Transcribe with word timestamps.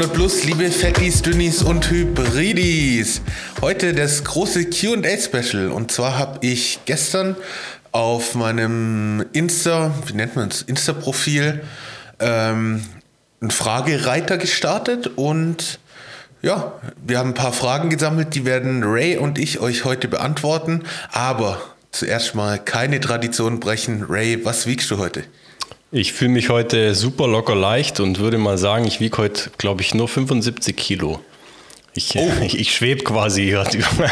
Willkommen 0.00 0.16
bei 0.16 0.16
300 0.16 0.16
Plus, 0.16 0.44
liebe 0.44 0.70
Fettis, 0.70 1.20
Dünnis 1.20 1.62
und 1.62 1.90
Hybridis. 1.90 3.20
Heute 3.60 3.92
das 3.92 4.24
große 4.24 4.70
QA-Special. 4.70 5.68
Und 5.68 5.92
zwar 5.92 6.18
habe 6.18 6.38
ich 6.40 6.80
gestern 6.86 7.36
auf 7.92 8.34
meinem 8.34 9.26
Insta, 9.32 9.92
wie 10.06 10.14
nennt 10.14 10.36
man 10.36 10.48
es, 10.48 10.62
Insta-Profil, 10.62 11.60
ähm, 12.18 12.82
einen 13.42 13.50
Fragereiter 13.50 14.38
gestartet 14.38 15.10
und 15.16 15.80
ja, 16.40 16.80
wir 17.06 17.18
haben 17.18 17.30
ein 17.30 17.34
paar 17.34 17.52
Fragen 17.52 17.90
gesammelt, 17.90 18.34
die 18.34 18.46
werden 18.46 18.82
Ray 18.82 19.18
und 19.18 19.38
ich 19.38 19.60
euch 19.60 19.84
heute 19.84 20.08
beantworten. 20.08 20.84
Aber 21.12 21.60
zuerst 21.90 22.34
mal 22.34 22.58
keine 22.58 23.00
Tradition 23.00 23.60
brechen. 23.60 24.06
Ray, 24.08 24.46
was 24.46 24.66
wiegst 24.66 24.90
du 24.90 24.96
heute? 24.96 25.24
Ich 25.92 26.12
fühle 26.12 26.30
mich 26.30 26.50
heute 26.50 26.94
super 26.94 27.26
locker 27.26 27.56
leicht 27.56 27.98
und 27.98 28.20
würde 28.20 28.38
mal 28.38 28.58
sagen, 28.58 28.86
ich 28.86 29.00
wiege 29.00 29.18
heute, 29.18 29.50
glaube 29.58 29.82
ich, 29.82 29.92
nur 29.92 30.06
75 30.06 30.76
Kilo. 30.76 31.20
Ich, 31.94 32.14
oh. 32.14 32.30
ich, 32.44 32.56
ich 32.60 32.72
schwebe 32.72 33.02
quasi 33.02 33.46
gerade 33.46 33.76
über, 33.78 34.10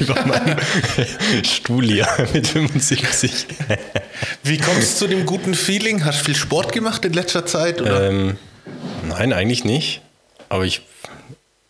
über 0.00 0.26
meinen 0.26 1.44
Stuhl 1.44 1.86
hier 1.86 2.08
mit 2.32 2.48
75. 2.48 3.46
Wie 4.42 4.58
kommst 4.58 5.00
du 5.00 5.06
zu 5.06 5.08
dem 5.08 5.26
guten 5.26 5.54
Feeling? 5.54 6.04
Hast 6.04 6.20
du 6.20 6.24
viel 6.24 6.34
Sport 6.34 6.72
gemacht 6.72 7.04
in 7.04 7.12
letzter 7.12 7.46
Zeit? 7.46 7.80
Ähm, 7.86 8.36
nein, 9.08 9.32
eigentlich 9.32 9.64
nicht. 9.64 10.00
Aber 10.48 10.64
ich, 10.64 10.82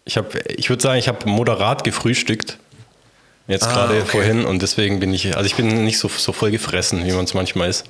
ich, 0.06 0.18
ich 0.56 0.70
würde 0.70 0.82
sagen, 0.82 0.98
ich 0.98 1.08
habe 1.08 1.28
moderat 1.28 1.84
gefrühstückt. 1.84 2.56
Jetzt 3.48 3.64
ah, 3.64 3.72
gerade 3.72 4.00
okay. 4.00 4.06
vorhin 4.06 4.46
und 4.46 4.62
deswegen 4.62 4.98
bin 4.98 5.12
ich, 5.12 5.36
also 5.36 5.46
ich 5.46 5.56
bin 5.56 5.84
nicht 5.84 5.98
so, 5.98 6.08
so 6.08 6.32
voll 6.32 6.50
gefressen, 6.50 7.04
wie 7.04 7.12
man 7.12 7.26
es 7.26 7.34
manchmal 7.34 7.68
ist. 7.68 7.84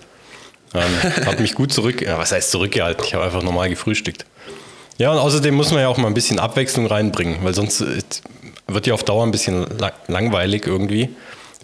Ähm, 0.75 1.27
habe 1.27 1.43
mich 1.43 1.55
gut 1.55 1.73
zurück, 1.73 2.03
ja, 2.03 2.19
was 2.19 2.33
heißt 2.33 2.51
zurückgehalten? 2.51 3.05
Ich 3.05 3.15
habe 3.15 3.25
einfach 3.25 3.43
normal 3.43 3.69
gefrühstückt. 3.69 4.25
Ja, 4.99 5.13
und 5.13 5.19
außerdem 5.19 5.55
muss 5.55 5.71
man 5.71 5.81
ja 5.81 5.89
auch 5.89 5.99
mal 5.99 6.09
ein 6.09 6.15
bisschen 6.15 6.39
Abwechslung 6.39 6.87
reinbringen, 6.87 7.39
weil 7.43 7.55
sonst 7.55 7.81
äh, 7.81 8.03
wird 8.67 8.87
ja 8.87 8.95
auf 8.95 9.05
Dauer 9.05 9.25
ein 9.25 9.31
bisschen 9.31 9.67
langweilig 10.09 10.67
irgendwie, 10.67 11.11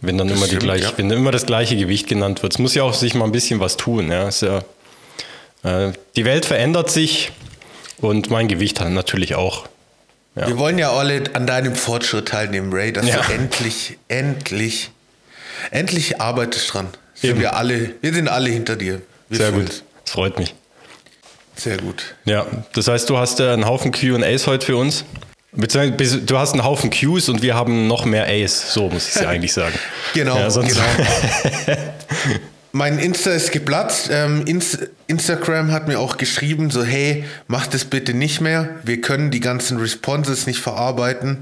wenn 0.01 0.19
dann, 0.19 0.29
immer, 0.29 0.47
stimmt, 0.47 0.63
gleich, 0.63 0.83
ja. 0.83 0.93
wenn 0.97 1.09
dann 1.09 1.19
immer 1.19 1.31
das 1.31 1.47
gleiche 1.47 1.77
Gewicht 1.77 2.09
genannt 2.09 2.43
wird. 2.43 2.53
Es 2.55 2.59
muss 2.59 2.75
ja 2.75 2.83
auch 2.83 2.95
sich 2.95 3.15
mal 3.15 3.25
ein 3.25 3.33
bisschen 3.33 3.61
was 3.61 3.77
tun. 3.77 4.11
Ja. 4.11 4.29
ja 4.29 5.89
äh, 5.89 5.93
die 6.17 6.25
Welt 6.25 6.45
verändert 6.45 6.91
sich 6.91 7.33
und 7.99 8.31
mein 8.31 8.49
Gewicht 8.49 8.81
natürlich 8.81 9.35
auch. 9.35 9.67
Ja. 10.35 10.49
Wir 10.49 10.59
wollen 10.59 10.79
ja 10.79 10.93
alle 10.93 11.25
an 11.35 11.47
deinem 11.47 11.75
Fortschritt 11.75 12.29
teilnehmen, 12.29 12.73
Ray, 12.73 12.93
dass 12.93 13.07
du 13.07 13.33
endlich, 13.33 13.99
endlich, 14.09 14.91
endlich 15.71 16.21
arbeitest 16.21 16.73
dran. 16.73 16.89
Sind 17.23 17.41
wir 17.41 17.57
alle, 17.57 17.95
wir 18.01 18.13
sind 18.13 18.29
alle 18.29 18.51
hinter 18.51 18.77
dir. 18.77 19.01
Wir 19.29 19.39
Sehr 19.39 19.53
gut. 19.53 19.83
Das 20.05 20.13
freut 20.13 20.39
mich. 20.39 20.55
Sehr 21.57 21.77
gut. 21.77 22.15
Ja, 22.25 22.47
das 22.75 22.89
heißt, 22.89 23.09
du 23.09 23.19
hast 23.19 23.41
äh, 23.41 23.51
einen 23.51 23.67
Haufen 23.67 23.93
QAs 23.93 24.47
heute 24.47 24.67
für 24.67 24.77
uns. 24.77 25.05
Beziehungsweise 25.53 26.19
du 26.23 26.39
hast 26.39 26.53
einen 26.53 26.65
Haufen 26.65 26.89
Qs 26.91 27.29
und 27.29 27.43
wir 27.43 27.55
haben 27.55 27.87
noch 27.87 28.07
mehr 28.07 28.27
As, 28.27 28.73
so 28.73 28.89
muss 28.89 29.09
ich 29.09 29.17
es 29.17 29.21
ja 29.23 29.29
eigentlich 29.29 29.53
sagen. 29.53 29.75
genau, 30.15 30.37
ja, 30.37 30.49
genau. 30.49 30.83
mein 32.73 32.99
Insta 32.99 33.33
ist 33.33 33.53
geplatzt. 33.53 34.09
Ähm, 34.11 34.45
Inst 34.47 34.79
Instagram 35.07 35.71
hat 35.71 35.89
mir 35.89 36.01
auch 36.01 36.17
geschrieben, 36.17 36.71
so 36.71 36.83
hey, 36.83 37.25
mach 37.49 37.67
das 37.67 37.85
bitte 37.85 38.15
nicht 38.15 38.41
mehr. 38.41 38.71
Wir 38.83 39.03
können 39.03 39.31
die 39.31 39.41
ganzen 39.41 39.79
Responses 39.79 40.47
nicht 40.47 40.61
verarbeiten. 40.61 41.41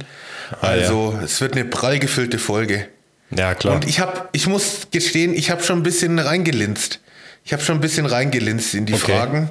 Ah, 0.61 0.67
also 0.67 1.15
ja. 1.17 1.25
es 1.25 1.41
wird 1.41 1.53
eine 1.53 1.65
prall 1.65 2.01
gefüllte 2.01 2.39
Folge. 2.39 2.89
Ja, 3.31 3.55
klar. 3.55 3.77
Und 3.77 3.89
ich 3.89 4.01
habe, 4.01 4.29
ich 4.33 4.47
muss 4.47 4.89
gestehen, 4.91 5.35
ich 5.35 5.51
habe 5.51 5.63
schon 5.63 5.81
ein 5.81 5.83
bisschen 5.83 6.19
reingelinst. 6.19 7.01
Ich 7.45 7.53
habe 7.53 7.63
schon 7.63 7.77
ein 7.79 7.81
bisschen 7.81 8.07
reingelinst 8.07 8.75
in 8.75 8.87
die 8.87 8.95
okay. 8.95 9.13
Fragen, 9.13 9.51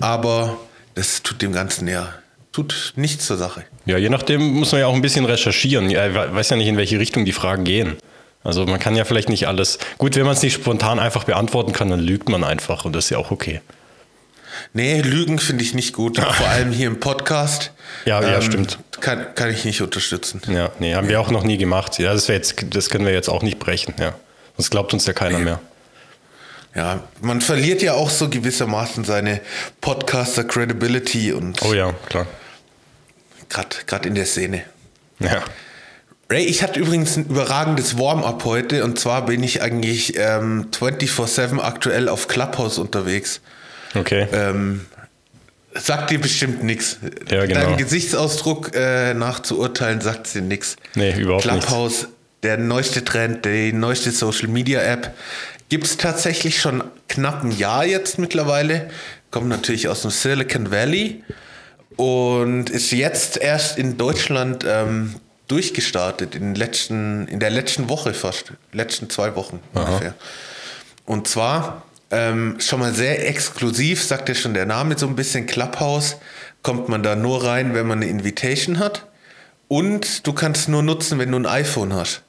aber 0.00 0.58
das 0.94 1.22
tut 1.22 1.40
dem 1.40 1.52
Ganzen 1.52 1.86
ja, 1.86 2.12
tut 2.52 2.92
nichts 2.96 3.26
zur 3.26 3.36
Sache. 3.36 3.64
Ja, 3.86 3.96
je 3.96 4.08
nachdem 4.08 4.42
muss 4.42 4.72
man 4.72 4.80
ja 4.80 4.86
auch 4.86 4.94
ein 4.94 5.02
bisschen 5.02 5.24
recherchieren. 5.24 5.88
Ich 5.90 5.96
weiß 5.96 6.50
ja 6.50 6.56
nicht, 6.56 6.66
in 6.66 6.76
welche 6.76 6.98
Richtung 6.98 7.24
die 7.24 7.32
Fragen 7.32 7.64
gehen. 7.64 7.96
Also 8.44 8.66
man 8.66 8.80
kann 8.80 8.96
ja 8.96 9.04
vielleicht 9.04 9.28
nicht 9.28 9.46
alles. 9.46 9.78
Gut, 9.98 10.16
wenn 10.16 10.24
man 10.24 10.34
es 10.34 10.42
nicht 10.42 10.54
spontan 10.54 10.98
einfach 10.98 11.24
beantworten 11.24 11.72
kann, 11.72 11.90
dann 11.90 12.00
lügt 12.00 12.28
man 12.28 12.44
einfach 12.44 12.84
und 12.84 12.94
das 12.94 13.04
ist 13.04 13.10
ja 13.10 13.18
auch 13.18 13.30
okay. 13.30 13.60
Nee, 14.72 15.00
Lügen 15.00 15.38
finde 15.38 15.64
ich 15.64 15.74
nicht 15.74 15.92
gut. 15.92 16.18
Vor 16.32 16.48
allem 16.48 16.72
hier 16.72 16.86
im 16.86 17.00
Podcast. 17.00 17.72
Ja, 18.04 18.20
ja, 18.22 18.36
ähm, 18.36 18.42
stimmt. 18.42 18.78
Kann, 19.00 19.34
kann 19.34 19.50
ich 19.50 19.64
nicht 19.64 19.80
unterstützen. 19.80 20.40
Ja, 20.48 20.70
nee, 20.78 20.94
haben 20.94 21.04
ja. 21.04 21.10
wir 21.10 21.20
auch 21.20 21.30
noch 21.30 21.44
nie 21.44 21.58
gemacht. 21.58 21.98
Ja, 21.98 22.12
das, 22.12 22.26
jetzt, 22.26 22.56
das 22.70 22.90
können 22.90 23.06
wir 23.06 23.12
jetzt 23.12 23.28
auch 23.28 23.42
nicht 23.42 23.58
brechen. 23.58 23.94
Ja. 23.98 24.14
Sonst 24.56 24.70
glaubt 24.70 24.92
uns 24.92 25.06
ja 25.06 25.12
keiner 25.12 25.38
nee. 25.38 25.44
mehr. 25.44 25.60
Ja, 26.74 27.02
man 27.20 27.40
verliert 27.40 27.82
ja 27.82 27.94
auch 27.94 28.10
so 28.10 28.28
gewissermaßen 28.28 29.04
seine 29.04 29.40
Podcaster-Credibility 29.80 31.32
und. 31.32 31.62
Oh 31.62 31.74
ja, 31.74 31.92
klar. 32.08 32.26
Gerade 33.48 34.08
in 34.08 34.14
der 34.14 34.26
Szene. 34.26 34.62
Ja. 35.18 35.42
Ray, 36.30 36.44
ich 36.44 36.62
hatte 36.62 36.78
übrigens 36.78 37.16
ein 37.16 37.24
überragendes 37.24 37.98
Warm-up 37.98 38.44
heute 38.44 38.84
und 38.84 38.98
zwar 38.98 39.24
bin 39.24 39.42
ich 39.42 39.62
eigentlich 39.62 40.18
ähm, 40.18 40.66
24-7 40.78 41.58
aktuell 41.58 42.10
auf 42.10 42.28
Clubhouse 42.28 42.76
unterwegs. 42.76 43.40
Okay. 43.94 44.26
Ähm, 44.32 44.86
sagt 45.74 46.10
dir 46.10 46.20
bestimmt 46.20 46.62
nichts. 46.62 46.98
Ja, 47.30 47.46
genau. 47.46 47.60
Dein 47.60 47.76
Gesichtsausdruck 47.76 48.74
äh, 48.74 49.14
nach 49.14 49.40
zu 49.40 49.58
urteilen 49.58 50.00
sagt 50.00 50.32
dir 50.34 50.42
nichts. 50.42 50.76
Nee, 50.94 51.12
überhaupt 51.18 51.44
nicht. 51.44 51.66
Clubhouse, 51.66 52.08
der 52.42 52.56
neueste 52.56 53.04
Trend, 53.04 53.44
die 53.44 53.72
neueste 53.72 54.10
Social 54.10 54.48
Media 54.48 54.80
App, 54.80 55.14
gibt 55.68 55.84
es 55.84 55.96
tatsächlich 55.96 56.60
schon 56.60 56.84
knapp 57.08 57.44
ein 57.44 57.52
Jahr 57.52 57.84
jetzt 57.84 58.18
mittlerweile. 58.18 58.90
Kommt 59.30 59.48
natürlich 59.48 59.88
aus 59.88 60.02
dem 60.02 60.10
Silicon 60.10 60.70
Valley 60.70 61.22
und 61.96 62.70
ist 62.70 62.92
jetzt 62.92 63.36
erst 63.36 63.76
in 63.76 63.98
Deutschland 63.98 64.64
ähm, 64.66 65.16
durchgestartet, 65.48 66.34
in, 66.34 66.54
letzten, 66.54 67.26
in 67.28 67.40
der 67.40 67.50
letzten 67.50 67.88
Woche 67.88 68.14
fast, 68.14 68.52
letzten 68.72 69.10
zwei 69.10 69.34
Wochen 69.34 69.60
Aha. 69.74 69.84
ungefähr. 69.84 70.14
Und 71.04 71.26
zwar 71.26 71.82
ähm, 72.10 72.56
schon 72.58 72.80
mal 72.80 72.92
sehr 72.92 73.28
exklusiv, 73.28 74.02
sagt 74.02 74.28
ja 74.28 74.34
schon 74.34 74.54
der 74.54 74.66
Name 74.66 74.96
so 74.96 75.06
ein 75.06 75.16
bisschen 75.16 75.46
Clubhouse. 75.46 76.16
Kommt 76.62 76.88
man 76.88 77.02
da 77.02 77.14
nur 77.14 77.44
rein, 77.44 77.74
wenn 77.74 77.86
man 77.86 77.98
eine 77.98 78.10
Invitation 78.10 78.78
hat. 78.78 79.06
Und 79.68 80.26
du 80.26 80.32
kannst 80.32 80.68
nur 80.68 80.82
nutzen, 80.82 81.18
wenn 81.18 81.30
du 81.30 81.38
ein 81.38 81.46
iPhone 81.46 81.92
hast. 81.92 82.22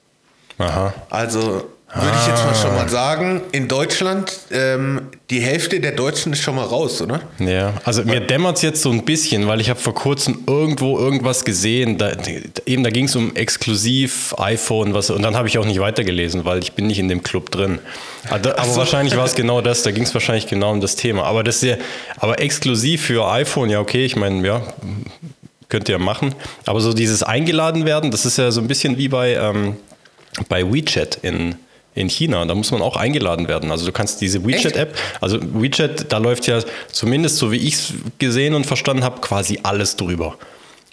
Aha. 0.57 0.93
Also 1.09 1.71
würde 1.95 2.17
ich 2.21 2.27
jetzt 2.27 2.45
mal 2.45 2.53
schon 2.53 2.75
mal 2.75 2.85
ah. 2.85 2.87
sagen, 2.87 3.41
in 3.51 3.67
Deutschland, 3.67 4.31
ähm, 4.51 5.07
die 5.31 5.39
Hälfte 5.39 5.79
der 5.79 5.93
Deutschen 5.93 6.33
ist 6.33 6.41
schon 6.41 6.55
mal 6.55 6.65
raus, 6.65 7.01
oder? 7.01 7.21
Ja, 7.39 7.73
also 7.83 8.03
mir 8.03 8.19
dämmert 8.19 8.57
es 8.57 8.61
jetzt 8.61 8.83
so 8.83 8.91
ein 8.91 9.05
bisschen, 9.05 9.47
weil 9.47 9.59
ich 9.59 9.71
habe 9.71 9.79
vor 9.79 9.95
kurzem 9.95 10.43
irgendwo 10.45 10.99
irgendwas 10.99 11.45
gesehen, 11.45 11.97
da, 11.97 12.11
eben 12.67 12.83
da 12.83 12.91
ging 12.91 13.05
es 13.05 13.15
um 13.15 13.35
exklusiv 13.35 14.35
iPhone, 14.37 14.93
was, 14.93 15.09
und 15.09 15.23
dann 15.23 15.35
habe 15.35 15.47
ich 15.47 15.57
auch 15.57 15.65
nicht 15.65 15.79
weitergelesen, 15.79 16.45
weil 16.45 16.59
ich 16.59 16.73
bin 16.73 16.85
nicht 16.85 16.99
in 16.99 17.07
dem 17.07 17.23
Club 17.23 17.49
drin. 17.49 17.79
Aber, 18.29 18.59
aber 18.59 18.69
so. 18.69 18.77
wahrscheinlich 18.77 19.17
war 19.17 19.25
es 19.25 19.33
genau 19.35 19.61
das, 19.61 19.81
da 19.81 19.89
ging 19.89 20.03
es 20.03 20.13
wahrscheinlich 20.13 20.45
genau 20.45 20.71
um 20.71 20.81
das 20.81 20.95
Thema. 20.95 21.23
Aber 21.23 21.43
das 21.43 21.61
ja, 21.61 21.77
aber 22.17 22.39
exklusiv 22.39 23.01
für 23.01 23.27
iPhone, 23.31 23.71
ja 23.71 23.79
okay, 23.79 24.05
ich 24.05 24.15
meine, 24.15 24.45
ja, 24.45 24.61
könnt 25.69 25.89
ihr 25.89 25.97
machen. 25.97 26.35
Aber 26.67 26.81
so 26.81 26.93
dieses 26.93 27.23
eingeladen 27.23 27.85
werden, 27.85 28.11
das 28.11 28.27
ist 28.27 28.37
ja 28.37 28.51
so 28.51 28.61
ein 28.61 28.67
bisschen 28.67 28.97
wie 28.99 29.07
bei, 29.07 29.33
ähm, 29.33 29.77
bei 30.49 30.71
WeChat 30.71 31.17
in 31.23 31.55
in 31.99 32.09
China. 32.09 32.45
Da 32.45 32.55
muss 32.55 32.71
man 32.71 32.81
auch 32.81 32.95
eingeladen 32.95 33.47
werden. 33.47 33.71
Also 33.71 33.85
du 33.85 33.91
kannst 33.91 34.21
diese 34.21 34.45
WeChat-App, 34.45 34.95
also 35.21 35.39
WeChat, 35.41 36.11
da 36.11 36.17
läuft 36.17 36.47
ja 36.47 36.61
zumindest 36.91 37.37
so 37.37 37.51
wie 37.51 37.57
ich 37.57 37.73
es 37.73 37.93
gesehen 38.17 38.53
und 38.53 38.65
verstanden 38.65 39.03
habe, 39.03 39.19
quasi 39.21 39.59
alles 39.63 39.97
drüber 39.97 40.37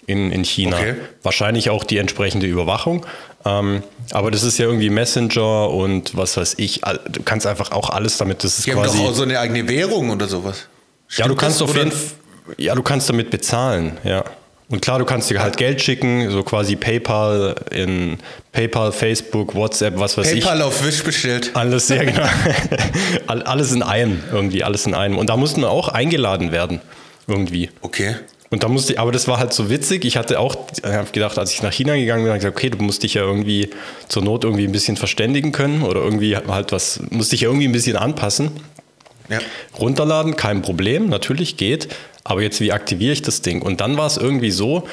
in, 0.05 0.31
in 0.31 0.43
China. 0.43 0.77
Okay. 0.77 0.95
Wahrscheinlich 1.23 1.69
auch 1.69 1.83
die 1.83 1.97
entsprechende 1.97 2.45
Überwachung. 2.45 3.05
Ähm, 3.45 3.83
aber 4.11 4.31
das 4.31 4.43
ist 4.43 4.57
ja 4.57 4.65
irgendwie 4.65 4.89
Messenger 4.89 5.69
und 5.69 6.15
was 6.15 6.35
weiß 6.37 6.55
ich. 6.57 6.81
Du 7.09 7.23
kannst 7.23 7.47
einfach 7.47 7.71
auch 7.71 7.89
alles 7.89 8.17
damit. 8.17 8.43
Das 8.43 8.59
ist 8.59 8.67
die 8.67 8.71
quasi. 8.71 8.97
Haben 8.97 9.05
doch 9.05 9.11
auch 9.11 9.15
so 9.15 9.23
eine 9.23 9.39
eigene 9.39 9.67
Währung 9.67 10.09
oder 10.09 10.27
sowas. 10.27 10.67
Stimmt 11.07 11.25
ja, 11.25 11.27
du 11.33 11.35
kannst 11.35 11.61
auf 11.61 11.75
jeden 11.75 11.91
Fall. 11.91 12.11
Ja, 12.57 12.75
du 12.75 12.83
kannst 12.83 13.09
damit 13.09 13.29
bezahlen, 13.29 13.97
ja. 14.05 14.23
Und 14.69 14.81
klar, 14.81 14.99
du 14.99 15.05
kannst 15.05 15.29
dir 15.29 15.41
halt 15.41 15.55
Geld 15.55 15.81
schicken, 15.81 16.29
so 16.29 16.43
quasi 16.43 16.75
PayPal 16.75 17.55
in 17.71 18.17
PayPal, 18.51 18.91
Facebook, 18.91 19.55
WhatsApp, 19.55 19.97
was 19.97 20.17
weiß 20.17 20.25
PayPal 20.27 20.37
ich. 20.37 20.43
PayPal 20.43 20.61
auf 20.63 20.85
Wish 20.85 21.03
bestellt. 21.03 21.51
Alles, 21.53 21.87
ja 21.87 22.03
genau. 22.03 22.27
alles 23.27 23.71
in 23.71 23.81
einem, 23.81 24.21
irgendwie, 24.31 24.63
alles 24.65 24.85
in 24.85 24.93
einem. 24.93 25.17
Und 25.17 25.29
da 25.29 25.37
mussten 25.37 25.61
wir 25.61 25.69
auch 25.69 25.87
eingeladen 25.87 26.51
werden, 26.51 26.81
irgendwie. 27.27 27.69
Okay. 27.81 28.15
Und 28.49 28.63
da 28.63 28.69
musste 28.69 28.93
ich, 28.93 28.99
aber 28.99 29.11
das 29.11 29.27
war 29.27 29.39
halt 29.39 29.53
so 29.53 29.69
witzig. 29.69 30.05
Ich 30.05 30.17
hatte 30.17 30.39
auch, 30.39 30.55
habe 30.83 31.11
gedacht, 31.11 31.37
als 31.37 31.53
ich 31.53 31.61
nach 31.61 31.71
China 31.71 31.95
gegangen 31.95 32.23
bin, 32.23 32.29
habe 32.29 32.37
ich 32.37 32.43
gesagt, 32.43 32.57
okay, 32.57 32.69
du 32.69 32.77
musst 32.81 33.03
dich 33.03 33.15
ja 33.15 33.21
irgendwie 33.21 33.69
zur 34.07 34.23
Not 34.23 34.43
irgendwie 34.43 34.65
ein 34.65 34.71
bisschen 34.71 34.97
verständigen 34.97 35.51
können 35.51 35.81
oder 35.83 36.01
irgendwie 36.01 36.35
halt 36.35 36.71
was, 36.71 37.01
musst 37.09 37.31
dich 37.31 37.41
ja 37.41 37.49
irgendwie 37.49 37.67
ein 37.67 37.73
bisschen 37.73 37.97
anpassen. 37.97 38.51
Ja. 39.29 39.39
Runterladen, 39.79 40.35
kein 40.35 40.61
Problem, 40.61 41.09
natürlich 41.09 41.57
geht. 41.57 41.89
Aber 42.23 42.41
jetzt, 42.41 42.59
wie 42.59 42.71
aktiviere 42.71 43.13
ich 43.13 43.21
das 43.21 43.41
Ding? 43.41 43.61
Und 43.61 43.79
dann 43.79 43.97
war 43.97 44.07
es 44.07 44.17
irgendwie 44.17 44.51
so, 44.51 44.83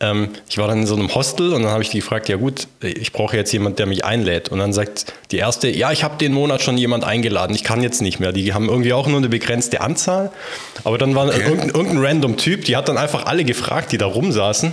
ähm, 0.00 0.30
ich 0.48 0.58
war 0.58 0.68
dann 0.68 0.80
in 0.80 0.86
so 0.86 0.94
einem 0.94 1.14
Hostel 1.14 1.52
und 1.52 1.62
dann 1.62 1.72
habe 1.72 1.82
ich 1.82 1.90
die 1.90 1.98
gefragt, 1.98 2.28
ja 2.28 2.36
gut, 2.36 2.68
ich 2.80 3.12
brauche 3.12 3.36
jetzt 3.36 3.52
jemand, 3.52 3.78
der 3.78 3.86
mich 3.86 4.04
einlädt. 4.04 4.48
Und 4.48 4.58
dann 4.58 4.72
sagt 4.72 5.12
die 5.30 5.38
erste, 5.38 5.68
ja, 5.68 5.90
ich 5.90 6.04
habe 6.04 6.16
den 6.18 6.32
Monat 6.32 6.62
schon 6.62 6.78
jemand 6.78 7.04
eingeladen, 7.04 7.54
ich 7.54 7.64
kann 7.64 7.82
jetzt 7.82 8.00
nicht 8.00 8.20
mehr. 8.20 8.32
Die 8.32 8.54
haben 8.54 8.68
irgendwie 8.68 8.92
auch 8.92 9.06
nur 9.06 9.18
eine 9.18 9.28
begrenzte 9.28 9.80
Anzahl. 9.80 10.30
Aber 10.84 10.98
dann 10.98 11.14
war 11.14 11.26
okay. 11.26 11.40
irgendein, 11.42 11.70
irgendein 11.70 11.98
random 11.98 12.36
Typ, 12.36 12.64
die 12.64 12.76
hat 12.76 12.88
dann 12.88 12.96
einfach 12.96 13.26
alle 13.26 13.44
gefragt, 13.44 13.92
die 13.92 13.98
da 13.98 14.06
rumsaßen. 14.06 14.72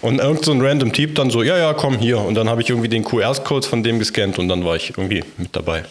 Und 0.00 0.18
irgend 0.18 0.44
so 0.44 0.52
ein 0.52 0.60
random 0.60 0.92
Typ 0.92 1.14
dann 1.14 1.30
so, 1.30 1.42
ja, 1.42 1.56
ja, 1.56 1.72
komm 1.72 1.98
hier. 1.98 2.18
Und 2.18 2.34
dann 2.34 2.48
habe 2.48 2.62
ich 2.62 2.70
irgendwie 2.70 2.88
den 2.88 3.04
QR-Code 3.04 3.66
von 3.66 3.82
dem 3.82 3.98
gescannt 3.98 4.38
und 4.38 4.48
dann 4.48 4.64
war 4.64 4.76
ich 4.76 4.90
irgendwie 4.90 5.22
mit 5.36 5.54
dabei. 5.54 5.84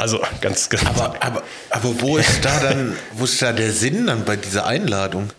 Also 0.00 0.18
ganz, 0.40 0.70
ganz. 0.70 0.86
Aber, 0.86 1.14
aber, 1.20 1.42
aber 1.68 2.00
wo 2.00 2.16
ist 2.16 2.42
da 2.42 2.58
dann, 2.60 2.96
wo 3.12 3.24
ist 3.24 3.42
da 3.42 3.52
der 3.52 3.70
Sinn 3.70 4.06
dann 4.06 4.24
bei 4.24 4.36
dieser 4.36 4.64
Einladung? 4.64 5.30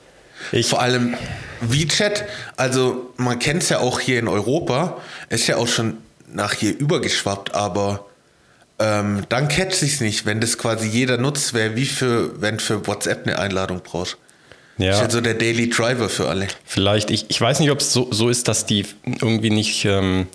Ich 0.51 0.67
Vor 0.67 0.81
allem 0.81 1.15
WeChat, 1.61 2.25
also 2.57 3.11
man 3.17 3.39
kennt 3.39 3.63
es 3.63 3.69
ja 3.69 3.79
auch 3.79 3.99
hier 3.99 4.19
in 4.19 4.27
Europa, 4.27 5.01
ist 5.29 5.47
ja 5.47 5.57
auch 5.57 5.67
schon 5.67 5.97
nach 6.27 6.53
hier 6.53 6.77
übergeschwappt, 6.77 7.55
aber 7.55 8.05
ähm, 8.77 9.23
dann 9.29 9.47
catcht 9.47 9.73
sich 9.75 9.99
nicht, 9.99 10.27
wenn 10.27 10.39
das 10.39 10.59
quasi 10.59 10.87
jeder 10.87 11.17
nutzt, 11.17 11.55
wer 11.55 11.75
wie 11.75 11.85
für, 11.87 12.39
wenn 12.39 12.59
für 12.59 12.85
WhatsApp 12.85 13.25
eine 13.25 13.39
Einladung 13.39 13.81
braucht. 13.81 14.17
Ja. 14.77 14.91
Ist 14.91 15.01
ja 15.01 15.09
so 15.09 15.21
der 15.21 15.33
Daily 15.33 15.69
Driver 15.69 16.07
für 16.07 16.27
alle. 16.27 16.47
Vielleicht, 16.65 17.09
ich, 17.09 17.25
ich 17.29 17.41
weiß 17.41 17.59
nicht, 17.59 17.71
ob 17.71 17.79
es 17.79 17.93
so, 17.93 18.11
so 18.11 18.29
ist, 18.29 18.47
dass 18.47 18.65
die 18.67 18.85
irgendwie 19.03 19.49
nicht, 19.49 19.85
ähm, 19.85 20.27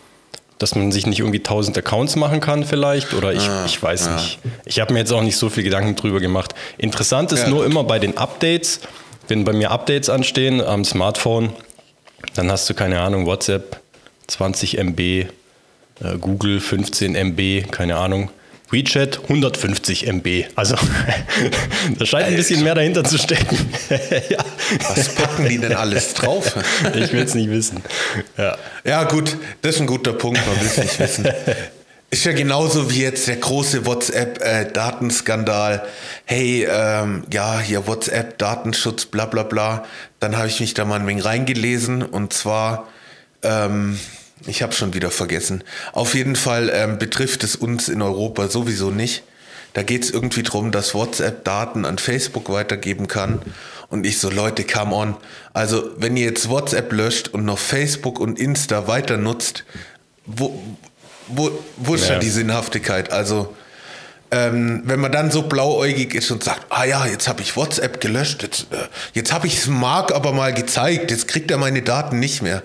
dass 0.59 0.75
man 0.75 0.91
sich 0.91 1.07
nicht 1.07 1.21
irgendwie 1.21 1.43
tausend 1.43 1.77
Accounts 1.77 2.17
machen 2.17 2.41
kann, 2.41 2.65
vielleicht. 2.65 3.13
Oder 3.15 3.33
ich, 3.33 3.49
ah, 3.49 3.65
ich 3.67 3.83
weiß 3.83 4.07
ja. 4.07 4.17
nicht. 4.17 4.39
Ich 4.65 4.81
habe 4.81 4.93
mir 4.93 5.01
jetzt 5.01 5.13
auch 5.13 5.23
nicht 5.23 5.37
so 5.37 5.51
viel 5.51 5.65
Gedanken 5.65 5.97
drüber 5.97 6.21
gemacht. 6.21 6.55
Interessant 6.79 7.33
ist 7.33 7.43
ja, 7.43 7.49
nur 7.49 7.63
gut. 7.63 7.71
immer 7.71 7.85
bei 7.85 7.99
den 7.99 8.17
Updates, 8.17 8.81
wenn 9.29 9.45
bei 9.45 9.53
mir 9.53 9.71
Updates 9.71 10.09
anstehen 10.09 10.61
am 10.61 10.85
Smartphone, 10.85 11.51
dann 12.35 12.51
hast 12.51 12.69
du 12.71 12.75
keine 12.75 13.01
Ahnung, 13.01 13.27
WhatsApp 13.27 13.81
20 14.29 14.79
MB, 14.79 15.01
äh, 15.01 15.27
Google 16.21 16.61
15 16.61 17.15
MB, 17.15 17.71
keine 17.71 17.97
Ahnung. 17.97 18.31
WeChat 18.71 19.21
150 19.23 20.07
MB. 20.07 20.45
Also 20.57 20.77
da 21.99 22.07
scheint 22.07 22.27
ein 22.27 22.37
bisschen 22.37 22.65
mehr 22.65 22.75
dahinter 22.75 23.05
zu 23.05 23.19
stecken. 23.19 23.57
ja. 24.29 24.39
Was 24.89 25.15
packen 25.15 25.49
die 25.49 25.59
denn 25.59 25.75
alles 25.75 26.15
drauf? 26.15 26.57
ich 26.95 27.13
will 27.13 27.23
es 27.23 27.35
nicht 27.35 27.51
wissen. 27.51 27.83
Ja. 28.37 28.59
ja, 28.85 29.05
gut, 29.05 29.37
das 29.63 29.77
ist 29.77 29.81
ein 29.81 29.87
guter 29.87 30.13
Punkt, 30.13 30.41
man 30.47 30.61
will 30.61 30.67
es 30.67 30.79
nicht 30.79 30.99
wissen. 30.99 31.29
Ist 32.09 32.25
ja 32.25 32.33
genauso 32.33 32.91
wie 32.91 33.03
jetzt 33.03 33.27
der 33.27 33.37
große 33.37 33.85
WhatsApp-Datenskandal. 33.85 35.75
Äh, 35.75 35.81
hey, 36.25 36.69
ähm, 36.71 37.25
ja, 37.33 37.59
hier 37.59 37.89
WhatsApp, 37.89 38.39
Datenschutz, 38.39 39.07
bla 39.07 39.27
bla 39.27 39.43
bla. 39.43 39.85
Dann 40.21 40.37
habe 40.37 40.47
ich 40.47 40.61
mich 40.61 40.75
da 40.75 40.85
mal 40.85 41.01
ein 41.01 41.07
wenig 41.07 41.25
reingelesen 41.25 42.03
und 42.03 42.33
zwar, 42.33 42.87
ähm, 43.43 43.99
ich 44.45 44.63
habe 44.63 44.73
schon 44.73 44.93
wieder 44.95 45.11
vergessen. 45.11 45.65
Auf 45.93 46.15
jeden 46.15 46.37
Fall 46.37 46.71
ähm, 46.73 46.99
betrifft 46.99 47.43
es 47.45 47.57
uns 47.57 47.89
in 47.89 48.03
Europa 48.03 48.49
sowieso 48.49 48.91
nicht. 48.91 49.23
Da 49.73 49.83
geht 49.83 50.05
es 50.05 50.11
irgendwie 50.11 50.43
darum, 50.43 50.73
dass 50.73 50.95
WhatsApp 50.95 51.45
Daten 51.45 51.85
an 51.85 51.99
Facebook 51.99 52.51
weitergeben 52.51 53.09
kann. 53.09 53.41
Und 53.89 54.07
ich 54.07 54.19
so, 54.19 54.31
Leute, 54.31 54.65
come 54.65 54.95
on. 54.95 55.17
Also, 55.53 55.91
wenn 55.99 56.17
ihr 56.17 56.25
jetzt 56.25 56.49
WhatsApp 56.49 56.93
löscht 56.93 57.29
und 57.29 57.45
noch 57.45 57.59
Facebook 57.59 58.19
und 58.19 58.39
Insta 58.39 58.89
weiter 58.89 59.17
nutzt, 59.17 59.65
wo, 60.25 60.63
wo, 61.29 61.51
wo 61.77 61.95
ist 61.95 62.09
ja. 62.09 62.15
da 62.15 62.21
die 62.21 62.31
Sinnhaftigkeit? 62.31 63.13
Also, 63.13 63.55
ähm, 64.31 64.83
wenn 64.87 64.99
man 64.99 65.13
dann 65.13 65.31
so 65.31 65.43
blauäugig 65.43 66.15
ist 66.15 66.31
und 66.31 66.43
sagt, 66.43 66.67
ah 66.71 66.85
ja, 66.85 67.07
jetzt 67.07 67.29
habe 67.29 67.43
ich 67.43 67.57
WhatsApp 67.57 68.01
gelöscht, 68.01 68.43
jetzt, 68.43 68.73
äh, 68.73 68.89
jetzt 69.13 69.33
habe 69.33 69.47
ich 69.47 69.59
es 69.59 69.67
Mark 69.67 70.13
aber 70.13 70.33
mal 70.33 70.53
gezeigt, 70.53 71.11
jetzt 71.11 71.29
kriegt 71.29 71.51
er 71.51 71.59
meine 71.59 71.83
Daten 71.83 72.19
nicht 72.19 72.43
mehr. 72.43 72.63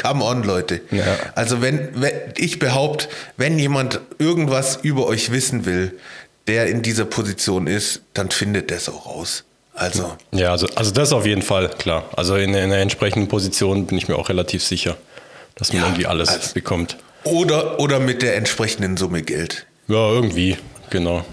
Come 0.00 0.24
on, 0.24 0.42
Leute. 0.42 0.80
Ja. 0.90 1.04
Also 1.34 1.60
wenn, 1.62 1.88
wenn 2.00 2.12
ich 2.36 2.58
behaupte, 2.58 3.08
wenn 3.36 3.58
jemand 3.58 4.00
irgendwas 4.18 4.78
über 4.82 5.06
euch 5.06 5.30
wissen 5.30 5.64
will, 5.64 5.98
der 6.46 6.66
in 6.66 6.82
dieser 6.82 7.04
Position 7.04 7.66
ist, 7.66 8.02
dann 8.14 8.30
findet 8.30 8.70
er 8.70 8.78
es 8.78 8.88
auch 8.88 9.06
raus. 9.06 9.44
Also. 9.74 10.16
Ja, 10.32 10.50
also, 10.50 10.66
also 10.74 10.90
das 10.90 11.12
auf 11.12 11.24
jeden 11.24 11.42
Fall, 11.42 11.70
klar. 11.70 12.04
Also 12.16 12.36
in, 12.36 12.50
in 12.50 12.56
einer 12.56 12.78
entsprechenden 12.78 13.28
Position 13.28 13.86
bin 13.86 13.96
ich 13.96 14.08
mir 14.08 14.16
auch 14.16 14.28
relativ 14.28 14.62
sicher, 14.62 14.96
dass 15.54 15.72
man 15.72 15.82
ja, 15.82 15.88
irgendwie 15.88 16.06
alles 16.06 16.28
also, 16.28 16.54
bekommt. 16.54 16.96
Oder, 17.24 17.78
oder 17.80 18.00
mit 18.00 18.22
der 18.22 18.36
entsprechenden 18.36 18.96
Summe 18.96 19.22
Geld. 19.22 19.66
Ja, 19.88 20.10
irgendwie, 20.10 20.58
genau. 20.90 21.24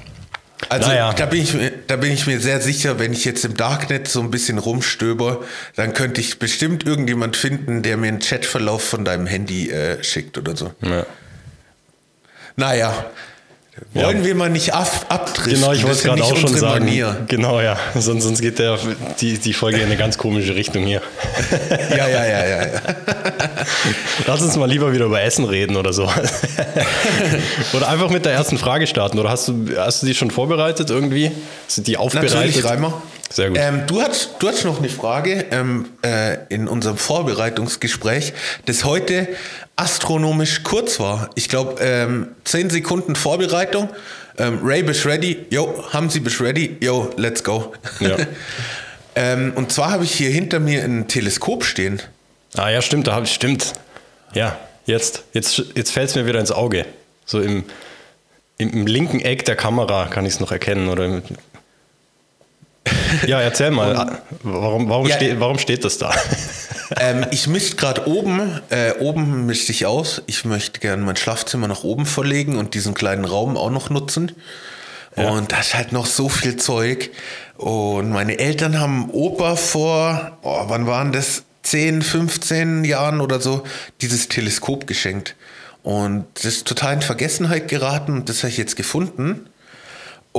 Also 0.68 0.90
naja. 0.90 1.14
da, 1.14 1.26
bin 1.26 1.42
ich, 1.42 1.56
da 1.88 1.96
bin 1.96 2.12
ich 2.12 2.28
mir 2.28 2.40
sehr 2.42 2.60
sicher, 2.60 3.00
wenn 3.00 3.14
ich 3.14 3.24
jetzt 3.24 3.46
im 3.46 3.56
Darknet 3.56 4.10
so 4.10 4.20
ein 4.20 4.30
bisschen 4.30 4.58
rumstöber, 4.58 5.44
dann 5.78 5.94
könnte 5.94 6.20
ich 6.20 6.38
bestimmt 6.38 6.86
irgendjemand 6.86 7.38
finden, 7.38 7.82
der 7.82 7.96
mir 7.96 8.10
einen 8.10 8.20
Chatverlauf 8.20 8.84
von 8.84 9.06
deinem 9.06 9.26
Handy 9.26 9.70
äh, 9.70 10.04
schickt 10.04 10.38
oder 10.38 10.58
so. 10.58 10.74
Ja. 10.82 11.06
Naja, 12.58 13.06
wollen 13.94 14.18
ja. 14.20 14.26
wir 14.26 14.36
mal 14.36 14.50
nicht 14.50 14.74
ab, 14.74 14.90
abdriften? 15.10 15.54
Genau, 15.54 15.74
ich 15.74 15.84
wollte 15.84 15.98
es 15.98 16.04
gerade 16.04 16.24
auch 16.24 16.38
schon 16.38 16.56
sagen. 16.56 16.86
Manier. 16.86 17.26
Genau, 17.28 17.62
ja. 17.62 17.78
Sonst, 17.96 18.24
sonst 18.24 18.42
geht 18.42 18.60
der, 18.60 18.78
die, 19.20 19.38
die 19.38 19.54
Folge 19.54 19.78
in 19.78 19.86
eine 19.86 19.98
ganz 19.98 20.18
komische 20.18 20.56
Richtung 20.56 20.86
hier. 20.86 21.02
ja, 21.90 22.08
ja, 22.08 22.26
ja, 22.26 22.46
ja, 22.46 22.62
ja. 22.68 22.82
Lass 24.28 24.42
uns 24.42 24.56
mal 24.58 24.70
lieber 24.70 24.94
wieder 24.94 25.06
über 25.06 25.22
Essen 25.22 25.46
reden 25.46 25.76
oder 25.76 25.94
so. 25.94 26.04
oder 27.74 27.90
einfach 27.90 28.10
mit 28.10 28.26
der 28.26 28.34
ersten 28.34 28.58
Frage 28.58 28.88
starten. 28.88 29.20
Oder 29.20 29.30
hast 29.30 29.48
du, 29.48 29.68
hast 29.78 30.02
du 30.02 30.08
die 30.08 30.16
schon 30.16 30.32
vorbereitet 30.32 30.90
irgendwie? 30.90 31.32
Sind 31.68 31.88
die 31.88 31.98
aufbereitet? 31.98 32.36
Natürlich, 32.36 32.64
Reimer. 32.64 33.02
Sehr 33.30 33.50
gut. 33.50 33.58
Ähm, 33.60 33.86
du, 33.86 34.02
hast, 34.02 34.32
du 34.40 34.48
hast 34.48 34.66
noch 34.66 34.80
eine 34.80 34.90
Frage 34.90 35.46
ähm, 35.52 35.90
äh, 36.04 36.38
in 36.50 36.68
unserem 36.68 36.98
Vorbereitungsgespräch, 36.98 38.34
das 38.66 38.84
heute 38.84 39.28
astronomisch 39.76 40.64
kurz 40.64 41.00
war. 41.00 41.30
Ich 41.36 41.48
glaube, 41.48 41.82
ähm, 41.82 42.30
10 42.44 42.70
Sekunden 42.70 43.16
Vorbereitung. 43.16 43.90
Ähm, 44.38 44.60
Ray, 44.64 44.84
bist 44.84 45.06
ready? 45.06 45.46
Yo, 45.50 45.84
haben 45.92 46.10
Sie 46.10 46.20
bist 46.20 46.42
ready? 46.42 46.78
Yo, 46.80 47.12
let's 47.18 47.44
go. 47.44 47.74
Ja. 48.00 48.18
ähm, 49.16 49.54
und 49.56 49.72
zwar 49.72 49.92
habe 49.92 50.06
ich 50.06 50.12
hier 50.12 50.30
hinter 50.30 50.60
mir 50.60 50.84
ein 50.84 51.08
Teleskop 51.08 51.64
stehen. 51.64 52.02
Ah 52.58 52.70
ja, 52.70 52.82
stimmt, 52.82 53.08
da 53.08 53.14
habe 53.14 53.26
ich, 53.26 53.34
stimmt. 53.34 53.74
Ja, 54.34 54.58
jetzt, 54.86 55.24
jetzt, 55.34 55.64
jetzt 55.76 55.92
fällt 55.92 56.10
es 56.10 56.16
mir 56.16 56.26
wieder 56.26 56.40
ins 56.40 56.52
Auge. 56.52 56.86
So 57.26 57.42
im, 57.42 57.64
im, 58.58 58.72
im 58.72 58.88
linken 58.88 59.20
Eck 59.20 59.46
der 59.46 59.56
Kamera 59.56 60.08
kann 60.08 60.26
ich 60.26 60.34
es 60.34 60.40
noch 60.40 60.52
erkennen. 60.52 60.90
Oder 60.90 61.22
ja, 63.28 63.42
erzähl 63.42 63.72
mal, 63.72 64.22
warum, 64.44 64.90
warum, 64.90 65.08
ja, 65.08 65.16
steht, 65.16 65.40
warum 65.40 65.58
steht 65.58 65.84
das 65.84 65.98
da? 65.98 66.14
Ähm, 66.98 67.24
ich 67.30 67.48
mische 67.48 67.76
gerade 67.76 68.08
oben, 68.08 68.62
äh, 68.72 68.94
oben 68.94 69.46
mischte 69.46 69.72
ich 69.72 69.86
aus. 69.86 70.24
Ich 70.26 70.44
möchte 70.44 70.80
gerne 70.80 71.04
mein 71.04 71.16
Schlafzimmer 71.16 71.68
nach 71.68 71.84
oben 71.84 72.08
verlegen 72.08 72.58
und 72.58 72.74
diesen 72.74 72.96
kleinen 72.96 73.26
Raum 73.26 73.58
auch 73.58 73.70
noch 73.70 73.92
nutzen. 73.92 74.32
Ja. 75.16 75.30
Und 75.30 75.52
da 75.52 75.60
ist 75.60 75.76
halt 75.76 75.92
noch 75.92 76.08
so 76.08 76.30
viel 76.30 76.58
Zeug. 76.58 77.12
Und 77.58 78.10
meine 78.10 78.40
Eltern 78.40 78.80
haben 78.80 79.12
Opa 79.12 79.56
vor, 79.56 80.40
oh, 80.42 80.64
wann 80.68 80.88
waren 80.88 81.12
das? 81.12 81.44
10, 81.64 82.02
15 82.02 82.84
Jahren 82.86 83.22
oder 83.22 83.40
so, 83.40 83.64
dieses 84.02 84.28
Teleskop 84.30 84.88
geschenkt. 84.88 85.36
Und 85.84 86.26
das 86.36 86.46
ist 86.46 86.68
total 86.68 86.96
in 86.96 87.02
Vergessenheit 87.02 87.68
geraten 87.68 88.14
und 88.14 88.30
das 88.30 88.40
habe 88.40 88.50
ich 88.50 88.58
jetzt 88.58 88.76
gefunden. 88.76 89.49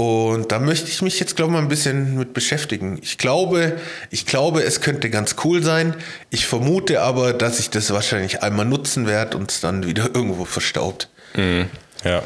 Und 0.01 0.51
da 0.51 0.59
möchte 0.59 0.89
ich 0.89 1.03
mich 1.03 1.21
jetzt, 1.21 1.37
glaube 1.37 1.51
ich, 1.51 1.57
mal 1.57 1.59
ein 1.63 1.69
bisschen 1.69 2.17
mit 2.17 2.33
beschäftigen. 2.33 2.99
Ich 3.03 3.19
glaube, 3.19 3.77
ich 4.11 4.25
glaube, 4.25 4.63
es 4.63 4.81
könnte 4.81 5.11
ganz 5.11 5.37
cool 5.45 5.63
sein. 5.63 5.95
Ich 6.31 6.47
vermute 6.47 7.03
aber, 7.03 7.35
dass 7.35 7.61
ich 7.61 7.69
das 7.69 7.93
wahrscheinlich 7.93 8.43
einmal 8.43 8.65
nutzen 8.65 9.07
werde 9.07 9.37
und 9.37 9.51
es 9.51 9.61
dann 9.61 9.87
wieder 9.87 10.07
irgendwo 10.15 10.47
verstaubt. 10.47 11.11
Mhm. 11.37 11.67
Ja. 12.03 12.23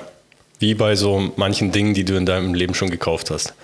Wie 0.61 0.75
bei 0.75 0.95
so 0.95 1.33
manchen 1.35 1.73
Dingen, 1.73 1.95
die 1.95 2.05
du 2.05 2.15
in 2.15 2.27
deinem 2.27 2.55
Leben 2.55 2.75
schon 2.75 2.91
gekauft 2.91 3.33
hast. 3.33 3.55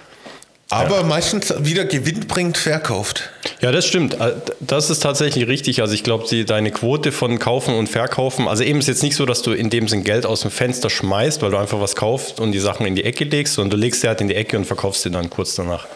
Aber 0.70 0.98
ja. 0.98 1.02
meistens 1.02 1.52
wieder 1.58 1.84
gewinnbringend 1.84 2.56
verkauft. 2.56 3.30
Ja, 3.60 3.72
das 3.72 3.86
stimmt. 3.86 4.14
Äh, 4.20 4.34
das 4.60 4.88
ist 4.88 5.00
tatsächlich 5.00 5.48
richtig. 5.48 5.82
Also 5.82 5.94
ich 5.94 6.04
glaube, 6.04 6.44
deine 6.44 6.70
Quote 6.70 7.10
von 7.10 7.38
Kaufen 7.38 7.74
und 7.74 7.88
Verkaufen, 7.88 8.46
also 8.46 8.62
eben 8.62 8.78
ist 8.78 8.88
jetzt 8.88 9.02
nicht 9.02 9.16
so, 9.16 9.26
dass 9.26 9.42
du 9.42 9.52
in 9.52 9.68
dem 9.68 9.88
Sinn 9.88 10.04
Geld 10.04 10.26
aus 10.26 10.42
dem 10.42 10.50
Fenster 10.50 10.88
schmeißt, 10.88 11.42
weil 11.42 11.50
du 11.50 11.56
einfach 11.56 11.80
was 11.80 11.96
kaufst 11.96 12.38
und 12.38 12.52
die 12.52 12.60
Sachen 12.60 12.86
in 12.86 12.94
die 12.94 13.04
Ecke 13.04 13.24
legst, 13.24 13.54
sondern 13.54 13.70
du 13.70 13.76
legst 13.78 14.00
sie 14.00 14.08
halt 14.08 14.20
in 14.20 14.28
die 14.28 14.36
Ecke 14.36 14.56
und 14.56 14.64
verkaufst 14.64 15.02
sie 15.02 15.10
dann 15.10 15.28
kurz 15.28 15.56
danach. 15.56 15.86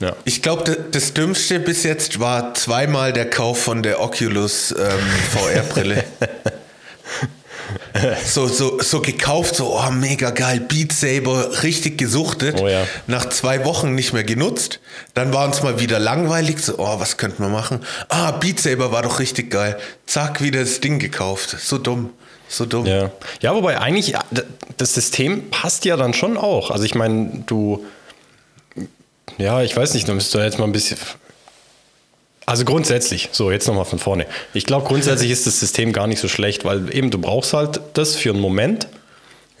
Ja. 0.00 0.16
Ich 0.24 0.42
glaube, 0.42 0.76
das 0.90 1.12
Dümmste 1.12 1.60
bis 1.60 1.84
jetzt 1.84 2.20
war 2.20 2.54
zweimal 2.54 3.12
der 3.12 3.28
Kauf 3.28 3.62
von 3.62 3.82
der 3.82 4.00
Oculus 4.00 4.72
ähm, 4.72 4.88
VR-Brille. 5.32 6.04
so, 8.24 8.48
so, 8.48 8.80
so 8.80 9.00
gekauft, 9.00 9.56
so, 9.56 9.78
oh, 9.78 9.90
mega 9.90 10.30
geil, 10.30 10.60
Beat 10.60 10.92
Saber, 10.92 11.62
richtig 11.62 11.98
gesuchtet. 11.98 12.60
Oh, 12.60 12.68
ja. 12.68 12.86
Nach 13.06 13.28
zwei 13.28 13.64
Wochen 13.64 13.94
nicht 13.94 14.12
mehr 14.12 14.24
genutzt. 14.24 14.80
Dann 15.14 15.32
war 15.32 15.46
uns 15.46 15.62
mal 15.62 15.80
wieder 15.80 15.98
langweilig, 15.98 16.60
so, 16.60 16.78
oh, 16.78 17.00
was 17.00 17.16
könnten 17.16 17.42
wir 17.42 17.48
machen? 17.48 17.80
Ah, 18.08 18.32
Beat 18.32 18.60
Saber 18.60 18.92
war 18.92 19.02
doch 19.02 19.18
richtig 19.18 19.50
geil. 19.50 19.78
Zack, 20.06 20.40
wieder 20.40 20.60
das 20.60 20.80
Ding 20.80 20.98
gekauft. 20.98 21.56
So 21.60 21.78
dumm. 21.78 22.10
So 22.48 22.66
dumm. 22.66 22.86
Ja, 22.86 23.10
ja 23.40 23.54
wobei 23.54 23.78
eigentlich, 23.78 24.14
das 24.76 24.94
System 24.94 25.50
passt 25.50 25.84
ja 25.84 25.96
dann 25.96 26.14
schon 26.14 26.36
auch. 26.36 26.70
Also 26.70 26.84
ich 26.84 26.94
meine, 26.94 27.44
du, 27.46 27.84
ja, 29.38 29.62
ich 29.62 29.76
weiß 29.76 29.94
nicht, 29.94 30.08
du 30.08 30.12
jetzt 30.12 30.58
mal 30.58 30.64
ein 30.64 30.72
bisschen 30.72 30.98
Also 32.46 32.64
grundsätzlich, 32.64 33.28
so 33.32 33.50
jetzt 33.50 33.68
nochmal 33.68 33.84
von 33.84 33.98
vorne. 33.98 34.26
Ich 34.54 34.66
glaube, 34.66 34.86
grundsätzlich 34.86 35.30
ist 35.30 35.46
das 35.46 35.60
System 35.60 35.92
gar 35.92 36.06
nicht 36.06 36.20
so 36.20 36.28
schlecht, 36.28 36.64
weil 36.64 36.94
eben 36.94 37.10
du 37.10 37.18
brauchst 37.18 37.52
halt 37.52 37.80
das 37.94 38.16
für 38.16 38.30
einen 38.30 38.40
Moment. 38.40 38.88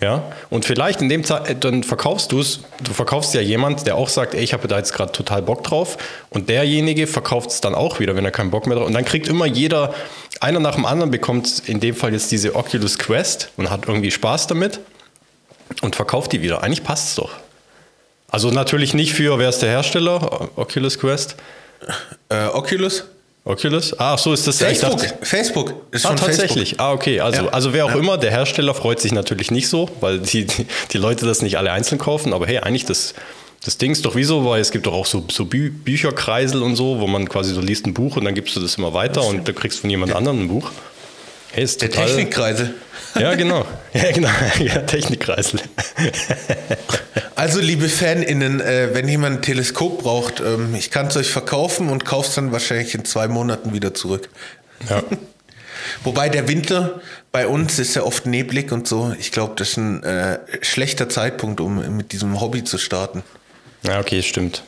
Ja, 0.00 0.32
und 0.48 0.64
vielleicht 0.64 1.02
in 1.02 1.10
dem 1.10 1.24
Zeit, 1.24 1.62
dann 1.62 1.84
verkaufst 1.84 2.32
du 2.32 2.40
es, 2.40 2.60
du 2.82 2.94
verkaufst 2.94 3.34
ja 3.34 3.42
jemand, 3.42 3.86
der 3.86 3.96
auch 3.96 4.08
sagt, 4.08 4.32
ey, 4.32 4.42
ich 4.42 4.54
habe 4.54 4.66
da 4.66 4.78
jetzt 4.78 4.94
gerade 4.94 5.12
total 5.12 5.42
Bock 5.42 5.62
drauf 5.62 5.98
und 6.30 6.48
derjenige 6.48 7.06
verkauft 7.06 7.50
es 7.50 7.60
dann 7.60 7.74
auch 7.74 8.00
wieder, 8.00 8.16
wenn 8.16 8.24
er 8.24 8.30
keinen 8.30 8.50
Bock 8.50 8.66
mehr 8.66 8.76
drauf 8.76 8.84
hat. 8.84 8.88
Und 8.88 8.94
dann 8.94 9.04
kriegt 9.04 9.28
immer 9.28 9.44
jeder, 9.44 9.92
einer 10.40 10.58
nach 10.58 10.74
dem 10.76 10.86
anderen 10.86 11.10
bekommt 11.10 11.64
in 11.66 11.80
dem 11.80 11.94
Fall 11.94 12.14
jetzt 12.14 12.32
diese 12.32 12.54
Oculus 12.54 12.98
Quest 12.98 13.50
und 13.58 13.68
hat 13.68 13.88
irgendwie 13.88 14.10
Spaß 14.10 14.46
damit 14.46 14.80
und 15.82 15.96
verkauft 15.96 16.32
die 16.32 16.40
wieder. 16.40 16.62
Eigentlich 16.62 16.82
passt 16.82 17.08
es 17.08 17.14
doch. 17.16 17.32
Also 18.30 18.50
natürlich 18.50 18.94
nicht 18.94 19.12
für, 19.12 19.38
wer 19.38 19.50
ist 19.50 19.58
der 19.58 19.68
Hersteller? 19.68 20.48
Oculus 20.56 20.98
Quest? 20.98 21.36
Äh, 22.28 22.46
Oculus? 22.46 23.04
Oculus? 23.44 23.98
Ah, 23.98 24.16
so 24.18 24.32
ist 24.32 24.46
das. 24.46 24.58
Facebook. 24.58 24.98
Dachte, 24.98 25.14
Facebook 25.22 25.74
ist 25.90 26.06
ah, 26.06 26.14
tatsächlich. 26.14 26.70
Facebook. 26.70 26.80
Ah, 26.86 26.92
okay. 26.92 27.20
Also, 27.20 27.44
Ja. 27.44 27.48
also 27.50 27.72
wer 27.72 27.86
auch 27.86 27.90
Ja. 27.90 27.96
immer, 27.98 28.18
der 28.18 28.30
Hersteller 28.30 28.74
freut 28.74 29.00
sich 29.00 29.12
natürlich 29.12 29.50
nicht 29.50 29.68
so, 29.68 29.88
weil 30.00 30.18
die, 30.20 30.46
die, 30.92 30.98
Leute 30.98 31.26
das 31.26 31.42
nicht 31.42 31.56
alle 31.56 31.72
einzeln 31.72 31.98
kaufen. 31.98 32.32
Aber 32.34 32.46
hey, 32.46 32.58
eigentlich 32.58 32.84
das, 32.84 33.14
das 33.64 33.78
Ding 33.78 33.92
ist 33.92 34.04
doch 34.04 34.14
wieso, 34.14 34.44
weil 34.44 34.60
es 34.60 34.70
gibt 34.70 34.86
doch 34.86 34.92
auch 34.92 35.06
so, 35.06 35.24
so 35.30 35.46
Bü 35.46 35.70
Bücherkreisel 35.70 36.62
und 36.62 36.76
so, 36.76 37.00
wo 37.00 37.06
man 37.06 37.28
quasi 37.28 37.54
so 37.54 37.60
liest 37.60 37.86
ein 37.86 37.94
Buch 37.94 38.16
und 38.16 38.24
dann 38.24 38.34
gibst 38.34 38.54
du 38.56 38.60
das 38.60 38.74
immer 38.76 38.92
weiter 38.94 39.24
und 39.24 39.48
du 39.48 39.52
kriegst 39.54 39.80
von 39.80 39.88
jemand 39.90 40.14
anderem 40.14 40.42
ein 40.42 40.48
Buch. 40.48 40.70
Hey, 41.52 41.64
ist 41.64 41.82
Der 41.82 41.90
total. 41.90 42.06
Technikkreisel. 42.06 42.74
Ja, 43.18 43.34
genau. 43.34 43.66
Ja, 43.92 44.12
genau. 44.12 44.28
Ja, 44.60 44.78
Technikkreisel. 44.82 45.60
Also, 47.34 47.60
liebe 47.60 47.88
FanInnen, 47.88 48.60
äh, 48.60 48.90
wenn 48.94 49.08
jemand 49.08 49.38
ein 49.38 49.42
Teleskop 49.42 50.02
braucht, 50.02 50.40
ähm, 50.40 50.74
ich 50.76 50.90
kann 50.90 51.06
es 51.08 51.16
euch 51.16 51.30
verkaufen 51.30 51.88
und 51.88 52.04
kauf's 52.04 52.34
dann 52.34 52.52
wahrscheinlich 52.52 52.94
in 52.94 53.04
zwei 53.04 53.26
Monaten 53.26 53.72
wieder 53.72 53.94
zurück. 53.94 54.28
Ja. 54.88 55.02
Wobei 56.04 56.28
der 56.28 56.46
Winter 56.46 57.00
bei 57.32 57.46
uns 57.46 57.78
ist 57.78 57.94
ja 57.96 58.02
oft 58.02 58.26
neblig 58.26 58.70
und 58.70 58.86
so. 58.86 59.14
Ich 59.18 59.32
glaube, 59.32 59.54
das 59.56 59.70
ist 59.70 59.76
ein 59.78 60.02
äh, 60.04 60.38
schlechter 60.60 61.08
Zeitpunkt, 61.08 61.60
um 61.60 61.96
mit 61.96 62.12
diesem 62.12 62.40
Hobby 62.40 62.62
zu 62.64 62.78
starten. 62.78 63.22
ja, 63.82 63.98
okay, 63.98 64.22
stimmt. 64.22 64.62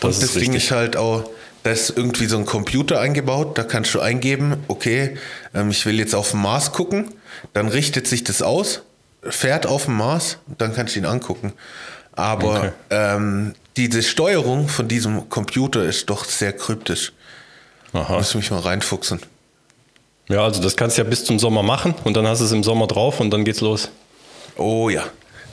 Und 0.00 0.04
Das 0.10 0.20
das 0.20 0.28
ist 0.30 0.34
Ding 0.36 0.52
richtig. 0.52 0.64
ist 0.64 0.70
halt 0.70 0.96
auch, 0.96 1.28
da 1.66 1.72
ist 1.72 1.90
irgendwie 1.96 2.26
so 2.26 2.38
ein 2.38 2.46
Computer 2.46 3.00
eingebaut, 3.00 3.58
da 3.58 3.64
kannst 3.64 3.92
du 3.94 4.00
eingeben, 4.00 4.56
okay, 4.68 5.16
ähm, 5.52 5.70
ich 5.70 5.84
will 5.84 5.98
jetzt 5.98 6.14
auf 6.14 6.30
den 6.30 6.40
Mars 6.40 6.70
gucken, 6.70 7.12
dann 7.54 7.66
richtet 7.66 8.06
sich 8.06 8.22
das 8.22 8.40
aus, 8.40 8.82
fährt 9.22 9.66
auf 9.66 9.86
den 9.86 9.94
Mars, 9.94 10.38
dann 10.58 10.72
kannst 10.74 10.94
du 10.94 11.00
ihn 11.00 11.06
angucken. 11.06 11.52
Aber 12.12 12.58
Okay. 12.60 12.70
ähm, 12.90 13.54
diese 13.76 14.02
Steuerung 14.04 14.68
von 14.68 14.86
diesem 14.86 15.28
Computer 15.28 15.82
ist 15.84 16.08
doch 16.08 16.24
sehr 16.24 16.52
kryptisch. 16.52 17.12
Aha. 17.92 18.16
Muss 18.18 18.34
mich 18.36 18.50
mal 18.52 18.60
reinfuchsen. 18.60 19.20
Ja, 20.28 20.44
also 20.44 20.62
das 20.62 20.76
kannst 20.76 20.96
du 20.98 21.02
ja 21.02 21.08
bis 21.08 21.24
zum 21.24 21.38
Sommer 21.40 21.62
machen 21.64 21.94
und 22.04 22.16
dann 22.16 22.26
hast 22.28 22.38
du 22.40 22.44
es 22.44 22.52
im 22.52 22.62
Sommer 22.62 22.86
drauf 22.86 23.18
und 23.20 23.30
dann 23.30 23.44
geht's 23.44 23.60
los. 23.60 23.90
Oh 24.56 24.88
ja. 24.88 25.04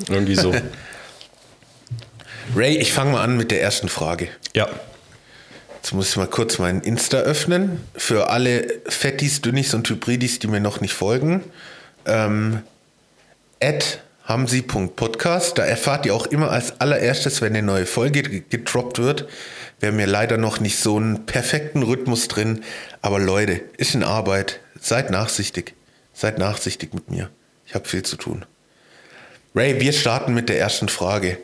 Irgendwie 0.10 0.36
so. 0.36 0.54
Ray, 2.56 2.78
ich 2.78 2.94
fange 2.94 3.14
mal 3.14 3.24
an 3.24 3.36
mit 3.36 3.50
der 3.52 3.62
ersten 3.64 3.90
Frage. 3.90 4.28
ja. 4.54 4.68
Jetzt 5.84 5.92
muss 5.92 6.12
ich 6.12 6.16
mal 6.16 6.28
kurz 6.28 6.60
meinen 6.60 6.80
Insta 6.80 7.18
öffnen. 7.18 7.82
Für 7.94 8.30
alle 8.30 8.66
Fettis, 8.88 9.42
Dünnis 9.42 9.74
und 9.74 9.90
Hybridis, 9.90 10.40
die 10.40 10.48
mir 10.48 10.62
noch 10.62 10.80
nicht 10.80 10.94
folgen. 10.94 11.44
Ähm, 12.06 12.62
hamsi.podcast. 14.26 15.58
Da 15.58 15.66
erfahrt 15.66 16.06
ihr 16.06 16.16
auch 16.16 16.26
immer 16.28 16.52
als 16.52 16.80
allererstes, 16.80 17.42
wenn 17.42 17.54
eine 17.54 17.64
neue 17.68 17.86
Folge 17.86 18.24
ge- 18.24 18.44
gedroppt 18.50 19.00
wird. 19.00 19.28
Wir 19.82 19.90
haben 19.90 20.00
ja 20.00 20.06
leider 20.06 20.38
noch 20.38 20.62
nicht 20.62 20.80
so 20.80 20.96
einen 20.96 21.26
perfekten 21.26 21.84
Rhythmus 21.84 22.30
drin. 22.30 22.64
Aber 23.02 23.20
Leute, 23.20 23.60
ist 23.76 23.94
in 23.94 24.04
Arbeit. 24.04 24.62
Seid 24.80 25.12
nachsichtig. 25.12 25.74
Seid 26.14 26.38
nachsichtig 26.38 26.94
mit 26.94 27.12
mir. 27.12 27.30
Ich 27.66 27.76
habe 27.76 27.90
viel 27.90 28.04
zu 28.04 28.16
tun. 28.16 28.46
Ray, 29.54 29.82
wir 29.82 29.92
starten 29.92 30.34
mit 30.34 30.48
der 30.48 30.60
ersten 30.60 30.88
Frage. 30.88 31.40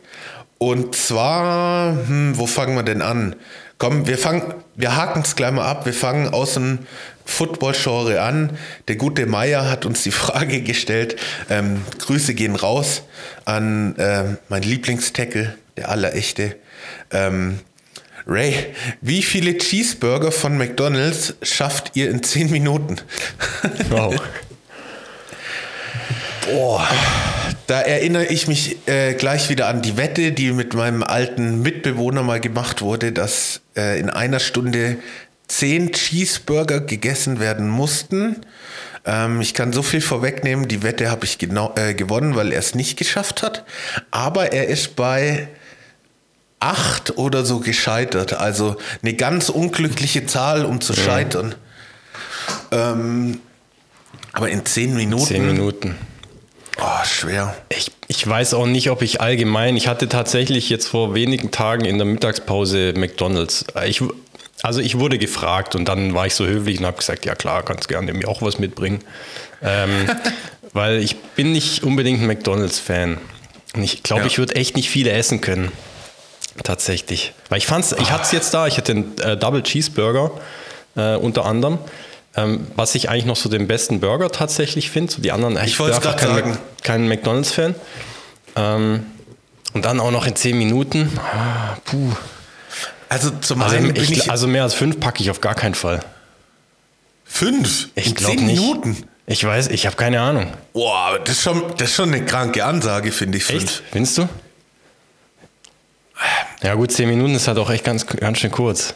Und 0.60 0.96
zwar, 0.96 1.92
hm, 2.08 2.38
wo 2.38 2.48
fangen 2.48 2.76
wir 2.78 2.84
denn 2.84 3.02
an? 3.02 3.36
Komm, 3.80 4.08
wir 4.08 4.18
fangen, 4.18 4.54
wir 4.76 4.98
haken 4.98 5.22
es 5.22 5.38
gleich 5.38 5.54
mal 5.54 5.66
ab. 5.66 5.86
Wir 5.86 5.94
fangen 5.94 6.34
aus 6.34 6.56
dem 6.56 6.80
Football-Genre 7.26 8.22
an. 8.22 8.58
Der 8.90 8.98
gute 8.98 9.26
Meier 9.26 9.70
hat 9.70 9.86
uns 9.86 10.04
die 10.04 10.12
Frage 10.26 10.62
gestellt. 10.62 11.16
Ähm, 11.50 11.86
Grüße 11.98 12.34
gehen 12.34 12.58
raus 12.58 13.04
an 13.46 13.96
ähm, 13.98 14.38
mein 14.50 14.64
Lieblingstackle, 14.64 15.58
der 15.78 15.90
allerechte. 15.90 16.58
Ähm, 17.12 17.60
Ray, 18.28 18.76
wie 19.00 19.24
viele 19.24 19.58
Cheeseburger 19.58 20.34
von 20.34 20.58
McDonald's 20.58 21.36
schafft 21.42 21.96
ihr 21.96 22.10
in 22.12 22.22
10 22.22 22.52
Minuten? 22.52 22.98
Wow. 23.90 24.14
Boah, 26.46 26.88
da 27.70 27.82
erinnere 27.82 28.26
ich 28.26 28.48
mich 28.48 28.88
äh, 28.88 29.14
gleich 29.14 29.50
wieder 29.50 29.68
an 29.68 29.84
die 29.84 29.96
Wette, 29.96 30.32
die 30.32 30.52
mit 30.54 30.74
meinem 30.74 31.04
alten 31.04 31.62
Mitbewohner 31.62 32.24
mal 32.24 32.40
gemacht 32.40 32.82
wurde, 32.82 33.12
dass 33.12 33.62
äh, 33.78 34.00
in 34.00 34.10
einer 34.10 34.40
Stunde 34.40 34.98
zehn 35.48 35.92
Cheeseburger 35.92 36.80
gegessen 36.80 37.40
werden 37.40 37.70
mussten. 37.70 38.38
Ähm, 39.06 39.40
ich 39.40 39.54
kann 39.54 39.72
so 39.72 39.84
viel 39.84 40.02
vorwegnehmen, 40.02 40.68
die 40.68 40.82
Wette 40.82 41.12
habe 41.12 41.26
ich 41.26 41.38
genau, 41.38 41.76
äh, 41.76 41.94
gewonnen, 41.94 42.36
weil 42.36 42.52
er 42.54 42.60
es 42.60 42.74
nicht 42.74 42.98
geschafft 42.98 43.44
hat. 43.44 43.66
Aber 44.10 44.52
er 44.52 44.68
ist 44.68 44.96
bei 44.96 45.48
acht 46.60 47.20
oder 47.20 47.46
so 47.46 47.60
gescheitert. 47.60 48.34
Also 48.34 48.78
eine 49.04 49.14
ganz 49.14 49.50
unglückliche 49.50 50.26
Zahl, 50.26 50.66
um 50.66 50.82
zu 50.82 50.96
scheitern. 50.96 51.54
Ähm, 52.72 53.40
aber 54.34 54.50
in 54.50 54.66
zehn 54.66 54.96
Minuten. 54.96 55.26
Zehn 55.26 55.46
Minuten. 55.46 55.96
Oh, 56.82 57.04
schwer. 57.06 57.56
Ich, 57.70 57.92
ich 58.08 58.26
weiß 58.28 58.54
auch 58.54 58.66
nicht, 58.66 58.90
ob 58.90 59.02
ich 59.02 59.22
allgemein, 59.22 59.76
ich 59.76 59.88
hatte 59.88 60.08
tatsächlich 60.08 60.70
jetzt 60.70 60.88
vor 60.88 61.14
wenigen 61.14 61.52
Tagen 61.52 61.86
in 61.86 61.98
der 61.98 62.06
Mittagspause 62.06 62.94
McDonalds. 62.96 63.66
Ich, 63.86 64.02
also 64.62 64.80
ich 64.80 64.98
wurde 64.98 65.18
gefragt 65.18 65.76
und 65.76 65.86
dann 65.86 66.14
war 66.14 66.26
ich 66.26 66.36
so 66.36 66.46
höflich 66.46 66.80
und 66.80 66.86
habe 66.86 66.98
gesagt, 66.98 67.26
ja 67.26 67.36
klar, 67.36 67.64
kannst 67.64 67.88
gerne 67.88 68.14
mir 68.14 68.28
auch 68.28 68.42
was 68.42 68.60
mitbringen. 68.60 69.00
Ähm, 69.62 69.90
weil 70.74 71.00
ich 71.00 71.18
bin 71.36 71.52
nicht 71.52 71.84
unbedingt 71.84 72.22
ein 72.22 72.28
McDonalds-Fan. 72.28 73.18
Und 73.76 73.84
ich 73.84 74.04
glaube, 74.04 74.22
Ja. 74.22 74.28
ich 74.28 74.38
würde 74.38 74.56
echt 74.56 74.76
nicht 74.76 74.90
viele 74.90 75.12
essen 75.12 75.42
können. 75.42 75.72
Tatsächlich. 76.64 77.34
Weil 77.50 77.60
ich 77.60 77.68
fand's, 77.68 77.94
ich 78.00 78.12
hatte 78.12 78.24
es 78.24 78.32
jetzt 78.32 78.54
da, 78.54 78.68
ich 78.68 78.78
hatte 78.78 78.92
einen 78.92 79.18
äh, 79.20 79.38
Double 79.38 79.64
Cheeseburger 79.64 80.32
äh, 80.96 81.16
unter 81.16 81.46
anderem. 81.46 81.78
Ähm, 82.44 82.68
was 82.76 82.96
ich 82.96 83.10
eigentlich 83.10 83.26
noch 83.26 83.36
so 83.36 83.50
den 83.50 83.68
besten 83.68 84.00
Burger 84.00 84.30
tatsächlich 84.30 84.90
finde. 84.90 85.12
So 85.12 85.22
die 85.22 85.32
anderen, 85.32 85.58
ich, 85.64 85.78
bin 85.78 85.88
einfach 85.88 86.02
grad 86.02 86.18
kein, 86.18 86.36
sagen. 86.36 86.58
Kein 86.84 87.08
McDonalds-Fan. 87.08 87.76
Ähm, 88.56 89.06
und 89.74 89.86
dann 89.86 90.00
auch 90.00 90.12
noch 90.12 90.26
in 90.26 90.36
10 90.36 90.58
Minuten. 90.58 91.12
Ah, 91.20 91.78
puh. 91.86 92.14
Also 93.10 93.32
zum 93.42 93.62
Also, 93.62 93.76
einen 93.76 93.96
ich, 93.96 94.12
ich, 94.12 94.32
also 94.32 94.48
mehr 94.48 94.64
als 94.64 94.74
fünf 94.74 95.00
packe 95.00 95.22
ich 95.22 95.32
auf 95.32 95.42
gar 95.42 95.56
keinen 95.56 95.76
Fall. 95.76 96.00
fünf 97.26 97.90
Ich 97.96 98.16
glaube 98.16 98.38
zehn 98.38 98.46
nicht. 98.46 98.60
Minuten. 98.62 99.04
Ich 99.26 99.44
weiß, 99.44 99.68
ich 99.68 99.86
habe 99.86 99.96
keine 99.96 100.22
Ahnung. 100.22 100.54
Boah, 100.74 101.20
das 101.24 101.38
ist 101.38 101.44
schon, 101.44 101.64
das 101.78 101.90
ist 101.90 101.96
schon 101.96 102.14
eine 102.14 102.26
kranke 102.26 102.66
Ansage, 102.66 103.12
finde 103.12 103.38
ich. 103.38 103.46
Fünf. 103.46 103.64
Echt? 103.64 103.84
Findest 103.92 104.18
du? 104.18 104.30
Ja 106.62 106.74
gut, 106.76 106.92
10 106.92 107.08
Minuten 107.10 107.36
ist 107.36 107.48
halt 107.48 107.58
auch 107.58 107.70
echt 107.70 107.84
ganz, 107.84 108.06
ganz 108.06 108.40
schön 108.40 108.52
kurz. 108.52 108.94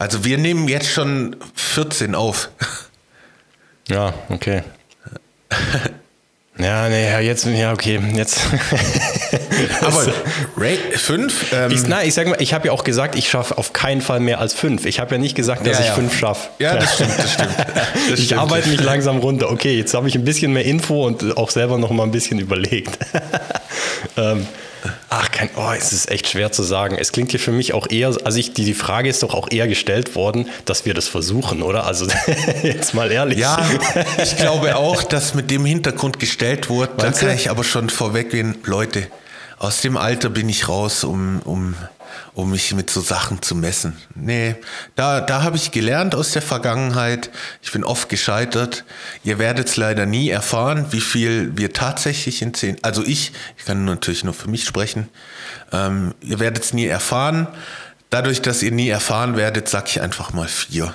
Also 0.00 0.24
wir 0.24 0.38
nehmen 0.38 0.66
jetzt 0.66 0.88
schon 0.90 1.36
14 1.54 2.14
auf. 2.14 2.48
Ja, 3.88 4.14
okay. 4.28 4.62
Ja, 6.58 6.88
nee, 6.88 7.08
ja, 7.10 7.18
jetzt, 7.18 7.44
ja, 7.46 7.72
okay, 7.72 8.00
jetzt. 8.14 8.38
Aber 9.80 10.06
Ray, 10.56 10.76
fünf? 10.94 11.52
Ähm, 11.52 11.72
ich, 11.72 11.82
nein, 11.88 12.06
ich 12.06 12.14
sag 12.14 12.28
mal, 12.28 12.36
ich 12.40 12.54
habe 12.54 12.68
ja 12.68 12.72
auch 12.72 12.84
gesagt, 12.84 13.16
ich 13.16 13.28
schaffe 13.28 13.58
auf 13.58 13.72
keinen 13.72 14.00
Fall 14.00 14.20
mehr 14.20 14.38
als 14.38 14.54
fünf. 14.54 14.86
Ich 14.86 15.00
habe 15.00 15.16
ja 15.16 15.18
nicht 15.20 15.34
gesagt, 15.34 15.66
dass 15.66 15.78
Ja, 15.78 15.80
ich 15.80 15.88
ja. 15.88 15.94
fünf 15.94 16.16
schaffe. 16.16 16.50
ja, 16.60 16.76
das 16.76 16.94
stimmt, 16.96 17.18
das 17.18 17.32
stimmt. 17.32 17.54
Das 18.10 18.18
ich 18.20 18.26
stimmt. 18.26 18.40
arbeite 18.42 18.68
mich 18.68 18.80
langsam 18.80 19.18
runter. 19.18 19.50
Okay, 19.50 19.76
jetzt 19.76 19.92
habe 19.94 20.06
ich 20.06 20.14
ein 20.14 20.24
bisschen 20.24 20.52
mehr 20.52 20.64
Info 20.64 21.04
und 21.04 21.36
auch 21.36 21.50
selber 21.50 21.76
noch 21.76 21.90
mal 21.90 22.04
ein 22.04 22.12
bisschen 22.12 22.38
überlegt. 22.38 22.96
ähm, 24.16 24.46
ach, 25.08 25.30
kein, 25.30 25.50
oh, 25.56 25.70
es 25.76 25.92
ist 25.92 26.10
echt 26.10 26.28
schwer 26.28 26.52
zu 26.52 26.62
sagen. 26.62 26.96
Es 26.98 27.12
klingt 27.12 27.30
hier 27.30 27.40
für 27.40 27.52
mich 27.52 27.74
auch 27.74 27.88
eher, 27.90 28.08
also 28.24 28.38
ich, 28.38 28.52
die, 28.52 28.64
die 28.64 28.74
Frage 28.74 29.08
ist 29.08 29.22
doch 29.22 29.34
auch 29.34 29.48
eher 29.50 29.68
gestellt 29.68 30.14
worden, 30.14 30.48
dass 30.64 30.86
wir 30.86 30.94
das 30.94 31.08
versuchen, 31.08 31.62
oder? 31.62 31.86
Also 31.86 32.06
jetzt 32.62 32.94
mal 32.94 33.10
ehrlich. 33.10 33.38
Ja, 33.38 33.64
ich 34.22 34.36
glaube 34.36 34.76
auch, 34.76 35.02
dass 35.02 35.34
mit 35.34 35.50
dem 35.50 35.64
Hintergrund 35.64 36.18
gestellt 36.18 36.68
wurde. 36.68 36.92
Da 36.96 37.10
kann 37.10 37.30
ich 37.30 37.50
aber 37.50 37.64
schon 37.64 37.90
vorweggehen, 37.90 38.56
Leute, 38.64 39.06
aus 39.60 39.82
dem 39.82 39.98
Alter 39.98 40.30
bin 40.30 40.48
ich 40.48 40.68
raus, 40.68 41.04
um, 41.04 41.40
um, 41.42 41.74
um 42.32 42.50
mich 42.50 42.72
mit 42.74 42.88
so 42.88 43.02
Sachen 43.02 43.42
zu 43.42 43.54
messen. 43.54 43.94
Nee, 44.14 44.56
da, 44.96 45.20
da 45.20 45.42
habe 45.42 45.58
ich 45.58 45.70
gelernt 45.70 46.14
aus 46.14 46.32
der 46.32 46.40
Vergangenheit. 46.40 47.30
Ich 47.62 47.70
bin 47.70 47.84
oft 47.84 48.08
gescheitert. 48.08 48.84
Ihr 49.22 49.38
werdet 49.38 49.68
es 49.68 49.76
leider 49.76 50.06
nie 50.06 50.30
erfahren, 50.30 50.86
wie 50.92 51.02
viel 51.02 51.58
wir 51.58 51.74
tatsächlich 51.74 52.40
in 52.40 52.54
zehn, 52.54 52.78
also 52.80 53.04
ich, 53.04 53.32
ich 53.58 53.66
kann 53.66 53.84
natürlich 53.84 54.24
nur 54.24 54.32
für 54.32 54.48
mich 54.48 54.64
sprechen, 54.64 55.10
ähm, 55.72 56.14
ihr 56.22 56.40
werdet 56.40 56.64
es 56.64 56.72
nie 56.72 56.86
erfahren. 56.86 57.46
dadurch, 58.08 58.40
dass 58.40 58.62
ihr 58.62 58.72
nie 58.72 58.88
erfahren 58.88 59.36
werdet, 59.36 59.68
sag 59.68 59.88
ich 59.88 60.00
einfach 60.00 60.32
mal 60.32 60.48
vier. 60.48 60.94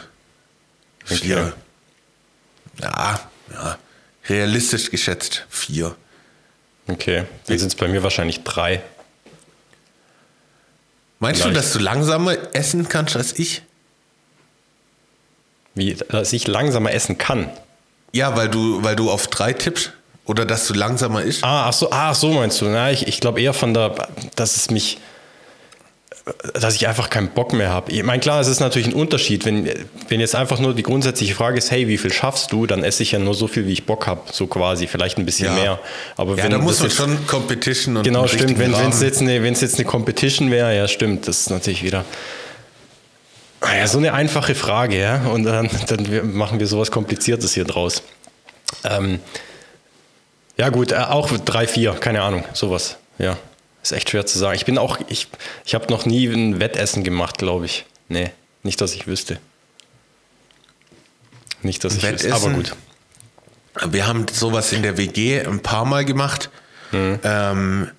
Vier. 1.06 1.54
Ja, 2.82 3.20
ja. 3.54 3.78
Realistisch 4.28 4.90
geschätzt 4.90 5.46
vier. 5.50 5.96
Okay, 6.88 7.24
dann 7.48 7.58
sind 7.58 7.70
es 7.70 7.76
bei 7.76 7.88
mir 7.88 8.04
wahrscheinlich 8.04 8.44
drei. 8.44 8.82
Meinst 11.20 11.42
Vielleicht. 11.42 11.58
du, 11.58 11.62
dass 11.62 11.74
du 11.74 11.80
langsamer 11.80 12.36
essen 12.54 12.88
kannst 12.88 13.16
als 13.16 13.38
ich? 13.40 13.64
Wie, 15.74 15.96
dass 15.96 16.34
ich 16.34 16.48
langsamer 16.48 16.92
essen 16.92 17.18
kann. 17.18 17.50
Ja, 18.12 18.36
weil 18.38 18.50
du, 18.50 18.84
weil 18.84 18.96
du 18.96 19.10
auf 19.10 19.28
drei 19.28 19.54
tippst? 19.54 19.92
Oder 20.26 20.46
dass 20.46 20.68
du 20.68 20.74
langsamer 20.74 21.22
isst? 21.22 21.44
Ah, 21.44 21.68
ach 21.68 21.74
so, 21.74 21.92
ah, 21.92 22.10
ach 22.12 22.16
so 22.16 22.32
meinst 22.32 22.62
du. 22.62 22.66
Na, 22.66 22.92
ich, 22.92 23.08
ich 23.08 23.20
glaube 23.20 23.42
eher 23.42 23.54
von 23.54 23.74
der, 23.74 24.08
dass 24.36 24.56
es 24.56 24.72
mich, 24.72 24.98
dass 26.56 26.74
ich 26.74 26.88
einfach 26.88 27.12
keinen 27.12 27.30
Bock 27.30 27.54
mehr 27.54 27.70
habe. 27.70 27.92
Ich 27.92 28.02
meine, 28.02 28.20
klar, 28.20 28.42
es 28.42 28.48
ist 28.48 28.60
natürlich 28.60 28.88
ein 28.88 28.94
Unterschied. 28.96 29.46
Wenn, 29.46 29.70
wenn 30.10 30.20
jetzt 30.20 30.34
einfach 30.34 30.60
nur 30.60 30.74
die 30.74 30.82
grundsätzliche 30.82 31.36
Frage 31.36 31.60
ist, 31.60 31.70
hey, 31.70 31.88
wie 31.88 32.00
viel 32.00 32.12
schaffst 32.12 32.52
du, 32.52 32.66
dann 32.66 32.84
esse 32.84 33.04
ich 33.04 33.12
ja 33.12 33.20
nur 33.20 33.36
so 33.36 33.48
viel, 33.48 33.68
wie 33.68 33.74
ich 33.74 33.86
Bock 33.86 34.08
habe, 34.08 34.22
so 34.32 34.48
quasi, 34.48 34.88
vielleicht 34.88 35.20
ein 35.20 35.26
bisschen 35.26 35.50
Ja. 35.50 35.54
mehr. 35.62 35.80
Aber 36.18 36.36
ja, 36.36 36.44
wenn 36.46 36.52
da 36.52 36.58
muss 36.58 36.80
man 36.80 36.88
jetzt- 36.88 36.98
schon 36.98 37.28
Competition 37.28 37.98
und 37.98 38.04
Genau, 38.04 38.26
stimmt. 38.28 38.58
Wenn 38.58 38.74
es 38.74 39.02
jetzt, 39.02 39.22
eine, 39.22 39.36
jetzt 39.38 39.76
eine 39.76 39.86
Competition 39.86 40.50
wäre, 40.50 40.76
ja, 40.76 40.88
stimmt. 40.88 41.28
Das 41.28 41.42
ist 41.42 41.50
natürlich 41.52 41.84
wieder. 41.84 42.04
Ah 43.62 43.76
ja, 43.76 43.88
so 43.88 44.00
eine 44.00 44.14
einfache 44.14 44.56
Frage, 44.56 45.00
ja. 45.00 45.26
Und 45.28 45.44
dann, 45.44 45.70
dann 45.88 46.34
machen 46.36 46.60
wir 46.60 46.66
sowas 46.66 46.90
Kompliziertes 46.90 47.54
hier 47.54 47.66
draus. 47.66 48.02
Ähm, 48.84 49.20
ja, 50.58 50.70
gut, 50.70 50.92
äh, 50.92 50.96
auch 50.96 51.30
drei, 51.38 51.68
vier, 51.68 51.94
keine 51.94 52.22
Ahnung, 52.24 52.44
sowas. 52.54 52.98
Ja, 53.20 53.38
ist 53.86 53.92
echt 53.92 54.10
schwer 54.10 54.26
zu 54.26 54.38
sagen. 54.40 54.56
Ich 54.56 54.66
bin 54.66 54.78
auch, 54.78 55.00
ich, 55.08 55.28
ich 55.66 55.76
habe 55.76 55.92
noch 55.92 56.06
nie 56.06 56.26
ein 56.28 56.60
Wettessen 56.60 57.04
gemacht, 57.04 57.38
glaube 57.38 57.66
ich. 57.66 57.86
Nee, 58.08 58.32
nicht, 58.64 58.82
dass 58.82 58.94
ich 58.94 59.08
wüsste. 59.08 59.40
Nicht, 61.62 61.84
dass 61.84 61.98
ich 61.98 62.04
wüsste. 62.04 62.34
Aber 62.34 62.46
Wettessen? 62.46 62.76
gut. 63.76 63.94
Wir 63.94 64.08
haben 64.08 64.26
sowas 64.32 64.72
in 64.72 64.84
der 64.84 64.98
WG 64.98 65.42
ein 65.42 65.62
paar 65.62 65.86
Mal 65.86 66.06
gemacht. 66.06 66.50
Ähm, 66.94 67.92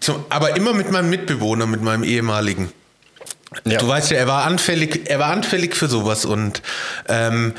zum, 0.00 0.24
aber 0.28 0.56
immer 0.56 0.72
mit 0.72 0.90
meinem 0.90 1.10
Mitbewohner, 1.10 1.66
mit 1.66 1.82
meinem 1.82 2.04
ehemaligen. 2.04 2.70
Ja. 3.64 3.78
Du 3.78 3.88
weißt 3.88 4.10
ja, 4.10 4.18
er 4.18 4.26
war 4.26 4.44
anfällig, 4.44 5.08
er 5.08 5.18
war 5.18 5.30
anfällig 5.30 5.74
für 5.74 5.88
sowas 5.88 6.24
und 6.24 6.62
ähm, 7.08 7.54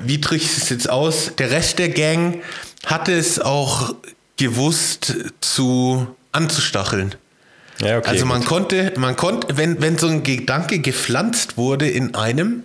wie 0.00 0.20
drücke 0.20 0.36
ich 0.36 0.56
es 0.56 0.68
jetzt 0.70 0.88
aus? 0.88 1.32
Der 1.36 1.50
Rest 1.50 1.78
der 1.78 1.88
Gang 1.88 2.42
hatte 2.86 3.12
es 3.12 3.40
auch 3.40 3.94
gewusst 4.36 5.14
zu 5.40 6.14
anzustacheln. 6.34 7.14
ja, 7.78 7.98
okay. 7.98 8.10
also 8.10 8.26
man 8.26 8.40
gut. 8.40 8.48
konnte, 8.48 8.92
man 8.96 9.16
konnte, 9.16 9.56
wenn, 9.56 9.80
wenn 9.80 9.98
so 9.98 10.08
ein 10.08 10.22
Gedanke 10.22 10.78
gepflanzt 10.78 11.56
wurde 11.56 11.88
in 11.88 12.14
einem, 12.14 12.64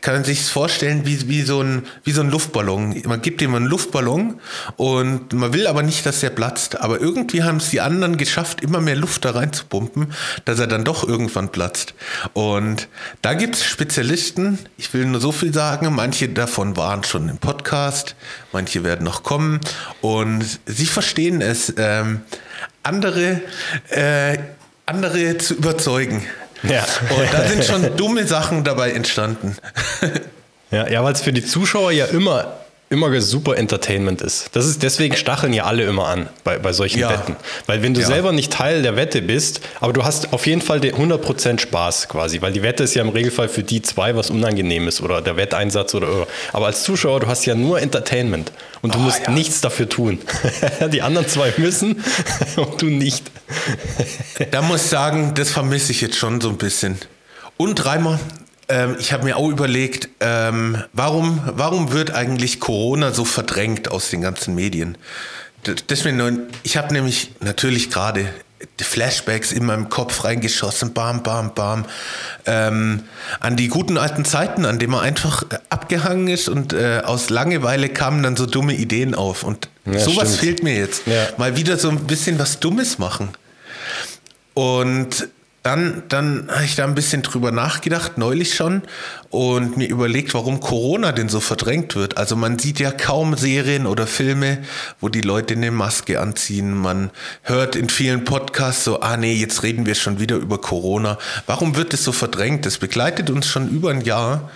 kann 0.00 0.14
man 0.14 0.24
sich 0.24 0.44
vorstellen 0.44 1.06
wie, 1.06 1.28
wie, 1.28 1.42
so 1.42 1.62
ein, 1.62 1.84
wie 2.04 2.12
so 2.12 2.20
ein 2.20 2.30
Luftballon. 2.30 3.02
Man 3.06 3.22
gibt 3.22 3.40
ihm 3.42 3.54
einen 3.54 3.66
Luftballon 3.66 4.40
und 4.76 5.32
man 5.32 5.52
will 5.52 5.66
aber 5.66 5.82
nicht, 5.82 6.04
dass 6.06 6.20
der 6.20 6.30
platzt. 6.30 6.80
Aber 6.80 7.00
irgendwie 7.00 7.42
haben 7.42 7.56
es 7.56 7.70
die 7.70 7.80
anderen 7.80 8.16
geschafft, 8.16 8.60
immer 8.60 8.80
mehr 8.80 8.96
Luft 8.96 9.24
da 9.24 9.30
reinzupumpen, 9.30 10.12
dass 10.44 10.58
er 10.58 10.66
dann 10.66 10.84
doch 10.84 11.06
irgendwann 11.06 11.50
platzt. 11.50 11.94
Und 12.32 12.88
da 13.22 13.34
gibt 13.34 13.56
es 13.56 13.64
Spezialisten, 13.64 14.58
ich 14.76 14.92
will 14.92 15.06
nur 15.06 15.20
so 15.20 15.32
viel 15.32 15.52
sagen, 15.52 15.92
manche 15.94 16.28
davon 16.28 16.76
waren 16.76 17.04
schon 17.04 17.28
im 17.28 17.38
Podcast, 17.38 18.14
manche 18.52 18.84
werden 18.84 19.04
noch 19.04 19.22
kommen 19.22 19.60
und 20.00 20.44
sie 20.66 20.86
verstehen 20.86 21.40
es, 21.40 21.72
ähm, 21.76 22.20
andere, 22.86 23.42
äh, 23.90 24.38
andere 24.86 25.38
zu 25.38 25.54
überzeugen. 25.54 26.26
Ja. 26.62 26.84
Und 27.10 27.32
da 27.32 27.46
sind 27.46 27.64
schon 27.64 27.96
dumme 27.96 28.26
Sachen 28.26 28.64
dabei 28.64 28.92
entstanden. 28.92 29.56
Ja, 30.70 30.88
ja 30.88 31.04
weil 31.04 31.12
es 31.12 31.20
für 31.20 31.32
die 31.32 31.44
Zuschauer 31.44 31.92
ja 31.92 32.06
immer, 32.06 32.56
immer 32.88 33.20
super 33.20 33.56
Entertainment 33.56 34.22
ist. 34.22 34.50
Das 34.52 34.64
ist. 34.66 34.82
Deswegen 34.82 35.16
stacheln 35.16 35.52
ja 35.52 35.64
alle 35.64 35.82
immer 35.84 36.06
an 36.06 36.28
bei, 36.44 36.58
bei 36.58 36.72
solchen 36.72 37.00
Ja. 37.00 37.10
Wetten. 37.10 37.34
Weil 37.66 37.82
wenn 37.82 37.94
du 37.94 38.00
Ja. 38.00 38.06
selber 38.06 38.30
nicht 38.32 38.52
Teil 38.52 38.82
der 38.82 38.94
Wette 38.94 39.22
bist, 39.22 39.60
aber 39.80 39.92
du 39.92 40.04
hast 40.04 40.32
auf 40.32 40.46
jeden 40.46 40.60
Fall 40.62 40.78
den 40.80 40.94
100% 40.94 41.60
Spaß 41.60 42.08
quasi, 42.08 42.42
weil 42.42 42.52
die 42.52 42.62
Wette 42.62 42.84
ist 42.84 42.94
ja 42.94 43.02
im 43.02 43.08
Regelfall 43.08 43.48
für 43.48 43.64
die 43.64 43.82
zwei 43.82 44.14
was 44.14 44.30
Unangenehmes 44.30 45.00
oder 45.00 45.20
der 45.20 45.36
Wetteinsatz 45.36 45.94
oder, 45.96 46.08
oder. 46.14 46.26
Aber 46.52 46.66
als 46.66 46.84
Zuschauer, 46.84 47.20
du 47.20 47.26
hast 47.26 47.44
ja 47.44 47.54
nur 47.56 47.80
Entertainment 47.80 48.52
und 48.82 48.94
du 48.94 48.98
Oh, 48.98 49.02
musst 49.02 49.22
ja. 49.24 49.30
nichts 49.32 49.60
dafür 49.60 49.88
tun. 49.88 50.20
die 50.92 51.02
anderen 51.02 51.26
zwei 51.28 51.52
müssen 51.56 52.04
und 52.56 52.80
du 52.80 52.86
nicht. 52.86 53.24
Da 54.52 54.62
muss 54.62 54.84
ich 54.84 54.90
sagen, 54.90 55.32
das 55.34 55.50
vermisse 55.50 55.90
ich 55.92 56.00
jetzt 56.00 56.16
schon 56.16 56.40
so 56.40 56.50
ein 56.50 56.56
bisschen. 56.56 56.98
Und 57.56 57.84
Reimer, 57.84 58.20
ähm, 58.68 58.96
ich 58.98 59.12
habe 59.12 59.24
mir 59.24 59.36
auch 59.36 59.48
überlegt, 59.48 60.08
ähm, 60.20 60.82
warum, 60.92 61.40
warum 61.46 61.92
wird 61.92 62.12
eigentlich 62.12 62.60
Corona 62.60 63.12
so 63.12 63.24
verdrängt 63.24 63.90
aus 63.90 64.10
den 64.10 64.20
ganzen 64.22 64.54
Medien? 64.54 64.98
Das, 65.62 66.04
ich 66.62 66.76
habe 66.76 66.92
nämlich 66.92 67.32
natürlich 67.40 67.90
gerade 67.90 68.28
Flashbacks 68.80 69.52
in 69.52 69.64
meinem 69.64 69.88
Kopf 69.88 70.24
reingeschossen, 70.24 70.92
bam, 70.94 71.22
bam, 71.22 71.54
bam, 71.54 71.84
ähm, 72.46 73.02
an 73.40 73.56
die 73.56 73.68
guten 73.68 73.98
alten 73.98 74.24
Zeiten, 74.24 74.64
an 74.64 74.78
denen 74.78 74.92
man 74.92 75.02
einfach 75.02 75.42
äh, 75.50 75.58
abgehangen 75.68 76.28
ist 76.28 76.48
und 76.48 76.72
äh, 76.72 77.02
aus 77.04 77.30
Langeweile 77.30 77.88
kamen 77.88 78.22
dann 78.22 78.36
so 78.36 78.46
dumme 78.46 78.74
Ideen 78.74 79.14
auf. 79.14 79.42
Und 79.42 79.68
Ja, 79.84 79.98
sowas 79.98 80.28
stimmt. 80.28 80.40
fehlt 80.40 80.62
mir 80.62 80.76
jetzt. 80.76 81.06
Ja. 81.06 81.28
Mal 81.36 81.56
wieder 81.56 81.76
so 81.78 81.88
ein 81.90 82.06
bisschen 82.06 82.38
was 82.38 82.58
Dummes 82.60 82.98
machen. 82.98 83.30
Und 84.54 85.28
dann, 85.66 86.04
dann 86.08 86.48
habe 86.48 86.64
ich 86.64 86.76
da 86.76 86.84
ein 86.84 86.94
bisschen 86.94 87.22
drüber 87.22 87.50
nachgedacht, 87.50 88.18
neulich 88.18 88.54
schon, 88.54 88.82
und 89.30 89.76
mir 89.76 89.88
überlegt, 89.88 90.32
warum 90.32 90.60
Corona 90.60 91.10
denn 91.10 91.28
so 91.28 91.40
verdrängt 91.40 91.96
wird. 91.96 92.18
Also 92.18 92.36
man 92.36 92.60
sieht 92.60 92.78
ja 92.78 92.92
kaum 92.92 93.36
Serien 93.36 93.86
oder 93.88 94.06
Filme, 94.06 94.58
wo 95.00 95.08
die 95.08 95.22
Leute 95.22 95.54
eine 95.54 95.72
Maske 95.72 96.20
anziehen. 96.20 96.72
Man 96.72 97.10
hört 97.42 97.74
in 97.74 97.88
vielen 97.88 98.24
Podcasts 98.24 98.84
so, 98.84 99.00
ah 99.00 99.16
nee, 99.16 99.34
jetzt 99.34 99.64
reden 99.64 99.86
wir 99.86 99.96
schon 99.96 100.20
wieder 100.20 100.36
über 100.36 100.60
Corona. 100.60 101.18
Warum 101.46 101.74
wird 101.74 101.92
es 101.94 102.04
so 102.04 102.12
verdrängt? 102.12 102.64
Das 102.64 102.78
begleitet 102.78 103.28
uns 103.28 103.48
schon 103.48 103.68
über 103.68 103.90
ein 103.90 104.02
Jahr. 104.02 104.48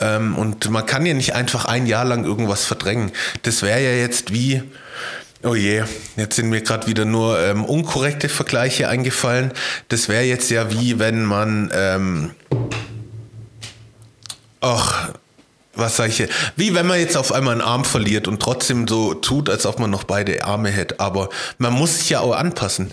Ähm, 0.00 0.34
und 0.34 0.68
man 0.68 0.84
kann 0.84 1.06
ja 1.06 1.14
nicht 1.14 1.36
einfach 1.36 1.66
ein 1.66 1.86
Jahr 1.86 2.04
lang 2.04 2.24
irgendwas 2.24 2.64
verdrängen. 2.64 3.12
Das 3.42 3.62
wäre 3.62 3.80
ja 3.80 3.92
jetzt 3.92 4.32
wie, 4.32 4.64
oh 5.42 5.54
je, 5.54 5.82
jetzt 6.16 6.36
sind 6.36 6.48
mir 6.48 6.60
gerade 6.60 6.86
wieder 6.86 7.04
nur 7.04 7.38
ähm, 7.40 7.64
unkorrekte 7.64 8.28
Vergleiche 8.28 8.88
eingefallen. 8.88 9.52
Das 9.88 10.08
wäre 10.08 10.22
jetzt 10.24 10.50
ja 10.50 10.70
wie, 10.72 10.98
wenn 10.98 11.24
man, 11.24 11.70
ähm, 11.74 12.30
ach, 14.60 15.10
was 15.74 15.96
sag 15.96 16.08
ich 16.08 16.16
hier? 16.18 16.28
Wie 16.56 16.74
wenn 16.74 16.86
man 16.86 16.98
jetzt 16.98 17.16
auf 17.16 17.32
einmal 17.32 17.52
einen 17.52 17.62
Arm 17.62 17.84
verliert 17.84 18.28
und 18.28 18.40
trotzdem 18.42 18.86
so 18.88 19.14
tut, 19.14 19.48
als 19.48 19.64
ob 19.66 19.78
man 19.78 19.88
noch 19.90 20.04
beide 20.04 20.44
Arme 20.44 20.68
hätte. 20.70 21.00
Aber 21.00 21.30
man 21.58 21.72
muss 21.72 21.98
sich 21.98 22.10
ja 22.10 22.20
auch 22.20 22.34
anpassen. 22.34 22.90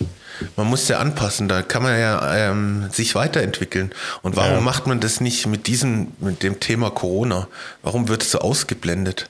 Man 0.56 0.68
muss 0.68 0.86
ja 0.88 0.98
anpassen, 1.00 1.48
da 1.48 1.62
kann 1.62 1.82
man 1.82 1.98
ja 1.98 2.50
ähm, 2.50 2.88
sich 2.92 3.16
weiterentwickeln. 3.16 3.90
Und 4.22 4.36
warum 4.36 4.54
Ja. 4.54 4.60
macht 4.60 4.86
man 4.86 5.00
das 5.00 5.20
nicht 5.20 5.46
mit 5.48 5.66
diesem, 5.66 6.12
mit 6.20 6.44
dem 6.44 6.60
Thema 6.60 6.90
Corona? 6.90 7.48
Warum 7.82 8.08
wird 8.08 8.22
es 8.22 8.30
so 8.30 8.38
ausgeblendet? 8.38 9.28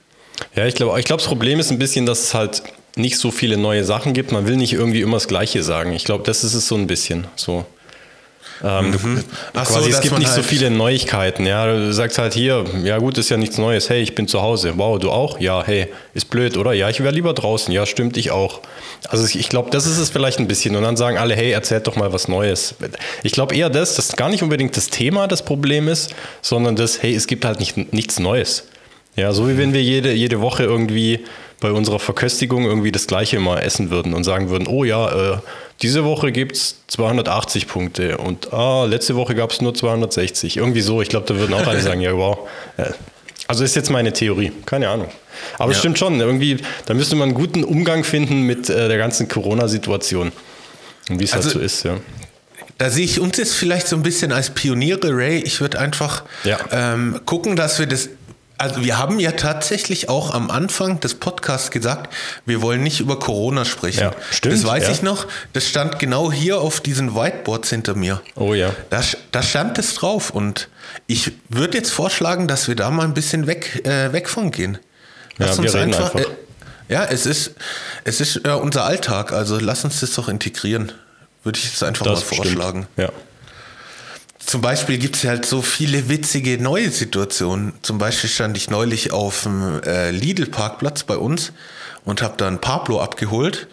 Ja, 0.54 0.66
ich 0.66 0.74
glaube, 0.74 1.00
ich 1.00 1.06
glaube, 1.06 1.22
das 1.22 1.28
Problem 1.28 1.58
ist 1.58 1.70
ein 1.70 1.78
bisschen, 1.78 2.04
dass 2.04 2.20
es 2.24 2.34
halt 2.34 2.62
nicht 2.98 3.18
so 3.18 3.30
viele 3.30 3.56
neue 3.56 3.84
Sachen 3.84 4.12
gibt. 4.12 4.32
Man 4.32 4.46
will 4.46 4.56
nicht 4.56 4.72
irgendwie 4.72 5.00
immer 5.00 5.16
das 5.16 5.28
Gleiche 5.28 5.62
sagen. 5.62 5.92
Ich 5.92 6.04
glaube, 6.04 6.24
das 6.24 6.44
ist 6.44 6.54
es 6.54 6.68
so 6.68 6.74
ein 6.76 6.86
bisschen 6.86 7.26
so. 7.36 7.64
Ähm, 8.64 8.90
du, 8.90 8.98
Ach 9.54 9.66
so, 9.66 9.74
quasi, 9.74 9.90
es 9.90 10.00
gibt 10.00 10.18
nicht 10.18 10.30
so 10.30 10.36
halt- 10.38 10.44
viele 10.46 10.68
Neuigkeiten. 10.70 11.46
Ja, 11.46 11.66
du 11.72 11.92
sagst 11.92 12.18
halt 12.18 12.34
hier, 12.34 12.64
ja 12.82 12.98
gut, 12.98 13.16
ist 13.16 13.28
ja 13.28 13.36
nichts 13.36 13.56
Neues. 13.56 13.88
Hey, 13.88 14.02
ich 14.02 14.16
bin 14.16 14.26
zu 14.26 14.42
Hause. 14.42 14.72
Wow, 14.76 14.98
du 14.98 15.12
auch? 15.12 15.38
Ja, 15.38 15.62
hey, 15.64 15.86
ist 16.14 16.28
blöd, 16.28 16.56
oder? 16.56 16.72
Ja, 16.72 16.88
ich 16.90 17.00
wäre 17.00 17.14
lieber 17.14 17.34
draußen. 17.34 17.72
Ja, 17.72 17.86
stimmt, 17.86 18.16
ich 18.16 18.32
auch. 18.32 18.60
Also 19.08 19.24
ich, 19.24 19.38
ich 19.38 19.48
glaube, 19.48 19.70
das 19.70 19.86
ist 19.86 19.98
es 19.98 20.10
vielleicht 20.10 20.40
ein 20.40 20.48
bisschen. 20.48 20.74
Und 20.74 20.82
dann 20.82 20.96
sagen 20.96 21.18
alle, 21.18 21.36
hey, 21.36 21.52
erzählt 21.52 21.86
doch 21.86 21.94
mal 21.94 22.12
was 22.12 22.26
Neues. 22.26 22.74
Ich 23.22 23.30
glaube 23.30 23.54
eher 23.54 23.70
das, 23.70 23.94
dass 23.94 24.16
gar 24.16 24.28
nicht 24.28 24.42
unbedingt 24.42 24.76
das 24.76 24.88
Thema 24.88 25.28
das 25.28 25.44
Problem 25.44 25.86
ist, 25.86 26.14
sondern 26.42 26.74
das, 26.74 27.00
hey, 27.00 27.14
es 27.14 27.28
gibt 27.28 27.44
halt 27.44 27.60
nicht, 27.60 27.92
nichts 27.92 28.18
Neues. 28.18 28.64
Ja, 29.14 29.32
so 29.32 29.48
wie 29.48 29.56
wenn 29.56 29.72
wir 29.72 29.82
jede, 29.84 30.12
jede 30.12 30.40
Woche 30.40 30.64
irgendwie 30.64 31.20
bei 31.60 31.72
unserer 31.72 31.98
Verköstigung 31.98 32.64
irgendwie 32.64 32.92
das 32.92 33.06
Gleiche 33.06 33.36
immer 33.36 33.62
essen 33.62 33.90
würden 33.90 34.14
und 34.14 34.24
sagen 34.24 34.48
würden, 34.50 34.66
oh 34.68 34.84
ja, 34.84 35.34
äh, 35.34 35.38
diese 35.82 36.04
Woche 36.04 36.30
gibt 36.32 36.56
es 36.56 36.76
280 36.88 37.66
Punkte 37.68 38.18
und 38.18 38.52
ah, 38.52 38.84
letzte 38.84 39.16
Woche 39.16 39.34
gab 39.34 39.50
es 39.50 39.60
nur 39.60 39.74
260. 39.74 40.56
Irgendwie 40.56 40.80
so. 40.80 41.02
Ich 41.02 41.08
glaube, 41.08 41.26
da 41.26 41.36
würden 41.38 41.54
auch 41.54 41.66
alle 41.66 41.80
sagen, 41.80 42.00
ja, 42.00 42.14
wow. 42.16 42.48
Äh, 42.76 42.84
Also 43.48 43.64
ist 43.64 43.74
jetzt 43.76 43.90
meine 43.90 44.12
Theorie, 44.12 44.52
keine 44.66 44.88
Ahnung. 44.90 45.08
Aber 45.58 45.70
es 45.70 45.76
Ja. 45.78 45.80
stimmt 45.80 45.98
schon, 45.98 46.20
irgendwie, 46.20 46.58
da 46.86 46.94
müsste 46.94 47.16
man 47.16 47.28
einen 47.30 47.34
guten 47.34 47.64
Umgang 47.64 48.04
finden 48.04 48.42
mit 48.42 48.68
äh, 48.68 48.88
der 48.88 48.98
ganzen 48.98 49.26
Corona-Situation. 49.28 50.32
Und 51.08 51.18
wie 51.20 51.24
es 51.24 51.32
Also- 51.32 51.46
halt 51.46 51.54
so 51.54 51.60
ist, 51.60 51.84
ja. 51.84 51.96
Da 52.76 52.90
sehe 52.90 53.04
ich 53.04 53.18
uns 53.18 53.36
jetzt 53.38 53.54
vielleicht 53.54 53.88
so 53.88 53.96
ein 53.96 54.02
bisschen 54.04 54.30
als 54.30 54.50
Pioniere, 54.50 55.10
Ray. 55.16 55.38
Ich 55.40 55.60
würde 55.60 55.80
einfach 55.80 56.22
Ja. 56.44 56.58
ähm, 56.70 57.20
gucken, 57.24 57.56
dass 57.56 57.78
wir 57.80 57.86
das 57.86 58.08
Also 58.60 58.84
wir 58.84 58.98
haben 58.98 59.20
ja 59.20 59.32
tatsächlich 59.32 60.08
auch 60.08 60.34
am 60.34 60.50
Anfang 60.50 60.98
des 60.98 61.14
Podcasts 61.14 61.70
gesagt, 61.70 62.12
wir 62.44 62.60
wollen 62.60 62.82
nicht 62.82 62.98
über 62.98 63.18
Corona 63.18 63.64
sprechen. 63.64 64.00
Ja, 64.00 64.12
stimmt, 64.32 64.56
Das 64.56 64.64
weiß 64.66 64.84
ja. 64.84 64.90
ich 64.90 65.02
noch. 65.02 65.26
Das 65.52 65.68
stand 65.68 66.00
genau 66.00 66.32
hier 66.32 66.60
auf 66.60 66.80
diesen 66.80 67.14
Whiteboards 67.14 67.70
hinter 67.70 67.94
mir. 67.94 68.20
Oh 68.34 68.54
ja. 68.54 68.74
Da, 68.90 69.00
da 69.30 69.42
stand 69.42 69.78
es 69.78 69.94
drauf 69.94 70.30
und 70.30 70.68
ich 71.06 71.32
würde 71.48 71.78
jetzt 71.78 71.92
vorschlagen, 71.92 72.48
dass 72.48 72.66
wir 72.66 72.74
da 72.74 72.90
mal 72.90 73.04
ein 73.04 73.14
bisschen 73.14 73.46
weg, 73.46 73.86
äh, 73.86 74.12
weg 74.12 74.28
von 74.28 74.50
gehen. 74.50 74.78
Ja, 75.38 75.56
wir 75.56 75.72
reden 75.72 75.94
einfach. 75.94 76.14
Äh, 76.16 76.24
ja, 76.88 77.04
es 77.04 77.26
ist, 77.26 77.52
es 78.02 78.20
ist 78.20 78.44
äh, 78.44 78.50
unser 78.50 78.84
Alltag, 78.84 79.32
also 79.32 79.58
lass 79.60 79.84
uns 79.84 80.00
das 80.00 80.14
doch 80.14 80.28
integrieren. 80.28 80.90
Würde 81.44 81.58
ich 81.60 81.66
jetzt 81.66 81.82
einfach 81.84 82.04
Das 82.06 82.20
mal 82.20 82.24
stimmt. 82.24 82.36
vorschlagen. 82.38 82.86
Ja. 82.96 83.10
Zum 84.48 84.62
Beispiel 84.62 84.96
gibt 84.96 85.16
es 85.16 85.24
halt 85.24 85.44
so 85.44 85.60
viele 85.60 86.08
witzige 86.08 86.56
neue 86.56 86.90
Situationen. 86.90 87.74
Zum 87.82 87.98
Beispiel 87.98 88.30
stand 88.30 88.56
ich 88.56 88.70
neulich 88.70 89.12
auf 89.12 89.42
dem 89.42 89.82
äh, 89.82 90.10
Lidl-Parkplatz 90.10 91.02
bei 91.02 91.18
uns 91.18 91.52
und 92.06 92.22
habe 92.22 92.38
dann 92.38 92.58
Pablo 92.58 92.98
abgeholt 93.02 93.68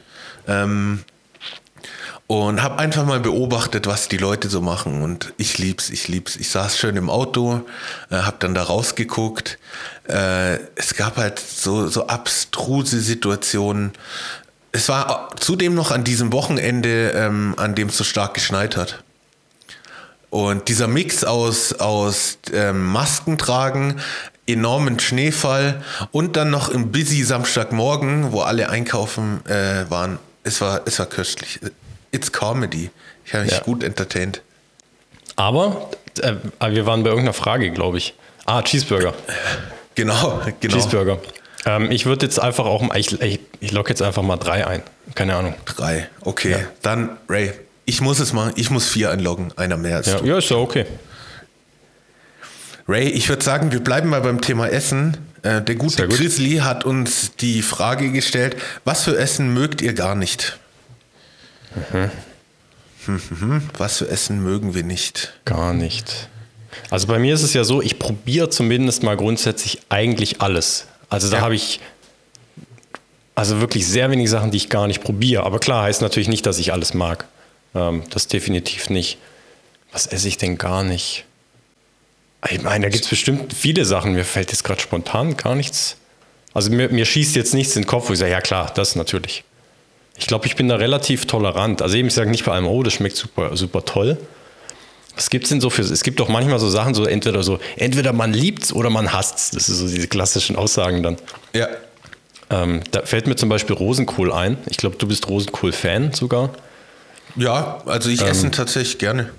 ähm, 0.49 1.05
und 2.27 2.61
habe 2.61 2.77
einfach 2.77 3.05
mal 3.05 3.21
beobachtet, 3.21 3.87
was 3.87 4.09
die 4.09 4.17
Leute 4.17 4.49
so 4.49 4.59
machen. 4.59 5.01
Und 5.01 5.33
ich 5.37 5.59
lieb's, 5.59 5.89
ich 5.89 6.09
lieb's. 6.09 6.35
Ich 6.35 6.49
saß 6.49 6.77
schön 6.77 6.97
im 6.97 7.09
Auto, 7.09 7.61
äh, 8.09 8.17
habe 8.17 8.35
dann 8.39 8.53
da 8.53 8.63
rausgeguckt. 8.63 9.57
Äh, 10.09 10.55
es 10.75 10.93
gab 10.97 11.15
halt 11.15 11.39
so, 11.39 11.87
so 11.87 12.07
abstruse 12.07 12.99
Situationen. 12.99 13.93
Es 14.73 14.89
war 14.89 15.29
zudem 15.39 15.73
noch 15.73 15.91
an 15.91 16.03
diesem 16.03 16.33
Wochenende, 16.33 17.11
ähm, 17.11 17.53
an 17.55 17.75
dem 17.75 17.87
es 17.87 17.95
so 17.95 18.03
stark 18.03 18.33
geschneit 18.33 18.75
hat. 18.75 19.04
Und 20.29 20.67
dieser 20.67 20.87
Mix 20.87 21.23
aus, 21.23 21.73
aus 21.73 22.37
ähm, 22.53 22.83
Masken 22.85 23.37
tragen, 23.37 23.99
enormen 24.47 24.99
Schneefall 24.99 25.81
und 26.11 26.35
dann 26.35 26.49
noch 26.49 26.69
im 26.69 26.91
busy 26.91 27.23
Samstagmorgen, 27.23 28.31
wo 28.31 28.41
alle 28.41 28.69
einkaufen 28.69 29.45
äh, 29.47 29.89
waren, 29.89 30.19
es 30.43 30.61
war, 30.61 30.81
es 30.85 30.99
war 30.99 31.05
köstlich. 31.07 31.59
It's 32.11 32.31
Comedy. 32.31 32.91
Ich 33.25 33.33
habe 33.33 33.45
mich 33.45 33.53
Ja. 33.53 33.59
gut 33.61 33.83
entertained. 33.83 34.41
Aber 35.35 35.89
äh, 36.21 36.33
wir 36.69 36.85
waren 36.85 37.03
bei 37.03 37.09
irgendeiner 37.09 37.33
Frage, 37.33 37.71
glaube 37.71 37.97
ich. 37.97 38.13
Ah, 38.45 38.61
Cheeseburger. 38.61 39.13
Genau, 39.95 40.41
genau. 40.59 40.75
Cheeseburger. 40.75 41.19
Ähm, 41.65 41.89
ich 41.89 42.05
würde 42.05 42.25
jetzt 42.25 42.37
einfach 42.37 42.65
auch, 42.65 42.93
ich, 42.95 43.17
ich, 43.21 43.39
ich 43.61 43.71
logge 43.71 43.89
jetzt 43.91 44.01
einfach 44.01 44.21
mal 44.23 44.35
drei 44.35 44.67
ein. 44.67 44.83
Keine 45.15 45.37
Ahnung. 45.37 45.55
Drei. 45.63 46.09
Okay, 46.19 46.57
dann 46.81 47.15
Ray. 47.29 47.53
Ich 47.85 48.01
muss 48.01 48.19
es 48.19 48.33
machen. 48.33 48.53
Ich 48.55 48.69
muss 48.69 48.87
vier 48.87 49.11
einloggen. 49.11 49.51
Einer 49.55 49.77
mehr 49.77 49.97
als 49.97 50.07
Ja, 50.07 50.17
du. 50.19 50.25
ja 50.25 50.37
ist 50.39 50.49
ja 50.49 50.57
okay. 50.57 50.85
Ray, 52.87 53.07
ich 53.09 53.29
würde 53.29 53.43
sagen, 53.43 53.71
wir 53.71 53.79
bleiben 53.83 54.09
mal 54.09 54.21
beim 54.21 54.41
Thema 54.41 54.67
Essen. 54.67 55.17
Äh, 55.41 55.61
der 55.61 55.75
gute 55.75 55.95
Sehr 55.95 56.07
gut. 56.07 56.17
Grizzly 56.17 56.57
hat 56.57 56.85
uns 56.85 57.35
die 57.35 57.61
Frage 57.61 58.11
gestellt, 58.11 58.57
was 58.83 59.03
für 59.03 59.17
Essen 59.17 59.53
mögt 59.53 59.81
ihr 59.81 59.93
gar 59.93 60.15
nicht? 60.15 60.57
Mhm. 61.91 62.11
Was 63.77 63.97
für 63.99 64.07
Essen 64.09 64.41
mögen 64.41 64.73
wir 64.73 64.83
nicht? 64.83 65.33
Gar 65.45 65.73
nicht. 65.73 66.27
Also 66.89 67.05
bei 67.05 67.19
mir 67.19 67.35
ist 67.35 67.43
es 67.43 67.53
ja 67.53 67.63
so, 67.63 67.81
ich 67.81 67.99
probiere 67.99 68.49
zumindest 68.49 69.03
mal 69.03 69.15
grundsätzlich 69.15 69.81
eigentlich 69.89 70.41
alles. 70.41 70.87
Also 71.09 71.29
da 71.29 71.37
Ja. 71.37 71.43
habe 71.43 71.53
ich 71.53 71.79
also 73.35 73.59
wirklich 73.59 73.85
sehr 73.85 74.09
wenige 74.09 74.29
Sachen, 74.29 74.49
die 74.49 74.57
ich 74.57 74.69
gar 74.69 74.87
nicht 74.87 75.03
probiere. 75.03 75.43
Aber 75.43 75.59
klar 75.59 75.83
heißt 75.83 76.01
natürlich 76.01 76.29
nicht, 76.29 76.45
dass 76.47 76.57
ich 76.57 76.73
alles 76.73 76.93
mag. 76.95 77.25
Ähm, 77.75 78.03
das 78.09 78.27
definitiv 78.27 78.89
nicht. 78.89 79.17
Was 79.91 80.07
esse 80.07 80.27
ich 80.27 80.37
denn 80.37 80.57
gar 80.57 80.83
nicht? 80.83 81.25
Ich 82.49 82.61
meine, 82.61 82.85
da 82.85 82.89
gibt 82.89 83.03
es 83.03 83.09
bestimmt 83.09 83.53
viele 83.53 83.85
Sachen. 83.85 84.13
Mir 84.13 84.25
fällt 84.25 84.51
jetzt 84.51 84.63
gerade 84.63 84.81
spontan 84.81 85.35
gar 85.37 85.55
nichts. 85.55 85.97
Also 86.53 86.71
mir, 86.71 86.89
mir 86.89 87.05
schießt 87.05 87.35
jetzt 87.35 87.53
nichts 87.53 87.75
in 87.75 87.83
den 87.83 87.87
Kopf, 87.87 88.09
wo 88.09 88.13
ich 88.13 88.19
sage, 88.19 88.31
ja 88.31 88.41
klar, 88.41 88.71
das 88.73 88.95
natürlich. 88.95 89.43
Ich 90.17 90.27
glaube, 90.27 90.45
ich 90.47 90.55
bin 90.55 90.69
da 90.69 90.75
relativ 90.75 91.25
tolerant. 91.25 91.81
Also 91.81 91.97
eben, 91.97 92.07
ich 92.07 92.13
sage 92.13 92.29
nicht 92.29 92.45
bei 92.45 92.53
allem, 92.53 92.67
oh, 92.67 92.83
das 92.83 92.93
schmeckt 92.93 93.17
super, 93.17 93.55
super 93.57 93.83
toll. 93.83 94.17
Was 95.15 95.29
gibt 95.29 95.45
es 95.45 95.49
denn 95.49 95.61
so 95.61 95.69
für, 95.69 95.81
es 95.81 96.03
gibt 96.03 96.19
doch 96.19 96.29
manchmal 96.29 96.59
so 96.59 96.69
Sachen, 96.69 96.93
so 96.93 97.05
entweder 97.05 97.41
so, 97.43 97.59
entweder 97.77 98.13
man 98.13 98.33
liebt's 98.33 98.73
oder 98.73 98.89
man 98.89 99.11
hasst's. 99.11 99.51
Das 99.51 99.65
sind 99.65 99.75
so 99.75 99.87
diese 99.87 100.07
klassischen 100.07 100.55
Aussagen 100.55 101.03
dann. 101.03 101.17
Ja. 101.53 101.67
Ähm, 102.49 102.81
da 102.91 103.01
fällt 103.01 103.27
mir 103.27 103.35
zum 103.35 103.49
Beispiel 103.49 103.75
Rosenkohl 103.75 104.31
ein. 104.31 104.57
Ich 104.69 104.77
glaube, 104.77 104.97
du 104.97 105.07
bist 105.07 105.27
Rosenkohl-Fan 105.27 106.13
sogar. 106.13 106.51
Ja, 107.35 107.81
also 107.85 108.09
ich 108.09 108.21
esse 108.21 108.45
ihn 108.47 108.51
tatsächlich 108.51 108.97
gerne. 108.97 109.29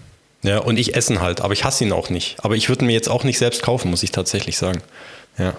Ja, 0.42 0.58
und 0.58 0.78
ich 0.78 0.94
esse 0.94 1.14
ihn 1.14 1.20
halt, 1.20 1.40
aber 1.40 1.52
ich 1.54 1.64
hasse 1.64 1.84
ihn 1.84 1.92
auch 1.92 2.10
nicht. 2.10 2.36
Aber 2.42 2.54
ich 2.56 2.68
würde 2.68 2.84
ihn 2.84 2.88
mir 2.88 2.92
jetzt 2.92 3.08
auch 3.08 3.24
nicht 3.24 3.38
selbst 3.38 3.62
kaufen, 3.62 3.90
muss 3.90 4.02
ich 4.02 4.10
tatsächlich 4.12 4.58
sagen. 4.58 4.80
Ja. 5.38 5.54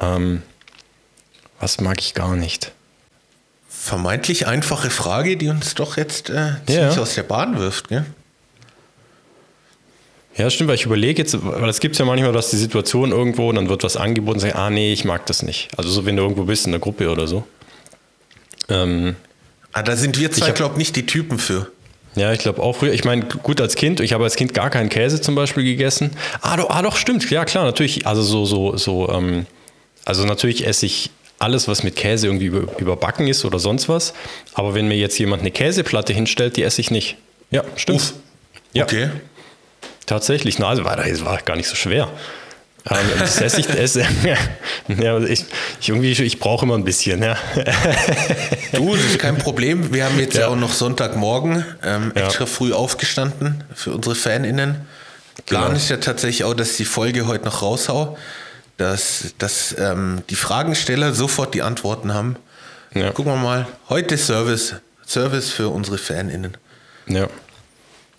Ähm, 0.00 0.42
was 1.60 1.80
mag 1.80 2.00
ich 2.00 2.14
gar 2.14 2.36
nicht? 2.36 2.72
Vermeintlich 3.68 4.46
einfache 4.46 4.90
Frage, 4.90 5.36
die 5.36 5.48
uns 5.48 5.74
doch 5.74 5.96
jetzt 5.96 6.30
äh, 6.30 6.52
ziemlich 6.66 6.94
Ja. 6.96 7.00
aus 7.00 7.14
der 7.14 7.22
Bahn 7.22 7.58
wirft. 7.58 7.88
Gell? 7.88 8.04
Ja, 10.36 10.50
stimmt, 10.50 10.68
weil 10.68 10.76
ich 10.76 10.84
überlege 10.84 11.22
jetzt, 11.22 11.36
weil 11.44 11.68
es 11.68 11.80
gibt 11.80 11.96
ja 11.98 12.04
manchmal, 12.04 12.32
dass 12.32 12.50
die 12.50 12.56
Situation 12.56 13.10
irgendwo 13.10 13.48
und 13.48 13.56
dann 13.56 13.68
wird 13.68 13.82
was 13.82 13.96
angeboten 13.96 14.36
und 14.36 14.40
sagen, 14.40 14.54
ah 14.54 14.70
nee, 14.70 14.92
ich 14.92 15.04
mag 15.04 15.26
das 15.26 15.42
nicht. 15.42 15.68
Also 15.76 15.90
so, 15.90 16.04
wenn 16.06 16.16
du 16.16 16.22
irgendwo 16.22 16.44
bist 16.44 16.66
in 16.66 16.72
der 16.72 16.80
Gruppe 16.80 17.10
oder 17.10 17.26
so. 17.26 17.44
Ähm, 18.68 19.16
Ah, 19.78 19.82
da 19.82 19.96
sind 19.96 20.18
wir 20.18 20.32
zwei, 20.32 20.50
glaube 20.50 20.74
ich, 20.74 20.78
nicht 20.78 20.96
die 20.96 21.06
Typen 21.06 21.38
für. 21.38 21.70
ja, 22.16 22.32
ich 22.32 22.40
glaube 22.40 22.60
auch 22.62 22.74
früher, 22.74 22.92
ich 22.92 23.04
meine, 23.04 23.24
gut 23.26 23.60
als 23.60 23.76
Kind, 23.76 24.00
ich 24.00 24.12
habe 24.12 24.24
als 24.24 24.34
Kind 24.34 24.52
gar 24.52 24.70
keinen 24.70 24.88
Käse 24.88 25.20
zum 25.20 25.36
Beispiel 25.36 25.62
gegessen. 25.62 26.10
Ah, 26.40 26.56
doch, 26.56 26.70
ah, 26.70 26.82
doch 26.82 26.96
stimmt, 26.96 27.30
ja 27.30 27.44
klar, 27.44 27.64
natürlich, 27.64 28.04
also 28.04 28.22
so, 28.22 28.44
so, 28.44 28.76
so, 28.76 29.08
ähm, 29.10 29.46
also 30.04 30.24
natürlich 30.24 30.66
esse 30.66 30.86
ich 30.86 31.10
alles, 31.38 31.68
was 31.68 31.84
mit 31.84 31.94
Käse 31.94 32.26
irgendwie 32.26 32.46
über, 32.46 32.80
überbacken 32.80 33.28
ist 33.28 33.44
oder 33.44 33.60
sonst 33.60 33.88
was. 33.88 34.14
Aber 34.54 34.74
wenn 34.74 34.88
mir 34.88 34.96
jetzt 34.96 35.16
jemand 35.20 35.42
eine 35.42 35.52
Käseplatte 35.52 36.12
hinstellt, 36.12 36.56
die 36.56 36.64
esse 36.64 36.80
ich 36.80 36.90
nicht. 36.90 37.16
Ja, 37.52 37.62
stimmt. 37.76 38.00
Uff. 38.00 38.14
Ja. 38.72 38.82
Okay. 38.82 39.10
Tatsächlich, 40.06 40.58
na, 40.58 40.70
also 40.70 40.84
war, 40.84 40.96
das 40.96 41.24
war 41.24 41.40
gar 41.42 41.56
nicht 41.56 41.68
so 41.68 41.76
schwer. 41.76 42.10
Das 43.18 43.40
esse 43.40 43.60
ich, 43.60 43.66
das, 43.66 43.94
ja, 44.98 45.18
ich, 45.20 45.44
ich, 45.80 45.88
irgendwie, 45.88 46.12
ich 46.12 46.38
brauche 46.38 46.64
immer 46.64 46.74
ein 46.76 46.84
bisschen, 46.84 47.22
ja. 47.22 47.36
Du, 48.72 48.94
das 48.96 49.04
ist 49.04 49.18
kein 49.18 49.36
Problem. 49.38 49.92
Wir 49.92 50.04
haben 50.06 50.18
jetzt 50.18 50.34
ja, 50.34 50.42
Ja. 50.42 50.48
auch 50.48 50.56
noch 50.56 50.72
Sonntagmorgen 50.72 51.64
ähm, 51.84 52.12
extra 52.14 52.46
früh 52.46 52.72
aufgestanden 52.72 53.62
für 53.74 53.92
unsere 53.92 54.14
FanInnen. 54.14 54.76
Plan 55.46 55.64
Genau. 55.66 55.76
ist 55.76 55.88
ja 55.90 55.98
tatsächlich 55.98 56.44
auch, 56.44 56.54
dass 56.54 56.72
ich 56.72 56.76
die 56.78 56.84
Folge 56.86 57.26
heute 57.26 57.44
noch 57.44 57.62
raushau, 57.62 58.16
dass, 58.76 59.34
dass 59.38 59.74
ähm, 59.78 60.22
die 60.30 60.34
Fragensteller 60.34 61.12
sofort 61.14 61.54
die 61.54 61.62
Antworten 61.62 62.14
haben. 62.14 62.36
Gucken 63.14 63.26
wir 63.32 63.36
mal. 63.36 63.66
Heute 63.90 64.16
Service. 64.16 64.74
Service 65.06 65.50
für 65.50 65.68
unsere 65.68 65.98
FanInnen. 65.98 66.56
ja. 67.06 67.28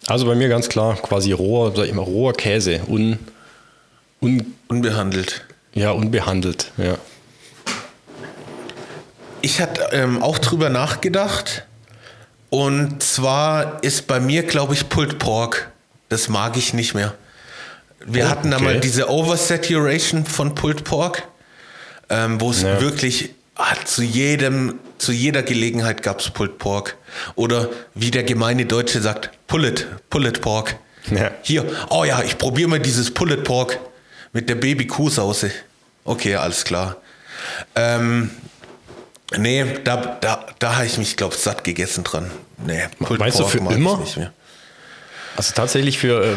Also 0.07 0.25
bei 0.25 0.33
mir 0.33 0.47
ganz 0.47 0.69
klar, 0.69 0.95
quasi 0.95 1.33
roher, 1.33 1.73
sag 1.75 1.83
ich 1.85 1.91
immer, 1.91 2.01
roher 2.03 2.33
Käse, 2.33 2.79
un, 2.87 3.19
un, 4.21 4.53
Unbehandelt. 4.67 5.45
ja, 5.73 5.91
unbehandelt. 5.91 6.71
Ja. 6.77 6.97
Ich 9.41 9.61
hatte 9.61 9.89
ähm, 9.91 10.21
auch 10.21 10.37
drüber 10.39 10.69
nachgedacht. 10.69 11.65
Und 12.49 13.01
zwar 13.03 13.83
ist 13.83 14.07
bei 14.07 14.19
mir, 14.19 14.43
glaube 14.43 14.73
ich, 14.73 14.89
Pulled 14.89 15.19
Pork. 15.19 15.71
Das 16.09 16.27
mag 16.29 16.57
ich 16.57 16.73
nicht 16.73 16.93
mehr. 16.95 17.13
Wir 18.05 18.25
Oh, 18.25 18.29
hatten 18.29 18.49
da 18.51 18.57
okay. 18.57 18.65
mal 18.65 18.79
diese 18.79 19.09
Oversaturation 19.09 20.25
von 20.25 20.55
Pulled 20.55 20.83
Pork, 20.83 21.23
ähm, 22.09 22.41
wo 22.41 22.49
es 22.51 22.63
Ja. 22.63 22.81
wirklich 22.81 23.29
ah, 23.55 23.75
zu 23.85 24.01
jedem, 24.01 24.79
zu 24.97 25.11
jeder 25.11 25.43
Gelegenheit 25.43 26.01
gab 26.01 26.19
es 26.21 26.29
Pulled 26.31 26.57
Pork. 26.57 26.97
Oder 27.35 27.69
wie 27.93 28.09
der 28.11 28.23
gemeine 28.23 28.65
Deutsche 28.65 29.01
sagt, 29.01 29.29
Pullet, 29.47 29.85
Pullet 30.09 30.41
Pork. 30.41 30.75
Ja. 31.11 31.31
Hier, 31.43 31.65
oh 31.89 32.03
ja, 32.03 32.21
ich 32.23 32.37
probiere 32.37 32.69
mal 32.69 32.79
dieses 32.79 33.13
Pullet 33.13 33.43
Pork 33.43 33.79
mit 34.33 34.49
der 34.49 34.55
Baby-Kuhsauce. 34.55 35.47
Okay, 36.05 36.35
alles 36.35 36.63
klar. 36.63 36.97
Ähm, 37.75 38.29
nee, 39.37 39.65
da, 39.83 40.17
da, 40.21 40.45
da 40.59 40.75
habe 40.77 40.85
ich 40.85 40.97
mich, 40.97 41.15
glaube 41.17 41.35
ich, 41.35 41.41
satt 41.41 41.63
gegessen 41.63 42.03
dran. 42.03 42.31
Nee, 42.65 42.83
Pulled 42.99 43.19
Meinst 43.19 43.39
du 43.39 43.45
für 43.45 43.59
immer? 43.59 43.97
nicht 43.97 44.17
mehr. 44.17 44.33
Also 45.37 45.53
tatsächlich 45.53 45.97
für, 45.99 46.23
äh, 46.33 46.35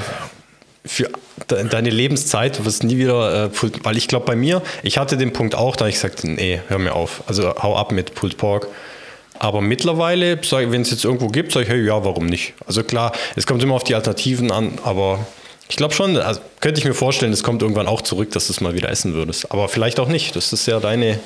für 0.85 1.11
de- 1.51 1.69
deine 1.69 1.91
Lebenszeit, 1.91 2.59
du 2.59 2.65
wirst 2.65 2.85
nie 2.85 2.99
wieder, 2.99 3.47
äh, 3.47 3.49
Pulled- 3.49 3.85
weil 3.85 3.97
ich 3.97 4.07
glaube 4.09 4.27
bei 4.27 4.37
mir, 4.37 4.63
ich 4.83 4.99
hatte 4.99 5.17
den 5.17 5.33
Punkt 5.33 5.55
auch, 5.55 5.75
da 5.77 5.87
ich 5.89 5.99
sagte, 5.99 6.29
nee, 6.31 6.61
hör 6.69 6.79
mir 6.79 6.95
auf, 6.95 7.23
also 7.27 7.55
hau 7.63 7.77
ab 7.77 7.91
mit 7.93 8.15
Pulled 8.15 8.37
Pork. 8.37 8.69
Aber 9.39 9.61
mittlerweile, 9.61 10.39
wenn 10.51 10.83
es 10.83 10.91
jetzt 10.91 11.05
irgendwo 11.05 11.27
gibt, 11.27 11.51
sage 11.53 11.65
ich, 11.65 11.71
hey, 11.73 11.85
ja, 11.85 12.05
warum 12.05 12.27
nicht? 12.27 12.55
Also 12.67 12.85
klar, 12.85 13.13
es 13.35 13.45
kommt 13.47 13.61
immer 13.63 13.75
auf 13.75 13.83
die 13.83 13.97
Alternativen 13.97 14.53
an, 14.53 14.79
aber 14.85 15.27
ich 15.69 15.77
glaube 15.77 15.95
schon, 15.95 16.17
also 16.19 16.41
könnte 16.61 16.79
ich 16.81 16.85
mir 16.85 16.95
vorstellen, 16.95 17.33
es 17.33 17.43
kommt 17.43 17.63
irgendwann 17.63 17.87
auch 17.89 18.03
zurück, 18.03 18.31
dass 18.33 18.47
du 18.49 18.53
es 18.53 18.61
mal 18.61 18.75
wieder 18.75 18.91
essen 18.91 19.15
würdest. 19.15 19.51
Aber 19.51 19.69
vielleicht 19.69 20.01
auch 20.01 20.09
nicht, 20.09 20.37
das 20.37 20.53
ist 20.53 20.67
ja 20.67 20.81
deine 20.81 21.19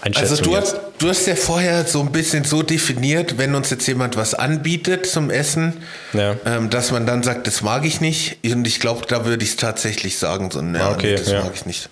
Einschätzung. 0.00 0.30
Also 0.38 0.42
du 0.44 0.56
hast, 0.56 0.76
du 0.98 1.08
hast 1.08 1.26
ja 1.26 1.36
vorher 1.36 1.84
so 1.86 2.00
ein 2.00 2.10
bisschen 2.10 2.42
so 2.44 2.62
definiert, 2.64 3.38
wenn 3.38 3.54
uns 3.54 3.70
jetzt 3.70 3.86
jemand 3.86 4.16
was 4.16 4.34
anbietet 4.34 5.06
zum 5.06 5.30
Essen, 5.30 5.74
Ja. 6.12 6.34
ähm, 6.44 6.70
dass 6.70 6.90
man 6.90 7.06
dann 7.06 7.22
sagt, 7.22 7.46
das 7.46 7.62
mag 7.62 7.84
ich 7.84 8.00
nicht. 8.00 8.38
Und 8.44 8.66
ich 8.66 8.80
glaube, 8.80 9.06
da 9.06 9.24
würde 9.24 9.44
ich 9.44 9.50
es 9.50 9.56
tatsächlich 9.56 10.18
sagen, 10.18 10.50
so, 10.50 10.58
Ah, 10.60 10.90
okay, 10.90 11.12
nee, 11.12 11.16
das 11.16 11.30
ja. 11.30 11.44
mag 11.44 11.52
ich 11.54 11.64
nicht. 11.64 11.88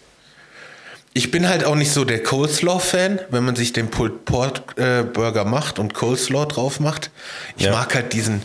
ich 1.14 1.31
bin 1.31 1.48
halt 1.48 1.64
auch 1.64 1.74
nicht 1.76 1.92
so 1.92 2.05
der 2.05 2.22
Coleslaw-Fan, 2.22 3.20
wenn 3.31 3.44
man 3.44 3.55
sich 3.55 3.72
den 3.72 3.90
Pulled 3.90 4.24
Pork 4.24 4.76
äh, 4.78 5.02
Burger 5.05 5.44
macht 5.44 5.78
und 5.78 5.94
Coleslaw 5.94 6.46
drauf 6.46 6.81
macht. 6.81 7.11
Ich 7.57 7.66
Ja. 7.66 7.72
mag 7.72 7.94
halt 7.94 8.12
diesen. 8.14 8.42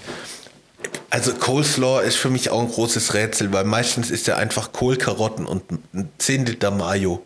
Also 1.09 1.33
Coleslaw 1.33 2.01
ist 2.05 2.17
für 2.17 2.29
mich 2.29 2.49
auch 2.49 2.59
ein 2.61 2.69
großes 2.69 3.13
Rätsel, 3.13 3.53
weil 3.53 3.63
meistens 3.63 4.11
ist 4.11 4.27
er 4.27 4.37
einfach 4.37 4.73
Kohlkarotten 4.73 5.45
und 5.45 5.63
ein 5.93 6.09
10 6.17 6.45
Liter 6.45 6.71
Mayo. 6.71 7.23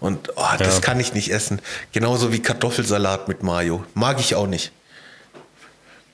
Und 0.00 0.30
oh, 0.36 0.42
das 0.58 0.76
Ja. 0.76 0.80
kann 0.80 0.98
ich 0.98 1.12
nicht 1.14 1.30
essen. 1.30 1.60
Genauso 1.92 2.32
wie 2.32 2.40
Kartoffelsalat 2.40 3.28
mit 3.28 3.42
Mayo. 3.42 3.84
Mag 3.94 4.18
ich 4.18 4.34
auch 4.34 4.46
nicht. 4.46 4.72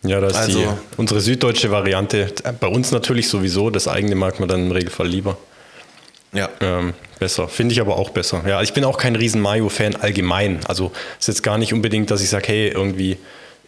Ja, 0.02 0.20
das 0.20 0.32
ist 0.32 0.38
Also- 0.38 0.58
die, 0.60 0.68
unsere 0.98 1.20
süddeutsche 1.20 1.70
Variante. 1.70 2.32
Bei 2.60 2.66
uns 2.68 2.90
natürlich 2.92 3.28
sowieso. 3.28 3.70
Das 3.70 3.88
eigene 3.88 4.14
mag 4.14 4.38
man 4.38 4.48
dann 4.48 4.66
im 4.66 4.72
Regelfall 4.72 5.08
lieber. 5.08 5.38
Ja. 6.32 6.50
Ähm, 6.60 6.92
besser. 7.18 7.48
Finde 7.48 7.72
ich 7.72 7.80
aber 7.80 7.96
auch 7.96 8.10
besser. 8.10 8.42
Ja, 8.46 8.60
ich 8.60 8.72
bin 8.74 8.84
auch 8.84 8.98
kein 8.98 9.16
riesen 9.16 9.40
Mayo-Fan 9.40 9.96
allgemein. 9.96 10.60
Also 10.66 10.92
ist 11.18 11.28
jetzt 11.28 11.42
gar 11.42 11.56
nicht 11.56 11.72
unbedingt, 11.72 12.10
dass 12.10 12.20
ich 12.20 12.28
sage, 12.28 12.48
hey, 12.48 12.68
irgendwie 12.68 13.16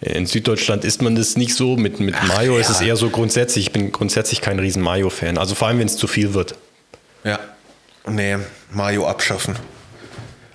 in 0.00 0.26
Süddeutschland 0.26 0.84
isst 0.84 1.02
man 1.02 1.16
das 1.16 1.36
nicht 1.36 1.54
so. 1.54 1.76
Mit, 1.76 1.98
mit 2.00 2.14
Ach, 2.16 2.36
Mayo 2.36 2.56
ist 2.58 2.68
ja. 2.68 2.74
es 2.74 2.80
eher 2.80 2.96
so 2.96 3.10
grundsätzlich. 3.10 3.66
Ich 3.66 3.72
bin 3.72 3.90
grundsätzlich 3.90 4.40
kein 4.40 4.58
riesen 4.58 4.82
Mayo-Fan. 4.82 5.38
Also 5.38 5.54
vor 5.54 5.68
allem, 5.68 5.78
wenn 5.80 5.86
es 5.86 5.96
zu 5.96 6.06
viel 6.06 6.34
wird. 6.34 6.54
Ja. 7.24 7.40
Nee, 8.06 8.38
Mayo 8.70 9.06
abschaffen. 9.06 9.56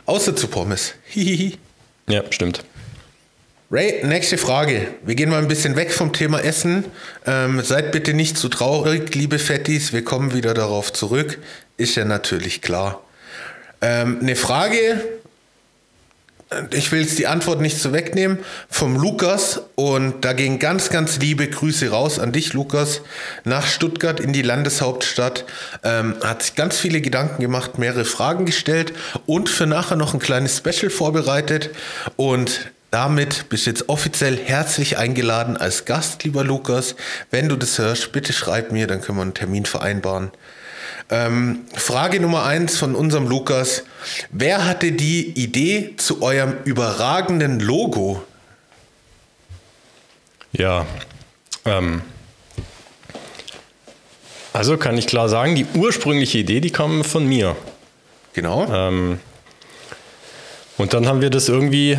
Außer 0.05 0.35
zu 0.35 0.47
Pommes. 0.47 0.93
Hihihi. 1.09 1.57
Ja, 2.07 2.23
stimmt. 2.29 2.63
Ray, 3.69 4.05
nächste 4.05 4.37
Frage. 4.37 4.87
Wir 5.03 5.15
gehen 5.15 5.29
mal 5.29 5.39
ein 5.39 5.47
bisschen 5.47 5.75
weg 5.75 5.91
vom 5.91 6.13
Thema 6.13 6.39
Essen. 6.39 6.85
Ähm, 7.25 7.61
seid 7.61 7.91
bitte 7.91 8.13
nicht 8.13 8.37
zu 8.37 8.47
traurig, 8.47 9.15
liebe 9.15 9.39
Fettis. 9.39 9.93
Wir 9.93 10.03
kommen 10.03 10.33
wieder 10.33 10.53
darauf 10.53 10.93
zurück. 10.93 11.39
Ist 11.77 11.95
ja 11.95 12.05
natürlich 12.05 12.61
klar. 12.61 13.01
Ähm, 13.81 14.19
eine 14.21 14.35
Frage, 14.35 15.01
ich 16.71 16.91
will 16.91 17.01
jetzt 17.01 17.19
die 17.19 17.27
Antwort 17.27 17.61
nicht 17.61 17.79
so 17.79 17.93
wegnehmen, 17.93 18.39
vom 18.69 18.95
Lukas. 18.95 19.61
Und 19.75 20.25
da 20.25 20.33
gehen 20.33 20.59
ganz, 20.59 20.89
ganz 20.89 21.19
liebe 21.19 21.47
Grüße 21.47 21.89
raus 21.89 22.19
an 22.19 22.31
dich, 22.31 22.53
Lukas, 22.53 23.01
nach 23.43 23.65
Stuttgart 23.65 24.19
in 24.19 24.33
die 24.33 24.41
Landeshauptstadt. 24.41 25.45
Ähm, 25.83 26.15
hat 26.23 26.43
sich 26.43 26.55
ganz 26.55 26.77
viele 26.77 27.01
Gedanken 27.01 27.41
gemacht, 27.41 27.77
mehrere 27.77 28.05
Fragen 28.05 28.45
gestellt 28.45 28.93
und 29.25 29.49
für 29.49 29.65
nachher 29.65 29.95
noch 29.95 30.13
ein 30.13 30.19
kleines 30.19 30.57
Special 30.57 30.89
vorbereitet. 30.89 31.69
Und 32.15 32.71
damit 32.93 33.49
bist 33.49 33.65
du 33.65 33.71
jetzt 33.71 33.89
offiziell 33.89 34.37
herzlich 34.37 34.99
eingeladen 34.99 35.57
als 35.57 35.85
Gast, 35.85 36.23
lieber 36.23 36.43
Lukas. 36.43 36.95
Wenn 37.31 37.49
du 37.49 37.55
das 37.55 37.79
hörst, 37.79 38.11
bitte 38.11 38.33
schreib 38.33 38.71
mir, 38.71 38.85
dann 38.85 39.01
können 39.01 39.17
wir 39.17 39.23
einen 39.23 39.33
Termin 39.33 39.65
vereinbaren. 39.65 40.29
Ähm, 41.09 41.65
Frage 41.73 42.19
Nummer 42.19 42.43
eins 42.43 42.77
von 42.77 42.95
unserem 42.95 43.27
Lukas. 43.27 43.83
Wer 44.31 44.65
hatte 44.65 44.91
die 44.91 45.29
Idee 45.31 45.95
zu 45.97 46.21
eurem 46.21 46.55
überragenden 46.65 47.59
Logo? 47.59 48.23
Ja. 50.51 50.85
Ähm, 51.65 52.01
also 54.53 54.77
kann 54.77 54.97
ich 54.97 55.07
klar 55.07 55.29
sagen, 55.29 55.55
die 55.55 55.65
ursprüngliche 55.73 56.37
Idee, 56.37 56.59
die 56.59 56.69
kam 56.69 57.03
von 57.03 57.27
mir. 57.27 57.55
Genau. 58.33 58.67
Ähm, 58.71 59.19
und 60.77 60.93
dann 60.93 61.07
haben 61.07 61.21
wir 61.21 61.29
das 61.29 61.49
irgendwie 61.49 61.97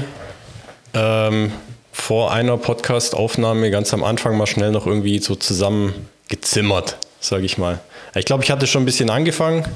ähm, 0.94 1.52
vor 1.92 2.32
einer 2.32 2.56
Podcast-Aufnahme 2.56 3.70
ganz 3.70 3.92
am 3.94 4.04
Anfang 4.04 4.36
mal 4.36 4.46
schnell 4.46 4.70
noch 4.70 4.86
irgendwie 4.86 5.18
so 5.18 5.34
zusammen 5.34 6.08
gezimmert, 6.28 6.98
sage 7.20 7.44
ich 7.44 7.58
mal. 7.58 7.80
Ich 8.14 8.24
glaube, 8.24 8.44
ich 8.44 8.50
hatte 8.50 8.66
schon 8.66 8.82
ein 8.82 8.86
bisschen 8.86 9.10
angefangen. 9.10 9.60
ja, 9.62 9.68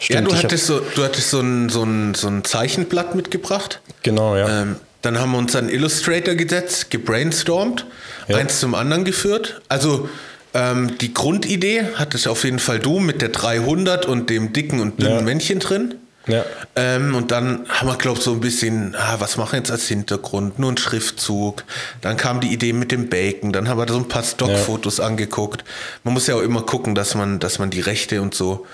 Stimmt, 0.00 0.26
du 0.28 0.30
ich 0.30 0.36
hab- 0.38 0.44
hattest, 0.44 0.66
so, 0.66 0.80
du 0.80 1.02
hattest 1.04 1.30
so, 1.30 1.40
ein, 1.40 1.68
so, 1.68 1.82
ein, 1.84 2.14
so 2.14 2.28
ein 2.28 2.44
Zeichenblatt 2.44 3.14
mitgebracht. 3.14 3.80
Genau, 4.02 4.36
ja. 4.36 4.62
Ähm, 4.62 4.76
dann 5.02 5.18
haben 5.18 5.32
wir 5.32 5.38
uns 5.38 5.56
an 5.56 5.68
Illustrator 5.68 6.34
gesetzt, 6.34 6.90
gebrainstormt, 6.90 7.86
Ja. 8.28 8.36
eins 8.36 8.60
zum 8.60 8.74
anderen 8.74 9.04
geführt. 9.04 9.60
Also 9.68 10.08
ähm, 10.54 10.96
die 11.00 11.12
Grundidee 11.12 11.82
hattest 11.96 12.28
auf 12.28 12.44
jeden 12.44 12.58
Fall 12.60 12.78
du 12.78 12.98
mit 13.00 13.20
der 13.22 13.30
300 13.30 14.06
und 14.06 14.30
dem 14.30 14.52
dicken 14.52 14.80
und 14.80 15.00
dünnen 15.02 15.16
Ja. 15.16 15.22
Männchen 15.22 15.58
drin. 15.58 15.94
Ja. 16.26 16.44
Ähm, 16.76 17.14
und 17.14 17.30
dann 17.30 17.66
haben 17.68 17.88
wir, 17.88 17.96
glaube 17.96 18.18
ich, 18.18 18.24
so 18.24 18.32
ein 18.32 18.40
bisschen, 18.40 18.94
ah, 18.96 19.16
was 19.18 19.36
machen 19.36 19.52
wir 19.52 19.58
jetzt 19.58 19.70
als 19.70 19.88
Hintergrund? 19.88 20.58
Nur 20.58 20.70
ein 20.72 20.76
Schriftzug. 20.76 21.64
Dann 22.00 22.16
kam 22.16 22.40
die 22.40 22.52
Idee 22.52 22.72
mit 22.72 22.92
dem 22.92 23.08
Bacon. 23.08 23.52
Dann 23.52 23.68
haben 23.68 23.78
wir 23.78 23.86
da 23.86 23.94
so 23.94 23.98
ein 24.00 24.08
paar 24.08 24.22
Stockfotos 24.22 25.00
angeguckt. 25.00 25.64
Man 26.04 26.14
muss 26.14 26.26
ja 26.26 26.36
auch 26.36 26.42
immer 26.42 26.62
gucken, 26.62 26.94
dass 26.94 27.14
man, 27.14 27.40
dass 27.40 27.58
man 27.58 27.70
die 27.70 27.80
Rechte 27.80 28.22
und 28.22 28.34
so 28.34 28.66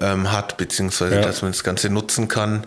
ähm, 0.00 0.32
hat, 0.32 0.56
beziehungsweise 0.56 1.16
Ja. 1.16 1.20
dass 1.22 1.42
man 1.42 1.52
das 1.52 1.62
Ganze 1.62 1.90
nutzen 1.90 2.28
kann. 2.28 2.66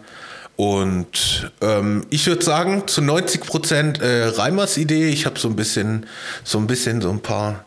Und 0.55 1.51
ähm, 1.61 2.05
ich 2.09 2.27
würde 2.27 2.43
sagen, 2.43 2.87
zu 2.87 3.01
90 3.01 3.41
Prozent 3.41 4.01
äh, 4.01 4.25
Reimers 4.25 4.77
Idee. 4.77 5.07
Ich 5.09 5.25
habe 5.25 5.39
so 5.39 5.47
ein 5.47 5.55
bisschen, 5.55 6.05
so 6.43 6.57
ein 6.57 6.67
bisschen, 6.67 7.01
so 7.01 7.09
ein 7.09 7.21
paar 7.21 7.63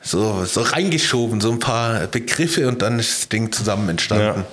so, 0.00 0.44
so 0.44 0.62
reingeschoben, 0.62 1.40
so 1.40 1.50
ein 1.50 1.58
paar 1.58 2.06
Begriffe 2.06 2.68
und 2.68 2.82
dann 2.82 2.98
ist 2.98 3.10
das 3.22 3.28
Ding 3.28 3.52
zusammen 3.52 3.88
entstanden. 3.88 4.40
Ja. 4.40 4.46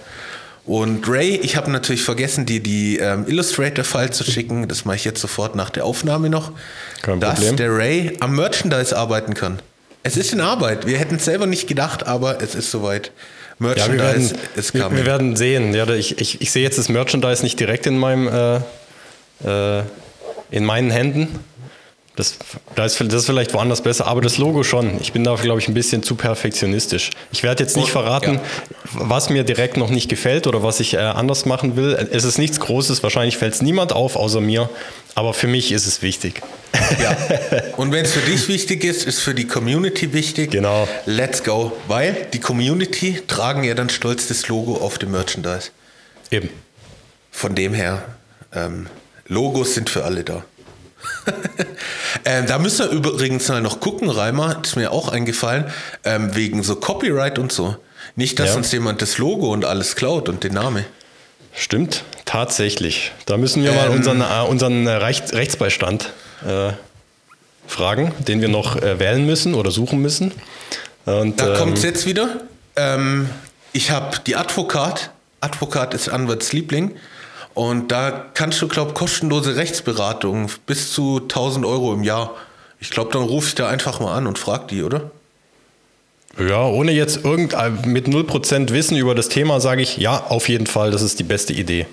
Und 0.65 1.07
Ray, 1.07 1.35
ich 1.35 1.55
habe 1.55 1.69
natürlich 1.69 2.01
vergessen, 2.01 2.45
dir 2.47 2.59
die 2.59 2.97
ähm, 2.97 3.25
Illustrator-File 3.27 4.11
zu 4.11 4.23
schicken. 4.23 4.67
Das 4.67 4.83
mache 4.83 4.95
ich 4.95 5.05
jetzt 5.05 5.21
sofort 5.21 5.55
nach 5.55 5.69
der 5.69 5.85
Aufnahme 5.85 6.29
noch. 6.29 6.51
Kein 7.03 7.19
dass 7.19 7.35
Problem. 7.35 7.57
der 7.57 7.75
Ray 7.75 8.17
am 8.19 8.35
Merchandise 8.35 8.97
arbeiten 8.97 9.35
kann. 9.35 9.59
Es 10.01 10.17
ist 10.17 10.33
in 10.33 10.41
Arbeit. 10.41 10.87
Wir 10.87 10.97
hätten 10.97 11.15
es 11.15 11.25
selber 11.25 11.45
nicht 11.45 11.67
gedacht, 11.67 12.07
aber 12.07 12.41
es 12.41 12.55
ist 12.55 12.71
soweit. 12.71 13.11
Ja, 13.59 13.59
wir 13.59 13.67
Merchandise 13.67 14.31
werden, 14.31 14.47
ist 14.55 14.73
wir, 14.73 14.81
coming. 14.81 14.97
wir 14.97 15.05
werden 15.05 15.35
sehen. 15.35 15.73
Ja, 15.73 15.87
ich, 15.89 16.19
ich, 16.19 16.41
ich 16.41 16.51
sehe 16.51 16.63
jetzt 16.63 16.77
das 16.77 16.89
Merchandise 16.89 17.43
nicht 17.43 17.59
direkt 17.59 17.85
in 17.85 17.97
meinem 17.97 18.27
äh, 18.27 18.59
äh, 19.43 19.83
in 20.51 20.65
meinen 20.65 20.91
Händen. 20.91 21.39
Das, 22.15 22.37
das 22.75 23.01
ist 23.01 23.25
vielleicht 23.25 23.53
woanders 23.53 23.81
besser, 23.81 24.07
aber 24.07 24.21
das 24.21 24.37
Logo 24.37 24.63
schon. 24.63 25.01
Ich 25.01 25.11
bin 25.11 25.25
da, 25.25 25.35
glaube 25.35 25.59
ich, 25.59 25.67
ein 25.67 25.73
bisschen 25.73 26.01
zu 26.01 26.15
perfektionistisch. 26.15 27.09
Ich 27.33 27.43
werde 27.43 27.63
jetzt 27.63 27.75
nicht 27.75 27.89
verraten, 27.89 28.35
ja. 28.35 28.41
was 28.93 29.29
mir 29.29 29.43
direkt 29.43 29.75
noch 29.75 29.89
nicht 29.89 30.09
gefällt 30.09 30.47
oder 30.47 30.63
was 30.63 30.79
ich 30.79 30.93
äh, 30.93 30.97
anders 30.97 31.45
machen 31.45 31.75
will. 31.75 31.93
Es 32.11 32.23
ist 32.23 32.37
nichts 32.37 32.61
Großes, 32.61 33.03
wahrscheinlich 33.03 33.37
fällt 33.37 33.55
es 33.55 33.61
niemand 33.61 33.91
auf, 33.91 34.15
außer 34.15 34.39
mir. 34.39 34.69
Aber 35.13 35.33
für 35.33 35.47
mich 35.47 35.73
ist 35.73 35.87
es 35.87 36.01
wichtig. 36.01 36.41
Ja. 37.01 37.17
Und 37.77 37.91
wenn 37.91 38.05
es 38.05 38.13
für 38.13 38.19
dich 38.29 38.47
wichtig 38.47 38.83
ist, 38.85 39.05
ist 39.05 39.19
für 39.19 39.33
die 39.33 39.47
Community 39.47 40.13
wichtig. 40.13 40.51
Genau. 40.51 40.87
Let's 41.05 41.43
go. 41.43 41.73
Weil 41.87 42.27
die 42.33 42.39
Community 42.39 43.21
tragen 43.27 43.63
ja 43.63 43.73
dann 43.73 43.89
stolz 43.89 44.27
das 44.27 44.47
Logo 44.47 44.75
auf 44.75 44.97
dem 44.97 45.11
Merchandise. 45.11 45.71
Eben. 46.31 46.49
Von 47.31 47.55
dem 47.55 47.73
her, 47.73 48.03
ähm, 48.53 48.87
Logos 49.27 49.73
sind 49.73 49.89
für 49.89 50.05
alle 50.05 50.23
da. 50.23 50.45
ähm, 52.25 52.45
da 52.47 52.59
müssen 52.59 52.89
wir 52.89 52.91
übrigens 52.97 53.47
mal 53.49 53.61
noch 53.61 53.79
gucken, 53.79 54.09
Reimer, 54.09 54.59
ist 54.63 54.75
mir 54.75 54.91
auch 54.91 55.09
eingefallen, 55.09 55.65
ähm, 56.03 56.35
wegen 56.35 56.63
so 56.63 56.75
Copyright 56.75 57.39
und 57.39 57.51
so. 57.51 57.75
Nicht, 58.15 58.39
dass 58.39 58.49
Ja. 58.51 58.55
uns 58.55 58.71
jemand 58.71 59.01
das 59.01 59.17
Logo 59.17 59.51
und 59.51 59.65
alles 59.65 59.95
klaut 59.95 60.29
und 60.29 60.43
den 60.43 60.53
Namen. 60.53 60.85
Stimmt, 61.53 62.03
tatsächlich. 62.25 63.11
Da 63.25 63.37
müssen 63.37 63.63
wir 63.63 63.71
mal 63.73 63.87
Ähm. 63.87 63.93
unseren, 63.93 64.21
äh, 64.21 64.45
unseren 64.47 64.85
äh, 64.87 64.91
Recht, 64.91 65.33
Rechtsbeistand 65.33 66.11
äh, 66.45 66.73
fragen, 67.67 68.13
den 68.27 68.41
wir 68.41 68.47
noch 68.49 68.75
äh, 68.75 68.99
wählen 68.99 69.25
müssen 69.25 69.53
oder 69.53 69.71
suchen 69.71 69.99
müssen. 70.01 70.31
Und, 71.05 71.39
Da 71.39 71.53
ähm, 71.53 71.57
kommt 71.57 71.77
es 71.77 71.83
jetzt 71.83 72.05
wieder. 72.05 72.41
Ähm, 72.75 73.29
ich 73.73 73.91
habe 73.91 74.17
die 74.27 74.35
Advokat. 74.35 75.11
Advokat 75.41 75.93
ist 75.93 76.09
Anwaltsliebling. 76.09 76.95
Und 77.55 77.91
da 77.91 78.25
kannst 78.33 78.61
du, 78.61 78.67
glaube 78.67 78.93
kostenlose 78.93 79.55
Rechtsberatung 79.55 80.51
bis 80.67 80.91
zu 80.91 81.21
1000 81.21 81.65
Euro 81.65 81.93
im 81.93 82.03
Jahr. 82.03 82.35
Ich 82.79 82.89
glaube, 82.89 83.11
dann 83.13 83.23
rufe 83.23 83.47
ich 83.47 83.55
da 83.55 83.67
einfach 83.69 83.99
mal 84.01 84.13
an 84.13 84.27
und 84.27 84.37
frage 84.37 84.65
die, 84.69 84.83
oder? 84.83 85.09
Ja, 86.37 86.65
ohne 86.65 86.91
jetzt 86.91 87.23
irgend, 87.23 87.53
äh, 87.53 87.69
mit 87.85 88.07
0% 88.07 88.71
Wissen 88.73 88.97
über 88.97 89.15
das 89.15 89.29
Thema 89.29 89.61
sage 89.61 89.81
ich, 89.81 89.95
ja, 89.97 90.25
auf 90.27 90.49
jeden 90.49 90.67
Fall, 90.67 90.91
das 90.91 91.01
ist 91.01 91.17
die 91.17 91.23
beste 91.23 91.53
Idee. 91.53 91.85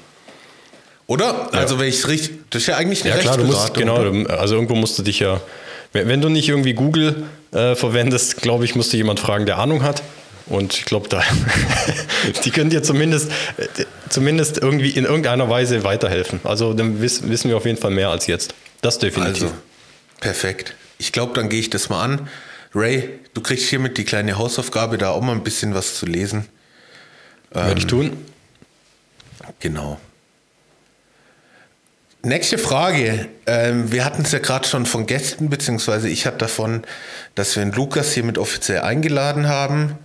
Oder? 1.07 1.53
Also, 1.55 1.79
wenn 1.79 1.89
ich 1.89 1.97
es 1.97 2.09
richtig. 2.09 2.41
Das 2.51 2.63
ist 2.63 2.69
ja 2.69 2.77
eigentlich 2.77 3.05
eine 3.05 3.15
Ja 3.15 3.21
klar, 3.21 3.37
du 3.37 3.45
musst, 3.45 3.75
genau, 3.75 4.01
oder? 4.01 4.41
also 4.41 4.55
irgendwo 4.55 4.75
musst 4.75 4.99
du 4.99 5.03
dich 5.03 5.21
ja, 5.21 5.41
wenn 5.93 6.09
wenn 6.09 6.21
du 6.21 6.29
nicht 6.29 6.49
irgendwie 6.49 6.75
Google 6.75 7.25
äh, 7.53 7.77
verwendest, 7.77 8.43
glaube 8.43 8.65
ich, 8.65 8.75
musst 8.75 8.93
du 8.93 8.97
jemand 8.97 9.21
fragen, 9.21 9.47
der 9.47 9.59
Ahnung 9.59 9.83
hat. 9.83 10.03
Und 10.53 10.75
ich 10.75 10.85
glaube, 10.85 11.09
da, 11.09 11.23
die 12.45 12.51
können 12.51 12.69
dir 12.69 12.83
zumindest, 12.83 13.33
zumindest 14.11 14.59
irgendwie 14.59 14.91
in 14.91 15.07
irgendeiner 15.07 15.49
Weise 15.49 15.83
weiterhelfen. 15.83 16.41
Also 16.45 16.75
dann 16.75 17.01
wiss, 17.01 17.27
wissen 17.27 17.49
wir 17.49 17.57
auf 17.57 17.65
jeden 17.65 17.79
Fall 17.79 17.91
mehr 17.91 18.11
als 18.11 18.27
jetzt. 18.27 18.55
Das 18.83 18.99
definitiv. 18.99 19.45
Also, 19.45 19.55
perfekt. 20.21 20.75
Ich 20.99 21.11
glaube, 21.11 21.33
dann 21.33 21.49
gehe 21.49 21.59
ich 21.59 21.71
das 21.71 21.89
mal 21.89 22.03
an. 22.05 22.29
Ray, 22.75 23.19
du 23.33 23.41
kriegst 23.41 23.71
hiermit 23.71 23.97
die 23.97 24.05
kleine 24.05 24.37
Hausaufgabe, 24.37 24.99
da 24.99 25.09
auch 25.09 25.23
mal 25.23 25.33
ein 25.33 25.43
bisschen 25.43 25.75
was 25.75 25.95
zu 25.95 26.05
lesen. 26.05 26.47
Werde 27.51 27.79
ich 27.79 27.87
tun. 27.87 28.13
Genau. 29.61 29.99
Nächste 32.23 32.59
Frage. 32.59 33.27
Ähm, 33.47 33.91
wir 33.91 34.05
hatten 34.05 34.21
es 34.21 34.33
ja 34.33 34.39
gerade 34.39 34.69
schon 34.69 34.85
von 34.85 35.07
Gästen, 35.07 35.49
beziehungsweise 35.49 36.11
ich 36.11 36.27
hatte 36.27 36.39
davon, 36.39 36.83
dass 37.35 37.57
wir 37.57 37.65
den 37.65 37.73
Lukas 37.73 38.13
hiermit 38.13 38.37
offiziell 38.37 38.83
eingeladen 38.83 39.49
haben. 39.49 39.97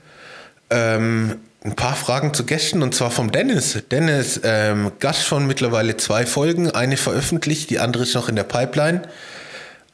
Ähm, 0.69 1.39
ein 1.63 1.75
paar 1.75 1.95
Fragen 1.95 2.33
zu 2.33 2.45
Gästen 2.45 2.81
und 2.81 2.95
zwar 2.95 3.11
vom 3.11 3.31
Dennis. 3.31 3.83
Dennis, 3.91 4.39
ähm, 4.43 4.91
Gast 4.99 5.23
von 5.23 5.47
mittlerweile 5.47 5.97
zwei 5.97 6.25
Folgen, 6.25 6.71
eine 6.71 6.97
veröffentlicht, 6.97 7.69
die 7.69 7.79
andere 7.79 8.03
ist 8.03 8.13
noch 8.13 8.29
in 8.29 8.35
der 8.35 8.43
Pipeline. 8.43 9.01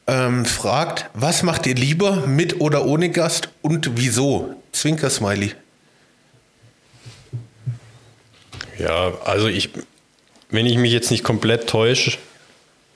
Ähm, 0.06 0.44
fragt, 0.44 1.06
was 1.14 1.42
macht 1.42 1.66
ihr 1.66 1.74
lieber 1.74 2.26
mit 2.26 2.60
oder 2.60 2.84
ohne 2.84 3.10
Gast 3.10 3.48
und 3.62 3.92
wieso? 3.96 4.54
Zwinker 4.72 5.08
Smiley. 5.08 5.52
Ja, 8.78 9.12
also 9.24 9.48
ich, 9.48 9.70
wenn 10.50 10.66
ich 10.66 10.76
mich 10.76 10.92
jetzt 10.92 11.10
nicht 11.10 11.24
komplett 11.24 11.68
täusche, 11.68 12.18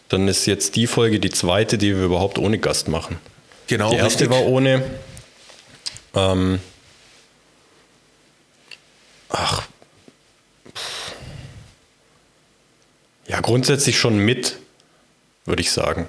dann 0.08 0.28
ist 0.28 0.46
jetzt 0.46 0.76
die 0.76 0.86
Folge 0.86 1.18
die 1.18 1.30
zweite, 1.30 1.78
die 1.78 1.96
wir 1.96 2.04
überhaupt 2.04 2.38
ohne 2.38 2.58
Gast 2.58 2.88
machen. 2.88 3.16
Genau. 3.66 3.90
Die 3.90 3.96
erste 3.96 4.24
richtig. 4.24 4.30
war 4.30 4.46
ohne. 4.46 4.82
Ähm, 6.14 6.58
ach. 9.30 9.62
Ja, 13.26 13.40
grundsätzlich 13.40 13.98
schon 13.98 14.18
mit, 14.18 14.56
würde 15.44 15.60
ich 15.60 15.70
sagen. 15.70 16.06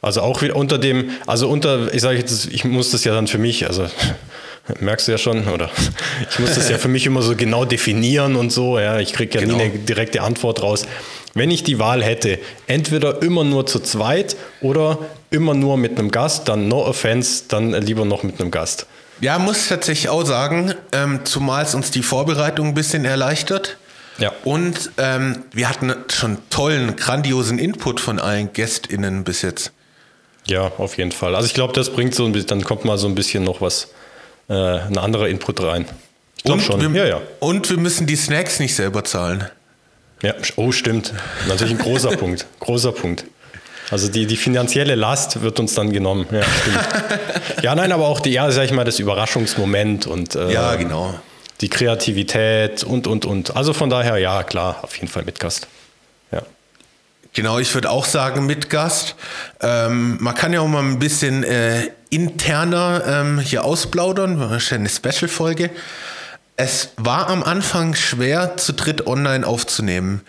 Also 0.00 0.22
auch 0.22 0.42
wieder 0.42 0.56
unter 0.56 0.78
dem, 0.78 1.10
also 1.26 1.48
unter, 1.48 1.92
ich 1.94 2.00
sage 2.02 2.18
jetzt, 2.18 2.46
ich 2.46 2.64
muss 2.64 2.90
das 2.90 3.04
ja 3.04 3.14
dann 3.14 3.28
für 3.28 3.38
mich, 3.38 3.66
also 3.66 3.86
merkst 4.80 5.06
du 5.06 5.12
ja 5.12 5.18
schon, 5.18 5.46
oder? 5.48 5.70
Ich 6.30 6.38
muss 6.38 6.54
das 6.54 6.68
ja 6.70 6.78
für 6.78 6.88
mich 6.88 7.06
immer 7.06 7.22
so 7.22 7.36
genau 7.36 7.64
definieren 7.64 8.36
und 8.36 8.50
so, 8.50 8.78
ja, 8.78 8.98
ich 8.98 9.12
kriege 9.12 9.34
ja 9.38 9.40
Genau. 9.44 9.56
nie 9.56 9.62
eine 9.64 9.78
direkte 9.78 10.22
Antwort 10.22 10.62
raus. 10.62 10.86
Wenn 11.34 11.50
ich 11.50 11.62
die 11.62 11.78
Wahl 11.78 12.02
hätte, 12.02 12.38
entweder 12.66 13.22
immer 13.22 13.44
nur 13.44 13.66
zu 13.66 13.80
zweit 13.80 14.36
oder 14.60 14.98
immer 15.30 15.54
nur 15.54 15.76
mit 15.76 15.98
einem 15.98 16.10
Gast, 16.10 16.48
dann 16.48 16.68
no 16.68 16.84
offense, 16.84 17.44
dann 17.48 17.72
lieber 17.72 18.04
noch 18.04 18.22
mit 18.22 18.40
einem 18.40 18.50
Gast. 18.50 18.86
Ja, 19.22 19.38
muss 19.38 19.62
ich 19.62 19.68
tatsächlich 19.68 20.08
auch 20.08 20.24
sagen, 20.24 20.74
ähm, 20.90 21.20
zumal 21.24 21.62
es 21.62 21.76
uns 21.76 21.92
die 21.92 22.02
Vorbereitung 22.02 22.68
ein 22.68 22.74
bisschen 22.74 23.04
erleichtert. 23.04 23.76
Ja. 24.18 24.32
Und 24.42 24.90
ähm, 24.98 25.44
wir 25.52 25.68
hatten 25.68 25.94
schon 26.12 26.38
tollen, 26.50 26.96
grandiosen 26.96 27.60
Input 27.60 28.00
von 28.00 28.18
allen 28.18 28.52
GästInnen 28.52 29.22
bis 29.22 29.42
jetzt. 29.42 29.70
Ja, 30.46 30.72
auf 30.76 30.98
jeden 30.98 31.12
Fall. 31.12 31.36
Also 31.36 31.46
ich 31.46 31.54
glaube, 31.54 31.72
das 31.72 31.90
bringt 31.90 32.16
so 32.16 32.26
ein 32.26 32.32
bisschen, 32.32 32.48
dann 32.48 32.64
kommt 32.64 32.84
mal 32.84 32.98
so 32.98 33.06
ein 33.06 33.14
bisschen 33.14 33.44
noch 33.44 33.60
was, 33.60 33.92
äh, 34.48 34.54
ein 34.54 34.98
anderer 34.98 35.28
Input 35.28 35.62
rein. 35.62 35.86
Ich 36.36 36.42
glaube 36.42 36.60
schon. 36.60 36.92
Wir, 36.92 37.04
ja, 37.04 37.08
ja. 37.08 37.20
und 37.38 37.70
wir 37.70 37.76
müssen 37.76 38.08
die 38.08 38.16
Snacks 38.16 38.58
nicht 38.58 38.74
selber 38.74 39.04
zahlen. 39.04 39.48
Ja, 40.22 40.34
oh, 40.56 40.72
stimmt. 40.72 41.14
Natürlich 41.46 41.74
ein 41.74 41.78
großer 41.78 42.10
Punkt. 42.16 42.46
Großer 42.58 42.90
Punkt. 42.90 43.24
Also 43.92 44.08
die, 44.08 44.26
die 44.26 44.38
finanzielle 44.38 44.94
Last 44.94 45.42
wird 45.42 45.60
uns 45.60 45.74
dann 45.74 45.92
genommen. 45.92 46.26
Ja, 46.30 46.40
ja 47.62 47.74
nein, 47.74 47.92
aber 47.92 48.08
auch 48.08 48.20
die, 48.20 48.30
ja, 48.30 48.50
sag 48.50 48.64
ich 48.64 48.72
mal, 48.72 48.84
das 48.84 48.98
Überraschungsmoment 48.98 50.06
und 50.06 50.34
äh, 50.34 50.50
Ja, 50.50 50.76
genau. 50.76 51.14
die 51.60 51.68
Kreativität 51.68 52.84
und, 52.84 53.06
und, 53.06 53.26
und. 53.26 53.54
Also 53.54 53.74
von 53.74 53.90
daher, 53.90 54.16
ja, 54.16 54.44
klar, 54.44 54.78
auf 54.80 54.96
jeden 54.96 55.08
Fall 55.08 55.24
mit 55.24 55.38
Gast. 55.38 55.68
Ja. 56.32 56.40
Genau, 57.34 57.58
ich 57.58 57.74
würde 57.74 57.90
auch 57.90 58.06
sagen 58.06 58.46
mit 58.46 58.70
Gast. 58.70 59.14
Ähm, 59.60 60.16
man 60.20 60.34
kann 60.34 60.54
ja 60.54 60.62
auch 60.62 60.68
mal 60.68 60.82
ein 60.82 60.98
bisschen 60.98 61.44
äh, 61.44 61.90
interner 62.08 63.02
ähm, 63.06 63.40
hier 63.40 63.62
ausplaudern, 63.62 64.40
wahrscheinlich 64.40 64.98
eine 65.04 65.12
Special-Folge. 65.12 65.68
Es 66.56 66.90
war 66.98 67.28
am 67.28 67.42
Anfang 67.42 67.94
schwer, 67.94 68.58
zu 68.58 68.74
dritt 68.74 69.06
online 69.06 69.46
aufzunehmen, 69.46 70.20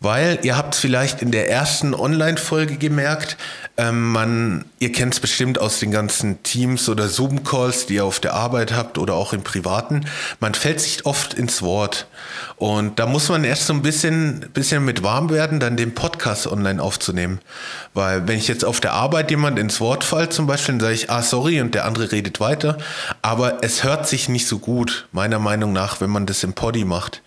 weil 0.00 0.38
ihr 0.42 0.56
habt 0.56 0.74
vielleicht 0.74 1.20
in 1.20 1.32
der 1.32 1.50
ersten 1.50 1.92
Online-Folge 1.92 2.76
gemerkt, 2.76 3.36
ähm, 3.76 4.10
man, 4.10 4.64
ihr 4.78 4.90
kennt 4.90 5.12
es 5.12 5.20
bestimmt 5.20 5.58
aus 5.58 5.78
den 5.78 5.90
ganzen 5.90 6.42
Teams 6.42 6.88
oder 6.88 7.08
Zoom-Calls, 7.08 7.86
die 7.86 7.96
ihr 7.96 8.06
auf 8.06 8.20
der 8.20 8.32
Arbeit 8.32 8.72
habt 8.72 8.96
oder 8.96 9.14
auch 9.14 9.34
im 9.34 9.42
Privaten, 9.42 10.06
man 10.40 10.54
fällt 10.54 10.80
sich 10.80 11.04
oft 11.04 11.34
ins 11.34 11.60
Wort. 11.60 12.06
Und 12.56 12.98
da 12.98 13.04
muss 13.04 13.28
man 13.28 13.44
erst 13.44 13.66
so 13.66 13.74
ein 13.74 13.82
bisschen, 13.82 14.46
bisschen 14.54 14.82
mit 14.82 15.02
warm 15.02 15.28
werden, 15.28 15.60
dann 15.60 15.76
den 15.76 15.94
Podcast 15.94 16.46
online 16.46 16.82
aufzunehmen. 16.82 17.40
Weil 17.92 18.26
wenn 18.26 18.38
ich 18.38 18.48
jetzt 18.48 18.64
auf 18.64 18.80
der 18.80 18.94
Arbeit 18.94 19.30
jemand 19.30 19.58
ins 19.58 19.78
Wort 19.78 20.04
fall 20.04 20.30
zum 20.30 20.46
Beispiel, 20.46 20.74
dann 20.74 20.80
sage 20.80 20.94
ich, 20.94 21.10
ah, 21.10 21.22
sorry, 21.22 21.60
und 21.60 21.74
der 21.74 21.84
andere 21.84 22.12
redet 22.12 22.40
weiter. 22.40 22.78
Aber 23.20 23.62
es 23.62 23.84
hört 23.84 24.08
sich 24.08 24.30
nicht 24.30 24.46
so 24.46 24.58
gut, 24.58 25.06
meiner 25.12 25.38
Meinung 25.38 25.65
nach, 25.65 25.65
wenn 26.00 26.10
man 26.10 26.26
das 26.26 26.42
im 26.42 26.52
Poddy 26.52 26.84
macht. 26.84 27.22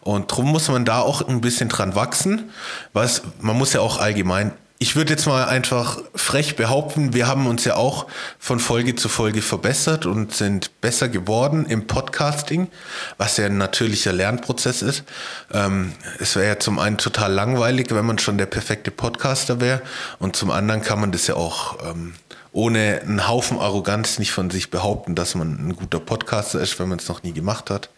Und 0.00 0.30
drum 0.30 0.50
muss 0.50 0.68
man 0.68 0.84
da 0.84 1.00
auch 1.00 1.26
ein 1.26 1.40
bisschen 1.40 1.68
dran 1.68 1.94
wachsen. 1.94 2.50
Was, 2.92 3.22
man 3.40 3.56
muss 3.56 3.72
ja 3.72 3.80
auch 3.80 3.98
allgemein 3.98 4.52
ich 4.84 4.96
würde 4.96 5.14
jetzt 5.14 5.26
mal 5.26 5.46
einfach 5.46 5.98
frech 6.14 6.56
behaupten, 6.56 7.14
wir 7.14 7.26
haben 7.26 7.46
uns 7.46 7.64
ja 7.64 7.76
auch 7.76 8.06
von 8.38 8.58
Folge 8.58 8.96
zu 8.96 9.08
Folge 9.08 9.40
verbessert 9.40 10.04
und 10.04 10.34
sind 10.34 10.78
besser 10.80 11.08
geworden 11.08 11.64
im 11.64 11.86
Podcasting, 11.86 12.68
was 13.16 13.36
ja 13.36 13.46
ein 13.46 13.56
natürlicher 13.56 14.12
Lernprozess 14.12 14.82
ist. 14.82 15.04
Ähm, 15.52 15.92
es 16.18 16.34
wäre 16.36 16.48
ja 16.48 16.58
zum 16.58 16.78
einen 16.78 16.98
total 16.98 17.32
langweilig, 17.32 17.86
wenn 17.92 18.04
man 18.04 18.18
schon 18.18 18.36
der 18.36 18.46
perfekte 18.46 18.90
Podcaster 18.90 19.60
wäre 19.60 19.80
und 20.18 20.34
zum 20.36 20.50
anderen 20.50 20.82
kann 20.82 21.00
man 21.00 21.12
das 21.12 21.28
ja 21.28 21.36
auch 21.36 21.78
ähm, 21.88 22.14
ohne 22.54 23.00
einen 23.02 23.28
Haufen 23.28 23.58
Arroganz 23.58 24.18
nicht 24.20 24.30
von 24.30 24.48
sich 24.48 24.70
behaupten, 24.70 25.16
dass 25.16 25.34
man 25.34 25.68
ein 25.68 25.76
guter 25.76 25.98
Podcaster 25.98 26.60
ist, 26.60 26.78
wenn 26.78 26.88
man 26.88 26.98
es 27.00 27.08
noch 27.08 27.24
nie 27.24 27.32
gemacht 27.32 27.68
hat. 27.68 27.90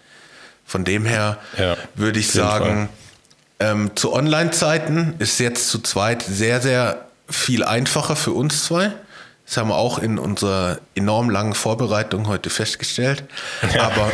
Von 0.64 0.82
dem 0.82 1.04
her 1.04 1.38
Ja, 1.58 1.76
würde 1.94 2.18
ich 2.18 2.30
sagen, 2.32 2.88
ähm, 3.60 3.90
zu 3.94 4.12
Online-Zeiten 4.12 5.14
ist 5.18 5.38
jetzt 5.38 5.68
zu 5.68 5.78
zweit 5.80 6.22
sehr, 6.22 6.60
sehr 6.62 7.06
viel 7.28 7.64
einfacher 7.64 8.16
für 8.16 8.32
uns 8.32 8.64
zwei. 8.64 8.92
Das 9.44 9.58
haben 9.58 9.68
wir 9.68 9.76
auch 9.76 9.98
in 9.98 10.18
unserer 10.18 10.78
enorm 10.94 11.28
langen 11.28 11.54
Vorbereitung 11.54 12.26
heute 12.26 12.48
festgestellt. 12.48 13.24
Aber, 13.78 14.10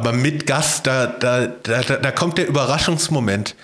aber 0.00 0.12
mit 0.12 0.46
Gast, 0.46 0.86
da, 0.86 1.06
da, 1.06 1.46
da, 1.46 1.82
da 1.82 2.10
kommt 2.10 2.38
der 2.38 2.48
Überraschungsmoment. 2.48 3.54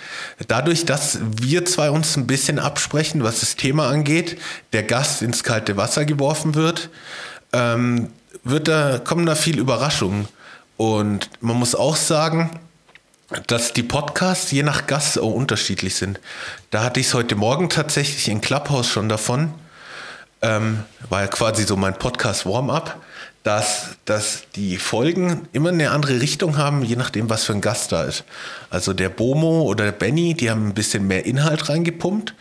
Dadurch, 0.48 0.84
dass 0.84 1.18
wir 1.22 1.64
zwei 1.64 1.90
uns 1.90 2.14
ein 2.18 2.26
bisschen 2.26 2.58
absprechen, 2.58 3.24
was 3.24 3.40
das 3.40 3.56
Thema 3.56 3.88
angeht, 3.88 4.38
der 4.74 4.82
Gast 4.82 5.22
ins 5.22 5.44
kalte 5.44 5.78
Wasser 5.78 6.04
geworfen 6.04 6.54
wird, 6.54 6.90
ähm, 7.54 8.10
wird 8.44 8.68
da, 8.68 8.98
kommen 8.98 9.24
da 9.24 9.34
viel 9.34 9.58
Überraschungen. 9.58 10.28
Und 10.76 11.30
man 11.40 11.56
muss 11.56 11.74
auch 11.74 11.96
sagen, 11.96 12.50
dass 13.46 13.72
die 13.72 13.82
Podcasts 13.82 14.50
je 14.50 14.62
nach 14.62 14.86
Gast 14.86 15.18
auch 15.18 15.32
unterschiedlich 15.32 15.94
sind. 15.94 16.20
Da 16.70 16.84
hatte 16.84 17.00
ich 17.00 17.06
es 17.06 17.14
heute 17.14 17.34
Morgen 17.34 17.70
tatsächlich 17.70 18.28
in 18.28 18.42
Clubhouse 18.42 18.88
schon 18.90 19.08
davon. 19.08 19.54
Ähm, 20.42 20.82
war 21.08 21.22
ja 21.22 21.28
quasi 21.28 21.62
so 21.62 21.76
mein 21.76 21.94
Podcast-Warm-up, 21.94 23.00
dass, 23.46 23.90
dass 24.06 24.42
die 24.56 24.76
Folgen 24.76 25.46
immer 25.52 25.68
eine 25.68 25.92
andere 25.92 26.20
Richtung 26.20 26.56
haben, 26.56 26.82
je 26.82 26.96
nachdem, 26.96 27.30
was 27.30 27.44
für 27.44 27.52
ein 27.52 27.60
Gast 27.60 27.92
da 27.92 28.02
ist. 28.02 28.24
Also 28.70 28.92
der 28.92 29.08
Bomo 29.08 29.62
oder 29.62 29.84
der 29.84 29.92
Benny, 29.92 30.34
die 30.34 30.50
haben 30.50 30.66
ein 30.66 30.74
bisschen 30.74 31.06
mehr 31.06 31.26
Inhalt 31.26 31.68
reingepumpt. 31.68 32.34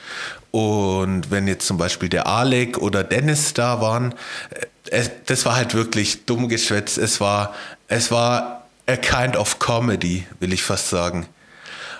Und 0.50 1.30
wenn 1.30 1.48
jetzt 1.48 1.68
zum 1.68 1.78
Beispiel 1.78 2.10
der 2.10 2.26
Alec 2.26 2.80
oder 2.80 3.04
Dennis 3.04 3.54
da 3.54 3.82
waren, 3.82 4.16
äh, 4.50 4.66
es, 4.90 5.12
das 5.28 5.46
war 5.46 5.56
halt 5.56 5.76
wirklich 5.76 6.26
dumm 6.26 6.50
geschwätzt. 6.50 6.98
Es 6.98 7.22
war, 7.22 7.54
es 7.88 8.10
war 8.10 8.66
a 8.88 8.96
kind 8.96 9.38
of 9.38 9.60
comedy, 9.60 10.26
will 10.40 10.54
ich 10.54 10.64
fast 10.64 10.90
sagen. 10.90 11.28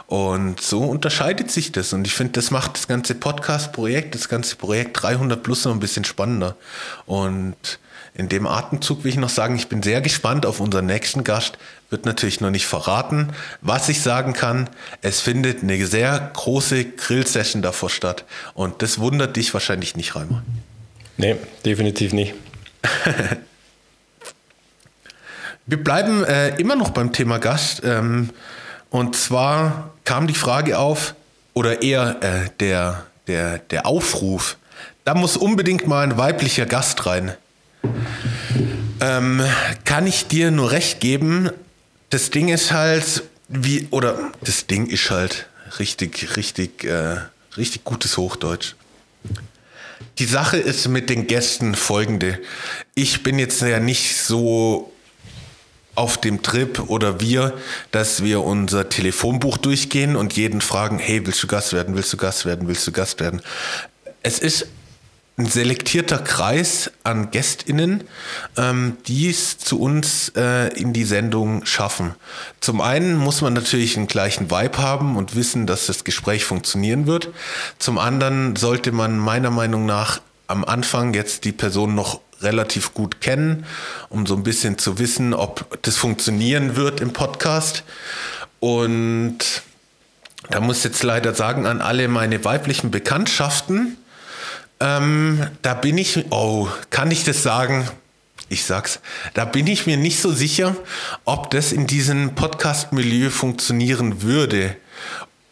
Und 0.08 0.62
so 0.62 0.82
unterscheidet 0.84 1.52
sich 1.52 1.72
das. 1.72 1.94
Und 1.94 2.08
ich 2.08 2.14
finde, 2.16 2.34
das 2.34 2.50
macht 2.50 2.76
das 2.76 2.88
ganze 2.88 3.14
Podcast-Projekt, 3.14 4.16
das 4.16 4.30
ganze 4.30 4.56
Projekt 4.56 5.00
300 5.04 5.44
plus 5.44 5.64
noch 5.66 5.74
ein 5.74 5.80
bisschen 5.80 6.06
spannender. 6.06 6.56
Und 7.06 7.78
in 8.18 8.30
dem 8.30 8.48
Atemzug 8.48 9.04
will 9.04 9.12
ich 9.12 9.18
noch 9.18 9.30
sagen, 9.30 9.56
ich 9.58 9.68
bin 9.68 9.84
sehr 9.84 10.00
gespannt 10.00 10.46
auf 10.46 10.62
unseren 10.62 10.86
nächsten 10.86 11.26
Gast. 11.26 11.58
Wird 11.90 12.06
natürlich 12.06 12.40
noch 12.40 12.50
nicht 12.50 12.66
verraten. 12.66 13.34
Was 13.60 13.90
ich 13.90 14.02
sagen 14.02 14.32
kann, 14.32 14.70
es 15.02 15.20
findet 15.20 15.64
eine 15.64 15.86
sehr 15.86 16.32
große 16.34 16.86
Grill-Session 16.86 17.62
davor 17.62 17.90
statt. 17.90 18.24
Und 18.54 18.82
das 18.82 19.00
wundert 19.00 19.36
dich 19.36 19.54
wahrscheinlich 19.54 19.98
nicht, 19.98 20.16
Reimer. 20.16 20.44
Nee, 21.18 21.36
definitiv 21.66 22.14
nicht. 22.14 22.34
Wir 25.66 25.84
bleiben 25.84 26.24
äh, 26.24 26.56
immer 26.56 26.78
noch 26.78 26.92
beim 26.92 27.12
Thema 27.12 27.38
Gast. 27.38 27.82
Ähm, 27.84 28.30
und 28.92 29.18
zwar 29.18 29.92
kam 30.06 30.28
die 30.28 30.36
Frage 30.36 30.80
auf, 30.80 31.16
oder 31.54 31.82
eher 31.82 32.18
äh, 32.22 32.50
der, 32.62 33.08
der, 33.28 33.58
der 33.58 33.86
Aufruf, 33.86 34.58
da 35.04 35.16
muss 35.16 35.36
unbedingt 35.36 35.88
mal 35.88 36.04
ein 36.04 36.18
weiblicher 36.18 36.66
Gast 36.66 37.06
rein. 37.06 37.36
Ähm, 39.02 39.42
kann 39.84 40.08
ich 40.08 40.28
dir 40.28 40.52
nur 40.52 40.72
recht 40.72 41.00
geben, 41.00 41.50
das 42.10 42.30
Ding 42.30 42.50
ist 42.50 42.72
halt, 42.72 43.24
wie, 43.48 43.88
oder 43.92 44.32
das 44.42 44.68
Ding 44.68 44.88
ist 44.88 45.10
halt 45.10 45.48
richtig, 45.80 46.38
richtig, 46.38 46.84
äh, 46.84 47.18
richtig 47.58 47.84
gutes 47.84 48.18
Hochdeutsch. 48.18 48.76
Die 50.20 50.26
Sache 50.26 50.58
ist 50.58 50.88
mit 50.88 51.10
den 51.10 51.28
Gästen 51.28 51.76
folgende. 51.76 52.40
Ich 52.94 53.24
bin 53.24 53.38
jetzt 53.38 53.62
ja 53.62 53.80
nicht 53.80 54.16
so 54.16 54.94
auf 55.96 56.20
dem 56.20 56.42
Trip 56.42 56.90
oder 56.90 57.22
wir, 57.22 57.54
dass 57.92 58.24
wir 58.24 58.42
unser 58.42 58.90
Telefonbuch 58.90 59.58
durchgehen 59.58 60.16
und 60.16 60.34
jeden 60.34 60.62
fragen, 60.62 61.00
hey, 61.00 61.26
willst 61.26 61.42
du 61.42 61.48
Gast 61.48 61.74
werden, 61.74 61.96
willst 61.96 62.12
du 62.14 62.18
Gast 62.18 62.46
werden, 62.46 62.68
willst 62.68 62.86
du 62.86 62.92
Gast 62.92 63.20
werden? 63.20 63.42
Es 64.22 64.40
ist 64.40 64.68
ein 65.38 65.48
selektierter 65.48 66.20
Kreis 66.20 66.92
an 67.04 67.30
GästInnen, 67.30 68.06
ähm, 68.56 68.98
die 69.06 69.30
es 69.30 69.58
zu 69.58 69.82
uns 69.82 70.30
äh, 70.36 70.70
in 70.80 70.94
die 70.94 71.04
Sendung 71.04 71.66
schaffen. 71.66 72.16
Zum 72.62 72.80
einen 72.80 73.18
muss 73.18 73.42
man 73.42 73.54
natürlich 73.54 73.98
einen 73.98 74.08
gleichen 74.08 74.50
Vibe 74.50 74.78
haben 74.78 75.18
und 75.18 75.36
wissen, 75.36 75.68
dass 75.68 75.88
das 75.88 76.06
Gespräch 76.06 76.46
funktionieren 76.46 77.06
wird. 77.06 77.30
Zum 77.80 77.98
anderen 77.98 78.56
sollte 78.56 78.94
man 78.94 79.18
meiner 79.18 79.52
Meinung 79.52 79.86
nach 79.86 80.22
am 80.48 80.64
Anfang 80.64 81.14
jetzt 81.14 81.44
die 81.44 81.52
Person 81.52 81.96
noch 81.96 82.22
relativ 82.42 82.94
gut 82.94 83.20
kennen, 83.20 83.66
um 84.10 84.26
so 84.26 84.36
ein 84.36 84.44
bisschen 84.44 84.78
zu 84.78 85.00
wissen, 85.00 85.34
ob 85.34 85.82
das 85.82 85.98
funktionieren 85.98 86.78
wird 86.78 87.02
im 87.02 87.12
Podcast. 87.12 87.84
Und 88.62 89.38
da 90.50 90.62
muss 90.62 90.80
ich 90.80 90.84
jetzt 90.86 91.04
leider 91.04 91.34
sagen 91.34 91.66
an 91.66 91.82
alle 91.82 92.08
meine 92.08 92.44
weiblichen 92.46 92.92
Bekanntschaften, 92.92 93.98
ähm, 94.80 95.48
da 95.62 95.74
bin 95.74 95.98
ich, 95.98 96.26
oh, 96.32 96.68
kann 96.90 97.12
ich 97.12 97.24
das 97.24 97.44
sagen? 97.44 97.88
Ich 98.50 98.66
sag's, 98.66 99.00
da 99.34 99.46
bin 99.46 99.66
ich 99.68 99.88
mir 99.88 99.98
nicht 99.98 100.22
so 100.22 100.32
sicher, 100.32 100.76
ob 101.24 101.50
das 101.50 101.72
in 101.72 101.88
diesem 101.88 102.36
Podcast-Milieu 102.36 103.30
funktionieren 103.30 104.22
würde. 104.22 104.76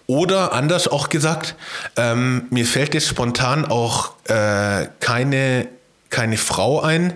Oder 0.05 0.53
anders 0.53 0.87
auch 0.87 1.09
gesagt, 1.09 1.55
ähm, 1.95 2.45
mir 2.49 2.65
fällt 2.65 2.93
jetzt 2.93 3.07
spontan 3.07 3.65
auch 3.65 4.13
äh, 4.25 4.87
keine, 4.99 5.67
keine 6.09 6.37
Frau 6.37 6.81
ein, 6.81 7.13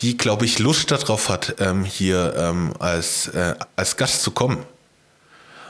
die, 0.00 0.16
glaube 0.16 0.44
ich, 0.44 0.60
Lust 0.60 0.92
darauf 0.92 1.28
hat, 1.28 1.56
ähm, 1.58 1.84
hier 1.84 2.34
ähm, 2.36 2.72
als, 2.78 3.28
äh, 3.28 3.54
als 3.76 3.96
Gast 3.96 4.22
zu 4.22 4.30
kommen. 4.30 4.64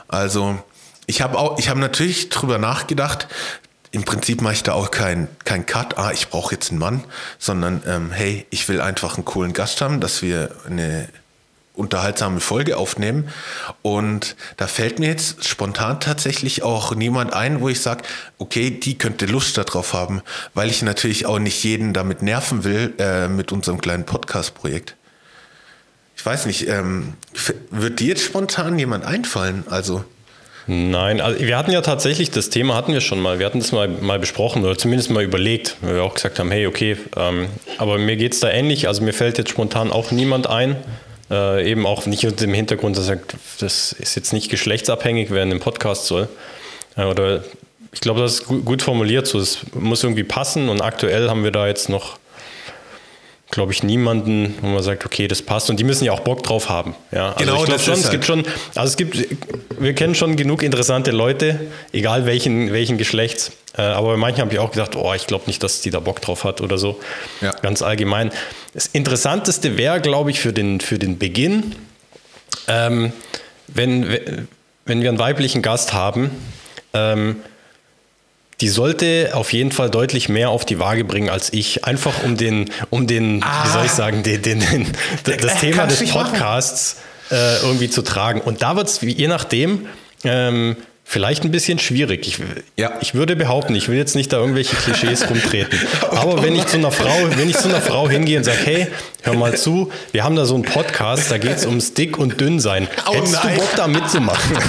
Also 0.07 0.59
ich 1.07 1.21
habe 1.21 1.37
auch, 1.37 1.57
natürlich 1.75 2.29
drüber 2.29 2.59
nachgedacht, 2.59 3.27
im 3.91 4.03
Prinzip 4.03 4.41
mache 4.41 4.53
ich 4.53 4.63
da 4.63 4.73
auch 4.73 4.91
kein, 4.91 5.27
kein 5.45 5.65
Cut, 5.65 5.97
ah, 5.97 6.11
ich 6.11 6.29
brauche 6.29 6.53
jetzt 6.53 6.69
einen 6.69 6.79
Mann, 6.79 7.03
sondern 7.39 7.81
ähm, 7.87 8.11
hey, 8.11 8.45
ich 8.49 8.67
will 8.69 8.81
einfach 8.81 9.15
einen 9.15 9.25
coolen 9.25 9.53
Gast 9.53 9.81
haben, 9.81 9.99
dass 9.99 10.21
wir 10.21 10.51
eine 10.67 11.09
unterhaltsame 11.79 12.39
Folge 12.39 12.77
aufnehmen. 12.77 13.29
Und 13.81 14.35
da 14.57 14.67
fällt 14.67 14.99
mir 14.99 15.07
jetzt 15.07 15.47
spontan 15.47 15.99
tatsächlich 15.99 16.61
auch 16.61 16.93
niemand 16.93 17.33
ein, 17.33 17.61
wo 17.61 17.69
ich 17.69 17.81
sage, 17.81 18.03
okay, 18.37 18.69
die 18.69 18.97
könnte 18.97 19.25
Lust 19.25 19.57
darauf 19.57 19.93
haben, 19.93 20.21
weil 20.53 20.69
ich 20.69 20.81
natürlich 20.81 21.25
auch 21.25 21.39
nicht 21.39 21.63
jeden 21.63 21.93
damit 21.93 22.21
nerven 22.21 22.63
will 22.63 22.93
äh, 22.99 23.27
mit 23.27 23.51
unserem 23.51 23.79
kleinen 23.81 24.05
Podcast-Projekt. 24.05 24.95
Ich 26.15 26.25
weiß 26.25 26.47
nicht, 26.47 26.67
ähm, 26.67 27.13
wird 27.71 28.01
dir 28.01 28.07
jetzt 28.07 28.23
spontan 28.23 28.77
jemand 28.77 29.05
einfallen? 29.05 29.63
Also. 29.69 30.03
Nein, 30.71 31.19
also 31.19 31.39
wir 31.39 31.57
hatten 31.57 31.71
ja 31.71 31.81
tatsächlich, 31.81 32.29
das 32.29 32.51
Thema 32.51 32.75
hatten 32.75 32.93
wir 32.93 33.01
schon 33.01 33.19
mal, 33.19 33.39
wir 33.39 33.47
hatten 33.47 33.57
das 33.57 33.71
mal, 33.71 33.87
mal 33.87 34.19
besprochen 34.19 34.63
oder 34.63 34.77
zumindest 34.77 35.09
mal 35.09 35.23
überlegt, 35.23 35.77
weil 35.81 35.95
wir 35.95 36.03
auch 36.03 36.13
gesagt 36.13 36.37
haben, 36.37 36.51
hey, 36.51 36.67
okay, 36.67 36.95
ähm, 37.17 37.47
aber 37.79 37.97
mir 37.97 38.17
geht 38.17 38.33
es 38.33 38.39
da 38.39 38.51
ähnlich, 38.51 38.87
also 38.87 39.01
mir 39.01 39.13
fällt 39.13 39.39
jetzt 39.39 39.49
spontan 39.49 39.91
auch 39.91 40.11
niemand 40.11 40.45
ein, 40.45 40.75
äh, 41.31 41.67
eben 41.67 41.87
auch 41.87 42.05
nicht 42.05 42.23
unter 42.23 42.45
dem 42.45 42.53
Hintergrund, 42.53 42.97
dass 42.97 43.07
sagt, 43.07 43.33
das 43.59 43.93
ist 43.93 44.13
jetzt 44.13 44.31
nicht 44.31 44.51
geschlechtsabhängig, 44.51 45.31
wer 45.31 45.41
in 45.41 45.49
dem 45.49 45.59
Podcast 45.59 46.05
soll. 46.05 46.29
Äh, 46.95 47.05
oder 47.05 47.43
ich 47.91 48.01
glaube, 48.01 48.19
das 48.19 48.33
ist 48.33 48.45
gut, 48.45 48.63
gut 48.63 48.81
formuliert, 48.83 49.25
so 49.25 49.39
es 49.39 49.61
muss 49.73 50.03
irgendwie 50.03 50.23
passen 50.23 50.69
und 50.69 50.81
aktuell 50.81 51.29
haben 51.29 51.43
wir 51.43 51.51
da 51.51 51.65
jetzt 51.65 51.89
noch 51.89 52.19
glaube 53.51 53.71
ich, 53.71 53.81
niemanden, 53.81 54.55
wo 54.61 54.67
man 54.67 54.83
sagt, 54.83 55.05
okay, 55.05 55.27
das 55.27 55.41
passt. 55.41 55.69
Und 55.69 55.79
die 55.79 55.83
müssen 55.83 56.05
ja 56.05 56.11
auch 56.11 56.19
Bock 56.19 56.43
drauf 56.43 56.69
haben. 56.69 56.95
Ja, 57.11 57.33
also 57.33 57.39
genau, 57.39 57.59
ich 57.59 57.65
glaube 57.65 57.81
schon, 57.81 57.93
es 57.95 58.03
halt 58.03 58.11
gibt 58.11 58.25
schon, 58.25 58.45
also 58.75 58.89
es 58.89 58.97
gibt, 58.97 59.27
wir 59.79 59.93
kennen 59.93 60.13
schon 60.13 60.35
genug 60.35 60.61
interessante 60.61 61.11
Leute, 61.11 61.59
egal 61.91 62.25
welchen, 62.25 62.71
welchen 62.71 62.97
Geschlechts. 62.97 63.51
Äh, 63.77 63.81
aber 63.81 64.09
bei 64.09 64.17
manchen 64.17 64.41
habe 64.41 64.53
ich 64.53 64.59
auch 64.59 64.71
gedacht, 64.71 64.95
oh, 64.95 65.13
ich 65.15 65.25
glaube 65.25 65.45
nicht, 65.47 65.63
dass 65.63 65.81
die 65.81 65.89
da 65.89 65.99
Bock 65.99 66.21
drauf 66.21 66.43
hat 66.43 66.61
oder 66.61 66.77
so. 66.77 66.99
Ja. 67.41 67.51
Ganz 67.61 67.81
allgemein. 67.81 68.31
Das 68.73 68.87
Interessanteste 68.87 69.77
wäre, 69.77 69.99
glaube 69.99 70.29
ich, 70.31 70.39
für 70.39 70.53
den, 70.53 70.79
für 70.79 70.99
den 70.99 71.17
Beginn, 71.17 71.75
ähm, 72.67 73.13
wenn, 73.67 74.47
wenn 74.85 75.01
wir 75.01 75.09
einen 75.09 75.19
weiblichen 75.19 75.61
Gast 75.61 75.93
haben, 75.93 76.31
ähm, 76.93 77.37
die 78.61 78.67
sollte 78.67 79.31
auf 79.33 79.53
jeden 79.53 79.71
Fall 79.71 79.89
deutlich 79.89 80.27
mehr 80.27 80.49
auf 80.49 80.65
die 80.65 80.79
Waage 80.79 81.05
bringen 81.05 81.29
als 81.29 81.53
ich. 81.53 81.85
Einfach 81.85 82.23
um 82.23 82.35
den, 82.35 82.69
um 82.89 83.07
den, 83.07 83.41
ah. 83.43 83.63
wie 83.63 83.69
soll 83.69 83.85
ich 83.85 83.91
sagen, 83.91 84.23
den, 84.23 84.41
den, 84.41 84.59
den 84.59 84.87
das 85.23 85.55
äh, 85.55 85.59
Thema 85.59 85.85
des 85.85 86.09
Podcasts 86.11 86.97
äh, 87.31 87.61
irgendwie 87.61 87.89
zu 87.89 88.01
tragen. 88.01 88.41
Und 88.41 88.61
da 88.61 88.75
wird 88.75 88.87
es, 88.87 89.01
je 89.01 89.27
nachdem, 89.27 89.87
ähm, 90.23 90.75
Vielleicht 91.11 91.43
ein 91.43 91.49
bisschen 91.49 91.79
schwierig. 91.79 92.27
Ich, 92.27 92.37
ja. 92.77 92.91
ich 93.01 93.15
würde 93.15 93.35
behaupten, 93.35 93.73
ich 93.73 93.89
will 93.89 93.97
jetzt 93.97 94.15
nicht 94.15 94.31
da 94.31 94.37
irgendwelche 94.37 94.75
Klischees 94.75 95.27
rumtreten. 95.27 95.79
Aber 96.11 96.43
wenn 96.43 96.53
ich 96.53 96.67
zu 96.67 96.77
einer 96.77 96.91
Frau, 96.91 97.31
wenn 97.35 97.49
ich 97.49 97.57
zu 97.57 97.67
einer 97.67 97.81
Frau 97.81 98.07
hingehe 98.07 98.37
und 98.37 98.43
sage, 98.43 98.59
hey, 98.63 98.87
hör 99.23 99.33
mal 99.33 99.57
zu, 99.57 99.91
wir 100.11 100.23
haben 100.23 100.35
da 100.35 100.45
so 100.45 100.53
einen 100.53 100.65
Podcast, 100.65 101.31
da 101.31 101.39
geht 101.39 101.57
es 101.57 101.65
ums 101.65 101.95
Dick 101.95 102.19
und 102.19 102.39
Dünn 102.39 102.59
sein. 102.59 102.87
Oh, 103.07 103.15
Hättest 103.15 103.43
nein. 103.43 103.55
du 103.55 103.59
Bock 103.59 103.69
da 103.75 103.87
mitzumachen? 103.87 104.55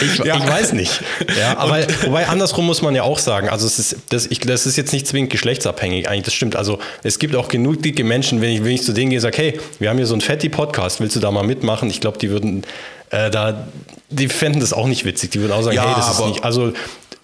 Ich, 0.00 0.18
ja. 0.18 0.36
ich 0.36 0.44
weiß 0.44 0.72
nicht. 0.72 1.00
Ja, 1.38 1.58
aber 1.58 1.78
wobei 2.02 2.26
andersrum 2.26 2.66
muss 2.66 2.82
man 2.82 2.92
ja 2.92 3.04
auch 3.04 3.20
sagen, 3.20 3.48
also 3.48 3.68
es 3.68 3.78
ist, 3.78 3.96
das, 4.08 4.26
ich, 4.26 4.40
das 4.40 4.66
ist 4.66 4.76
jetzt 4.76 4.92
nicht 4.92 5.06
zwingend 5.06 5.30
geschlechtsabhängig, 5.30 6.08
eigentlich, 6.08 6.24
das 6.24 6.34
stimmt. 6.34 6.56
Also 6.56 6.80
es 7.04 7.20
gibt 7.20 7.36
auch 7.36 7.46
genug 7.46 7.82
dicke 7.82 8.02
Menschen, 8.02 8.40
wenn 8.40 8.50
ich, 8.50 8.64
wenn 8.64 8.72
ich 8.72 8.82
zu 8.82 8.94
denen 8.94 9.10
gehe 9.10 9.18
und 9.18 9.22
sage, 9.22 9.36
hey, 9.38 9.60
wir 9.78 9.90
haben 9.90 9.98
hier 9.98 10.06
so 10.06 10.14
einen 10.14 10.20
Fetti-Podcast, 10.20 11.00
willst 11.00 11.14
du 11.14 11.20
da 11.20 11.30
mal 11.30 11.44
mitmachen? 11.44 11.88
Ich 11.88 12.00
glaube, 12.00 12.18
die 12.18 12.30
würden 12.30 12.64
äh, 13.12 13.30
da, 13.30 13.68
die 14.10 14.28
fänden 14.28 14.60
das 14.60 14.72
auch 14.72 14.86
nicht 14.86 15.04
witzig. 15.04 15.30
Die 15.30 15.40
würden 15.40 15.52
auch 15.52 15.62
sagen, 15.62 15.76
ja, 15.76 15.86
hey, 15.86 15.94
das 15.94 16.18
ist 16.18 16.26
nicht. 16.26 16.44
Also 16.44 16.72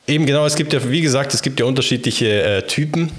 eben 0.07 0.27
genau, 0.27 0.47
es 0.47 0.55
gibt 0.55 0.73
ja, 0.73 0.91
wie 0.91 1.01
gesagt, 1.01 1.35
es 1.35 1.43
gibt 1.43 1.59
ja 1.59 1.67
unterschiedliche 1.67 2.43
äh, 2.43 2.63
Typen. 2.63 3.11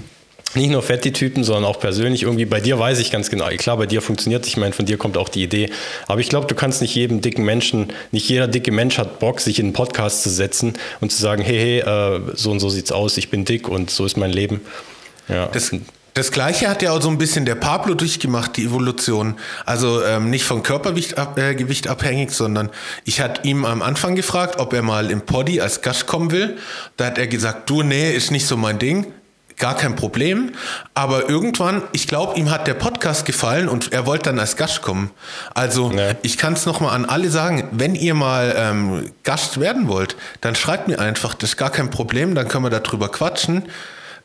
Nicht 0.54 0.70
nur 0.70 0.82
Fetti-Typen, 0.82 1.44
sondern 1.44 1.64
auch 1.64 1.78
persönlich. 1.78 2.24
Irgendwie 2.24 2.44
bei 2.44 2.60
dir 2.60 2.76
weiß 2.76 2.98
ich 2.98 3.12
ganz 3.12 3.30
genau. 3.30 3.46
Klar, 3.56 3.76
bei 3.76 3.86
dir 3.86 4.02
funktioniert 4.02 4.42
es. 4.42 4.48
Ich 4.48 4.56
meine, 4.56 4.72
von 4.72 4.84
dir 4.84 4.98
kommt 4.98 5.16
auch 5.16 5.28
die 5.28 5.44
Idee. 5.44 5.70
Aber 6.08 6.20
ich 6.20 6.28
glaube, 6.28 6.48
du 6.48 6.56
kannst 6.56 6.80
nicht 6.82 6.92
jedem 6.94 7.20
dicken 7.20 7.44
Menschen, 7.44 7.92
nicht 8.10 8.28
jeder 8.28 8.48
dicke 8.48 8.72
Mensch 8.72 8.98
hat 8.98 9.20
Bock, 9.20 9.40
sich 9.40 9.60
in 9.60 9.66
einen 9.66 9.72
Podcast 9.74 10.24
zu 10.24 10.30
setzen 10.30 10.74
und 11.00 11.12
zu 11.12 11.20
sagen, 11.20 11.42
hey, 11.42 11.82
hey, 11.84 12.16
äh, 12.16 12.20
so 12.34 12.50
und 12.50 12.58
so 12.58 12.68
sieht's 12.68 12.90
aus, 12.90 13.16
ich 13.16 13.30
bin 13.30 13.44
dick 13.44 13.68
und 13.68 13.90
so 13.90 14.04
ist 14.04 14.16
mein 14.16 14.32
Leben. 14.32 14.60
Ja. 15.28 15.46
Das, 15.46 15.70
das 16.20 16.32
gleiche 16.32 16.68
hat 16.68 16.82
ja 16.82 16.92
auch 16.92 17.00
so 17.00 17.08
ein 17.08 17.16
bisschen 17.16 17.46
der 17.46 17.54
Pablo 17.54 17.94
durchgemacht, 17.94 18.54
die 18.58 18.66
Evolution. 18.66 19.36
Also 19.64 20.04
ähm, 20.04 20.28
nicht 20.28 20.44
vom 20.44 20.62
Körpergewicht 20.62 21.16
ab, 21.16 21.38
äh, 21.38 21.88
abhängig, 21.88 22.32
sondern 22.32 22.68
ich 23.06 23.22
hatte 23.22 23.48
ihm 23.48 23.64
am 23.64 23.80
Anfang 23.80 24.16
gefragt, 24.16 24.60
ob 24.60 24.74
er 24.74 24.82
mal 24.82 25.10
im 25.10 25.22
Poddy 25.22 25.62
als 25.62 25.80
Gast 25.80 26.06
kommen 26.06 26.30
will. 26.30 26.58
Da 26.98 27.06
hat 27.06 27.16
er 27.16 27.26
gesagt, 27.26 27.70
du, 27.70 27.82
nee, 27.82 28.12
ist 28.12 28.32
nicht 28.32 28.46
so 28.46 28.58
mein 28.58 28.78
Ding. 28.78 29.06
Gar 29.56 29.78
kein 29.78 29.96
Problem. 29.96 30.52
Aber 30.92 31.30
irgendwann, 31.30 31.84
ich 31.92 32.06
glaube, 32.06 32.38
ihm 32.38 32.50
hat 32.50 32.66
der 32.66 32.74
Podcast 32.74 33.24
gefallen 33.24 33.66
und 33.70 33.94
er 33.94 34.04
wollte 34.04 34.24
dann 34.24 34.38
als 34.38 34.58
Gast 34.58 34.82
kommen. 34.82 35.10
Also 35.54 35.88
nee. 35.88 36.16
ich 36.20 36.36
kann 36.36 36.52
es 36.52 36.66
nochmal 36.66 36.94
an 36.94 37.06
alle 37.06 37.30
sagen, 37.30 37.66
wenn 37.72 37.94
ihr 37.94 38.12
mal 38.12 38.54
ähm, 38.58 39.10
Gast 39.22 39.58
werden 39.58 39.88
wollt, 39.88 40.16
dann 40.42 40.54
schreibt 40.54 40.86
mir 40.86 40.98
einfach, 40.98 41.32
das 41.32 41.52
ist 41.52 41.56
gar 41.56 41.70
kein 41.70 41.88
Problem, 41.88 42.34
dann 42.34 42.46
können 42.46 42.66
wir 42.66 42.78
darüber 42.78 43.08
quatschen. 43.08 43.64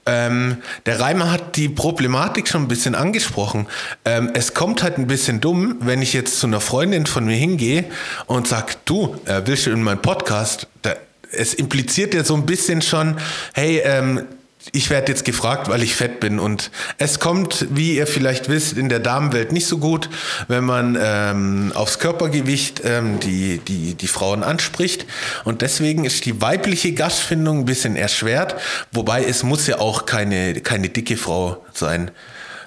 Ähm, 0.05 0.57
der 0.85 0.99
Reimer 0.99 1.31
hat 1.31 1.55
die 1.55 1.67
Problematik 1.67 2.47
schon 2.47 2.63
ein 2.63 2.67
bisschen 2.67 2.93
angesprochen. 2.93 3.67
Ähm, 4.05 4.29
es 4.33 4.53
kommt 4.53 4.83
halt 4.83 4.97
ein 4.97 5.07
bisschen 5.07 5.41
dumm, 5.41 5.77
wenn 5.79 6.01
ich 6.01 6.13
jetzt 6.13 6.39
zu 6.39 6.47
einer 6.47 6.61
Freundin 6.61 7.07
von 7.07 7.25
mir 7.25 7.35
hingehe 7.35 7.85
und 8.27 8.47
sage, 8.47 8.73
du, 8.85 9.15
äh, 9.25 9.41
willst 9.45 9.65
du 9.65 9.71
in 9.71 9.81
meinen 9.81 10.01
Podcast? 10.01 10.67
Da, 10.83 10.93
es 11.31 11.53
impliziert 11.55 12.13
ja 12.13 12.23
so 12.23 12.35
ein 12.35 12.45
bisschen 12.45 12.81
schon, 12.81 13.17
hey, 13.53 13.81
ähm, 13.83 14.25
ich 14.71 14.89
werde 14.89 15.11
jetzt 15.11 15.25
gefragt, 15.25 15.69
weil 15.69 15.83
ich 15.83 15.95
fett 15.95 16.19
bin. 16.19 16.39
Und 16.39 16.71
es 16.97 17.19
kommt, 17.19 17.67
wie 17.69 17.95
ihr 17.95 18.07
vielleicht 18.07 18.49
wisst, 18.49 18.77
in 18.77 18.89
der 18.89 18.99
Damenwelt 18.99 19.51
nicht 19.51 19.67
so 19.67 19.77
gut, 19.77 20.09
wenn 20.47 20.63
man 20.63 20.97
ähm, 20.99 21.71
aufs 21.75 21.99
Körpergewicht 21.99 22.81
ähm, 22.83 23.19
die, 23.19 23.59
die, 23.59 23.95
die 23.95 24.07
Frauen 24.07 24.43
anspricht. 24.43 25.05
Und 25.43 25.61
deswegen 25.61 26.05
ist 26.05 26.25
die 26.25 26.41
weibliche 26.41 26.93
Gastfindung 26.93 27.59
ein 27.59 27.65
bisschen 27.65 27.95
erschwert. 27.95 28.55
Wobei 28.91 29.23
es 29.23 29.43
muss 29.43 29.67
ja 29.67 29.79
auch 29.79 30.05
keine, 30.05 30.61
keine 30.61 30.89
dicke 30.89 31.17
Frau 31.17 31.63
sein. 31.73 32.11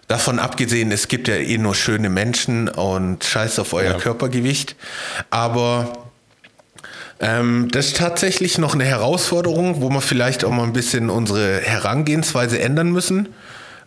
Davon 0.06 0.38
abgesehen, 0.38 0.90
es 0.90 1.08
gibt 1.08 1.28
ja 1.28 1.34
eh 1.34 1.58
nur 1.58 1.74
schöne 1.74 2.08
Menschen 2.08 2.68
und 2.68 3.24
scheiß 3.24 3.58
auf 3.58 3.74
euer 3.74 3.92
ja. 3.92 3.98
Körpergewicht. 3.98 4.74
Aber 5.28 6.07
ähm, 7.20 7.68
das 7.70 7.86
ist 7.88 7.96
tatsächlich 7.96 8.58
noch 8.58 8.74
eine 8.74 8.84
Herausforderung, 8.84 9.80
wo 9.82 9.90
wir 9.90 10.00
vielleicht 10.00 10.44
auch 10.44 10.50
mal 10.50 10.64
ein 10.64 10.72
bisschen 10.72 11.10
unsere 11.10 11.60
Herangehensweise 11.60 12.60
ändern 12.60 12.92
müssen. 12.92 13.28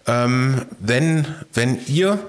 Ähm, 0.07 0.63
wenn, 0.79 1.25
wenn 1.53 1.79
ihr 1.87 2.19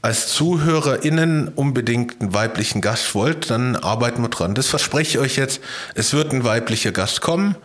als 0.00 0.28
ZuhörerInnen 0.28 1.48
unbedingt 1.48 2.20
einen 2.20 2.32
weiblichen 2.32 2.80
Gast 2.80 3.14
wollt, 3.14 3.50
dann 3.50 3.76
arbeiten 3.76 4.22
wir 4.22 4.28
dran. 4.28 4.54
Das 4.54 4.68
verspreche 4.68 5.18
ich 5.18 5.18
euch 5.18 5.36
jetzt. 5.36 5.60
Es 5.94 6.12
wird 6.12 6.32
ein 6.32 6.44
weiblicher 6.44 6.92
Gast 6.92 7.20
kommen. 7.20 7.56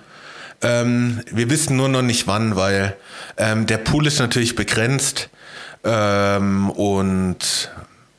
Ähm, 0.62 1.22
wir 1.32 1.50
wissen 1.50 1.78
nur 1.78 1.90
noch 1.90 2.02
nicht 2.02 2.28
wann, 2.28 2.56
weil 2.56 2.98
ähm, 3.38 3.68
der 3.68 3.78
Pool 3.78 4.08
ist 4.08 4.20
natürlich 4.20 4.56
begrenzt. 4.56 5.30
Ähm, 5.84 6.70
und 6.72 7.72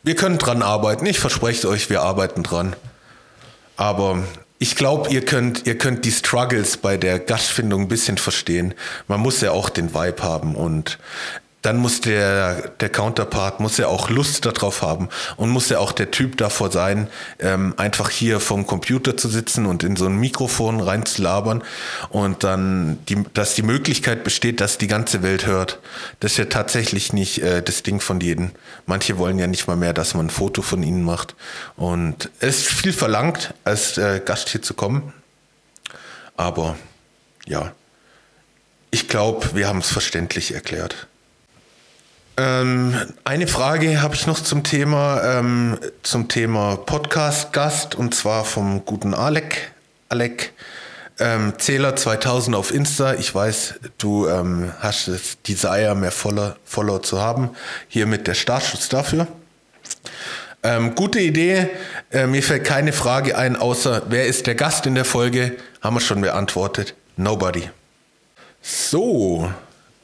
wir 0.05 0.15
können 0.15 0.39
dran 0.39 0.62
arbeiten. 0.62 1.07
Ich 1.07 1.19
verspreche 1.19 1.69
euch, 1.69 1.91
wir 1.91 2.03
arbeiten 2.03 2.43
dran. 2.43 2.77
Aber 3.77 4.23
ich 4.59 4.77
glaube, 4.77 5.11
ihr 5.11 5.25
könnt, 5.25 5.67
ihr 5.67 5.77
könnt 5.77 6.05
die 6.05 6.13
Struggles 6.13 6.77
bei 6.77 6.97
der 6.97 7.19
Gastfindung 7.19 7.83
ein 7.83 7.89
bisschen 7.89 8.19
verstehen. 8.19 8.75
Man 9.09 9.21
muss 9.21 9.41
ja 9.41 9.51
auch 9.51 9.69
den 9.69 9.95
Vibe 9.95 10.23
haben 10.23 10.55
und 10.55 10.99
dann 11.65 11.79
muss 11.79 12.03
der, 12.03 12.69
der 12.81 12.91
Counterpart 12.91 13.59
muss 13.59 13.79
ja 13.79 13.87
auch 13.87 14.11
Lust 14.11 14.45
darauf 14.45 14.83
haben 14.83 15.09
und 15.39 15.49
muss 15.49 15.71
ja 15.71 15.79
auch 15.79 15.93
der 15.93 16.11
Typ 16.11 16.37
davor 16.37 16.71
sein, 16.71 17.09
ähm, 17.39 17.73
einfach 17.79 18.11
hier 18.11 18.39
vom 18.39 18.67
Computer 18.67 19.17
zu 19.17 19.29
sitzen 19.29 19.65
und 19.65 19.83
in 19.83 19.97
so 19.97 20.05
ein 20.05 20.17
Mikrofon 20.17 20.81
reinzulabern 20.81 21.65
und 22.11 22.45
dann, 22.45 22.99
die, 23.09 23.25
dass 23.33 23.55
die 23.55 23.62
Möglichkeit 23.62 24.25
besteht, 24.25 24.61
dass 24.61 24.77
die 24.77 24.89
ganze 24.89 25.23
Welt 25.23 25.47
hört. 25.47 25.79
Das 26.21 26.33
ist 26.33 26.37
ja 26.39 26.45
tatsächlich 26.45 27.15
nicht 27.15 27.39
äh, 27.39 27.62
das 27.62 27.83
Ding 27.83 27.99
von 27.99 28.21
jedem. 28.21 28.51
Manche 28.85 29.17
wollen 29.17 29.39
ja 29.39 29.47
nicht 29.47 29.67
mal 29.67 29.77
mehr, 29.77 29.95
dass 29.95 30.12
man 30.12 30.27
ein 30.27 30.31
Foto 30.31 30.61
von 30.61 30.83
ihnen 30.83 31.03
macht. 31.03 31.35
Und 31.77 32.29
es 32.41 32.59
ist 32.59 32.69
viel 32.69 32.93
verlangt, 32.93 33.55
als 33.65 33.97
äh, 33.97 34.21
Gast 34.23 34.51
hier 34.51 34.61
zu 34.61 34.75
kommen. 34.75 35.15
Aber 36.37 36.77
ja, 37.47 37.73
ich 38.91 39.09
glaube, 39.09 39.55
wir 39.55 39.67
haben 39.67 39.79
es 39.79 39.91
verständlich 39.91 40.53
erklärt. 40.53 41.07
Ähm, 42.37 42.97
eine 43.22 43.47
Frage 43.47 44.03
habe 44.03 44.16
ich 44.16 44.26
noch 44.26 44.41
zum 44.41 44.64
Thema, 44.64 45.22
ähm, 45.22 45.78
zum 46.03 46.28
Thema 46.28 46.76
Podcast-Gast 46.76 47.95
und 47.95 48.14
zwar 48.14 48.45
vom 48.45 48.85
guten 48.85 49.14
Alec. 49.14 49.70
Alec, 50.09 50.53
ähm, 51.20 51.53
Zähler 51.59 51.95
2000 51.95 52.57
auf 52.57 52.74
Insta. 52.74 53.14
Ich 53.14 53.32
weiß, 53.32 53.74
du 53.99 54.26
ähm, 54.26 54.72
hast 54.80 55.07
das 55.07 55.39
Desire, 55.47 55.95
mehr 55.95 56.11
Follower, 56.11 56.57
Follower 56.64 57.03
zu 57.03 57.20
haben. 57.20 57.51
Hiermit 57.87 58.26
der 58.26 58.35
Startschutz 58.35 58.89
dafür. 58.89 59.28
Ähm, 60.64 60.97
gute 60.97 61.20
Idee. 61.20 61.68
Äh, 62.11 62.26
mir 62.26 62.43
fällt 62.43 62.64
keine 62.64 62.93
Frage 62.93 63.39
ein, 63.39 63.55
außer 63.55 64.05
wer 64.09 64.26
ist 64.26 64.49
der 64.49 64.57
Gast 64.57 64.87
in 64.87 64.97
der 64.97 65.05
Folge? 65.05 65.57
Haben 65.82 65.97
wir 65.97 66.01
schon 66.01 66.20
beantwortet. 66.20 66.95
Nobody. 67.16 67.70
So, 68.61 69.53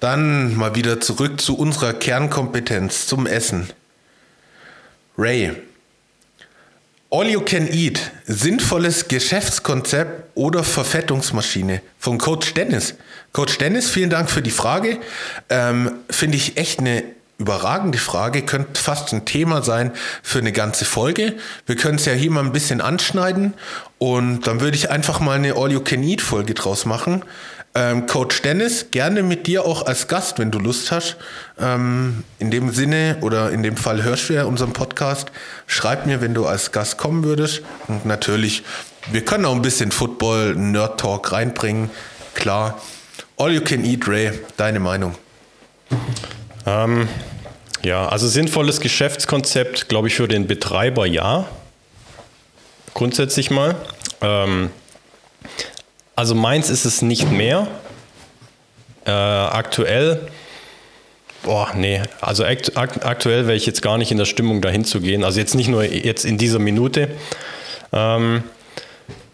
dann 0.01 0.57
mal 0.57 0.75
wieder 0.75 1.01
zurück 1.01 1.41
zu 1.41 1.57
unserer 1.57 1.93
Kernkompetenz, 1.93 3.07
zum 3.07 3.27
Essen. 3.27 3.69
Ray. 5.17 5.53
All 7.13 7.29
You 7.29 7.41
Can 7.41 7.67
Eat, 7.67 8.13
sinnvolles 8.27 9.09
Geschäftskonzept 9.09 10.31
oder 10.37 10.63
Verfettungsmaschine 10.63 11.83
von 11.99 12.19
Coach 12.19 12.55
Dennis. 12.55 12.95
Coach 13.33 13.59
Dennis, 13.59 13.91
vielen 13.91 14.11
Dank 14.11 14.31
für 14.31 14.43
die 14.43 14.53
Frage. 14.53 14.99
Ähm, 15.49 15.91
Finde 16.09 16.37
ich 16.37 16.57
echt 16.57 16.79
eine 16.79 17.03
überragende 17.39 17.99
Frage, 17.99 18.43
könnte 18.43 18.81
fast 18.81 19.13
ein 19.13 19.25
Thema 19.25 19.63
sein 19.63 19.93
für 20.23 20.39
eine 20.39 20.53
ganze 20.53 20.85
Folge. 20.85 21.35
Wir 21.67 21.75
können 21.75 21.97
es 21.97 22.05
ja 22.05 22.13
hier 22.13 22.31
mal 22.31 22.45
ein 22.45 22.53
bisschen 22.53 22.81
anschneiden 22.81 23.55
und 23.99 24.47
dann 24.47 24.61
würde 24.61 24.77
ich 24.77 24.91
einfach 24.91 25.21
mal 25.21 25.37
eine 25.37 25.57
All 25.57 25.73
You 25.73 25.81
Can 25.81 26.03
Eat 26.03 26.21
Folge 26.21 26.55
draus 26.55 26.85
machen. 26.85 27.25
Ähm, 27.73 28.07
Coach 28.07 28.43
Dennis, 28.43 28.91
gerne 28.91 29.23
mit 29.23 29.47
dir 29.47 29.65
auch 29.65 29.87
als 29.87 30.09
Gast, 30.09 30.41
wenn 30.41 30.51
du 30.51 30.59
Lust 30.59 30.91
hast. 30.91 31.17
Ähm, 31.61 32.25
in 32.41 32.51
dem 32.51 32.73
Sinne 32.73 33.19
oder 33.21 33.53
in 33.53 33.63
dem 33.63 33.77
Fall 33.77 34.03
hörst 34.03 34.29
du 34.29 34.33
ja 34.33 34.45
unseren 34.45 34.73
Podcast. 34.73 35.31
Schreib 35.69 36.05
mir, 36.05 36.21
wenn 36.21 36.35
du 36.35 36.47
als 36.47 36.73
Gast 36.73 36.99
kommen 36.99 37.23
würdest. 37.23 37.63
Und 37.87 38.07
natürlich, 38.07 38.65
wir 39.13 39.25
können 39.25 39.45
auch 39.45 39.55
ein 39.55 39.63
bisschen 39.63 39.93
Football, 39.93 40.57
Nerd 40.57 40.99
Talk 40.99 41.31
reinbringen. 41.31 41.91
Klar. 42.35 42.81
All 43.37 43.53
you 43.53 43.61
can 43.61 43.85
eat, 43.85 44.09
Ray. 44.09 44.33
Deine 44.57 44.81
Meinung? 44.81 45.15
Ähm, 46.67 47.09
ja, 47.83 48.09
also 48.09 48.27
sinnvolles 48.27 48.81
Geschäftskonzept, 48.81 49.89
glaube 49.89 50.09
ich, 50.09 50.17
für 50.17 50.27
den 50.27 50.49
Betreiber 50.49 51.07
ja. 51.07 51.49
Grundsätzlich 52.95 53.51
mal. 53.51 53.77
Ähm, 54.21 54.71
also 56.21 56.35
meins 56.35 56.69
ist 56.69 56.85
es 56.85 57.01
nicht 57.01 57.31
mehr. 57.31 57.67
Äh, 59.07 59.11
aktuell, 59.11 60.29
boah, 61.43 61.71
nee, 61.75 62.03
also 62.21 62.45
akt, 62.45 62.77
akt, 62.77 63.07
aktuell 63.07 63.47
wäre 63.47 63.57
ich 63.57 63.65
jetzt 63.65 63.81
gar 63.81 63.97
nicht 63.97 64.13
in 64.13 64.19
der 64.19 64.27
Stimmung, 64.27 64.61
dahin 64.61 64.85
zu 64.85 65.01
gehen. 65.01 65.25
Also 65.25 65.41
jetzt 65.41 65.55
nicht 65.55 65.69
nur 65.69 65.83
jetzt 65.83 66.27
in 66.27 66.37
dieser 66.37 66.59
Minute. 66.59 67.09
Ähm, 67.95 68.43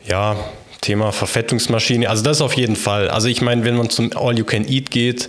ja, 0.06 0.36
Thema 0.80 1.10
Verfettungsmaschine, 1.10 2.08
also 2.08 2.22
das 2.22 2.40
auf 2.40 2.52
jeden 2.52 2.76
Fall. 2.76 3.10
Also 3.10 3.26
ich 3.26 3.42
meine, 3.42 3.64
wenn 3.64 3.74
man 3.74 3.90
zum 3.90 4.16
All 4.16 4.38
You 4.38 4.44
Can 4.44 4.68
Eat 4.68 4.92
geht, 4.92 5.28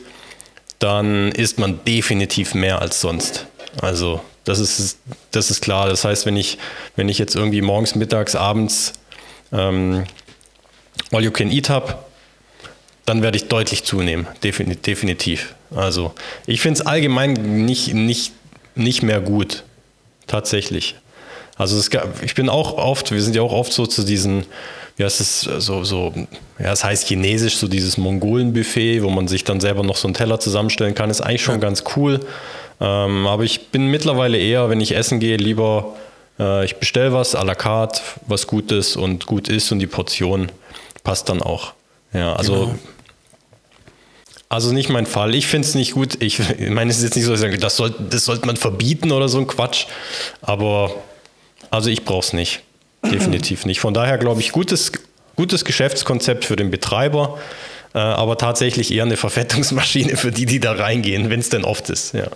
dann 0.77 1.31
isst 1.31 1.57
man 1.57 1.83
definitiv 1.85 2.53
mehr 2.53 2.83
als 2.83 3.01
sonst. 3.01 3.47
Also 3.81 4.21
das 4.43 4.59
ist, 4.59 4.99
das 5.31 5.49
ist 5.49 5.61
klar. 5.61 5.89
Das 5.89 6.05
heißt, 6.05 6.27
wenn 6.27 6.37
ich, 6.37 6.59
wenn 6.95 7.09
ich 7.09 7.17
jetzt 7.17 7.35
irgendwie 7.35 7.63
morgens, 7.63 7.95
mittags, 7.95 8.35
abends 8.35 8.93
ähm, 9.51 10.03
All 11.11 11.23
You 11.23 11.31
Can 11.31 11.51
Eat 11.51 11.69
habe, 11.69 11.97
dann 13.05 13.21
werde 13.21 13.37
ich 13.37 13.47
deutlich 13.47 13.83
zunehmen, 13.83 14.27
definitiv. 14.43 15.55
Also 15.73 16.13
ich 16.45 16.61
finde 16.61 16.81
es 16.81 16.85
allgemein 16.85 17.65
nicht, 17.65 17.93
nicht, 17.93 18.33
nicht 18.75 19.01
mehr 19.01 19.21
gut, 19.21 19.63
tatsächlich. 20.27 20.95
Also 21.55 21.77
es 21.77 21.89
gab, 21.89 22.21
ich 22.21 22.35
bin 22.35 22.49
auch 22.49 22.77
oft, 22.77 23.11
wir 23.11 23.21
sind 23.21 23.35
ja 23.35 23.41
auch 23.41 23.53
oft 23.53 23.73
so 23.73 23.87
zu 23.87 24.03
diesen, 24.03 24.45
wie 24.97 25.03
heißt 25.03 25.21
es, 25.21 25.41
so, 25.41 25.83
so, 25.83 26.13
ja, 26.59 26.71
es 26.71 26.83
heißt 26.83 27.07
chinesisch, 27.07 27.57
so 27.57 27.67
dieses 27.67 27.97
Mongolen-Buffet, 27.97 29.01
wo 29.01 29.09
man 29.09 29.27
sich 29.27 29.43
dann 29.43 29.59
selber 29.59 29.83
noch 29.83 29.95
so 29.95 30.07
einen 30.07 30.13
Teller 30.13 30.39
zusammenstellen 30.39 30.93
kann, 30.93 31.09
ist 31.09 31.21
eigentlich 31.21 31.43
schon 31.43 31.55
ja. 31.55 31.61
ganz 31.61 31.83
cool. 31.95 32.19
Ähm, 32.79 33.25
aber 33.25 33.43
ich 33.43 33.69
bin 33.69 33.87
mittlerweile 33.87 34.37
eher, 34.37 34.69
wenn 34.69 34.81
ich 34.81 34.95
essen 34.95 35.19
gehe, 35.19 35.37
lieber, 35.37 35.95
äh, 36.39 36.63
ich 36.65 36.75
bestelle 36.75 37.13
was 37.13 37.35
à 37.35 37.43
la 37.43 37.55
carte, 37.55 38.01
was 38.27 38.45
Gutes 38.45 38.95
und 38.95 39.25
gut 39.25 39.49
ist 39.49 39.71
und 39.71 39.79
die 39.79 39.87
Portion 39.87 40.51
passt 41.07 41.29
dann 41.29 41.41
auch. 41.41 41.71
Ja, 42.11 42.33
also. 42.33 42.65
Genau. 42.65 42.75
Also 44.49 44.73
nicht 44.73 44.89
mein 44.89 45.05
Fall. 45.05 45.35
Ich 45.35 45.47
finde 45.47 45.67
es 45.67 45.73
nicht 45.73 45.93
gut. 45.93 46.21
Ich 46.21 46.39
meine, 46.69 46.91
es 46.91 46.97
ist 46.97 47.03
jetzt 47.03 47.15
nicht 47.15 47.25
so, 47.25 47.31
dass 47.31 47.39
ich 47.39 47.45
sage, 47.45 47.57
das, 47.57 47.75
soll, 47.75 47.93
das 48.09 48.25
sollte 48.25 48.45
man 48.45 48.55
verbieten 48.55 49.11
oder 49.11 49.29
so 49.29 49.37
ein 49.39 49.47
Quatsch. 49.47 49.87
Aber 50.41 50.93
also 51.69 51.89
ich 51.89 52.03
brauche 52.03 52.25
es 52.25 52.33
nicht. 52.33 52.61
Definitiv 53.05 53.65
nicht. 53.65 53.79
Von 53.79 53.93
daher 53.93 54.17
glaube 54.17 54.41
ich, 54.41 54.51
gutes, 54.51 54.91
gutes 55.37 55.63
Geschäftskonzept 55.63 56.43
für 56.45 56.57
den 56.57 56.71
Betreiber, 56.71 57.37
äh, 57.93 57.99
aber 57.99 58.37
tatsächlich 58.37 58.93
eher 58.93 59.03
eine 59.03 59.17
Verfettungsmaschine 59.17 60.15
für 60.17 60.31
die, 60.31 60.45
die 60.45 60.59
da 60.59 60.73
reingehen, 60.73 61.29
wenn 61.29 61.39
es 61.39 61.49
denn 61.49 61.63
oft 61.63 61.89
ist. 61.89 62.13
Ja. 62.13 62.27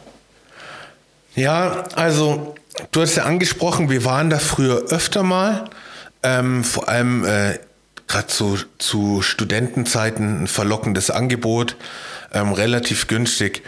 ja, 1.35 1.83
also 1.95 2.55
du 2.91 3.01
hast 3.01 3.15
ja 3.15 3.23
angesprochen, 3.23 3.89
wir 3.89 4.03
waren 4.05 4.29
da 4.29 4.39
früher 4.39 4.83
öfter 4.89 5.23
mal. 5.23 5.69
Ähm, 6.23 6.63
vor 6.63 6.87
allem 6.87 7.25
äh, 7.25 7.57
gerade 8.11 8.27
zu, 8.27 8.57
zu 8.77 9.21
Studentenzeiten 9.21 10.43
ein 10.43 10.47
verlockendes 10.47 11.09
Angebot, 11.09 11.77
ähm, 12.33 12.51
relativ 12.51 13.07
günstig. 13.07 13.63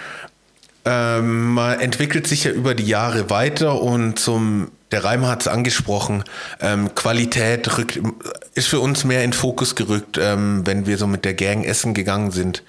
Ähm, 0.86 1.54
man 1.54 1.80
entwickelt 1.80 2.28
sich 2.28 2.44
ja 2.44 2.52
über 2.52 2.76
die 2.76 2.86
Jahre 2.86 3.30
weiter 3.30 3.82
und 3.82 4.20
zum, 4.20 4.72
der 4.91 5.06
Reim 5.06 5.26
hat 5.26 5.41
es 5.41 5.48
angesprochen, 5.48 6.26
ähm, 6.60 6.94
Qualität 6.94 7.78
rückt, 7.78 8.00
ist 8.54 8.68
für 8.68 8.82
uns 8.82 9.06
mehr 9.06 9.24
in 9.24 9.32
Fokus 9.32 9.76
gerückt, 9.76 10.20
ähm, 10.22 10.66
wenn 10.66 10.86
wir 10.86 10.98
so 10.98 11.08
mit 11.08 11.24
der 11.24 11.36
Gang 11.36 11.66
essen 11.66 11.94
gegangen 11.94 12.32
sind. 12.32 12.64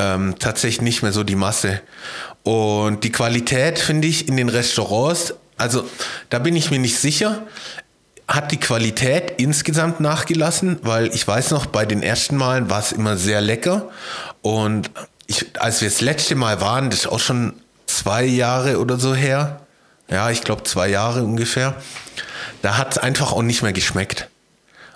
Ähm, 0.00 0.36
tatsächlich 0.38 0.82
nicht 0.82 1.02
mehr 1.02 1.12
so 1.12 1.24
die 1.24 1.34
Masse. 1.34 1.80
Und 2.44 3.02
die 3.02 3.10
Qualität 3.10 3.80
finde 3.80 4.06
ich 4.06 4.28
in 4.28 4.36
den 4.36 4.48
Restaurants, 4.48 5.34
also 5.56 5.84
da 6.30 6.38
bin 6.38 6.54
ich 6.54 6.70
mir 6.70 6.78
nicht 6.78 6.96
sicher 6.96 7.42
hat 8.28 8.52
die 8.52 8.60
Qualität 8.60 9.34
insgesamt 9.38 10.00
nachgelassen, 10.00 10.78
weil 10.82 11.06
ich 11.14 11.26
weiß 11.26 11.50
noch, 11.50 11.66
bei 11.66 11.86
den 11.86 12.02
ersten 12.02 12.36
Malen 12.36 12.68
war 12.68 12.78
es 12.78 12.92
immer 12.92 13.16
sehr 13.16 13.40
lecker. 13.40 13.88
Und 14.42 14.90
ich, 15.26 15.46
als 15.58 15.80
wir 15.80 15.88
das 15.88 16.02
letzte 16.02 16.34
Mal 16.34 16.60
waren, 16.60 16.90
das 16.90 17.00
ist 17.00 17.06
auch 17.06 17.20
schon 17.20 17.54
zwei 17.86 18.24
Jahre 18.24 18.78
oder 18.78 18.98
so 18.98 19.14
her, 19.14 19.60
ja, 20.10 20.30
ich 20.30 20.42
glaube 20.42 20.62
zwei 20.64 20.88
Jahre 20.88 21.24
ungefähr, 21.24 21.74
da 22.60 22.76
hat 22.76 22.92
es 22.92 22.98
einfach 22.98 23.32
auch 23.32 23.42
nicht 23.42 23.62
mehr 23.62 23.72
geschmeckt. 23.72 24.28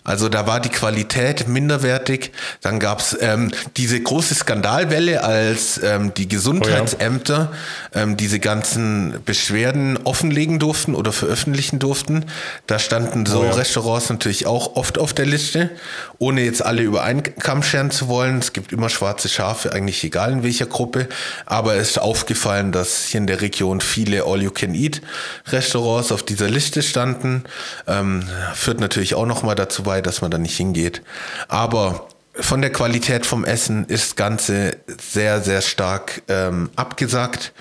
Also 0.05 0.29
da 0.29 0.49
war 0.49 0.59
die 0.59 0.69
Qualität 0.69 1.47
minderwertig. 1.47 2.33
Dann 2.61 2.81
gab 2.81 3.01
es 3.01 3.17
ähm, 3.21 3.53
diese 3.77 4.01
große 4.01 4.35
Skandalwelle, 4.35 5.23
als 5.23 5.81
ähm, 5.83 6.13
die 6.15 6.27
Gesundheitsämter 6.27 7.53
oh 7.53 7.97
ja. 7.97 8.03
ähm, 8.03 8.17
diese 8.17 8.41
ganzen 8.41 9.21
Beschwerden 9.25 9.99
offenlegen 10.03 10.59
durften 10.59 10.97
oder 10.97 11.13
veröffentlichen 11.13 11.79
durften. 11.79 12.25
Da 12.67 12.81
standen 12.81 13.27
so 13.27 13.43
oh 13.43 13.45
ja. 13.45 13.53
Restaurants 13.53 14.11
natürlich 14.11 14.47
auch 14.47 14.75
oft 14.75 14.99
auf 14.99 15.13
der 15.13 15.27
Liste, 15.27 15.71
ohne 16.19 16.43
jetzt 16.43 16.65
alle 16.65 16.83
über 16.83 17.05
einen 17.05 17.23
Kamm 17.23 17.63
scheren 17.63 17.93
zu 17.93 18.09
wollen. 18.09 18.39
Es 18.39 18.53
gibt 18.53 18.73
immer 18.73 18.89
schwarze 18.89 19.29
Schafe, 19.29 19.73
eigentlich 19.73 20.03
egal 20.03 20.33
in 20.33 20.43
welcher 20.43 20.67
Gruppe. 20.67 21.09
Aber 21.47 21.77
es 21.77 21.91
ist 21.91 21.99
aufgefallen, 21.99 22.73
dass 22.73 23.07
hier 23.07 23.21
in 23.21 23.29
der 23.29 23.41
Region 23.41 23.81
viele 23.81 24.25
All-You-Can-Eat-Restaurants 24.25 26.11
auf 26.11 26.25
dieser 26.25 26.51
Liste 26.51 26.83
standen. 26.83 27.45
Ähm, 27.87 28.25
führt 28.55 28.81
natürlich 28.81 29.15
auch 29.15 29.27
nochmal 29.27 29.55
dazu 29.55 29.85
bei, 29.85 29.92
dass 30.01 30.23
man 30.23 30.31
da 30.31 30.39
nicht 30.39 30.57
hingeht. 30.57 31.03
Aber 31.49 32.09
von 32.35 32.63
der 32.63 32.73
Qualität 32.73 33.27
vom 33.27 33.45
Essen 33.45 33.85
ist 33.87 34.05
das 34.05 34.17
Ganze 34.17 34.79
sehr, 34.87 35.43
sehr 35.43 35.61
stark 35.61 36.23
ähm, 36.29 36.71
abgesagt. 36.77 37.53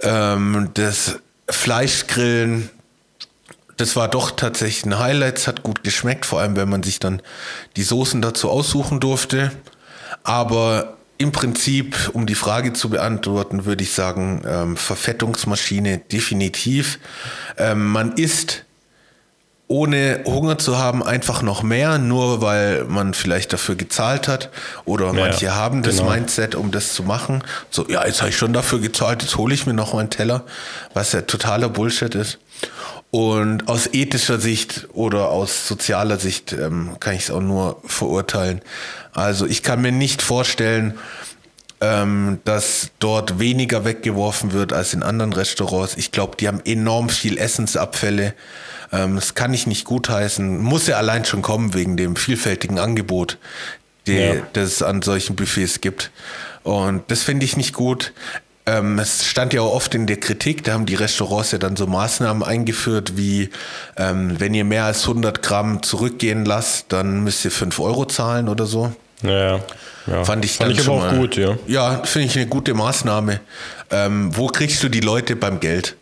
Ähm, 0.00 0.70
das 0.74 1.18
Fleischgrillen, 1.48 2.70
das 3.76 3.96
war 3.96 4.08
doch 4.08 4.30
tatsächlich 4.30 4.86
ein 4.86 4.98
Highlight. 4.98 5.38
Es 5.38 5.48
hat 5.48 5.62
gut 5.62 5.82
geschmeckt, 5.82 6.24
vor 6.24 6.40
allem 6.40 6.56
wenn 6.56 6.68
man 6.68 6.82
sich 6.82 7.00
dann 7.00 7.20
die 7.76 7.82
Soßen 7.82 8.22
dazu 8.22 8.48
aussuchen 8.48 9.00
durfte. 9.00 9.50
Aber 10.22 10.96
im 11.18 11.32
Prinzip, 11.32 12.10
um 12.12 12.26
die 12.26 12.34
Frage 12.34 12.74
zu 12.74 12.90
beantworten, 12.90 13.64
würde 13.64 13.82
ich 13.82 13.92
sagen, 13.92 14.42
ähm, 14.46 14.76
Verfettungsmaschine 14.76 15.98
definitiv. 15.98 16.98
Ähm, 17.56 17.86
man 17.86 18.12
isst 18.12 18.65
ohne 19.68 20.22
Hunger 20.24 20.58
zu 20.58 20.78
haben, 20.78 21.02
einfach 21.02 21.42
noch 21.42 21.62
mehr, 21.62 21.98
nur 21.98 22.40
weil 22.40 22.84
man 22.84 23.14
vielleicht 23.14 23.52
dafür 23.52 23.74
gezahlt 23.74 24.28
hat. 24.28 24.50
Oder 24.84 25.12
manche 25.12 25.54
haben 25.54 25.82
das 25.82 25.98
genau. 25.98 26.10
Mindset, 26.10 26.54
um 26.54 26.70
das 26.70 26.94
zu 26.94 27.02
machen. 27.02 27.42
So, 27.70 27.86
ja, 27.88 28.06
jetzt 28.06 28.20
habe 28.20 28.30
ich 28.30 28.36
schon 28.36 28.52
dafür 28.52 28.78
gezahlt, 28.78 29.22
jetzt 29.22 29.36
hole 29.36 29.54
ich 29.54 29.66
mir 29.66 29.74
noch 29.74 29.92
mal 29.92 30.00
einen 30.00 30.10
Teller, 30.10 30.44
was 30.94 31.12
ja 31.12 31.22
totaler 31.22 31.68
Bullshit 31.68 32.14
ist. 32.14 32.38
Und 33.10 33.68
aus 33.68 33.88
ethischer 33.92 34.38
Sicht 34.38 34.88
oder 34.92 35.30
aus 35.30 35.66
sozialer 35.66 36.18
Sicht 36.18 36.52
ähm, 36.52 36.96
kann 37.00 37.14
ich 37.14 37.22
es 37.22 37.30
auch 37.30 37.40
nur 37.40 37.80
verurteilen. 37.86 38.60
Also 39.12 39.46
ich 39.46 39.62
kann 39.62 39.80
mir 39.80 39.92
nicht 39.92 40.22
vorstellen, 40.22 40.98
ähm, 41.80 42.40
dass 42.44 42.90
dort 42.98 43.38
weniger 43.38 43.84
weggeworfen 43.84 44.52
wird 44.52 44.72
als 44.72 44.94
in 44.94 45.02
anderen 45.02 45.32
Restaurants. 45.32 45.96
Ich 45.96 46.10
glaube, 46.10 46.36
die 46.36 46.48
haben 46.48 46.60
enorm 46.64 47.08
viel 47.08 47.38
Essensabfälle. 47.38 48.34
Ähm, 48.92 49.16
das 49.16 49.34
kann 49.34 49.52
ich 49.52 49.66
nicht 49.66 49.84
gutheißen. 49.84 50.58
Muss 50.58 50.86
ja 50.86 50.96
allein 50.96 51.24
schon 51.24 51.42
kommen 51.42 51.74
wegen 51.74 51.96
dem 51.96 52.16
vielfältigen 52.16 52.78
Angebot, 52.78 53.38
die, 54.06 54.14
ja. 54.14 54.34
das 54.54 54.72
es 54.72 54.82
an 54.82 55.02
solchen 55.02 55.36
Buffets 55.36 55.80
gibt. 55.80 56.10
Und 56.62 57.10
das 57.10 57.22
finde 57.22 57.44
ich 57.44 57.56
nicht 57.56 57.74
gut. 57.74 58.12
Ähm, 58.64 58.98
es 58.98 59.24
stand 59.24 59.52
ja 59.52 59.60
auch 59.60 59.72
oft 59.72 59.94
in 59.94 60.08
der 60.08 60.18
Kritik, 60.18 60.64
da 60.64 60.72
haben 60.72 60.86
die 60.86 60.96
Restaurants 60.96 61.52
ja 61.52 61.58
dann 61.58 61.76
so 61.76 61.86
Maßnahmen 61.86 62.42
eingeführt, 62.42 63.16
wie 63.16 63.50
ähm, 63.96 64.40
wenn 64.40 64.54
ihr 64.54 64.64
mehr 64.64 64.86
als 64.86 65.02
100 65.02 65.40
Gramm 65.40 65.84
zurückgehen 65.84 66.44
lasst, 66.44 66.86
dann 66.88 67.22
müsst 67.22 67.44
ihr 67.44 67.52
5 67.52 67.78
Euro 67.78 68.06
zahlen 68.06 68.48
oder 68.48 68.66
so. 68.66 68.92
Ja, 69.22 69.60
ja. 70.06 70.24
Fand 70.24 70.44
ich 70.44 70.56
Fand 70.56 70.72
ich 70.72 70.80
aber 70.80 70.92
auch 70.92 71.00
mal, 71.00 71.16
gut, 71.16 71.36
ja. 71.36 71.56
Ja, 71.66 72.04
finde 72.04 72.26
ich 72.28 72.36
eine 72.36 72.46
gute 72.46 72.74
Maßnahme. 72.74 73.40
Ähm, 73.90 74.36
wo 74.36 74.46
kriegst 74.48 74.82
du 74.82 74.88
die 74.88 75.00
Leute 75.00 75.36
beim 75.36 75.60
Geld? 75.60 75.96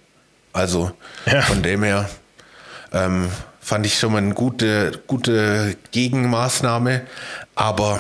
Also 0.53 0.93
Ja. 1.27 1.43
von 1.43 1.63
dem 1.63 1.83
her 1.83 2.09
ähm, 2.93 3.29
fand 3.61 3.87
ich 3.87 3.99
schon 3.99 4.13
mal 4.13 4.19
eine 4.19 4.35
gute, 4.35 4.93
gute 5.07 5.77
Gegenmaßnahme. 5.91 7.03
Aber 7.55 7.99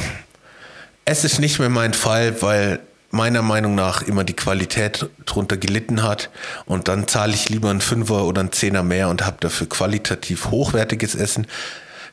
es 1.04 1.24
ist 1.24 1.38
nicht 1.38 1.58
mehr 1.58 1.68
mein 1.68 1.94
Fall, 1.94 2.40
weil 2.42 2.80
meiner 3.10 3.42
Meinung 3.42 3.74
nach 3.76 4.02
immer 4.02 4.24
die 4.24 4.34
Qualität 4.34 5.06
drunter 5.24 5.56
gelitten 5.56 6.02
hat. 6.02 6.30
Und 6.66 6.88
dann 6.88 7.06
zahle 7.08 7.32
ich 7.34 7.48
lieber 7.48 7.70
einen 7.70 7.80
Fünfer 7.80 8.24
oder 8.24 8.40
einen 8.40 8.52
Zehner 8.52 8.82
mehr 8.82 9.08
und 9.08 9.24
habe 9.24 9.36
dafür 9.40 9.68
qualitativ 9.68 10.50
hochwertiges 10.50 11.14
Essen, 11.14 11.46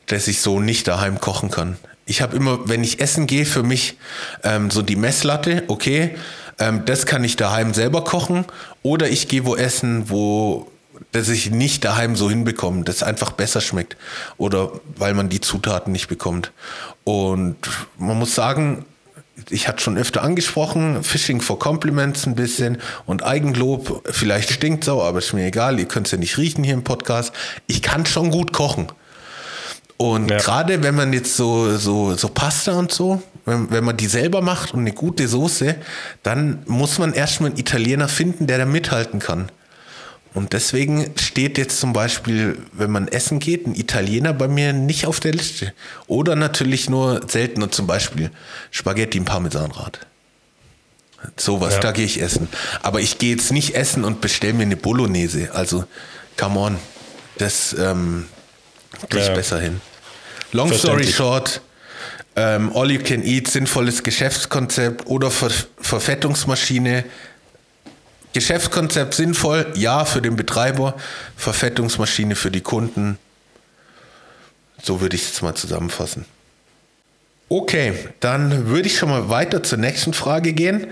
das 0.06 0.28
ich 0.28 0.40
so 0.40 0.60
nicht 0.60 0.86
daheim 0.88 1.20
kochen 1.20 1.50
kann. 1.50 1.76
Ich 2.12 2.20
habe 2.20 2.36
immer, 2.36 2.68
wenn 2.68 2.84
ich 2.84 3.00
essen 3.00 3.26
gehe, 3.26 3.46
für 3.46 3.62
mich 3.62 3.96
ähm, 4.44 4.70
so 4.70 4.82
die 4.82 4.96
Messlatte, 4.96 5.62
okay, 5.68 6.14
ähm, 6.58 6.84
das 6.84 7.06
kann 7.06 7.24
ich 7.24 7.36
daheim 7.36 7.72
selber 7.72 8.04
kochen. 8.04 8.44
Oder 8.82 9.08
ich 9.08 9.28
gehe 9.28 9.46
wo 9.46 9.56
essen, 9.56 10.10
wo 10.10 10.70
das 11.12 11.30
ich 11.30 11.50
nicht 11.50 11.86
daheim 11.86 12.14
so 12.14 12.28
hinbekomme, 12.28 12.84
das 12.84 13.02
einfach 13.02 13.30
besser 13.30 13.62
schmeckt. 13.62 13.96
Oder 14.36 14.72
weil 14.94 15.14
man 15.14 15.30
die 15.30 15.40
Zutaten 15.40 15.90
nicht 15.90 16.08
bekommt. 16.08 16.52
Und 17.04 17.56
man 17.96 18.18
muss 18.18 18.34
sagen, 18.34 18.84
ich 19.48 19.66
hatte 19.66 19.82
schon 19.82 19.96
öfter 19.96 20.22
angesprochen, 20.22 21.02
Fishing 21.02 21.40
for 21.40 21.58
Compliments 21.58 22.26
ein 22.26 22.34
bisschen 22.34 22.76
und 23.06 23.24
Eigenlob, 23.24 24.06
vielleicht 24.10 24.50
stinkt 24.50 24.84
so, 24.84 25.02
aber 25.02 25.20
ist 25.20 25.32
mir 25.32 25.46
egal, 25.46 25.78
ihr 25.78 25.86
könnt 25.88 26.08
es 26.08 26.12
ja 26.12 26.18
nicht 26.18 26.36
riechen 26.36 26.62
hier 26.62 26.74
im 26.74 26.84
Podcast. 26.84 27.32
Ich 27.66 27.80
kann 27.80 28.04
schon 28.04 28.30
gut 28.30 28.52
kochen. 28.52 28.92
Und 30.10 30.30
Ja. 30.30 30.38
gerade 30.38 30.82
wenn 30.82 30.94
man 30.96 31.12
jetzt 31.12 31.36
so, 31.36 31.76
so, 31.76 32.16
so 32.16 32.28
Pasta 32.28 32.72
und 32.72 32.90
so, 32.92 33.22
wenn, 33.44 33.70
wenn 33.70 33.84
man 33.84 33.96
die 33.96 34.06
selber 34.06 34.40
macht 34.40 34.74
und 34.74 34.80
eine 34.80 34.92
gute 34.92 35.28
Soße, 35.28 35.76
dann 36.24 36.62
muss 36.66 36.98
man 36.98 37.12
erstmal 37.12 37.50
einen 37.50 37.58
Italiener 37.58 38.08
finden, 38.08 38.46
der 38.46 38.58
da 38.58 38.64
mithalten 38.66 39.20
kann. 39.20 39.50
Und 40.34 40.54
deswegen 40.54 41.12
steht 41.20 41.58
jetzt 41.58 41.78
zum 41.78 41.92
Beispiel, 41.92 42.56
wenn 42.72 42.90
man 42.90 43.06
essen 43.06 43.38
geht, 43.38 43.66
ein 43.66 43.74
Italiener 43.74 44.32
bei 44.32 44.48
mir 44.48 44.72
nicht 44.72 45.06
auf 45.06 45.20
der 45.20 45.32
Liste. 45.32 45.72
Oder 46.06 46.34
natürlich 46.36 46.88
nur 46.90 47.20
seltener 47.28 47.70
zum 47.70 47.86
Beispiel 47.86 48.30
Spaghetti 48.70 49.18
im 49.18 49.24
Parmesanrad. 49.26 50.00
Sowas, 51.36 51.74
Ja. 51.74 51.80
da 51.80 51.92
gehe 51.92 52.06
ich 52.06 52.20
essen. 52.20 52.48
Aber 52.82 53.00
ich 53.00 53.18
gehe 53.18 53.30
jetzt 53.30 53.52
nicht 53.52 53.74
essen 53.76 54.02
und 54.04 54.20
bestelle 54.20 54.54
mir 54.54 54.62
eine 54.64 54.76
Bolognese. 54.76 55.50
Also, 55.54 55.84
come 56.36 56.58
on. 56.58 56.76
Das 57.38 57.74
ähm, 57.78 58.26
kriege 59.10 59.22
ich 59.22 59.28
Ja. 59.28 59.34
besser 59.34 59.60
hin. 59.60 59.80
Long 60.52 60.72
story 60.72 61.06
short, 61.06 61.60
ähm, 62.36 62.70
all 62.74 62.90
you 62.90 63.02
can 63.02 63.22
eat, 63.24 63.48
sinnvolles 63.48 64.02
Geschäftskonzept 64.02 65.06
oder 65.06 65.30
Ver 65.30 65.50
Verfettungsmaschine. 65.80 67.04
Geschäftskonzept 68.34 69.14
sinnvoll, 69.14 69.66
ja, 69.74 70.04
für 70.04 70.22
den 70.22 70.36
Betreiber, 70.36 70.94
Verfettungsmaschine 71.36 72.34
für 72.34 72.50
die 72.50 72.62
Kunden. 72.62 73.18
So 74.82 75.00
würde 75.00 75.16
ich 75.16 75.22
es 75.22 75.28
jetzt 75.28 75.42
mal 75.42 75.54
zusammenfassen. 75.54 76.24
Okay, 77.54 77.92
dann 78.20 78.68
würde 78.68 78.88
ich 78.88 78.96
schon 78.96 79.10
mal 79.10 79.28
weiter 79.28 79.62
zur 79.62 79.76
nächsten 79.76 80.14
Frage 80.14 80.54
gehen. 80.54 80.86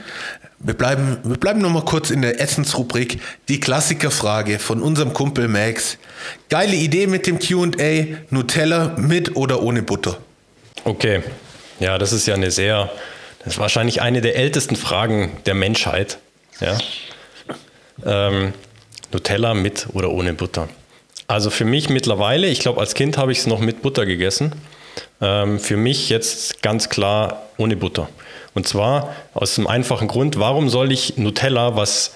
Wir 0.59 0.75
bleiben, 0.75 1.17
wir 1.25 1.39
bleiben 1.39 1.63
noch 1.63 1.71
mal 1.71 1.87
kurz 1.87 2.11
in 2.11 2.21
der 2.21 2.39
Essensrubrik. 2.39 3.19
Die 3.49 3.61
Klassikerfrage 3.61 4.59
von 4.59 4.83
unserem 4.83 5.15
Kumpel 5.15 5.49
Max. 5.49 5.97
Geile 6.51 6.77
Idee 6.77 7.07
mit 7.07 7.27
dem 7.27 7.39
Q&A. 7.39 8.05
Nutella 8.29 8.95
mit 8.99 9.37
oder 9.37 9.63
ohne 9.63 9.83
Butter? 9.83 10.19
Okay. 10.85 11.23
Ja, 11.79 11.97
das 11.97 12.13
ist 12.13 12.27
ja 12.27 12.35
eine 12.35 12.51
sehr, 12.51 12.91
das 13.39 13.55
ist 13.55 13.59
wahrscheinlich 13.59 14.03
eine 14.03 14.21
der 14.21 14.37
ältesten 14.37 14.77
Fragen 14.77 15.39
der 15.47 15.55
Menschheit. 15.55 16.19
Ja. 16.61 16.77
Ähm, 18.05 18.53
Nutella 19.15 19.55
mit 19.55 19.87
oder 19.95 20.11
ohne 20.11 20.35
Butter. 20.35 20.69
Also 21.27 21.49
für 21.49 21.65
mich 21.65 21.89
mittlerweile, 21.89 22.49
ich 22.49 22.61
glaube, 22.61 22.81
als 22.81 22.93
Kind 22.93 23.17
habe 23.17 23.33
ich 23.33 23.39
es 23.39 23.47
noch 23.47 23.61
mit 23.61 23.81
Butter 23.81 24.05
gegessen. 24.05 24.53
Ähm, 25.21 25.59
für 25.61 25.77
mich 25.77 26.09
jetzt 26.09 26.63
ganz 26.63 26.89
klar 26.89 27.43
ohne 27.57 27.77
Butter. 27.77 28.09
Und 28.55 28.67
zwar 28.67 29.15
aus 29.35 29.55
dem 29.55 29.67
einfachen 29.67 30.09
Grund, 30.09 30.39
warum 30.39 30.69
soll 30.69 30.93
ich 30.93 31.17
Nutella, 31.17 31.77
was 31.77 32.13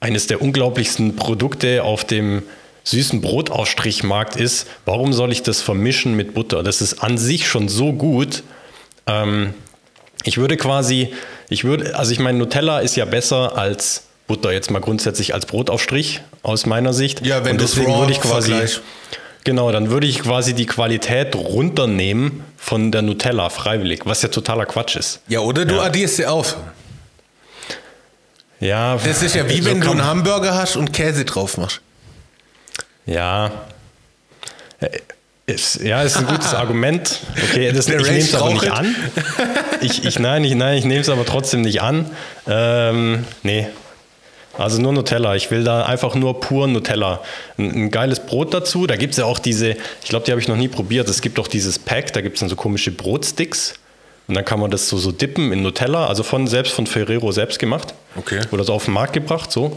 eines 0.00 0.26
der 0.26 0.42
unglaublichsten 0.42 1.16
Produkte 1.16 1.82
auf 1.84 2.04
dem 2.04 2.42
süßen 2.84 3.20
Brotaufstrichmarkt 3.20 4.36
ist, 4.36 4.66
warum 4.84 5.12
soll 5.12 5.32
ich 5.32 5.42
das 5.42 5.60
vermischen 5.60 6.14
mit 6.14 6.34
Butter? 6.34 6.62
Das 6.62 6.82
ist 6.82 7.02
an 7.02 7.18
sich 7.18 7.46
schon 7.46 7.68
so 7.68 7.92
gut. 7.92 8.42
Ähm, 9.06 9.54
ich 10.24 10.38
würde 10.38 10.56
quasi, 10.56 11.12
ich 11.48 11.64
würde, 11.64 11.96
also 11.96 12.12
ich 12.12 12.18
meine, 12.18 12.38
Nutella 12.38 12.80
ist 12.80 12.96
ja 12.96 13.04
besser 13.04 13.56
als 13.56 14.04
Butter, 14.26 14.52
jetzt 14.52 14.70
mal 14.70 14.80
grundsätzlich 14.80 15.34
als 15.34 15.46
Brotaufstrich 15.46 16.20
aus 16.42 16.66
meiner 16.66 16.92
Sicht. 16.92 17.24
Ja, 17.26 17.44
wenn 17.44 17.58
du 17.58 17.64
es 17.64 17.76
würde 17.76 18.12
ich 18.12 18.20
quasi, 18.20 18.50
vergleichst. 18.50 18.82
Genau, 19.44 19.70
dann 19.72 19.90
würde 19.90 20.06
ich 20.06 20.20
quasi 20.20 20.54
die 20.54 20.66
Qualität 20.66 21.34
runternehmen 21.34 22.44
von 22.56 22.92
der 22.92 23.02
Nutella 23.02 23.48
freiwillig, 23.50 24.02
was 24.04 24.22
ja 24.22 24.28
totaler 24.28 24.66
Quatsch 24.66 24.96
ist. 24.96 25.20
Ja, 25.28 25.40
oder 25.40 25.64
du 25.64 25.80
addierst 25.80 26.16
sie 26.16 26.26
auf. 26.26 26.56
Ja, 28.60 28.96
Das 28.96 29.22
ist 29.22 29.34
ja 29.34 29.48
wie 29.48 29.60
so 29.60 29.70
wenn 29.70 29.80
du 29.80 29.90
einen 29.90 30.04
Hamburger 30.06 30.54
hast 30.54 30.76
und 30.76 30.92
Käse 30.92 31.24
drauf 31.24 31.56
machst. 31.58 31.80
Ja. 33.06 33.50
Äh, 34.80 34.98
Ist, 35.46 35.80
ja, 35.82 36.02
ist 36.02 36.16
ein 36.16 36.26
gutes 36.26 36.54
Argument. 36.62 37.18
Okay, 37.50 37.72
das, 37.72 37.88
ich 37.88 37.96
nehme 37.96 38.18
es 38.18 38.34
aber 38.34 38.50
nicht 38.52 38.70
an. 38.70 38.94
Ich, 39.80 40.04
ich, 40.04 40.18
nein, 40.20 40.44
ich, 40.44 40.54
nein, 40.54 40.78
ich 40.78 40.84
nehme 40.84 41.00
es 41.00 41.08
aber 41.08 41.26
trotzdem 41.26 41.62
nicht 41.62 41.82
an. 41.82 42.08
Ähm, 42.46 43.24
nee. 43.42 43.66
Also 44.58 44.80
nur 44.80 44.92
Nutella. 44.92 45.34
Ich 45.34 45.50
will 45.50 45.64
da 45.64 45.84
einfach 45.84 46.14
nur 46.14 46.40
pur 46.40 46.66
Nutella. 46.66 47.20
Ein, 47.58 47.84
ein 47.84 47.90
geiles 47.90 48.20
Brot 48.20 48.52
dazu. 48.52 48.86
Da 48.86 48.96
gibt 48.96 49.12
es 49.12 49.18
ja 49.18 49.24
auch 49.24 49.38
diese, 49.38 49.76
ich 50.02 50.08
glaube, 50.08 50.24
die 50.26 50.30
habe 50.30 50.40
ich 50.40 50.48
noch 50.48 50.56
nie 50.56 50.68
probiert. 50.68 51.08
Es 51.08 51.22
gibt 51.22 51.38
auch 51.38 51.48
dieses 51.48 51.78
Pack, 51.78 52.12
da 52.12 52.20
gibt 52.20 52.36
es 52.36 52.40
dann 52.40 52.48
so 52.48 52.56
komische 52.56 52.90
Brotsticks. 52.90 53.74
Und 54.28 54.34
dann 54.34 54.44
kann 54.44 54.60
man 54.60 54.70
das 54.70 54.88
so, 54.88 54.98
so 54.98 55.10
dippen 55.10 55.52
in 55.52 55.62
Nutella, 55.62 56.06
also 56.06 56.22
von 56.22 56.46
selbst 56.46 56.72
von 56.72 56.86
Ferrero 56.86 57.32
selbst 57.32 57.58
gemacht. 57.58 57.94
Okay. 58.16 58.40
Oder 58.50 58.64
so 58.64 58.72
auf 58.72 58.84
den 58.84 58.94
Markt 58.94 59.12
gebracht, 59.14 59.50
so. 59.50 59.76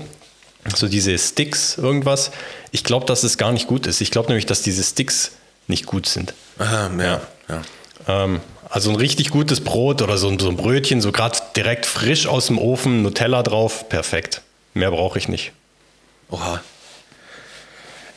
So 0.76 0.88
diese 0.88 1.18
Sticks, 1.18 1.78
irgendwas. 1.78 2.32
Ich 2.72 2.84
glaube, 2.84 3.06
dass 3.06 3.24
es 3.24 3.38
gar 3.38 3.52
nicht 3.52 3.68
gut 3.68 3.88
ist. 3.88 4.02
Ich 4.02 4.12
glaube 4.12 4.30
nämlich, 4.30 4.46
dass 4.46 4.62
diese 4.62 4.84
Sticks 4.84 5.32
nicht 5.68 5.86
gut 5.86 6.08
sind. 6.08 6.34
Aha, 6.58 6.90
ja, 7.00 7.22
ja. 7.50 7.62
Ähm, 8.08 8.40
also 8.70 8.90
ein 8.90 8.96
richtig 8.96 9.30
gutes 9.30 9.62
Brot 9.62 10.02
oder 10.02 10.18
so, 10.18 10.38
so 10.40 10.50
ein 10.50 10.58
Brötchen, 10.58 11.02
so 11.02 11.12
gerade 11.12 11.38
direkt 11.56 11.86
frisch 11.86 12.28
aus 12.28 12.48
dem 12.48 12.58
Ofen, 12.58 13.04
Nutella 13.04 13.44
drauf, 13.44 13.90
perfekt. 13.90 14.42
Mehr 14.76 14.92
brauche 14.92 15.18
ich 15.18 15.28
nicht. 15.28 15.54
Oha. 16.30 16.62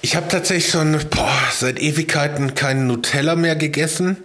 Ich 0.03 0.17
habe 0.17 0.29
tatsächlich 0.29 0.71
schon 0.71 0.99
boah, 1.09 1.39
seit 1.53 1.81
Ewigkeiten 1.81 2.55
keinen 2.55 2.87
Nutella 2.87 3.37
mehr 3.37 3.57
gegessen. 3.57 4.17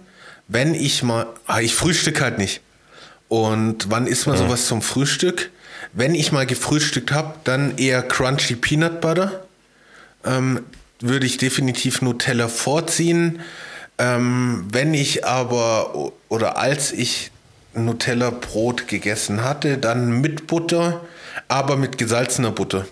Wenn 0.48 0.74
ich 0.74 1.02
mal, 1.02 1.26
ah, 1.46 1.60
ich 1.60 1.74
frühstück 1.74 2.20
halt 2.20 2.38
nicht. 2.38 2.60
Und 3.28 3.90
wann 3.90 4.06
isst 4.06 4.26
man 4.26 4.36
sowas 4.36 4.66
zum 4.66 4.82
Frühstück? 4.82 5.50
Wenn 5.92 6.14
ich 6.14 6.32
mal 6.32 6.44
gefrühstückt 6.44 7.12
habe, 7.12 7.34
dann 7.44 7.78
eher 7.78 8.02
Crunchy 8.02 8.56
Peanut 8.56 9.00
Butter. 9.00 9.46
Ähm, 10.24 10.60
würde 11.00 11.26
ich 11.26 11.36
definitiv 11.36 12.02
Nutella 12.02 12.48
vorziehen. 12.48 13.40
Ähm, 13.98 14.66
wenn 14.72 14.92
ich 14.92 15.24
aber 15.24 16.12
oder 16.28 16.58
als 16.58 16.90
ich 16.90 17.30
Nutella-Brot 17.74 18.88
gegessen 18.88 19.44
hatte, 19.44 19.78
dann 19.78 20.20
mit 20.20 20.46
Butter, 20.48 21.00
aber 21.48 21.76
mit 21.76 21.98
gesalzener 21.98 22.50
Butter. 22.50 22.86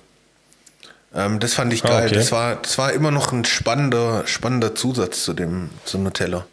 Ähm, 1.15 1.41
das 1.41 1.55
fand 1.55 1.73
ich 1.73 1.85
ah, 1.85 1.89
geil. 1.89 2.07
Okay. 2.07 2.15
das, 2.15 2.33
war, 2.33 2.57
das 2.57 2.79
war 2.79 2.93
immer 2.93 3.11
noch 3.11 3.33
ein 3.33 3.45
spannender, 3.45 4.23
spannender 4.27 4.75
Zusatz 4.75 5.25
zu 5.25 5.33
dem 5.33 5.71
zu 5.85 5.99
Nutella. 5.99 6.47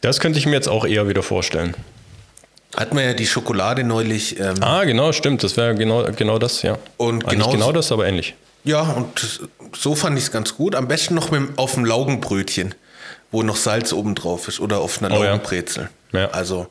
Das 0.00 0.20
könnte 0.20 0.38
ich 0.38 0.46
mir 0.46 0.54
jetzt 0.54 0.68
auch 0.68 0.86
eher 0.86 1.08
wieder 1.08 1.22
vorstellen. 1.22 1.74
Hat 2.76 2.94
man 2.94 3.04
ja 3.04 3.14
die 3.14 3.26
Schokolade 3.26 3.84
neulich. 3.84 4.38
Ähm, 4.38 4.54
ah, 4.62 4.84
genau, 4.84 5.12
stimmt. 5.12 5.42
Das 5.42 5.56
wäre 5.56 5.74
genau, 5.74 6.04
genau 6.12 6.38
das, 6.38 6.62
ja. 6.62 6.78
Und 6.96 7.26
genau, 7.28 7.50
genau 7.50 7.72
das, 7.72 7.90
aber 7.90 8.06
ähnlich. 8.06 8.34
Ja, 8.64 8.82
und 8.82 9.40
so 9.76 9.94
fand 9.94 10.16
ich 10.18 10.24
es 10.24 10.30
ganz 10.30 10.54
gut. 10.54 10.74
Am 10.74 10.86
besten 10.86 11.14
noch 11.14 11.30
mit, 11.30 11.58
auf 11.58 11.74
dem 11.74 11.84
Laugenbrötchen, 11.84 12.74
wo 13.32 13.42
noch 13.42 13.56
Salz 13.56 13.92
oben 13.92 14.14
drauf 14.14 14.48
ist 14.48 14.60
oder 14.60 14.80
auf 14.80 15.02
einer 15.02 15.14
oh, 15.14 15.22
Laugenbrezel. 15.22 15.90
Ja. 16.12 16.20
Ja. 16.20 16.30
Also 16.30 16.68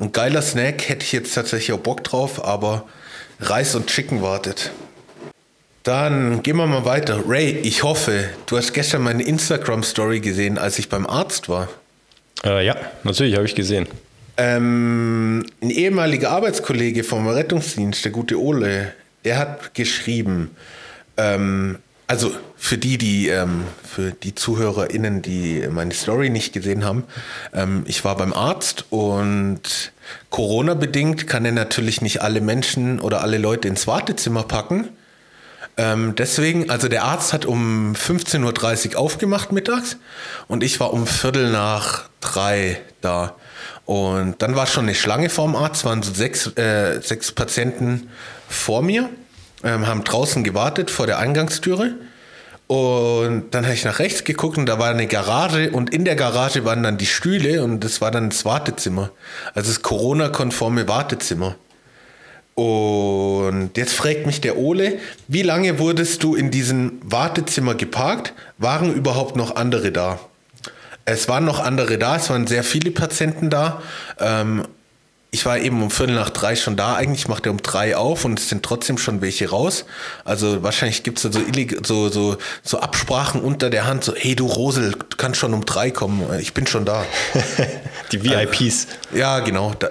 ein 0.00 0.12
geiler 0.12 0.42
Snack 0.42 0.88
hätte 0.88 1.04
ich 1.04 1.12
jetzt 1.12 1.34
tatsächlich 1.34 1.72
auch 1.72 1.80
Bock 1.80 2.04
drauf, 2.04 2.44
aber 2.44 2.84
Reis 3.40 3.74
und 3.74 3.86
Chicken 3.86 4.22
wartet. 4.22 4.72
Dann 5.84 6.42
gehen 6.42 6.56
wir 6.56 6.66
mal 6.66 6.84
weiter. 6.84 7.22
Ray, 7.26 7.50
ich 7.62 7.82
hoffe, 7.82 8.28
du 8.46 8.56
hast 8.56 8.74
gestern 8.74 9.02
meine 9.02 9.22
Instagram-Story 9.22 10.20
gesehen, 10.20 10.58
als 10.58 10.78
ich 10.78 10.88
beim 10.88 11.06
Arzt 11.06 11.48
war. 11.48 11.68
Äh, 12.44 12.66
ja, 12.66 12.76
natürlich 13.04 13.36
habe 13.36 13.46
ich 13.46 13.54
gesehen. 13.54 13.86
Ähm, 14.36 15.46
ein 15.62 15.70
ehemaliger 15.70 16.30
Arbeitskollege 16.30 17.04
vom 17.04 17.26
Rettungsdienst, 17.26 18.04
der 18.04 18.12
gute 18.12 18.40
Ole, 18.40 18.92
der 19.24 19.38
hat 19.38 19.74
geschrieben, 19.74 20.50
ähm, 21.16 21.78
also 22.06 22.32
für 22.56 22.78
die, 22.78 22.98
die, 22.98 23.28
ähm, 23.28 23.64
für 23.82 24.12
die 24.12 24.34
ZuhörerInnen, 24.34 25.22
die 25.22 25.66
meine 25.70 25.92
Story 25.92 26.30
nicht 26.30 26.52
gesehen 26.52 26.84
haben, 26.84 27.04
ähm, 27.52 27.84
ich 27.86 28.04
war 28.04 28.16
beim 28.16 28.32
Arzt 28.32 28.86
und 28.90 29.92
Corona-bedingt 30.30 31.26
kann 31.26 31.44
er 31.44 31.52
natürlich 31.52 32.02
nicht 32.02 32.22
alle 32.22 32.40
Menschen 32.40 33.00
oder 33.00 33.20
alle 33.22 33.38
Leute 33.38 33.68
ins 33.68 33.86
Wartezimmer 33.86 34.42
packen. 34.42 34.88
Ähm, 35.76 36.14
deswegen, 36.16 36.70
also 36.70 36.88
der 36.88 37.04
Arzt 37.04 37.32
hat 37.32 37.44
um 37.44 37.94
15.30 37.94 38.94
Uhr 38.94 38.98
aufgemacht 38.98 39.52
mittags 39.52 39.96
und 40.48 40.64
ich 40.64 40.80
war 40.80 40.92
um 40.92 41.06
Viertel 41.06 41.50
nach 41.50 42.08
drei 42.20 42.80
da. 43.00 43.36
Und 43.84 44.42
dann 44.42 44.56
war 44.56 44.66
schon 44.66 44.84
eine 44.84 44.94
Schlange 44.94 45.30
vorm 45.30 45.56
Arzt, 45.56 45.84
waren 45.84 46.02
so 46.02 46.12
sechs, 46.12 46.46
äh, 46.56 47.00
sechs 47.00 47.32
Patienten 47.32 48.10
vor 48.48 48.82
mir 48.82 49.08
ähm, 49.64 49.86
haben 49.86 50.04
draußen 50.04 50.44
gewartet 50.44 50.90
vor 50.90 51.06
der 51.06 51.18
Eingangstüre. 51.18 51.94
Und 52.68 53.46
dann 53.52 53.64
habe 53.64 53.74
ich 53.74 53.84
nach 53.86 53.98
rechts 53.98 54.24
geguckt 54.24 54.58
und 54.58 54.66
da 54.66 54.78
war 54.78 54.90
eine 54.90 55.06
Garage 55.06 55.70
und 55.70 55.92
in 55.92 56.04
der 56.04 56.16
Garage 56.16 56.66
waren 56.66 56.82
dann 56.82 56.98
die 56.98 57.06
Stühle 57.06 57.64
und 57.64 57.82
das 57.82 58.02
war 58.02 58.10
dann 58.10 58.28
das 58.28 58.44
Wartezimmer. 58.44 59.10
Also 59.54 59.70
das 59.70 59.80
Corona-konforme 59.80 60.86
Wartezimmer. 60.86 61.56
Und 62.54 63.70
jetzt 63.76 63.94
fragt 63.94 64.26
mich 64.26 64.42
der 64.42 64.58
Ole, 64.58 64.98
wie 65.28 65.42
lange 65.42 65.78
wurdest 65.78 66.22
du 66.22 66.34
in 66.34 66.50
diesem 66.50 67.00
Wartezimmer 67.02 67.74
geparkt? 67.74 68.34
Waren 68.58 68.92
überhaupt 68.92 69.34
noch 69.34 69.56
andere 69.56 69.90
da? 69.90 70.20
Es 71.06 71.26
waren 71.26 71.46
noch 71.46 71.60
andere 71.60 71.96
da, 71.96 72.16
es 72.16 72.28
waren 72.28 72.46
sehr 72.46 72.64
viele 72.64 72.90
Patienten 72.90 73.48
da. 73.48 73.80
Ähm, 74.20 74.64
ich 75.30 75.44
war 75.44 75.58
eben 75.58 75.82
um 75.82 75.90
Viertel 75.90 76.14
nach 76.14 76.30
drei 76.30 76.56
schon 76.56 76.76
da. 76.76 76.96
Eigentlich 76.96 77.28
macht 77.28 77.44
er 77.44 77.52
um 77.52 77.62
drei 77.62 77.96
auf 77.96 78.24
und 78.24 78.38
es 78.38 78.48
sind 78.48 78.62
trotzdem 78.62 78.96
schon 78.96 79.20
welche 79.20 79.50
raus. 79.50 79.84
Also 80.24 80.62
wahrscheinlich 80.62 81.02
gibt 81.02 81.18
es 81.18 81.30
da 81.30 81.40
so, 81.40 81.40
so, 81.84 82.08
so, 82.08 82.38
so 82.62 82.80
Absprachen 82.80 83.42
unter 83.42 83.68
der 83.68 83.86
Hand, 83.86 84.04
so, 84.04 84.14
hey 84.16 84.34
du 84.34 84.46
Rosel, 84.46 84.92
du 84.92 85.16
kannst 85.16 85.38
schon 85.38 85.52
um 85.52 85.66
drei 85.66 85.90
kommen, 85.90 86.22
ich 86.40 86.54
bin 86.54 86.66
schon 86.66 86.86
da. 86.86 87.04
Die 88.12 88.24
VIPs. 88.24 88.86
Äh, 89.12 89.18
ja, 89.18 89.40
genau. 89.40 89.74
Da, 89.78 89.90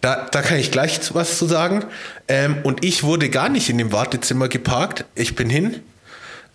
da, 0.00 0.26
da 0.30 0.42
kann 0.42 0.58
ich 0.58 0.72
gleich 0.72 0.98
was 1.14 1.38
zu 1.38 1.46
sagen. 1.46 1.84
Ähm, 2.26 2.58
und 2.64 2.84
ich 2.84 3.04
wurde 3.04 3.30
gar 3.30 3.48
nicht 3.48 3.70
in 3.70 3.78
dem 3.78 3.92
Wartezimmer 3.92 4.48
geparkt. 4.48 5.04
Ich 5.14 5.36
bin 5.36 5.48
hin. 5.48 5.80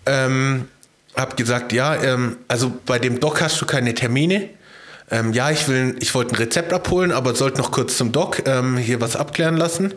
Ähm, 0.05 0.67
hab 1.15 1.37
gesagt, 1.37 1.71
ja, 1.71 1.95
ähm, 1.95 2.37
also 2.49 2.73
bei 2.85 2.99
dem 2.99 3.21
Doc 3.21 3.41
hast 3.41 3.61
du 3.61 3.65
keine 3.65 3.93
Termine 3.93 4.49
ähm, 5.11 5.33
ja, 5.33 5.51
ich, 5.51 5.67
will, 5.67 5.95
ich 5.99 6.15
wollte 6.15 6.33
ein 6.33 6.37
Rezept 6.37 6.73
abholen, 6.73 7.11
aber 7.11 7.35
sollte 7.35 7.57
noch 7.57 7.71
kurz 7.71 7.97
zum 7.97 8.11
Doc 8.11 8.47
ähm, 8.47 8.77
hier 8.77 9.01
was 9.01 9.15
abklären 9.15 9.57
lassen. 9.57 9.93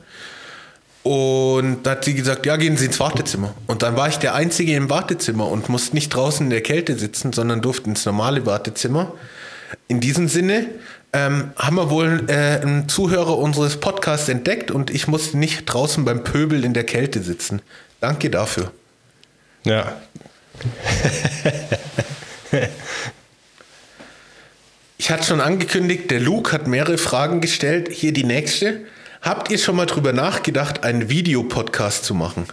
Und 1.04 1.82
da 1.84 1.92
hat 1.92 2.04
sie 2.04 2.14
gesagt, 2.14 2.46
ja, 2.46 2.56
gehen 2.56 2.76
Sie 2.78 2.86
ins 2.86 2.98
Wartezimmer. 2.98 3.54
Und 3.66 3.82
dann 3.82 3.94
war 3.94 4.08
ich 4.08 4.18
der 4.18 4.34
Einzige 4.34 4.74
im 4.74 4.88
Wartezimmer 4.88 5.48
und 5.48 5.68
musste 5.68 5.94
nicht 5.94 6.08
draußen 6.08 6.46
in 6.46 6.50
der 6.50 6.62
Kälte 6.62 6.98
sitzen, 6.98 7.32
sondern 7.32 7.60
durfte 7.60 7.90
ins 7.90 8.06
normale 8.06 8.46
Wartezimmer. 8.46 9.12
In 9.86 10.00
diesem 10.00 10.28
Sinne 10.28 10.66
ähm, 11.12 11.52
haben 11.56 11.76
wir 11.76 11.90
wohl 11.90 12.24
äh, 12.28 12.60
einen 12.60 12.88
Zuhörer 12.88 13.38
unseres 13.38 13.78
Podcasts 13.78 14.28
entdeckt 14.30 14.70
und 14.70 14.90
ich 14.90 15.06
musste 15.06 15.36
nicht 15.36 15.66
draußen 15.66 16.04
beim 16.06 16.24
Pöbel 16.24 16.64
in 16.64 16.72
der 16.72 16.84
Kälte 16.84 17.22
sitzen. 17.22 17.60
Danke 18.00 18.30
dafür. 18.30 18.72
Ja. 19.64 19.96
Ich 24.96 25.10
hatte 25.10 25.24
schon 25.24 25.40
angekündigt, 25.40 26.10
der 26.10 26.20
Luke 26.20 26.52
hat 26.52 26.66
mehrere 26.66 26.98
Fragen 26.98 27.40
gestellt. 27.40 27.88
Hier 27.90 28.12
die 28.12 28.24
nächste. 28.24 28.80
Habt 29.22 29.50
ihr 29.50 29.58
schon 29.58 29.76
mal 29.76 29.86
drüber 29.86 30.12
nachgedacht, 30.12 30.84
einen 30.84 31.08
Videopodcast 31.08 32.04
zu 32.04 32.14
machen? 32.14 32.46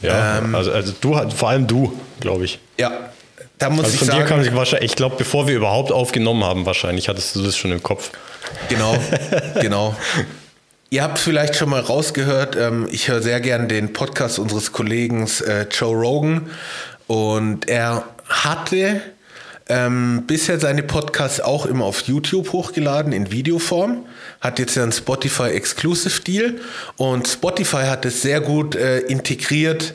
Ja, 0.00 0.38
ähm, 0.38 0.54
also, 0.54 0.72
also 0.72 0.92
du, 1.00 1.14
vor 1.30 1.50
allem 1.50 1.66
du, 1.66 1.92
glaube 2.20 2.46
ich. 2.46 2.58
Ja, 2.78 3.10
da 3.58 3.68
muss 3.68 3.84
also 3.84 3.94
ich 3.94 3.98
von 3.98 4.08
sagen. 4.08 4.20
Dir 4.20 4.26
kann 4.26 4.42
ich 4.42 4.54
wahrscheinlich, 4.54 4.90
ich 4.90 4.96
glaube, 4.96 5.16
bevor 5.18 5.46
wir 5.46 5.54
überhaupt 5.54 5.92
aufgenommen 5.92 6.42
haben, 6.44 6.64
wahrscheinlich 6.64 7.08
hattest 7.08 7.36
du 7.36 7.42
das 7.42 7.56
schon 7.56 7.70
im 7.70 7.82
Kopf. 7.82 8.10
Genau, 8.70 8.96
genau. 9.60 9.94
Ihr 10.88 11.02
habt 11.02 11.18
vielleicht 11.18 11.54
schon 11.54 11.68
mal 11.68 11.80
rausgehört, 11.80 12.56
ähm, 12.56 12.88
ich 12.90 13.08
höre 13.08 13.22
sehr 13.22 13.40
gern 13.40 13.68
den 13.68 13.92
Podcast 13.92 14.38
unseres 14.38 14.72
Kollegen 14.72 15.28
äh, 15.46 15.66
Joe 15.70 15.94
Rogan 15.94 16.50
und 17.06 17.68
er 17.68 18.04
hatte 18.28 19.02
ähm, 19.70 20.24
bisher 20.26 20.58
seine 20.58 20.82
Podcasts 20.82 21.40
auch 21.40 21.64
immer 21.64 21.84
auf 21.84 22.02
YouTube 22.02 22.52
hochgeladen 22.52 23.12
in 23.12 23.30
Videoform. 23.30 24.04
Hat 24.40 24.58
jetzt 24.58 24.74
ja 24.74 24.82
einen 24.82 24.92
Spotify 24.92 25.50
Exclusive 25.50 26.20
Deal 26.22 26.56
und 26.96 27.28
Spotify 27.28 27.84
hat 27.84 28.04
es 28.04 28.20
sehr 28.20 28.40
gut 28.40 28.74
äh, 28.74 28.98
integriert 28.98 29.94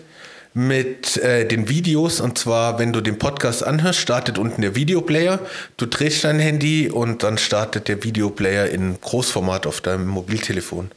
mit 0.53 1.17
äh, 1.17 1.45
den 1.45 1.67
Videos. 1.67 2.21
Und 2.21 2.37
zwar, 2.37 2.79
wenn 2.79 2.93
du 2.93 3.01
den 3.01 3.19
Podcast 3.19 3.65
anhörst, 3.65 3.99
startet 3.99 4.37
unten 4.37 4.61
der 4.61 4.75
Videoplayer. 4.75 5.39
Du 5.75 5.85
drehst 5.85 6.23
dein 6.23 6.39
Handy 6.39 6.89
und 6.89 7.23
dann 7.23 7.37
startet 7.37 7.89
der 7.89 8.01
Videoplayer 8.01 8.69
in 8.69 8.99
Großformat 9.01 9.67
auf 9.67 9.81
deinem 9.81 10.07
Mobiltelefon 10.07 10.89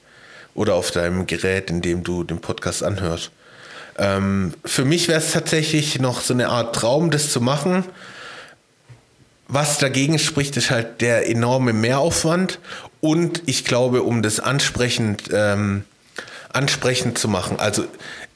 oder 0.54 0.76
auf 0.76 0.92
deinem 0.92 1.26
Gerät, 1.26 1.68
in 1.68 1.82
dem 1.82 2.04
du 2.04 2.22
den 2.22 2.40
Podcast 2.40 2.84
anhörst. 2.84 3.32
Ähm, 3.98 4.54
für 4.64 4.84
mich 4.84 5.08
wäre 5.08 5.18
es 5.18 5.32
tatsächlich 5.32 5.98
noch 5.98 6.20
so 6.20 6.32
eine 6.32 6.48
Art 6.48 6.76
Traum, 6.76 7.10
das 7.10 7.32
zu 7.32 7.40
machen 7.40 7.84
was 9.48 9.78
dagegen 9.78 10.18
spricht, 10.18 10.56
ist 10.56 10.70
halt 10.70 11.00
der 11.00 11.28
enorme 11.28 11.72
Mehraufwand 11.72 12.58
und 13.00 13.42
ich 13.46 13.64
glaube, 13.64 14.02
um 14.02 14.22
das 14.22 14.40
ansprechend, 14.40 15.30
ähm, 15.32 15.84
ansprechend 16.52 17.18
zu 17.18 17.28
machen. 17.28 17.58
Also 17.58 17.86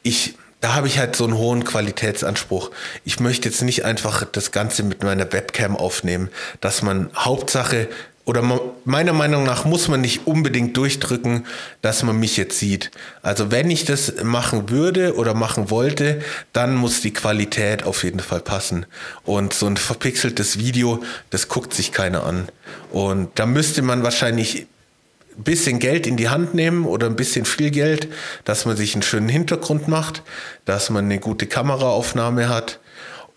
ich, 0.03 0.37
da 0.61 0.75
habe 0.75 0.87
ich 0.87 0.99
halt 0.99 1.15
so 1.15 1.25
einen 1.25 1.37
hohen 1.37 1.65
Qualitätsanspruch. 1.65 2.71
Ich 3.05 3.21
möchte 3.21 3.49
jetzt 3.49 3.63
nicht 3.63 3.85
einfach 3.85 4.25
das 4.25 4.53
Ganze 4.53 4.83
mit 4.83 5.03
meiner 5.03 5.31
Webcam 5.33 5.77
aufnehmen, 5.77 6.31
dass 6.61 6.83
man 6.83 7.11
Hauptsache 7.15 7.89
oder 8.25 8.43
meiner 8.85 9.13
Meinung 9.13 9.43
nach 9.43 9.65
muss 9.65 9.89
man 9.89 10.01
nicht 10.01 10.29
unbedingt 10.29 10.77
durchdrücken, 10.77 11.45
dass 11.81 12.05
man 12.05 12.21
mich 12.21 12.37
jetzt 12.37 12.57
sieht. 12.57 12.93
Also 13.21 13.51
wenn 13.51 13.69
ich 13.69 13.85
das 13.85 14.23
machen 14.23 14.71
würde 14.71 15.17
oder 15.17 15.35
machen 15.35 15.71
wollte, 15.71 16.21
dann 16.53 16.77
muss 16.77 17.01
die 17.01 17.13
Qualität 17.13 17.83
auf 17.83 18.05
jeden 18.05 18.21
Fall 18.21 18.41
passen. 18.41 18.87
Und 19.25 19.55
so 19.55 19.67
ein 19.67 19.77
verpixeltes 19.77 20.59
Video, 20.59 21.03
das 21.31 21.49
guckt 21.49 21.75
sich 21.75 21.91
keiner 21.91 22.25
an. 22.25 22.49
Und 22.93 23.31
da 23.35 23.45
müsste 23.45 23.83
man 23.83 24.05
wahrscheinlich 24.05 24.67
ein 25.37 25.43
bisschen 25.43 25.81
Geld 25.81 26.07
in 26.07 26.17
die 26.17 26.29
Hand 26.29 26.55
nehmen 26.55 26.85
oder 26.85 27.07
ein 27.07 27.17
bisschen 27.17 27.45
viel 27.45 27.71
Geld, 27.73 28.07
dass 28.45 28.67
man 28.67 28.77
sich 28.77 28.95
einen 28.95 29.03
schönen 29.03 29.31
Hintergrund 29.31 29.89
macht, 29.89 30.23
dass 30.65 30.91
man 30.91 31.07
eine 31.07 31.19
gute 31.19 31.47
Kameraaufnahme 31.47 32.49
hat. 32.49 32.79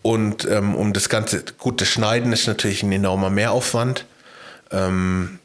Und 0.02 0.46
ähm, 0.48 0.76
um 0.76 0.92
das 0.92 1.08
ganze 1.08 1.42
gute 1.58 1.86
Schneiden 1.86 2.32
ist 2.32 2.46
natürlich 2.46 2.84
ein 2.84 2.92
enormer 2.92 3.30
Mehraufwand. 3.30 4.04
Ähm, 4.70 5.38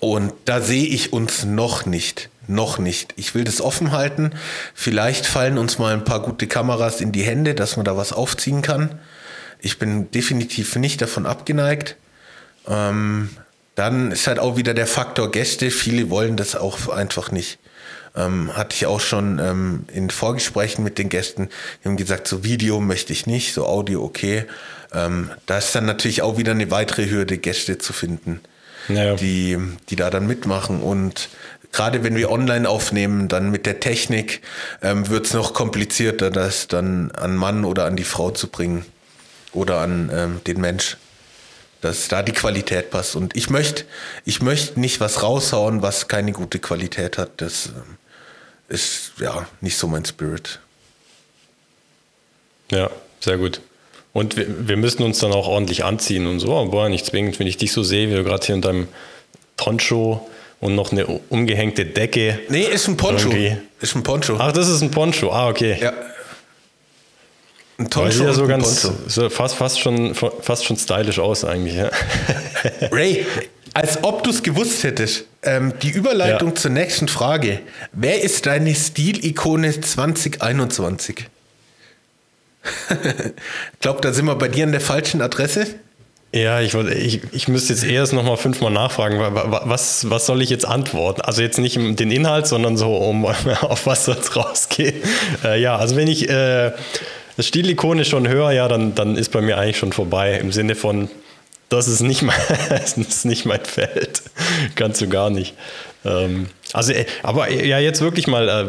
und 0.00 0.32
da 0.44 0.60
sehe 0.60 0.86
ich 0.86 1.12
uns 1.12 1.44
noch 1.44 1.86
nicht. 1.86 2.28
Noch 2.46 2.78
nicht. 2.78 3.14
Ich 3.16 3.34
will 3.34 3.44
das 3.44 3.60
offen 3.60 3.92
halten. 3.92 4.32
Vielleicht 4.74 5.26
fallen 5.26 5.56
uns 5.56 5.78
mal 5.78 5.94
ein 5.94 6.04
paar 6.04 6.20
gute 6.20 6.46
Kameras 6.46 7.00
in 7.00 7.10
die 7.10 7.22
Hände, 7.22 7.54
dass 7.54 7.76
man 7.76 7.86
da 7.86 7.96
was 7.96 8.12
aufziehen 8.12 8.60
kann. 8.60 8.98
Ich 9.60 9.78
bin 9.78 10.10
definitiv 10.10 10.76
nicht 10.76 11.00
davon 11.00 11.24
abgeneigt. 11.24 11.96
Ähm, 12.68 13.30
dann 13.76 14.12
ist 14.12 14.26
halt 14.26 14.38
auch 14.38 14.56
wieder 14.56 14.74
der 14.74 14.86
Faktor 14.86 15.30
Gäste. 15.30 15.70
Viele 15.70 16.10
wollen 16.10 16.36
das 16.36 16.54
auch 16.54 16.88
einfach 16.88 17.30
nicht. 17.30 17.58
Ähm, 18.16 18.56
hatte 18.56 18.76
ich 18.76 18.86
auch 18.86 19.00
schon 19.00 19.40
ähm, 19.40 19.84
in 19.92 20.08
Vorgesprächen 20.08 20.84
mit 20.84 20.98
den 20.98 21.08
Gästen, 21.08 21.48
die 21.82 21.88
haben 21.88 21.96
gesagt, 21.96 22.28
so 22.28 22.44
Video 22.44 22.80
möchte 22.80 23.12
ich 23.12 23.26
nicht, 23.26 23.54
so 23.54 23.66
Audio 23.66 24.04
okay. 24.04 24.44
Ähm, 24.92 25.30
da 25.46 25.58
ist 25.58 25.74
dann 25.74 25.86
natürlich 25.86 26.22
auch 26.22 26.36
wieder 26.38 26.52
eine 26.52 26.70
weitere 26.70 27.10
Hürde, 27.10 27.38
Gäste 27.38 27.78
zu 27.78 27.92
finden, 27.92 28.40
Naja. 28.88 29.16
die, 29.16 29.58
die 29.88 29.96
da 29.96 30.10
dann 30.10 30.28
mitmachen. 30.28 30.80
Und 30.80 31.28
gerade 31.72 32.04
wenn 32.04 32.14
wir 32.14 32.30
online 32.30 32.68
aufnehmen, 32.68 33.26
dann 33.26 33.50
mit 33.50 33.66
der 33.66 33.80
Technik 33.80 34.42
ähm, 34.80 35.08
wird 35.08 35.26
es 35.26 35.34
noch 35.34 35.52
komplizierter, 35.52 36.30
das 36.30 36.68
dann 36.68 37.10
an 37.10 37.34
Mann 37.36 37.64
oder 37.64 37.84
an 37.84 37.96
die 37.96 38.04
Frau 38.04 38.30
zu 38.30 38.46
bringen 38.46 38.84
oder 39.52 39.78
an 39.78 40.10
ähm, 40.14 40.40
den 40.46 40.60
Mensch 40.60 40.96
dass 41.80 42.08
da 42.08 42.22
die 42.22 42.32
Qualität 42.32 42.90
passt. 42.90 43.14
Und 43.14 43.36
ich 43.36 43.50
möchte 43.50 43.84
ich 44.24 44.40
möchte 44.40 44.80
nicht 44.80 45.00
was 45.00 45.22
raushauen, 45.22 45.82
was 45.82 46.08
keine 46.08 46.32
gute 46.32 46.58
Qualität 46.58 47.18
hat. 47.18 47.42
Das 47.42 47.66
ähm, 47.66 47.98
ist 48.68 49.12
ja 49.20 49.46
nicht 49.60 49.76
so 49.76 49.86
mein 49.86 50.04
Spirit. 50.04 50.60
Ja, 52.70 52.90
sehr 53.20 53.38
gut. 53.38 53.60
Und 54.12 54.36
wir, 54.36 54.68
wir 54.68 54.76
müssen 54.76 55.02
uns 55.02 55.18
dann 55.18 55.32
auch 55.32 55.48
ordentlich 55.48 55.84
anziehen 55.84 56.26
und 56.26 56.40
so, 56.40 56.56
aber 56.56 56.88
nicht 56.88 57.04
zwingend, 57.04 57.38
wenn 57.38 57.46
ich 57.46 57.56
dich 57.56 57.72
so 57.72 57.82
sehe, 57.82 58.08
wie 58.08 58.14
du 58.14 58.24
gerade 58.24 58.46
hier 58.46 58.54
in 58.54 58.62
deinem 58.62 58.88
Poncho 59.56 60.28
und 60.60 60.74
noch 60.74 60.92
eine 60.92 61.06
umgehängte 61.06 61.84
Decke. 61.84 62.40
Nee, 62.48 62.62
ist 62.62 62.88
ein 62.88 62.96
Poncho. 62.96 63.28
Irgendwie. 63.28 63.56
Ist 63.80 63.94
ein 63.96 64.02
Poncho. 64.02 64.36
Ach, 64.38 64.52
das 64.52 64.68
ist 64.68 64.80
ein 64.82 64.90
Poncho. 64.90 65.30
Ah, 65.32 65.48
okay. 65.48 65.78
Ja. 65.80 65.92
Ein 67.76 67.92
Aber 67.92 68.10
sieht 68.10 68.20
Poncho 68.20 68.24
ja 68.24 68.32
so 68.32 68.46
ganz, 68.46 68.82
Poncho. 68.82 68.98
so 69.08 69.28
fast, 69.30 69.56
fast, 69.56 69.80
schon, 69.80 70.14
fast 70.14 70.64
schon 70.64 70.76
stylisch 70.76 71.18
aus 71.18 71.44
eigentlich. 71.44 71.74
Ja. 71.74 71.90
Ray, 72.92 73.26
als 73.74 74.02
ob 74.02 74.24
du 74.24 74.30
es 74.30 74.42
gewusst 74.42 74.82
hättest. 74.84 75.24
Ähm, 75.42 75.74
die 75.82 75.90
Überleitung 75.90 76.50
Ja. 76.50 76.54
zur 76.54 76.70
nächsten 76.70 77.08
Frage. 77.08 77.60
Wer 77.92 78.22
ist 78.22 78.46
deine 78.46 78.74
Stilikone 78.74 79.78
2021? 79.80 81.26
ich 83.74 83.80
glaube, 83.80 84.00
da 84.00 84.12
sind 84.12 84.24
wir 84.26 84.36
bei 84.36 84.48
dir 84.48 84.64
an 84.64 84.72
der 84.72 84.80
falschen 84.80 85.20
Adresse. 85.20 85.66
Ja, 86.32 86.60
ich, 86.60 86.74
ich, 86.74 87.20
ich 87.32 87.46
müsste 87.48 87.72
jetzt 87.74 87.84
erst 87.84 88.12
noch 88.12 88.24
mal 88.24 88.36
fünfmal 88.36 88.72
nachfragen, 88.72 89.20
wa- 89.20 89.34
wa- 89.34 89.62
was, 89.66 90.10
was 90.10 90.26
soll 90.26 90.42
ich 90.42 90.50
jetzt 90.50 90.64
antworten? 90.66 91.20
Also 91.20 91.42
jetzt 91.42 91.58
nicht 91.58 91.76
um 91.76 91.94
den 91.94 92.10
Inhalt, 92.10 92.46
sondern 92.48 92.76
so 92.76 92.96
um 92.96 93.24
auf 93.60 93.86
was 93.86 94.06
soll 94.06 94.16
es 94.20 94.34
rausgehen. 94.34 94.94
Äh, 95.44 95.60
ja, 95.60 95.76
also 95.76 95.94
wenn 95.94 96.08
ich 96.08 96.28
äh, 96.28 96.72
das 97.36 97.46
Stilikone 97.46 98.04
schon 98.04 98.26
höre, 98.26 98.50
ja, 98.50 98.66
dann, 98.66 98.94
dann 98.96 99.16
ist 99.16 99.30
bei 99.30 99.42
mir 99.42 99.58
eigentlich 99.58 99.78
schon 99.78 99.92
vorbei. 99.92 100.38
Im 100.40 100.50
Sinne 100.50 100.74
von, 100.74 101.08
das 101.68 101.88
ist 101.88 102.00
nicht 102.00 102.22
mein, 102.22 102.36
das 102.68 102.96
ist 102.96 103.24
nicht 103.24 103.46
mein 103.46 103.64
Feld. 103.64 104.22
Kannst 104.74 105.00
du 105.00 105.08
gar 105.08 105.30
nicht. 105.30 105.54
Ähm, 106.04 106.46
also, 106.72 106.92
äh, 106.92 107.06
aber 107.22 107.48
äh, 107.48 107.66
ja, 107.66 107.78
jetzt 107.78 108.00
wirklich 108.00 108.26
mal, 108.26 108.48
äh, 108.48 108.66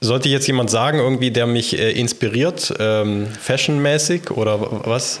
sollte 0.00 0.28
jetzt 0.28 0.46
jemand 0.46 0.70
sagen, 0.70 0.98
irgendwie, 0.98 1.30
der 1.30 1.46
mich 1.46 1.78
äh, 1.78 1.92
inspiriert, 1.92 2.74
ähm, 2.78 3.26
fashionmäßig 3.40 4.30
oder 4.30 4.58
was? 4.86 5.20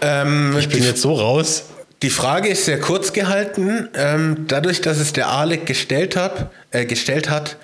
Ähm, 0.00 0.56
Ich 0.58 0.68
bin 0.68 0.84
jetzt 0.84 1.02
so 1.02 1.14
raus. 1.14 1.64
die 2.02 2.10
Frage 2.10 2.48
ist 2.48 2.64
sehr 2.64 2.80
kurz 2.80 3.12
gehalten. 3.12 3.88
Ähm, 3.94 4.46
dadurch, 4.48 4.80
dass 4.80 4.98
es 4.98 5.12
der 5.12 5.28
Alec 5.30 5.66
gestellt, 5.66 6.16
hab, 6.16 6.52
äh, 6.70 6.86
gestellt 6.86 7.28
hat, 7.28 7.56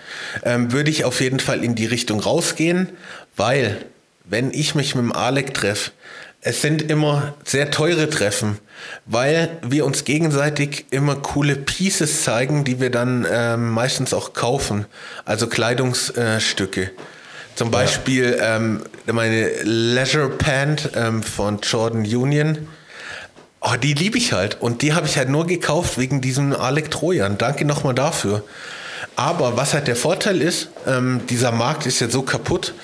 ähm, 0.45 0.73
würde 0.73 0.91
ich 0.91 1.05
auf 1.05 1.21
jeden 1.21 1.41
Fall 1.41 1.65
in 1.65 1.75
die 1.75 1.87
Richtung 1.87 2.21
rausgehen, 2.21 2.91
weil 3.37 3.79
wenn 4.25 4.51
ich 4.53 4.75
mich 4.75 4.95
mit 4.97 5.05
dem 5.05 5.13
Alec 5.13 5.55
treffe, 5.55 5.93
es 6.47 6.63
sind 6.63 6.81
immer 6.91 7.35
sehr 7.45 7.73
teure 7.73 8.09
Treffen, 8.09 8.59
weil 9.05 9.59
wir 9.67 9.85
uns 9.85 10.05
gegenseitig 10.05 10.87
immer 10.91 11.17
coole 11.17 11.57
Pieces 11.57 12.23
zeigen, 12.23 12.63
die 12.63 12.79
wir 12.79 12.91
dann 12.91 13.27
ähm, 13.29 13.71
meistens 13.71 14.15
auch 14.15 14.33
kaufen, 14.33 14.87
also 15.25 15.49
Kleidungsstücke. 15.49 16.93
Zum 17.57 17.73
Beispiel 17.73 18.39
ähm, 18.41 18.83
meine 19.07 19.51
Leisure 19.65 20.29
Pant 20.29 20.91
ähm, 20.95 21.25
von 21.25 21.59
Jordan 21.63 22.03
Union. 22.03 22.69
Oh, 23.61 23.75
die 23.83 23.95
liebe 23.95 24.17
ich 24.17 24.33
halt. 24.33 24.61
Und 24.61 24.83
die 24.83 24.95
habe 24.95 25.07
ich 25.09 25.19
halt 25.19 25.29
nur 25.29 25.49
gekauft 25.49 25.99
wegen 25.99 26.21
diesem 26.21 26.55
Alec 26.55 26.93
Trojan. 26.93 27.39
Danke 27.39 27.65
nochmal 27.65 27.95
dafür. 27.95 28.45
Aber 29.17 29.57
was 29.57 29.73
halt 29.73 29.89
der 29.89 29.97
Vorteil 29.97 30.43
ist, 30.43 30.69
ähm, 30.87 31.23
dieser 31.29 31.51
Markt 31.51 31.87
ist 31.87 32.01
ja 32.01 32.09
so 32.11 32.21
kaputt 32.21 32.75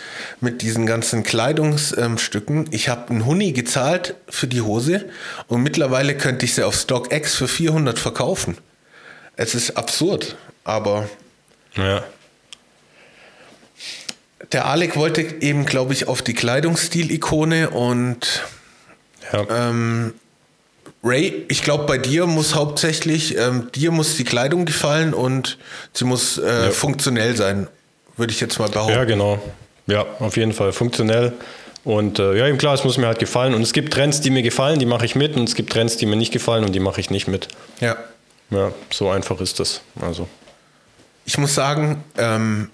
mit 0.41 0.63
diesen 0.63 0.87
ganzen 0.87 1.23
Kleidungsstücken. 1.23 2.69
ich 2.71 2.89
habe 2.89 3.11
einen 3.11 3.27
Huni 3.27 3.53
gezahlt 3.53 4.15
für 4.31 4.47
die 4.47 4.63
Hose 4.63 5.11
und 5.47 5.63
mittlerweile 5.63 6.17
könnte 6.17 6.47
ich 6.47 6.55
sie 6.55 6.63
auf 6.65 6.75
StockX 6.75 7.35
für 7.35 7.49
400 7.49 7.99
verkaufen. 7.99 8.57
Es 9.37 9.55
ist 9.55 9.77
absurd, 9.77 10.37
aber 10.65 11.07
Ja. 11.77 12.03
der 14.53 14.65
Alec 14.67 14.97
wollte 14.97 15.21
eben, 15.21 15.67
glaube 15.67 15.93
ich, 15.93 16.09
auf 16.09 16.23
die 16.23 16.35
Kleidungsstil-Ikone 16.35 17.71
und 17.71 18.43
ja. 19.33 19.69
Ähm, 19.69 20.15
Ray, 21.05 21.47
ich 21.49 21.63
glaube, 21.63 21.85
bei 21.85 21.99
dir 21.99 22.27
muss 22.27 22.55
hauptsächlich, 22.55 23.37
ähm, 23.37 23.71
dir 23.75 23.91
muss 23.91 24.17
die 24.17 24.25
Kleidung 24.25 24.65
gefallen 24.65 25.15
und 25.15 25.59
sie 25.93 26.05
muss 26.05 26.39
äh, 26.39 26.71
funktionell 26.71 27.37
sein, 27.37 27.67
würde 28.17 28.33
ich 28.33 28.41
jetzt 28.41 28.59
mal 28.59 28.69
behaupten. 28.69 28.95
ja, 28.95 29.05
genau. 29.05 29.41
Ja, 29.89 30.07
auf 30.21 30.37
jeden 30.37 30.53
Fall 30.53 30.73
funktionell. 30.73 31.33
Und 31.85 32.21
äh, 32.21 32.39
ja, 32.39 32.47
eben 32.47 32.59
klar, 32.59 32.75
es 32.75 32.85
muss 32.85 32.99
mir 32.99 33.07
halt 33.07 33.19
gefallen. 33.19 33.55
Und 33.55 33.63
es 33.63 33.73
gibt 33.73 33.93
Trends, 33.93 34.21
die 34.21 34.31
mir 34.31 34.43
gefallen, 34.43 34.79
die 34.79 34.87
mache 34.87 35.05
ich 35.05 35.17
mit. 35.17 35.37
Und 35.37 35.49
es 35.49 35.57
gibt 35.57 35.73
Trends, 35.73 35.97
die 35.97 36.07
mir 36.07 36.15
nicht 36.15 36.33
gefallen 36.33 36.65
und 36.65 36.73
die 36.73 36.81
mache 36.81 37.01
ich 37.01 37.11
nicht 37.11 37.27
mit. 37.27 37.49
Ja. 37.81 37.97
Ja, 38.51 38.71
so 38.91 39.11
einfach 39.11 39.41
ist 39.41 39.59
das. 39.59 39.81
Also. 40.01 40.29
Ich 41.25 41.39
muss 41.39 41.55
sagen, 41.55 42.05
ähm, 42.19 42.71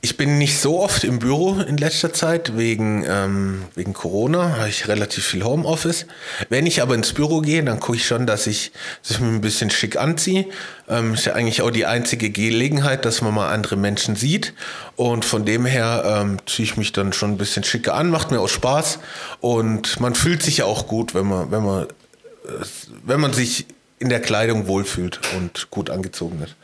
ich 0.00 0.16
bin 0.16 0.38
nicht 0.38 0.60
so 0.60 0.80
oft 0.80 1.02
im 1.02 1.18
Büro 1.18 1.54
in 1.54 1.76
letzter 1.76 2.12
Zeit 2.12 2.56
wegen, 2.56 3.04
ähm, 3.08 3.64
wegen 3.74 3.94
Corona, 3.94 4.56
habe 4.58 4.68
ich 4.68 4.86
relativ 4.86 5.26
viel 5.26 5.42
Homeoffice. 5.42 6.06
Wenn 6.48 6.66
ich 6.66 6.80
aber 6.82 6.94
ins 6.94 7.12
Büro 7.12 7.40
gehe, 7.40 7.64
dann 7.64 7.80
gucke 7.80 7.96
ich 7.96 8.06
schon, 8.06 8.24
dass 8.24 8.46
ich, 8.46 8.70
dass 9.02 9.12
ich 9.12 9.20
mich 9.20 9.30
ein 9.30 9.40
bisschen 9.40 9.70
schick 9.70 9.96
anziehe. 9.96 10.46
Ähm, 10.88 11.14
ist 11.14 11.24
ja 11.24 11.32
eigentlich 11.32 11.62
auch 11.62 11.72
die 11.72 11.84
einzige 11.84 12.30
Gelegenheit, 12.30 13.04
dass 13.04 13.22
man 13.22 13.34
mal 13.34 13.48
andere 13.52 13.74
Menschen 13.74 14.14
sieht. 14.14 14.54
Und 14.94 15.24
von 15.24 15.44
dem 15.44 15.66
her 15.66 16.04
ähm, 16.06 16.38
ziehe 16.46 16.64
ich 16.64 16.76
mich 16.76 16.92
dann 16.92 17.12
schon 17.12 17.32
ein 17.32 17.38
bisschen 17.38 17.64
schicker 17.64 17.94
an, 17.94 18.08
macht 18.10 18.30
mir 18.30 18.40
auch 18.40 18.48
Spaß. 18.48 19.00
Und 19.40 19.98
man 19.98 20.14
fühlt 20.14 20.44
sich 20.44 20.58
ja 20.58 20.66
auch 20.66 20.86
gut, 20.86 21.12
wenn 21.14 21.26
man, 21.26 21.50
wenn 21.50 21.64
man, 21.64 21.84
äh, 21.84 22.64
wenn 23.04 23.18
man 23.18 23.32
sich 23.32 23.66
in 23.98 24.10
der 24.10 24.20
Kleidung 24.20 24.68
wohlfühlt 24.68 25.18
und 25.36 25.70
gut 25.70 25.90
angezogen 25.90 26.40
ist. 26.40 26.54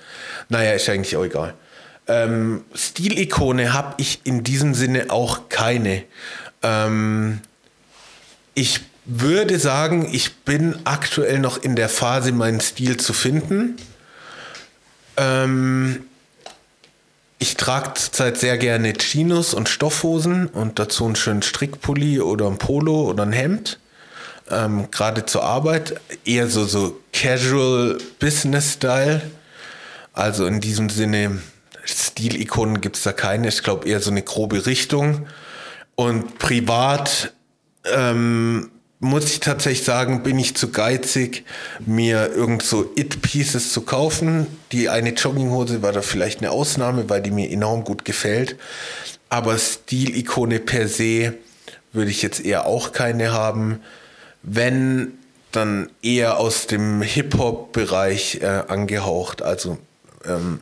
Naja, 0.49 0.71
ist 0.71 0.89
eigentlich 0.89 1.17
auch 1.17 1.25
egal. 1.25 1.55
Ähm, 2.07 2.65
Stilikone 2.75 3.73
habe 3.73 3.95
ich 3.99 4.21
in 4.25 4.45
diesem 4.45 4.75
Sinne 4.75 5.07
auch 5.11 5.49
keine. 5.49 6.05
Ähm, 6.63 7.41
ich 8.55 8.81
würde 9.05 9.59
sagen, 9.59 10.09
ich 10.13 10.37
bin 10.37 10.77
aktuell 10.85 11.39
noch 11.39 11.63
in 11.63 11.77
der 11.77 11.89
Phase, 11.89 12.33
meinen 12.33 12.61
Stil 12.61 12.97
zu 12.97 13.13
finden. 13.13 13.77
Ähm, 15.17 16.05
ich 17.39 17.57
trage 17.57 17.95
zurzeit 17.95 18.39
sehr 18.39 18.57
gerne 18.57 18.95
Chinos 18.95 19.53
und 19.53 19.69
Stoffhosen 19.69 20.47
und 20.47 20.79
dazu 20.79 21.05
einen 21.05 21.17
schönen 21.17 21.43
Strickpulli 21.43 22.21
oder 22.21 22.47
ein 22.47 22.59
Polo 22.59 23.11
oder 23.11 23.25
ein 23.25 23.33
Hemd. 23.33 23.79
Ähm, 24.51 24.91
Gerade 24.91 25.27
zur 25.27 25.43
Arbeit 25.43 26.01
eher 26.25 26.49
so, 26.49 26.65
so 26.65 27.01
Casual 27.13 27.99
Business 28.19 28.75
Style. 28.75 29.23
Also 30.13 30.47
in 30.47 30.61
diesem 30.61 30.89
Sinne, 30.91 31.43
Stilikonen 31.85 32.81
gibt 32.81 32.97
es 32.97 33.03
da 33.03 33.13
keine. 33.13 33.49
Ich 33.49 33.63
glaube 33.63 33.89
eher 33.89 34.01
so 34.01 34.11
eine 34.11 34.23
grobe 34.23 34.67
Richtung. 34.67 35.27
Und 35.95 36.39
privat 36.39 37.33
ähm, 37.85 38.71
muss 39.01 39.27
ich 39.27 39.41
tatsächlich 39.41 39.85
sagen, 39.85 40.23
bin 40.23 40.39
ich 40.39 40.57
zu 40.57 40.71
geizig, 40.71 41.45
mir 41.85 42.33
irgend 42.35 42.63
so 42.63 42.91
It-Pieces 42.97 43.73
zu 43.73 43.83
kaufen. 43.83 44.47
Die 44.73 44.89
eine 44.89 45.11
Jogginghose 45.11 45.83
war 45.83 45.93
da 45.93 46.03
vielleicht 46.03 46.41
eine 46.41 46.51
Ausnahme, 46.51 47.09
weil 47.09 47.23
die 47.23 47.31
mir 47.31 47.51
enorm 47.51 47.85
gut 47.85 48.05
gefällt. 48.05 48.57
Aber 49.29 49.59
Stilikone 49.59 50.59
per 50.59 50.89
se 50.89 51.35
würde 51.93 52.11
ich 52.11 52.23
jetzt 52.23 52.45
eher 52.45 52.67
auch 52.67 52.93
keine 52.93 53.33
haben. 53.33 53.81
Wenn, 54.43 55.19
dann 55.53 55.91
eher 56.03 56.39
aus 56.39 56.67
dem 56.67 57.03
Hip-Hop-Bereich 57.03 58.41
äh, 58.43 58.47
angehaucht. 58.69 59.43
Also 59.43 59.79
ähm, 60.27 60.61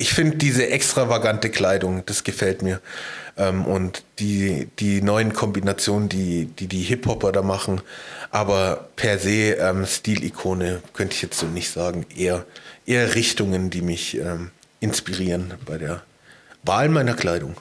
ich 0.00 0.14
finde 0.14 0.36
diese 0.36 0.68
extravagante 0.68 1.50
Kleidung, 1.50 2.06
das 2.06 2.22
gefällt 2.22 2.62
mir. 2.62 2.80
Ähm, 3.36 3.66
und 3.66 4.04
die, 4.20 4.68
die 4.78 5.02
neuen 5.02 5.32
Kombinationen, 5.32 6.08
die 6.08 6.46
die, 6.46 6.68
die 6.68 6.82
Hip-Hopper 6.82 7.32
da 7.32 7.42
machen. 7.42 7.80
Aber 8.30 8.88
per 8.94 9.18
se 9.18 9.54
ähm, 9.54 9.84
Stilikone 9.86 10.82
könnte 10.92 11.16
ich 11.16 11.22
jetzt 11.22 11.40
so 11.40 11.46
nicht 11.46 11.72
sagen. 11.72 12.06
Eher, 12.16 12.46
eher 12.86 13.16
Richtungen, 13.16 13.70
die 13.70 13.82
mich 13.82 14.16
ähm, 14.16 14.52
inspirieren 14.78 15.54
bei 15.66 15.78
der 15.78 16.04
Wahl 16.62 16.88
meiner 16.88 17.14
Kleidung. 17.14 17.56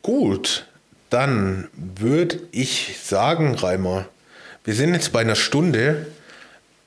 Gut, 0.00 0.66
dann 1.10 1.68
würde 1.74 2.40
ich 2.52 2.96
sagen, 3.02 3.54
Reimer, 3.54 4.06
wir 4.64 4.74
sind 4.74 4.94
jetzt 4.94 5.12
bei 5.12 5.20
einer 5.20 5.34
Stunde, 5.36 6.06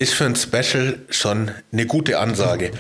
ist 0.02 0.16
für 0.16 0.26
ein 0.26 0.36
Special 0.36 0.98
schon 1.10 1.52
eine 1.72 1.86
gute 1.86 2.18
Ansage. 2.18 2.72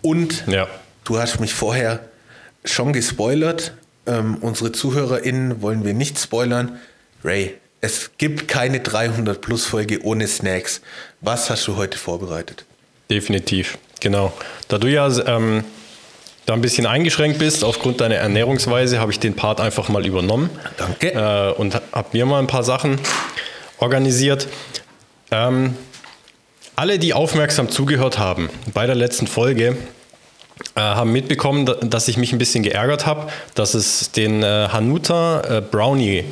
Und 0.00 0.44
Ja. 0.46 0.66
du 1.04 1.18
hast 1.18 1.38
mich 1.38 1.52
vorher 1.52 2.00
schon 2.64 2.94
gespoilert. 2.94 3.74
Ähm, 4.06 4.38
unsere 4.40 4.72
ZuhörerInnen 4.72 5.60
wollen 5.60 5.84
wir 5.84 5.92
nicht 5.92 6.18
spoilern. 6.18 6.78
Ray, 7.22 7.54
es 7.82 8.12
gibt 8.16 8.48
keine 8.48 8.78
300-Plus-Folge 8.78 10.02
ohne 10.04 10.26
Snacks. 10.26 10.80
Was 11.20 11.50
hast 11.50 11.66
du 11.68 11.76
heute 11.76 11.98
vorbereitet? 11.98 12.64
Definitiv, 13.10 13.76
genau. 14.00 14.32
Da 14.68 14.78
du 14.78 14.86
ja 14.86 15.06
ähm, 15.26 15.64
da 16.46 16.54
ein 16.54 16.62
bisschen 16.62 16.86
eingeschränkt 16.86 17.38
bist 17.38 17.62
aufgrund 17.62 18.00
deiner 18.00 18.14
Ernährungsweise, 18.16 19.00
habe 19.00 19.12
ich 19.12 19.18
den 19.20 19.36
Part 19.36 19.60
einfach 19.60 19.90
mal 19.90 20.06
übernommen. 20.06 20.48
Danke. 20.78 21.12
Äh, 21.12 21.52
und 21.60 21.74
habe 21.92 22.08
mir 22.12 22.24
mal 22.24 22.38
ein 22.38 22.46
paar 22.46 22.64
Sachen 22.64 22.98
organisiert. 23.78 24.48
Ähm, 25.30 25.76
alle, 26.80 26.98
die 26.98 27.12
aufmerksam 27.12 27.68
zugehört 27.68 28.18
haben 28.18 28.48
bei 28.72 28.86
der 28.86 28.94
letzten 28.94 29.26
Folge, 29.26 29.76
äh, 30.76 30.80
haben 30.80 31.12
mitbekommen, 31.12 31.66
da- 31.66 31.74
dass 31.74 32.08
ich 32.08 32.16
mich 32.16 32.32
ein 32.32 32.38
bisschen 32.38 32.62
geärgert 32.62 33.04
habe, 33.04 33.30
dass 33.54 33.74
es 33.74 34.12
den 34.12 34.42
äh, 34.42 34.68
Hanuta 34.72 35.58
äh, 35.58 35.60
Brownie 35.60 36.24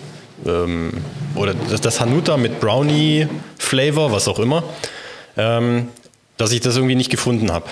ähm, 0.46 1.03
oder 1.34 1.53
das, 1.53 1.82
das 1.82 2.01
Hanuta 2.01 2.38
mit 2.38 2.61
Brownie 2.61 3.26
Flavor, 3.59 4.11
was 4.11 4.26
auch 4.26 4.38
immer, 4.38 4.62
ähm, 5.36 5.88
dass 6.38 6.51
ich 6.53 6.61
das 6.62 6.76
irgendwie 6.76 6.94
nicht 6.94 7.11
gefunden 7.11 7.53
habe. 7.53 7.66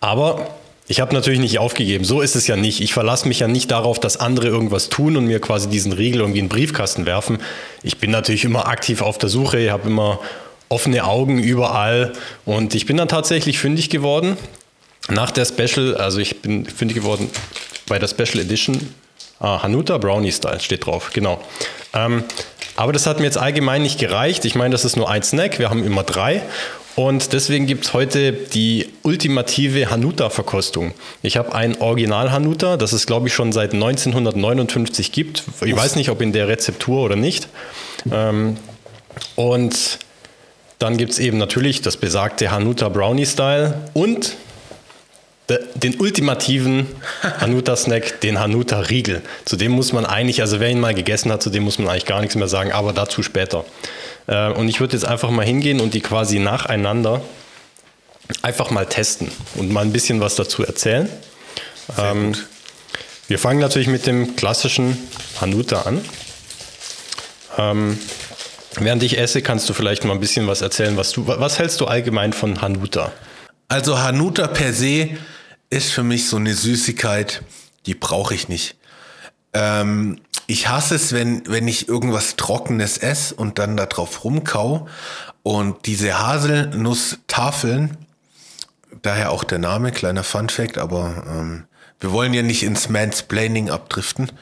Aber 0.00 0.46
ich 0.88 1.00
habe 1.00 1.14
natürlich 1.14 1.40
nicht 1.40 1.58
aufgegeben. 1.58 2.04
So 2.04 2.20
ist 2.20 2.36
es 2.36 2.48
ja 2.48 2.56
nicht. 2.56 2.82
Ich 2.82 2.92
verlasse 2.92 3.26
mich 3.28 3.40
ja 3.40 3.48
nicht 3.48 3.70
darauf, 3.70 3.98
dass 3.98 4.18
andere 4.18 4.48
irgendwas 4.48 4.90
tun 4.90 5.16
und 5.16 5.24
mir 5.24 5.40
quasi 5.40 5.70
diesen 5.70 5.92
Riegel 5.92 6.20
irgendwie 6.20 6.40
in 6.40 6.46
den 6.46 6.50
Briefkasten 6.50 7.06
werfen. 7.06 7.38
Ich 7.82 7.96
bin 7.96 8.10
natürlich 8.10 8.44
immer 8.44 8.66
aktiv 8.66 9.00
auf 9.00 9.16
der 9.16 9.30
Suche, 9.30 9.58
ich 9.58 9.70
habe 9.70 9.88
immer 9.88 10.18
offene 10.70 11.04
Augen 11.04 11.38
überall 11.38 12.14
und 12.46 12.74
ich 12.74 12.86
bin 12.86 12.96
dann 12.96 13.08
tatsächlich 13.08 13.58
fündig 13.58 13.90
geworden. 13.90 14.38
Nach 15.08 15.30
der 15.30 15.44
Special, 15.44 15.96
also 15.96 16.18
ich 16.18 16.40
bin 16.40 16.64
fündig 16.64 16.96
geworden 16.96 17.30
bei 17.86 17.98
der 17.98 18.08
Special 18.08 18.38
Edition 18.38 18.80
Ah, 19.40 19.62
Hanuta 19.62 19.96
Brownie 19.96 20.32
Style 20.32 20.60
steht 20.60 20.84
drauf, 20.84 21.10
genau. 21.14 21.40
Ähm, 21.94 22.24
aber 22.76 22.92
das 22.92 23.06
hat 23.06 23.18
mir 23.18 23.24
jetzt 23.24 23.38
allgemein 23.38 23.82
nicht 23.82 23.98
gereicht. 23.98 24.44
Ich 24.44 24.54
meine, 24.54 24.72
das 24.72 24.84
ist 24.84 24.96
nur 24.96 25.10
ein 25.10 25.22
Snack, 25.22 25.58
wir 25.58 25.70
haben 25.70 25.82
immer 25.82 26.02
drei. 26.02 26.42
Und 26.94 27.32
deswegen 27.32 27.66
gibt 27.66 27.86
es 27.86 27.94
heute 27.94 28.32
die 28.32 28.90
ultimative 29.02 29.88
Hanuta-Verkostung. 29.90 30.92
Ich 31.22 31.38
habe 31.38 31.54
ein 31.54 31.80
Original 31.80 32.32
Hanuta, 32.32 32.76
das 32.76 32.92
es, 32.92 33.06
glaube 33.06 33.28
ich, 33.28 33.34
schon 33.34 33.52
seit 33.52 33.72
1959 33.72 35.10
gibt. 35.10 35.44
Ich 35.64 35.74
weiß 35.74 35.96
nicht, 35.96 36.10
ob 36.10 36.20
in 36.20 36.32
der 36.32 36.48
Rezeptur 36.48 37.02
oder 37.02 37.16
nicht. 37.16 37.48
Ähm, 38.12 38.58
und 39.36 39.98
dann 40.80 40.96
gibt 40.96 41.12
es 41.12 41.18
eben 41.20 41.38
natürlich 41.38 41.82
das 41.82 41.96
besagte 41.96 42.50
Hanuta 42.50 42.88
Brownie 42.88 43.26
Style 43.26 43.74
und 43.94 44.34
de- 45.48 45.60
den 45.74 46.00
ultimativen 46.00 46.88
Hanuta-Snack, 47.40 48.20
den 48.22 48.40
Hanuta-Riegel. 48.40 49.22
Zu 49.44 49.56
dem 49.56 49.72
muss 49.72 49.92
man 49.92 50.04
eigentlich, 50.06 50.40
also 50.40 50.58
wer 50.58 50.68
ihn 50.70 50.80
mal 50.80 50.94
gegessen 50.94 51.30
hat, 51.30 51.42
zu 51.42 51.50
dem 51.50 51.62
muss 51.62 51.78
man 51.78 51.88
eigentlich 51.88 52.06
gar 52.06 52.20
nichts 52.20 52.34
mehr 52.34 52.48
sagen, 52.48 52.72
aber 52.72 52.92
dazu 52.92 53.22
später. 53.22 53.64
Äh, 54.26 54.48
Und 54.52 54.68
ich 54.68 54.80
würde 54.80 54.94
jetzt 54.96 55.04
einfach 55.04 55.30
mal 55.30 55.44
hingehen 55.44 55.80
und 55.80 55.94
die 55.94 56.00
quasi 56.00 56.38
nacheinander 56.38 57.20
einfach 58.42 58.70
mal 58.70 58.86
testen 58.86 59.30
und 59.56 59.70
mal 59.70 59.82
ein 59.84 59.92
bisschen 59.92 60.20
was 60.20 60.34
dazu 60.36 60.64
erzählen. 60.64 61.08
Ähm, 61.98 62.34
wir 63.28 63.38
fangen 63.38 63.60
natürlich 63.60 63.88
mit 63.88 64.06
dem 64.06 64.34
klassischen 64.36 64.96
Hanuta 65.40 65.82
an. 65.82 66.00
Ähm, 67.58 67.98
während 68.76 69.02
ich 69.02 69.18
esse, 69.18 69.42
kannst 69.42 69.68
du 69.68 69.72
vielleicht 69.72 70.04
mal 70.04 70.14
ein 70.14 70.20
bisschen 70.20 70.46
was 70.46 70.60
erzählen, 70.60 70.96
was 70.96 71.12
du, 71.12 71.26
was 71.26 71.58
hältst 71.58 71.80
du 71.80 71.86
allgemein 71.86 72.32
von 72.32 72.60
Hanuta? 72.60 73.12
Also 73.68 73.98
Hanuta 73.98 74.46
per 74.46 74.72
se 74.72 75.10
ist 75.70 75.92
für 75.92 76.02
mich 76.02 76.28
so 76.28 76.36
eine 76.36 76.54
Süßigkeit, 76.54 77.42
die 77.86 77.94
brauche 77.94 78.34
ich 78.34 78.48
nicht. 78.48 78.76
Ähm, 79.52 80.20
ich 80.46 80.68
hasse 80.68 80.96
es, 80.96 81.12
wenn, 81.12 81.42
wenn 81.46 81.68
ich 81.68 81.88
irgendwas 81.88 82.36
Trockenes 82.36 82.98
esse 82.98 83.34
und 83.34 83.58
dann 83.58 83.76
da 83.76 83.86
drauf 83.86 84.24
rumkau. 84.24 84.88
Und 85.42 85.86
diese 85.86 86.18
Haselnusstafeln, 86.18 87.96
daher 89.02 89.30
auch 89.30 89.44
der 89.44 89.58
Name, 89.58 89.92
kleiner 89.92 90.24
Fun 90.24 90.48
Fact, 90.48 90.76
aber 90.76 91.24
ähm, 91.28 91.64
wir 92.00 92.12
wollen 92.12 92.34
ja 92.34 92.42
nicht 92.42 92.62
ins 92.62 92.88
Mansplaining 92.88 93.70
abdriften. 93.70 94.32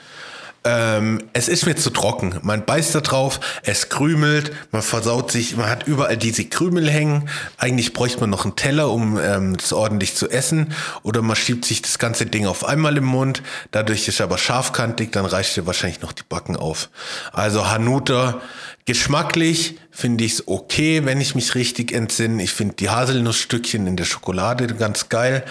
Ähm, 0.65 1.23
es 1.33 1.49
ist 1.49 1.67
mir 1.67 1.77
zu 1.77 1.91
trocken. 1.91 2.39
Man 2.43 2.65
beißt 2.65 2.95
da 2.95 3.01
drauf, 3.01 3.41
es 3.63 3.89
krümelt, 3.89 4.53
man 4.73 4.83
versaut 4.83 5.31
sich, 5.31 5.57
man 5.57 5.71
hat 5.71 5.87
überall 5.87 6.17
diese 6.17 6.45
Krümel 6.45 6.91
hängen. 6.91 7.29
Eigentlich 7.59 7.93
bräuchte 7.93 8.21
man 8.21 8.31
noch 8.31 8.45
einen 8.45 8.57
Teller, 8.57 8.91
um 8.91 9.19
ähm, 9.19 9.57
das 9.57 9.73
ordentlich 9.73 10.17
zu 10.17 10.29
essen. 10.29 10.75
Oder 11.03 11.23
man 11.23 11.37
schiebt 11.37 11.65
sich 11.65 11.83
das 11.83 11.99
ganze 11.99 12.27
Ding 12.27 12.47
auf 12.47 12.65
einmal 12.65 12.97
im 12.97 13.05
Mund. 13.05 13.43
Dadurch 13.71 14.09
ist 14.09 14.21
aber 14.21 14.37
scharfkantig, 14.37 15.13
dann 15.13 15.27
reicht 15.27 15.57
dir 15.57 15.67
wahrscheinlich 15.67 16.03
noch 16.03 16.13
die 16.13 16.25
Backen 16.29 16.57
auf. 16.57 16.91
Also 17.33 17.71
Hanuta, 17.71 18.41
geschmacklich 18.89 19.76
finde 19.91 20.24
ich 20.24 20.32
es 20.32 20.49
okay, 20.49 21.05
wenn 21.05 21.20
ich 21.20 21.34
mich 21.34 21.55
richtig 21.55 21.93
entsinne. 21.93 22.43
Ich 22.43 22.53
finde 22.53 22.74
die 22.76 22.89
Haselnussstückchen 22.89 23.86
in 23.86 23.99
der 23.99 24.07
Schokolade 24.07 24.66
ganz 24.68 25.11
geil. 25.11 25.45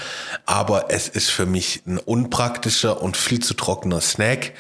Aber 0.48 0.90
es 0.90 1.08
ist 1.08 1.30
für 1.30 1.46
mich 1.46 1.84
ein 1.86 2.00
unpraktischer 2.00 3.00
und 3.00 3.16
viel 3.16 3.40
zu 3.40 3.54
trockener 3.54 4.02
Snack. 4.02 4.54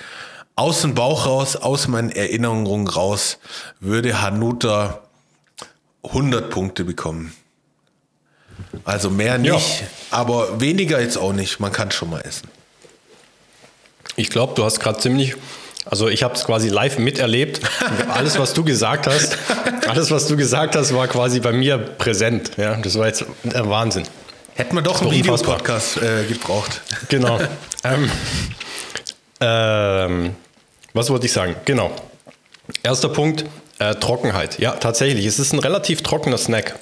Aus 0.55 0.81
dem 0.81 0.93
Bauch 0.93 1.25
raus, 1.25 1.55
aus 1.55 1.87
meinen 1.87 2.11
Erinnerungen 2.11 2.87
raus, 2.87 3.39
würde 3.79 4.21
Hanuta 4.21 5.01
100 6.03 6.51
Punkte 6.51 6.85
bekommen. 6.85 7.33
Also 8.85 9.09
mehr 9.09 9.39
Ja. 9.41 9.55
nicht, 9.55 9.85
aber 10.11 10.61
weniger 10.61 11.01
jetzt 11.01 11.17
auch 11.17 11.33
nicht. 11.33 11.59
Man 11.59 11.71
kann 11.71 11.89
schon 11.89 12.11
mal 12.11 12.21
essen. 12.21 12.47
Ich 14.15 14.29
glaube, 14.29 14.53
du 14.53 14.63
hast 14.63 14.79
gerade 14.79 14.99
ziemlich, 14.99 15.35
also 15.89 16.07
ich 16.07 16.23
habe 16.23 16.35
es 16.35 16.45
quasi 16.45 16.69
live 16.69 16.97
miterlebt. 16.99 17.61
Alles, 18.09 18.37
was 18.39 18.53
du 18.53 18.63
gesagt 18.63 19.07
hast, 19.07 19.37
alles, 19.87 20.11
was 20.11 20.27
du 20.27 20.35
gesagt 20.37 20.75
hast, 20.75 20.93
war 20.93 21.07
quasi 21.07 21.39
bei 21.39 21.51
mir 21.51 21.77
präsent. 21.77 22.51
Ja, 22.57 22.75
das 22.75 22.97
war 22.97 23.07
jetzt 23.07 23.25
der 23.43 23.69
Wahnsinn. 23.69 24.03
Hätten 24.55 24.75
wir 24.75 24.81
doch 24.81 25.01
einen. 25.01 25.11
Videopodcast 25.11 25.97
äh, 25.97 26.25
gebraucht. 26.25 26.81
Genau. 27.09 27.39
ähm, 27.83 28.09
ähm, 29.39 30.35
was 30.93 31.09
wollte 31.09 31.27
ich 31.27 31.31
sagen? 31.31 31.55
Genau. 31.65 31.91
Erster 32.83 33.09
Punkt, 33.09 33.45
äh, 33.79 33.93
Trockenheit. 33.95 34.59
Ja, 34.59 34.71
tatsächlich. 34.71 35.25
Es 35.25 35.39
ist 35.39 35.53
ein 35.53 35.59
relativ 35.59 36.01
trockener 36.01 36.37
Snack, 36.37 36.77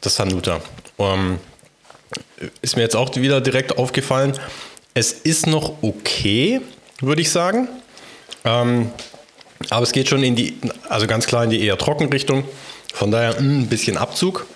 das 0.00 0.18
Hanuta. 0.18 0.60
Ähm, 0.98 1.38
ist 2.60 2.76
mir 2.76 2.82
jetzt 2.82 2.96
auch 2.96 3.14
wieder 3.14 3.40
direkt 3.40 3.78
aufgefallen. 3.78 4.32
Es 4.94 5.12
ist 5.12 5.46
noch 5.46 5.82
okay, 5.82 6.60
würde 7.00 7.22
ich 7.22 7.30
sagen. 7.30 7.68
Ähm, 8.46 8.90
aber 9.70 9.82
es 9.82 9.92
geht 9.92 10.08
schon 10.08 10.22
in 10.22 10.36
die, 10.36 10.58
also 10.88 11.06
ganz 11.06 11.26
klar 11.26 11.44
in 11.44 11.50
die 11.50 11.62
eher 11.62 11.76
Trockenrichtung. 11.76 12.44
Von 12.94 13.10
daher 13.10 13.40
mh, 13.40 13.40
ein 13.40 13.66
bisschen 13.66 13.96
Abzug. 13.98 14.46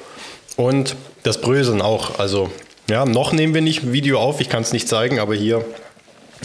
Und 0.56 0.96
das 1.22 1.40
Bröseln 1.40 1.82
auch. 1.82 2.18
Also, 2.18 2.50
ja, 2.88 3.04
noch 3.04 3.32
nehmen 3.32 3.54
wir 3.54 3.60
nicht 3.60 3.82
ein 3.82 3.92
Video 3.92 4.20
auf. 4.20 4.40
Ich 4.40 4.48
kann 4.48 4.62
es 4.62 4.72
nicht 4.72 4.88
zeigen, 4.88 5.18
aber 5.18 5.34
hier, 5.34 5.64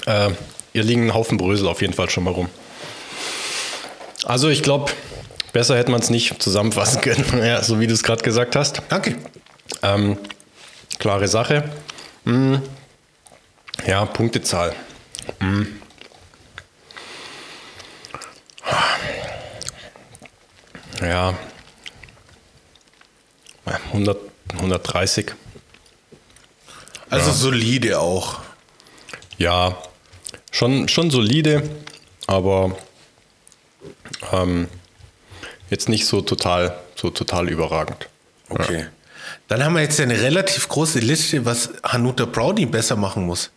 äh, 0.05 0.29
hier 0.73 0.83
liegen 0.83 1.07
ein 1.07 1.13
Haufen 1.13 1.37
Brösel 1.37 1.67
auf 1.67 1.81
jeden 1.81 1.93
Fall 1.93 2.09
schon 2.09 2.23
mal 2.23 2.31
rum. 2.31 2.49
Also, 4.25 4.49
ich 4.49 4.63
glaube, 4.63 4.91
besser 5.53 5.77
hätte 5.77 5.91
man 5.91 6.01
es 6.01 6.09
nicht 6.09 6.41
zusammenfassen 6.41 7.01
können. 7.01 7.25
ja, 7.43 7.61
so 7.61 7.79
wie 7.79 7.87
du 7.87 7.93
es 7.93 8.03
gerade 8.03 8.23
gesagt 8.23 8.55
hast. 8.55 8.81
Danke. 8.89 9.15
Ähm, 9.83 10.17
klare 10.99 11.27
Sache. 11.27 11.69
Hm. 12.25 12.61
Ja, 13.85 14.05
Punktezahl. 14.05 14.73
Hm. 15.39 15.67
Ja. 21.01 21.37
100, 23.65 24.17
130. 24.53 25.33
Also 27.09 27.31
solide 27.31 27.99
auch. 27.99 28.39
Ja, 29.37 29.77
schon, 30.51 30.87
schon 30.87 31.11
solide, 31.11 31.69
aber 32.27 32.77
ähm, 34.31 34.67
jetzt 35.69 35.89
nicht 35.89 36.05
so 36.05 36.21
total, 36.21 36.79
so 36.95 37.09
total 37.09 37.49
überragend. 37.49 38.07
Okay. 38.49 38.87
Dann 39.47 39.63
haben 39.63 39.73
wir 39.73 39.81
jetzt 39.81 39.99
ja 39.99 40.05
eine 40.05 40.19
relativ 40.19 40.67
große 40.67 40.99
Liste, 40.99 41.45
was 41.45 41.69
Hanuta 41.83 42.25
Brownie 42.25 42.65
besser 42.65 42.95
machen 42.95 43.25
muss. 43.25 43.51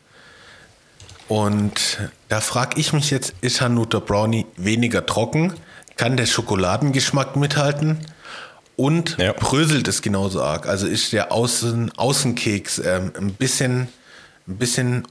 Und 1.28 1.98
da 2.28 2.40
frage 2.40 2.80
ich 2.80 2.92
mich 2.92 3.10
jetzt, 3.10 3.34
ist 3.42 3.60
Hanuta 3.60 3.98
Brownie 4.00 4.46
weniger 4.56 5.04
trocken? 5.04 5.52
Kann 5.96 6.16
der 6.16 6.26
Schokoladengeschmack 6.26 7.36
mithalten? 7.36 7.98
Und 8.76 9.16
Ja. 9.18 9.32
bröselt 9.32 9.88
es 9.88 10.02
genauso 10.02 10.42
arg? 10.42 10.66
Also 10.66 10.86
ist 10.86 11.12
der 11.12 11.32
Außen, 11.32 11.92
Außenkeks 11.98 12.78
ähm, 12.78 13.12
ein 13.18 13.32
bisschen, 13.34 13.88
ein 14.46 14.56
bisschen 14.56 15.06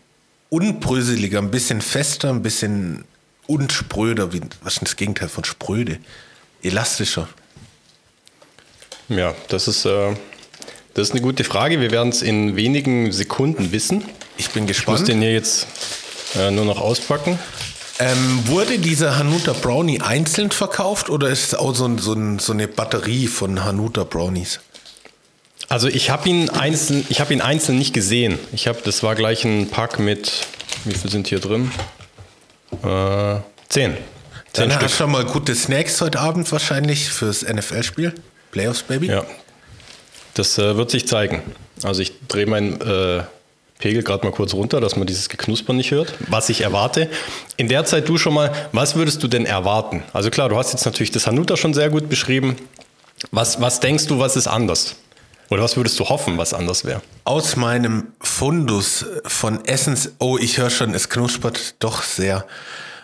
unbröseliger, 0.49 1.39
ein 1.39 1.51
bisschen 1.51 1.81
fester, 1.81 2.29
ein 2.29 2.41
bisschen 2.41 3.03
unspröder, 3.45 4.33
wie, 4.33 4.41
was 4.63 4.73
ist 4.73 4.81
das 4.83 4.95
Gegenteil 4.95 5.27
von 5.29 5.43
spröde? 5.43 5.99
Elastischer. 6.63 7.27
Ja, 9.09 9.35
das 9.49 9.67
ist, 9.67 9.85
äh, 9.85 10.15
Das 10.93 11.09
ist 11.09 11.11
eine 11.13 11.21
gute 11.21 11.43
Frage. 11.43 11.79
Wir 11.79 11.91
werden 11.91 12.09
es 12.09 12.21
in 12.23 12.55
wenigen 12.55 13.11
Sekunden 13.11 13.71
wissen. 13.71 14.03
Ich 14.37 14.49
bin 14.49 14.63
Ich 14.63 14.69
muss 14.69 14.77
gespannt. 14.77 15.07
den 15.09 15.21
hier 15.21 15.33
jetzt 15.33 15.67
äh, 16.35 16.51
nur 16.51 16.65
noch 16.65 16.79
auspacken. 16.79 17.39
Ähm, 17.99 18.47
wurde 18.47 18.77
dieser 18.77 19.17
Hanuta 19.17 19.53
Brownie 19.53 20.01
einzeln 20.01 20.51
verkauft 20.51 21.09
oder 21.09 21.29
ist 21.29 21.47
es 21.47 21.55
auch 21.55 21.73
so, 21.73 21.85
ein, 21.85 21.97
so, 21.97 22.13
ein, 22.13 22.37
so 22.37 22.53
eine 22.53 22.67
Batterie 22.67 23.27
von 23.27 23.63
Hanuta 23.63 24.03
Brownies? 24.03 24.59
Also 25.69 25.87
ich 25.87 26.09
habe 26.11 26.29
ihn 26.29 26.49
einzeln, 26.49 27.05
ich 27.09 27.19
habe 27.19 27.33
ihn 27.33 27.41
einzeln 27.41 27.77
nicht 27.77 27.93
gesehen. 27.93 28.37
Ich 28.53 28.67
habe, 28.67 28.79
das 28.83 29.03
war 29.03 29.15
gleich 29.15 29.43
ein 29.43 29.69
Pack 29.69 29.99
mit, 29.99 30.47
wie 30.85 30.93
viel 30.93 31.09
sind 31.09 31.27
hier 31.27 31.39
drin? 31.39 31.71
Äh, 32.83 33.39
zehn. 33.67 33.97
Zehn 33.97 33.97
Dann 34.53 34.69
hast 34.69 34.75
Stück. 34.77 34.89
du 34.89 34.95
schon 34.95 35.11
mal 35.11 35.25
gute 35.25 35.55
Snacks 35.55 35.99
heute 35.99 36.19
Abend 36.19 36.49
wahrscheinlich 36.51 37.09
fürs 37.09 37.41
NFL-Spiel. 37.41 38.13
Playoffs, 38.51 38.83
Baby. 38.83 39.07
Ja. 39.07 39.25
Das 40.35 40.57
äh, 40.57 40.77
wird 40.77 40.91
sich 40.91 41.07
zeigen. 41.07 41.41
Also 41.83 42.01
ich 42.01 42.13
drehe 42.27 42.45
meinen 42.45 42.79
äh, 42.79 43.23
Pegel 43.79 44.03
gerade 44.03 44.25
mal 44.25 44.31
kurz 44.31 44.53
runter, 44.53 44.81
dass 44.81 44.95
man 44.95 45.05
dieses 45.05 45.29
Geknusper 45.29 45.73
nicht 45.73 45.91
hört, 45.91 46.13
was 46.27 46.49
ich 46.49 46.61
erwarte. 46.61 47.09
In 47.57 47.67
der 47.67 47.85
Zeit 47.85 48.09
du 48.09 48.17
schon 48.17 48.33
mal, 48.33 48.51
was 48.71 48.95
würdest 48.95 49.21
du 49.21 49.27
denn 49.27 49.45
erwarten? 49.45 50.03
Also 50.13 50.29
klar, 50.29 50.49
du 50.49 50.57
hast 50.57 50.73
jetzt 50.73 50.85
natürlich 50.85 51.11
das 51.11 51.27
Hanuta 51.27 51.57
schon 51.57 51.73
sehr 51.73 51.89
gut 51.89 52.09
beschrieben. 52.09 52.55
Was, 53.31 53.61
was 53.61 53.79
denkst 53.79 54.07
du, 54.07 54.19
was 54.19 54.35
ist 54.35 54.47
anders? 54.47 54.95
Oder 55.49 55.63
was 55.63 55.77
würdest 55.77 55.99
du 55.99 56.05
hoffen, 56.05 56.37
was 56.37 56.53
anders 56.53 56.85
wäre? 56.85 57.01
Aus 57.23 57.55
meinem 57.55 58.07
Fundus 58.19 59.05
von 59.25 59.63
Essens, 59.65 60.11
oh, 60.19 60.37
ich 60.37 60.57
höre 60.57 60.69
schon, 60.69 60.93
es 60.93 61.09
knuspert 61.09 61.75
doch 61.79 62.03
sehr. 62.03 62.45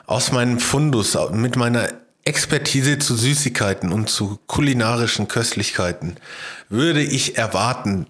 Aus 0.06 0.32
meinem 0.32 0.60
Fundus 0.60 1.18
mit 1.32 1.56
meiner 1.56 1.90
Expertise 2.26 3.00
zu 3.00 3.16
Süßigkeiten 3.16 3.92
und 3.92 4.10
zu 4.10 4.40
kulinarischen 4.48 5.28
Köstlichkeiten 5.28 6.18
würde 6.70 7.02
ich 7.02 7.38
erwarten, 7.38 8.08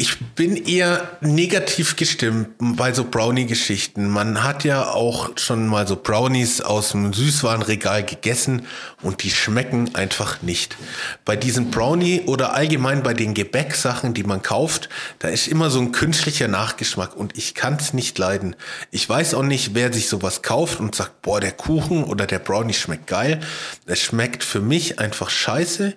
ich 0.00 0.18
bin 0.18 0.56
eher 0.56 1.18
negativ 1.20 1.94
gestimmt 1.94 2.48
bei 2.58 2.94
so 2.94 3.04
Brownie-Geschichten. 3.04 4.08
Man 4.08 4.42
hat 4.42 4.64
ja 4.64 4.92
auch 4.92 5.36
schon 5.36 5.66
mal 5.66 5.86
so 5.86 5.94
Brownies 5.94 6.62
aus 6.62 6.92
dem 6.92 7.12
Süßwarenregal 7.12 8.06
gegessen 8.06 8.62
und 9.02 9.22
die 9.22 9.30
schmecken 9.30 9.94
einfach 9.94 10.40
nicht. 10.40 10.78
Bei 11.26 11.36
diesen 11.36 11.70
Brownie 11.70 12.22
oder 12.22 12.54
allgemein 12.54 13.02
bei 13.02 13.12
den 13.12 13.34
Gebäcksachen, 13.34 14.14
die 14.14 14.22
man 14.22 14.40
kauft, 14.40 14.88
da 15.18 15.28
ist 15.28 15.48
immer 15.48 15.68
so 15.68 15.80
ein 15.80 15.92
künstlicher 15.92 16.48
Nachgeschmack 16.48 17.14
und 17.14 17.36
ich 17.36 17.54
kann 17.54 17.74
es 17.74 17.92
nicht 17.92 18.16
leiden. 18.16 18.56
Ich 18.90 19.06
weiß 19.06 19.34
auch 19.34 19.42
nicht, 19.42 19.74
wer 19.74 19.92
sich 19.92 20.08
sowas 20.08 20.40
kauft 20.40 20.80
und 20.80 20.94
sagt, 20.94 21.20
boah, 21.20 21.40
der 21.40 21.52
Kuchen 21.52 22.04
oder 22.04 22.26
der 22.26 22.38
Brownie 22.38 22.72
schmeckt 22.72 23.06
geil. 23.06 23.40
Es 23.84 24.00
schmeckt 24.00 24.44
für 24.44 24.62
mich 24.62 24.98
einfach 24.98 25.28
scheiße. 25.28 25.92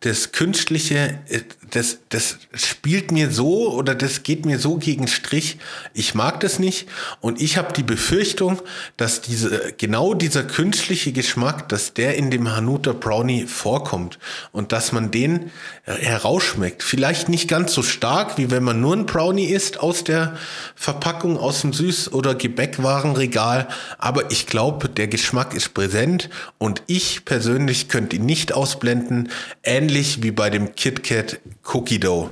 Das 0.00 0.32
Künstliche, 0.32 1.20
äh, 1.30 1.40
das, 1.70 1.98
das 2.10 2.36
spielt 2.52 3.12
mir 3.12 3.30
so 3.30 3.45
oder 3.46 3.94
das 3.94 4.22
geht 4.22 4.46
mir 4.46 4.58
so 4.58 4.76
gegen 4.76 5.08
Strich. 5.08 5.58
Ich 5.94 6.14
mag 6.14 6.40
das 6.40 6.58
nicht 6.58 6.88
und 7.20 7.40
ich 7.40 7.56
habe 7.56 7.72
die 7.72 7.82
Befürchtung, 7.82 8.60
dass 8.96 9.20
diese 9.20 9.72
genau 9.76 10.14
dieser 10.14 10.42
künstliche 10.42 11.12
Geschmack, 11.12 11.68
dass 11.68 11.94
der 11.94 12.16
in 12.16 12.30
dem 12.30 12.54
Hanuta 12.54 12.92
Brownie 12.92 13.46
vorkommt 13.46 14.18
und 14.52 14.72
dass 14.72 14.92
man 14.92 15.10
den 15.10 15.50
herausschmeckt. 15.84 16.82
Vielleicht 16.82 17.28
nicht 17.28 17.48
ganz 17.48 17.72
so 17.72 17.82
stark, 17.82 18.38
wie 18.38 18.50
wenn 18.50 18.62
man 18.62 18.80
nur 18.80 18.94
ein 18.94 19.06
Brownie 19.06 19.46
isst 19.46 19.80
aus 19.80 20.04
der 20.04 20.36
Verpackung 20.74 21.38
aus 21.38 21.60
dem 21.60 21.72
Süß- 21.72 22.10
oder 22.10 22.34
Gebäckwarenregal, 22.34 23.68
aber 23.98 24.30
ich 24.30 24.46
glaube, 24.46 24.88
der 24.88 25.08
Geschmack 25.08 25.54
ist 25.54 25.74
präsent 25.74 26.28
und 26.58 26.82
ich 26.86 27.24
persönlich 27.24 27.88
könnte 27.88 28.16
ihn 28.16 28.26
nicht 28.26 28.52
ausblenden, 28.52 29.30
ähnlich 29.62 30.22
wie 30.22 30.30
bei 30.30 30.50
dem 30.50 30.74
KitKat 30.74 31.38
Cookie 31.72 32.00
Dough. 32.00 32.30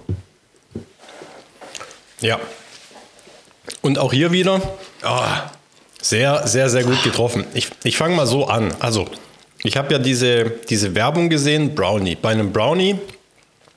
Ja. 2.20 2.40
Und 3.82 3.98
auch 3.98 4.12
hier 4.12 4.32
wieder 4.32 4.60
Ah, 5.04 5.50
sehr, 6.00 6.46
sehr, 6.46 6.70
sehr 6.70 6.82
gut 6.82 7.02
getroffen. 7.02 7.44
Ich, 7.52 7.68
ich 7.84 7.98
fange 7.98 8.16
mal 8.16 8.26
so 8.26 8.46
an. 8.46 8.74
Also, 8.80 9.06
ich 9.62 9.76
habe 9.76 9.92
ja 9.92 9.98
diese, 9.98 10.50
diese 10.68 10.94
Werbung 10.94 11.28
gesehen, 11.28 11.74
Brownie. 11.74 12.14
Bei 12.14 12.30
einem 12.30 12.52
Brownie 12.52 12.98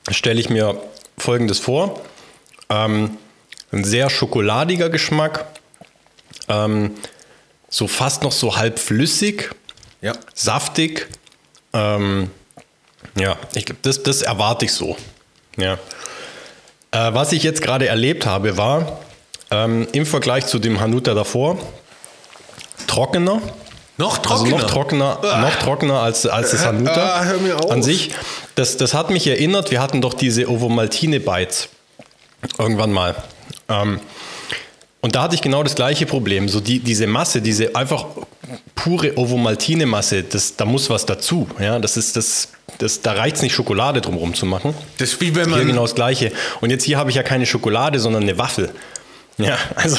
stelle 0.10 0.40
ich 0.40 0.50
mir 0.50 0.82
Folgendes 1.18 1.60
vor. 1.60 2.02
Ähm, 2.70 3.18
ein 3.74 3.84
sehr 3.84 4.10
schokoladiger 4.10 4.90
Geschmack, 4.90 5.46
ähm, 6.48 6.96
so 7.70 7.88
fast 7.88 8.24
noch 8.24 8.32
so 8.32 8.56
halb 8.56 8.80
flüssig, 8.80 9.54
ja. 10.02 10.14
saftig. 10.34 11.08
Ähm, 11.74 12.32
ja, 13.20 13.38
ich 13.54 13.66
glaube, 13.66 13.80
das, 13.82 14.02
das 14.04 14.22
erwarte 14.22 14.64
ich 14.64 14.72
so. 14.72 14.96
Ja. 15.58 15.78
Äh, 16.98 17.14
was 17.14 17.32
ich 17.32 17.44
jetzt 17.44 17.62
gerade 17.62 17.88
erlebt 17.88 18.26
habe, 18.26 18.58
war 18.58 19.00
ähm, 19.52 19.88
im 19.92 20.06
Vergleich 20.06 20.48
zu 20.48 20.58
dem 20.60 20.80
Hanuta 20.80 21.14
davor 21.14 21.58
trockener. 22.88 23.42
Noch 24.00 24.18
Also 24.20 24.46
trockener. 24.46 24.58
noch 24.58 24.70
trockener, 24.70 25.20
noch 25.42 25.56
trockener 25.56 26.00
als, 26.02 26.26
als 26.28 26.52
das 26.52 26.66
Hanuta 26.66 26.92
Ah, 27.20 27.24
hör 27.26 27.38
mir 27.40 27.58
auf. 27.58 27.72
an 27.72 27.82
sich. 27.84 28.12
Das, 28.56 28.78
das 28.78 28.94
hat 28.94 29.10
mich 29.10 29.26
erinnert, 29.28 29.72
wir 29.72 29.82
hatten 29.82 30.02
doch 30.02 30.14
diese 30.14 30.50
Ovomaltine 30.50 31.20
Bites 31.20 31.70
irgendwann 32.60 32.92
mal. 32.92 33.16
Ähm, 33.70 34.00
und 35.02 35.16
da 35.16 35.24
hatte 35.24 35.36
ich 35.36 35.42
genau 35.42 35.64
das 35.64 35.76
gleiche 35.76 36.06
Problem. 36.06 36.50
So 36.50 36.60
die, 36.60 36.80
diese 36.80 37.08
Masse, 37.08 37.42
diese 37.42 37.76
einfach 37.76 38.06
pure 38.76 39.18
Ovomaltine-Masse, 39.18 40.24
das, 40.24 40.56
da 40.56 40.66
muss 40.66 40.90
was 40.90 41.06
dazu. 41.06 41.48
Ja, 41.60 41.80
das 41.80 41.98
ist 41.98 42.16
das, 42.16 42.50
das, 42.80 43.02
da 43.02 43.14
reicht 43.14 43.38
es 43.38 43.42
nicht, 43.42 43.54
Schokolade 43.54 44.02
drumherum 44.02 44.34
zu 44.34 44.46
machen. 44.46 44.74
Das 44.98 45.14
ist 45.14 45.22
wie 45.22 45.36
wenn 45.36 45.50
Hier 45.50 45.58
man. 45.58 45.68
genau 45.68 45.84
das 45.84 45.96
Gleiche. 45.96 46.32
Und 46.62 46.72
jetzt 46.72 46.84
hier 46.84 46.98
habe 46.98 47.10
ich 47.10 47.16
ja 47.16 47.24
keine 47.24 47.46
Schokolade, 47.46 48.00
sondern 48.00 48.24
eine 48.24 48.38
Waffel. 48.38 48.72
Ja, 49.38 49.58
also 49.76 49.98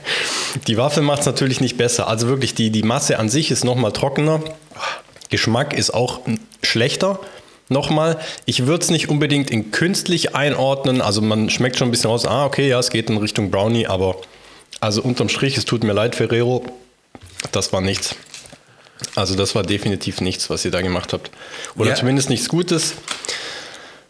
die 0.66 0.76
Waffel 0.76 1.02
macht 1.02 1.20
es 1.20 1.26
natürlich 1.26 1.60
nicht 1.60 1.78
besser. 1.78 2.08
Also 2.08 2.28
wirklich, 2.28 2.54
die, 2.54 2.70
die 2.70 2.82
Masse 2.82 3.18
an 3.18 3.28
sich 3.28 3.50
ist 3.50 3.64
nochmal 3.64 3.92
trockener. 3.92 4.40
Geschmack 5.30 5.72
ist 5.72 5.94
auch 5.94 6.20
schlechter. 6.62 7.18
Nochmal, 7.68 8.18
ich 8.44 8.66
würde 8.66 8.84
es 8.84 8.90
nicht 8.90 9.08
unbedingt 9.08 9.50
in 9.50 9.72
künstlich 9.72 10.34
einordnen. 10.36 11.00
Also 11.00 11.20
man 11.20 11.50
schmeckt 11.50 11.76
schon 11.76 11.88
ein 11.88 11.90
bisschen 11.90 12.10
raus, 12.10 12.24
ah, 12.24 12.44
okay, 12.44 12.68
ja, 12.68 12.78
es 12.78 12.90
geht 12.90 13.10
in 13.10 13.16
Richtung 13.16 13.50
Brownie, 13.50 13.86
aber 13.86 14.16
also 14.80 15.02
unterm 15.02 15.28
Strich, 15.28 15.56
es 15.56 15.64
tut 15.64 15.82
mir 15.82 15.92
leid, 15.92 16.14
Ferrero, 16.14 16.64
das 17.52 17.72
war 17.72 17.80
nichts. 17.80 18.14
Also 19.14 19.34
das 19.34 19.54
war 19.54 19.62
definitiv 19.62 20.20
nichts, 20.20 20.48
was 20.48 20.64
ihr 20.64 20.70
da 20.70 20.80
gemacht 20.80 21.12
habt. 21.12 21.30
Oder 21.76 21.90
Ja. 21.90 21.94
zumindest 21.96 22.30
nichts 22.30 22.48
Gutes. 22.48 22.94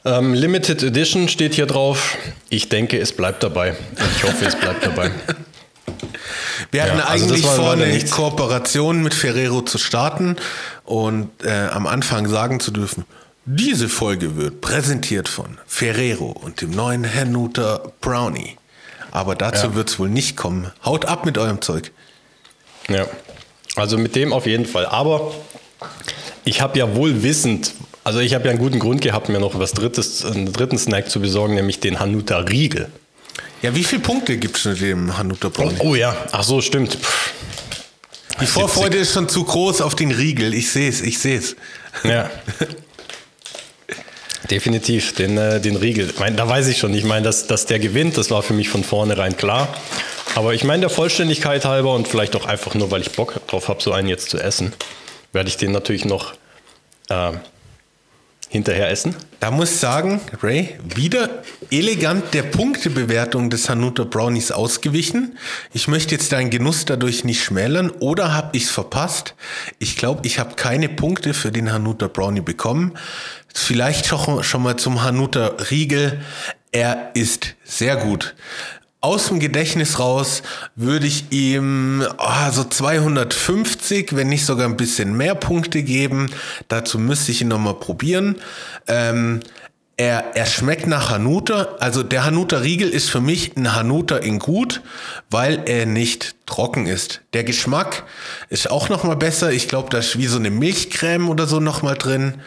Ähm, 0.05 0.35
Limited 0.35 0.83
Edition 0.83 1.29
steht 1.29 1.55
hier 1.55 1.67
drauf. 1.67 2.17
Ich 2.51 2.69
denke, 2.69 2.99
es 2.99 3.13
bleibt 3.13 3.43
dabei. 3.43 3.75
Ich 4.17 4.23
hoffe, 4.25 4.45
es 4.45 4.55
bleibt 4.55 4.85
dabei. 4.87 5.11
Wir 6.71 6.83
hatten 6.85 6.99
Ja, 6.99 7.05
also 7.07 7.27
eigentlich 7.27 7.45
war 7.45 7.55
vor, 7.57 7.73
eine 7.73 7.87
nichts. 7.87 8.11
Kooperation 8.11 9.03
mit 9.03 9.15
Ferrero 9.15 9.63
zu 9.63 9.79
starten 9.79 10.37
und 10.85 11.31
äh, 11.45 11.51
am 11.69 11.87
Anfang 11.87 12.29
sagen 12.29 12.61
zu 12.61 12.71
dürfen, 12.71 13.05
diese 13.47 13.89
Folge 13.89 14.37
wird 14.37 14.61
präsentiert 14.61 15.29
von 15.29 15.59
Ferrero 15.67 16.27
und 16.31 16.61
dem 16.61 16.71
neuen 16.73 17.13
Hanuta 17.13 17.93
Brownie. 18.01 18.57
Aber 19.13 19.35
dazu 19.37 19.69
Ja. 19.69 19.75
wird 19.75 19.89
es 19.89 19.99
wohl 19.99 20.09
nicht 20.09 20.37
kommen. 20.37 20.73
Haut 20.85 21.05
ab 21.05 21.25
mit 21.25 21.39
eurem 21.39 21.63
Zeug. 21.63 21.93
Ja. 22.89 23.07
Also 23.77 23.99
mit 23.99 24.17
dem 24.17 24.33
auf 24.33 24.47
jeden 24.47 24.67
Fall. 24.67 24.87
Aber 24.87 25.33
ich 26.45 26.61
habe 26.61 26.79
ja 26.79 26.95
wohl 26.97 27.23
wissend, 27.23 27.73
also 28.05 28.19
ich 28.21 28.35
habe 28.35 28.45
ja 28.45 28.51
einen 28.51 28.59
guten 28.59 28.79
Grund 28.79 29.01
gehabt, 29.01 29.29
mir 29.29 29.39
noch 29.41 29.59
was 29.59 29.73
Drittes, 29.73 30.25
einen 30.25 30.53
dritten 30.53 30.79
Snack 30.79 31.11
zu 31.11 31.21
besorgen, 31.21 31.55
nämlich 31.55 31.81
den 31.81 31.99
Hanuta 32.01 32.39
Riegel. 32.39 32.91
Ja, 33.63 33.75
wie 33.75 33.85
viele 33.85 34.03
Punkte 34.03 34.37
gibt 34.37 34.57
es 34.59 34.65
mit 34.65 34.81
dem 34.81 35.17
Hanuta 35.17 35.49
Brownie? 35.49 35.77
Oh 35.81 35.95
ja, 35.95 36.15
ach 36.33 36.43
so, 36.43 36.61
stimmt. 36.61 36.95
Pff. 36.95 37.33
Die 38.41 38.47
Vorfreude 38.47 38.99
ist 38.99 39.13
schon 39.15 39.29
zu 39.31 39.45
groß 39.45 39.81
auf 39.81 39.95
den 39.95 40.11
Riegel. 40.11 40.53
Ich 40.53 40.71
sehe 40.71 40.91
es, 40.91 41.01
ich 41.01 41.19
sehe 41.19 41.39
es. 41.39 41.57
Ja. 42.05 42.29
Definitiv, 44.51 45.15
den, 45.15 45.37
äh, 45.37 45.61
den 45.61 45.77
Riegel. 45.77 46.11
Ich 46.11 46.19
mein, 46.19 46.37
da 46.37 46.49
weiß 46.49 46.69
ich 46.69 46.79
schon. 46.79 46.95
Ich 46.95 47.05
meine, 47.05 47.25
dass, 47.25 47.47
dass 47.47 47.67
der 47.67 47.79
gewinnt, 47.79 48.17
das 48.17 48.31
war 48.31 48.43
für 48.43 48.53
mich 48.53 48.69
von 48.69 48.85
vornherein 48.85 49.37
klar. 49.37 49.69
Aber 50.35 50.55
ich 50.55 50.65
meine, 50.65 50.81
der 50.81 50.91
Vollständigkeit 50.91 51.65
halber 51.65 51.95
und 51.95 52.07
vielleicht 52.07 52.37
auch 52.37 52.47
einfach 52.47 52.75
nur, 52.75 52.91
weil 52.91 53.01
ich 53.01 53.13
Bock 53.13 53.41
drauf 53.49 53.69
habe, 53.69 53.83
so 53.83 53.93
einen 53.93 54.09
jetzt 54.09 54.31
zu 54.31 54.39
essen, 54.39 54.73
werde 55.33 55.49
ich 55.49 55.57
den 55.57 55.73
natürlich 55.73 56.05
noch 56.05 56.35
äh, 57.09 57.33
hinterher 58.49 58.91
essen. 58.91 59.15
Da 59.41 59.51
muss 59.51 59.73
ich 59.73 59.79
sagen, 59.79 60.21
Ray, 60.43 60.79
wieder 60.95 61.43
elegant 61.71 62.33
der 62.33 62.43
Punktebewertung 62.43 63.51
des 63.51 63.69
Hanuta 63.69 64.05
Brownies 64.05 64.51
ausgewichen. 64.51 65.37
Ich 65.73 65.89
möchte 65.89 66.15
jetzt 66.15 66.33
deinen 66.33 66.51
Genuss 66.51 66.85
dadurch 66.85 67.25
nicht 67.25 67.43
schmälern 67.43 67.91
oder 67.91 68.35
habe 68.35 68.57
ich 68.57 68.65
es 68.65 68.71
verpasst? 68.71 69.35
Ich 69.79 69.97
glaube, 69.97 70.27
ich 70.27 70.39
habe 70.39 70.55
keine 70.55 70.89
Punkte 70.89 71.35
für 71.35 71.53
den 71.53 71.73
Hanuta 71.73 72.09
Brownie 72.09 72.41
bekommen. 72.41 72.93
Vielleicht 73.55 74.07
schon, 74.07 74.43
schon 74.43 74.63
mal 74.63 74.77
zum 74.77 75.03
Hanuta 75.03 75.53
Riegel. 75.71 76.21
Er 76.73 77.11
ist 77.15 77.55
sehr 77.65 77.97
gut. 77.97 78.35
Aus 79.07 79.29
dem 79.29 79.39
Gedächtnis 79.39 80.01
raus 80.01 80.43
würde 80.75 81.07
ich 81.07 81.31
ihm 81.31 82.05
ah, 82.19 82.51
so 82.51 82.65
250, 82.65 84.17
wenn 84.17 84.29
nicht 84.29 84.45
sogar 84.45 84.67
ein 84.67 84.77
bisschen 84.77 85.17
mehr 85.17 85.37
Punkte 85.37 85.85
geben. 85.85 86.29
Dazu 86.67 86.99
müsste 86.99 87.31
ich 87.31 87.41
ihn 87.41 87.47
nochmal 87.47 87.75
probieren. 87.75 88.35
Ähm, 88.89 89.39
er, 89.97 90.35
er 90.35 90.47
schmeckt 90.47 90.89
nach 90.89 91.09
Hanuta. 91.11 91.77
Also 91.79 92.03
der 92.03 92.25
Hanuta 92.25 92.59
Riegel 92.59 92.89
ist 92.89 93.09
für 93.09 93.21
mich 93.21 93.57
ein 93.57 93.77
Hanuta 93.77 94.17
in 94.17 94.41
gut, 94.41 94.83
weil 95.31 95.63
er 95.67 95.87
nicht 95.87 96.35
trocken 96.45 96.87
ist. 96.87 97.21
Der 97.33 97.45
Geschmack 97.45 98.03
ist 98.49 98.69
auch 98.69 98.89
noch 98.89 99.05
mal 99.05 99.15
besser. 99.15 99.53
Ich 99.53 99.69
glaube, 99.69 99.89
da 99.89 99.99
ist 99.99 100.19
wie 100.19 100.27
so 100.27 100.39
eine 100.39 100.51
Milchcreme 100.51 101.29
oder 101.29 101.47
so 101.47 101.61
noch 101.61 101.81
mal 101.81 101.95
drin. 101.95 102.43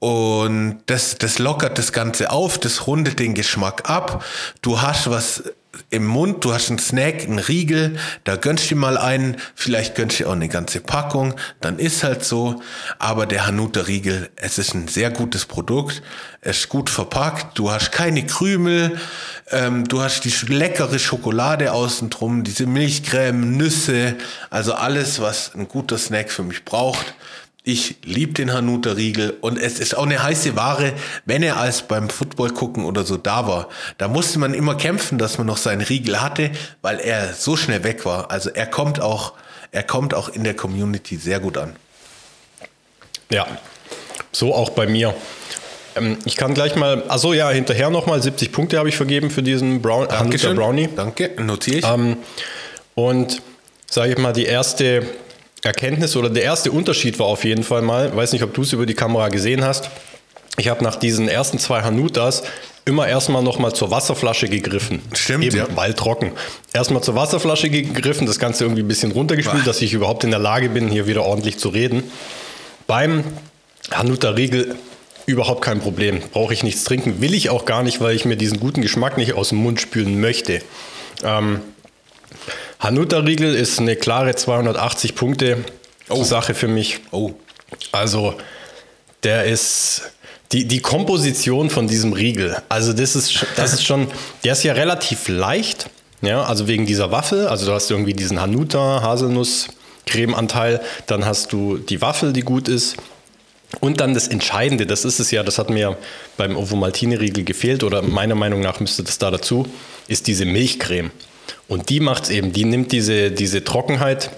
Und 0.00 0.80
das, 0.86 1.16
das 1.16 1.38
lockert 1.38 1.78
das 1.78 1.92
Ganze 1.92 2.32
auf, 2.32 2.58
das 2.58 2.88
rundet 2.88 3.20
den 3.20 3.34
Geschmack 3.34 3.88
ab. 3.88 4.24
Du 4.60 4.82
hast 4.82 5.08
was 5.08 5.44
im 5.90 6.06
Mund, 6.06 6.44
du 6.44 6.52
hast 6.52 6.68
einen 6.68 6.78
Snack, 6.78 7.22
einen 7.22 7.38
Riegel, 7.38 7.96
da 8.24 8.36
gönnst 8.36 8.70
du 8.70 8.76
mal 8.76 8.98
einen, 8.98 9.36
vielleicht 9.54 9.94
gönnst 9.94 10.20
du 10.20 10.26
auch 10.26 10.32
eine 10.32 10.48
ganze 10.48 10.80
Packung, 10.80 11.34
dann 11.60 11.78
ist 11.78 12.04
halt 12.04 12.24
so. 12.24 12.62
Aber 12.98 13.26
der 13.26 13.46
Hanuta 13.46 13.82
Riegel, 13.82 14.28
es 14.36 14.58
ist 14.58 14.74
ein 14.74 14.88
sehr 14.88 15.10
gutes 15.10 15.46
Produkt, 15.46 16.02
es 16.42 16.58
ist 16.58 16.68
gut 16.68 16.90
verpackt, 16.90 17.58
du 17.58 17.70
hast 17.70 17.90
keine 17.90 18.26
Krümel, 18.26 18.98
ähm, 19.50 19.88
du 19.88 20.02
hast 20.02 20.24
die 20.24 20.52
leckere 20.52 20.98
Schokolade 20.98 21.72
außen 21.72 22.10
drum, 22.10 22.44
diese 22.44 22.66
Milchcreme, 22.66 23.56
Nüsse, 23.56 24.16
also 24.50 24.74
alles, 24.74 25.20
was 25.20 25.54
ein 25.54 25.68
guter 25.68 25.96
Snack 25.96 26.30
für 26.30 26.42
mich 26.42 26.64
braucht. 26.64 27.14
Ich 27.64 27.96
liebe 28.02 28.32
den 28.32 28.52
Hanuta 28.52 28.92
Riegel 28.92 29.36
und 29.40 29.56
es 29.56 29.78
ist 29.78 29.96
auch 29.96 30.02
eine 30.02 30.20
heiße 30.20 30.56
Ware, 30.56 30.94
wenn 31.26 31.44
er 31.44 31.58
als 31.58 31.82
beim 31.82 32.10
Football 32.10 32.50
gucken 32.50 32.84
oder 32.84 33.04
so 33.04 33.16
da 33.16 33.46
war. 33.46 33.68
Da 33.98 34.08
musste 34.08 34.40
man 34.40 34.52
immer 34.52 34.74
kämpfen, 34.74 35.16
dass 35.16 35.38
man 35.38 35.46
noch 35.46 35.58
seinen 35.58 35.80
Riegel 35.80 36.20
hatte, 36.20 36.50
weil 36.80 36.98
er 36.98 37.32
so 37.32 37.56
schnell 37.56 37.84
weg 37.84 38.04
war. 38.04 38.32
Also 38.32 38.50
er 38.50 38.66
kommt 38.66 39.00
auch, 39.00 39.34
er 39.70 39.84
kommt 39.84 40.12
auch 40.12 40.28
in 40.28 40.42
der 40.42 40.54
Community 40.54 41.16
sehr 41.16 41.38
gut 41.38 41.56
an. 41.56 41.76
Ja, 43.30 43.46
so 44.32 44.52
auch 44.54 44.70
bei 44.70 44.88
mir. 44.88 45.14
Ähm, 45.94 46.18
ich 46.24 46.36
kann 46.36 46.54
gleich 46.54 46.74
mal, 46.74 47.04
also 47.04 47.32
ja, 47.32 47.48
hinterher 47.50 47.90
nochmal 47.90 48.20
70 48.20 48.50
Punkte 48.50 48.76
habe 48.76 48.88
ich 48.88 48.96
vergeben 48.96 49.30
für 49.30 49.44
diesen 49.44 49.80
Brown, 49.80 50.08
Hanuta 50.08 50.52
Brownie. 50.52 50.88
Danke, 50.96 51.30
notiere 51.40 51.76
ich. 51.78 51.84
Ähm, 51.84 52.16
und 52.96 53.40
sage 53.88 54.14
ich 54.14 54.18
mal, 54.18 54.32
die 54.32 54.46
erste 54.46 55.06
Erkenntnis 55.64 56.16
oder 56.16 56.28
der 56.28 56.42
erste 56.42 56.72
Unterschied 56.72 57.18
war 57.18 57.26
auf 57.26 57.44
jeden 57.44 57.62
Fall 57.62 57.82
mal, 57.82 58.14
weiß 58.14 58.32
nicht, 58.32 58.42
ob 58.42 58.52
du 58.54 58.62
es 58.62 58.72
über 58.72 58.86
die 58.86 58.94
Kamera 58.94 59.28
gesehen 59.28 59.64
hast. 59.64 59.90
Ich 60.58 60.68
habe 60.68 60.82
nach 60.84 60.96
diesen 60.96 61.28
ersten 61.28 61.58
zwei 61.58 61.82
Hanutas 61.82 62.42
immer 62.84 63.06
erstmal 63.06 63.42
nochmal 63.42 63.72
zur 63.72 63.90
Wasserflasche 63.90 64.48
gegriffen. 64.48 65.00
Stimmt, 65.14 65.44
Eben, 65.44 65.56
ja. 65.56 65.66
Weil 65.74 65.94
trocken. 65.94 66.32
Erstmal 66.72 67.02
zur 67.02 67.14
Wasserflasche 67.14 67.70
gegriffen, 67.70 68.26
das 68.26 68.38
Ganze 68.38 68.64
irgendwie 68.64 68.82
ein 68.82 68.88
bisschen 68.88 69.12
runtergespült, 69.12 69.66
dass 69.66 69.80
ich 69.80 69.92
überhaupt 69.92 70.24
in 70.24 70.30
der 70.30 70.40
Lage 70.40 70.68
bin, 70.68 70.88
hier 70.88 71.06
wieder 71.06 71.22
ordentlich 71.24 71.58
zu 71.58 71.68
reden. 71.68 72.02
Beim 72.86 73.24
Hanuta 73.92 74.30
Riegel 74.30 74.74
überhaupt 75.26 75.62
kein 75.62 75.80
Problem. 75.80 76.20
Brauche 76.32 76.52
ich 76.52 76.64
nichts 76.64 76.84
trinken. 76.84 77.20
Will 77.20 77.34
ich 77.34 77.50
auch 77.50 77.64
gar 77.64 77.84
nicht, 77.84 78.00
weil 78.00 78.16
ich 78.16 78.24
mir 78.24 78.36
diesen 78.36 78.58
guten 78.58 78.82
Geschmack 78.82 79.16
nicht 79.16 79.34
aus 79.34 79.50
dem 79.50 79.58
Mund 79.58 79.80
spülen 79.80 80.20
möchte. 80.20 80.60
Ähm, 81.24 81.60
Hanuta 82.82 83.18
Riegel 83.20 83.54
ist 83.54 83.78
eine 83.78 83.94
klare 83.94 84.34
280 84.34 85.14
Punkte 85.14 85.64
Oh. 86.08 86.24
Sache 86.24 86.52
für 86.52 86.66
mich. 86.66 86.98
Oh, 87.12 87.30
Also, 87.92 88.34
der 89.22 89.44
ist 89.44 90.02
die, 90.50 90.66
die 90.66 90.80
Komposition 90.80 91.70
von 91.70 91.86
diesem 91.86 92.12
Riegel. 92.12 92.60
Also, 92.68 92.92
das 92.92 93.14
ist, 93.14 93.46
das 93.54 93.72
ist 93.72 93.84
schon, 93.84 94.08
der 94.42 94.54
ist 94.54 94.64
ja 94.64 94.72
relativ 94.72 95.28
leicht. 95.28 95.90
Ja, 96.22 96.42
also 96.42 96.66
wegen 96.66 96.84
dieser 96.84 97.12
Waffel. 97.12 97.46
Also, 97.46 97.66
du 97.66 97.72
hast 97.72 97.88
irgendwie 97.88 98.14
diesen 98.14 98.40
Hanuta, 98.40 99.00
Haselnuss, 99.00 99.68
Cremeanteil. 100.06 100.80
Dann 101.06 101.24
hast 101.24 101.52
du 101.52 101.78
die 101.78 102.02
Waffel, 102.02 102.32
die 102.32 102.42
gut 102.42 102.66
ist. 102.66 102.96
Und 103.78 104.00
dann 104.00 104.12
das 104.12 104.26
Entscheidende, 104.26 104.86
das 104.86 105.04
ist 105.04 105.20
es 105.20 105.30
ja, 105.30 105.44
das 105.44 105.58
hat 105.58 105.70
mir 105.70 105.96
beim 106.36 106.56
Ovomaltine-Riegel 106.56 107.44
gefehlt 107.44 107.84
oder 107.84 108.02
meiner 108.02 108.34
Meinung 108.34 108.60
nach 108.60 108.80
müsste 108.80 109.04
das 109.04 109.18
da 109.18 109.30
dazu, 109.30 109.66
ist 110.08 110.26
diese 110.26 110.44
Milchcreme. 110.44 111.12
Und 111.68 111.88
die 111.88 112.00
macht 112.00 112.24
es 112.24 112.30
eben, 112.30 112.52
die 112.52 112.64
nimmt 112.64 112.92
diese, 112.92 113.30
diese 113.30 113.64
Trockenheit 113.64 114.30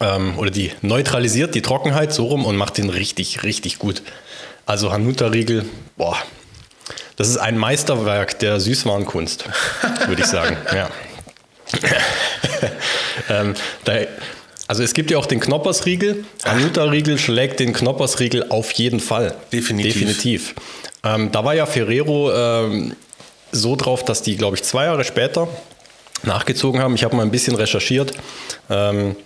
ähm, 0.00 0.38
oder 0.38 0.50
die 0.50 0.72
neutralisiert 0.82 1.54
die 1.54 1.62
Trockenheit 1.62 2.12
so 2.12 2.26
rum 2.26 2.44
und 2.44 2.56
macht 2.56 2.78
den 2.78 2.90
richtig, 2.90 3.42
richtig 3.42 3.78
gut. 3.78 4.02
Also 4.66 4.92
Hanuta-Riegel, 4.92 5.64
boah, 5.96 6.16
das 7.16 7.28
ist 7.28 7.36
ein 7.36 7.58
Meisterwerk 7.58 8.38
der 8.38 8.60
Süßwarenkunst, 8.60 9.44
würde 10.06 10.22
ich 10.22 10.28
sagen. 10.28 10.56
Ja. 10.74 10.90
ähm, 13.28 13.54
da, 13.84 13.92
also 14.66 14.82
es 14.82 14.92
gibt 14.92 15.10
ja 15.12 15.18
auch 15.18 15.26
den 15.26 15.38
Knoppersriegel. 15.38 16.24
Hanuta-Riegel 16.44 17.16
schlägt 17.18 17.60
den 17.60 17.72
Knoppersriegel 17.72 18.46
auf 18.48 18.72
jeden 18.72 18.98
Fall. 18.98 19.36
Definitiv. 19.52 19.94
Definitiv. 19.94 20.54
Ähm, 21.04 21.30
da 21.30 21.44
war 21.44 21.54
ja 21.54 21.66
Ferrero 21.66 22.32
ähm, 22.32 22.96
so 23.52 23.76
drauf, 23.76 24.04
dass 24.04 24.22
die, 24.22 24.36
glaube 24.36 24.56
ich, 24.56 24.62
zwei 24.62 24.84
Jahre 24.84 25.04
später 25.04 25.48
nachgezogen 26.22 26.80
haben. 26.80 26.94
Ich 26.94 27.04
habe 27.04 27.16
mal 27.16 27.22
ein 27.22 27.30
bisschen 27.30 27.56
recherchiert. 27.56 28.12
Ähm, 28.68 29.16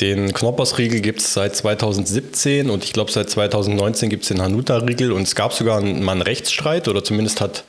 den 0.00 0.32
Knoppersriegel 0.32 1.00
gibt 1.00 1.20
es 1.20 1.34
seit 1.34 1.56
2017 1.56 2.70
und 2.70 2.84
ich 2.84 2.92
glaube 2.92 3.10
seit 3.10 3.28
2019 3.30 4.08
gibt 4.08 4.22
es 4.22 4.28
den 4.28 4.40
Hanuta-Riegel 4.40 5.10
und 5.10 5.22
es 5.22 5.34
gab 5.34 5.52
sogar 5.52 5.78
einen, 5.78 6.04
mal 6.04 6.12
einen 6.12 6.22
Rechtsstreit 6.22 6.86
oder 6.86 7.02
zumindest 7.02 7.40
hat 7.40 7.64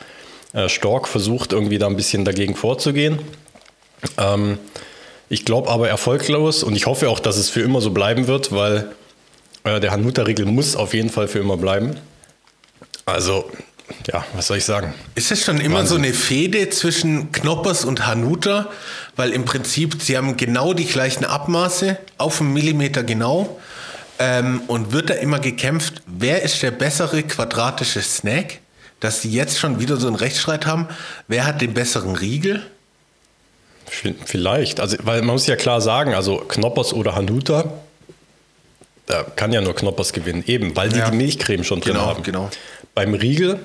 äh, 0.54 0.70
Stork 0.70 1.08
versucht, 1.08 1.54
irgendwie 1.54 1.80
da 1.80 1.88
ein 1.88 1.96
bisschen 1.96 2.26
dagegen 2.26 2.56
vorzugehen. 2.56 3.20
Ähm, 4.18 4.60
ich 5.28 5.46
glaube 5.46 5.70
aber 5.70 5.90
erfolglos 5.90 6.64
und 6.64 6.76
ich 6.76 6.86
hoffe 6.86 7.10
auch, 7.10 7.20
dass 7.20 7.38
es 7.38 7.50
für 7.50 7.62
immer 7.62 7.82
so 7.82 7.92
bleiben 7.92 8.28
wird, 8.28 8.52
weil 8.52 8.92
äh, 9.64 9.80
der 9.80 9.92
Hanuta-Riegel 9.92 10.46
muss 10.46 10.76
auf 10.76 10.94
jeden 10.94 11.10
Fall 11.10 11.28
für 11.28 11.40
immer 11.40 11.58
bleiben. 11.58 11.98
Also, 13.06 13.50
ja, 14.12 14.26
was 14.34 14.48
soll 14.48 14.58
ich 14.58 14.66
sagen? 14.66 14.94
Ist 15.16 15.32
es 15.32 15.44
schon 15.44 15.60
immer 15.60 15.86
so 15.86 15.96
eine 15.96 16.14
Fehde 16.14 16.70
zwischen 16.70 17.32
Knoppers 17.32 17.86
und 17.86 18.06
Hanuta? 18.08 18.70
Weil 19.16 19.32
im 19.32 19.46
Prinzip, 19.46 20.02
sie 20.02 20.18
haben 20.18 20.38
genau 20.38 20.74
die 20.74 20.86
gleichen 20.86 21.26
Abmaße, 21.26 21.98
auf 22.18 22.40
einen 22.42 22.54
Millimeter 22.54 23.04
genau. 23.04 23.60
Ähm, 24.20 24.62
und 24.68 24.92
wird 24.92 25.10
da 25.10 25.14
immer 25.16 25.40
gekämpft, 25.40 26.02
wer 26.06 26.42
ist 26.42 26.62
der 26.62 26.72
bessere 26.72 27.24
quadratische 27.24 28.02
Snack? 28.02 28.60
Dass 29.00 29.22
sie 29.22 29.32
jetzt 29.32 29.58
schon 29.60 29.80
wieder 29.80 29.96
so 29.98 30.08
einen 30.08 30.18
Rechtsstreit 30.18 30.66
haben. 30.66 30.88
Wer 31.30 31.46
hat 31.46 31.62
den 31.62 31.74
besseren 31.74 32.16
Riegel? 32.18 32.62
Vielleicht. 34.26 34.80
Also, 34.80 34.98
weil 35.04 35.22
man 35.22 35.34
muss 35.36 35.48
ja 35.48 35.56
klar 35.56 35.82
sagen, 35.82 36.14
also 36.14 36.38
Knoppers 36.38 36.94
oder 36.94 37.16
Hanuta, 37.16 37.72
da 39.06 39.24
kann 39.24 39.52
ja 39.54 39.62
nur 39.62 39.74
Knoppers 39.76 40.14
gewinnen. 40.14 40.44
Eben, 40.46 40.76
weil 40.76 40.90
die 40.90 41.00
Ja. 41.00 41.10
die 41.10 41.18
Milchcreme 41.18 41.64
schon 41.64 41.82
drin 41.82 41.94
Genau, 41.94 42.06
haben. 42.06 42.24
genau. 42.24 42.50
Beim 42.94 43.14
Riegel 43.14 43.60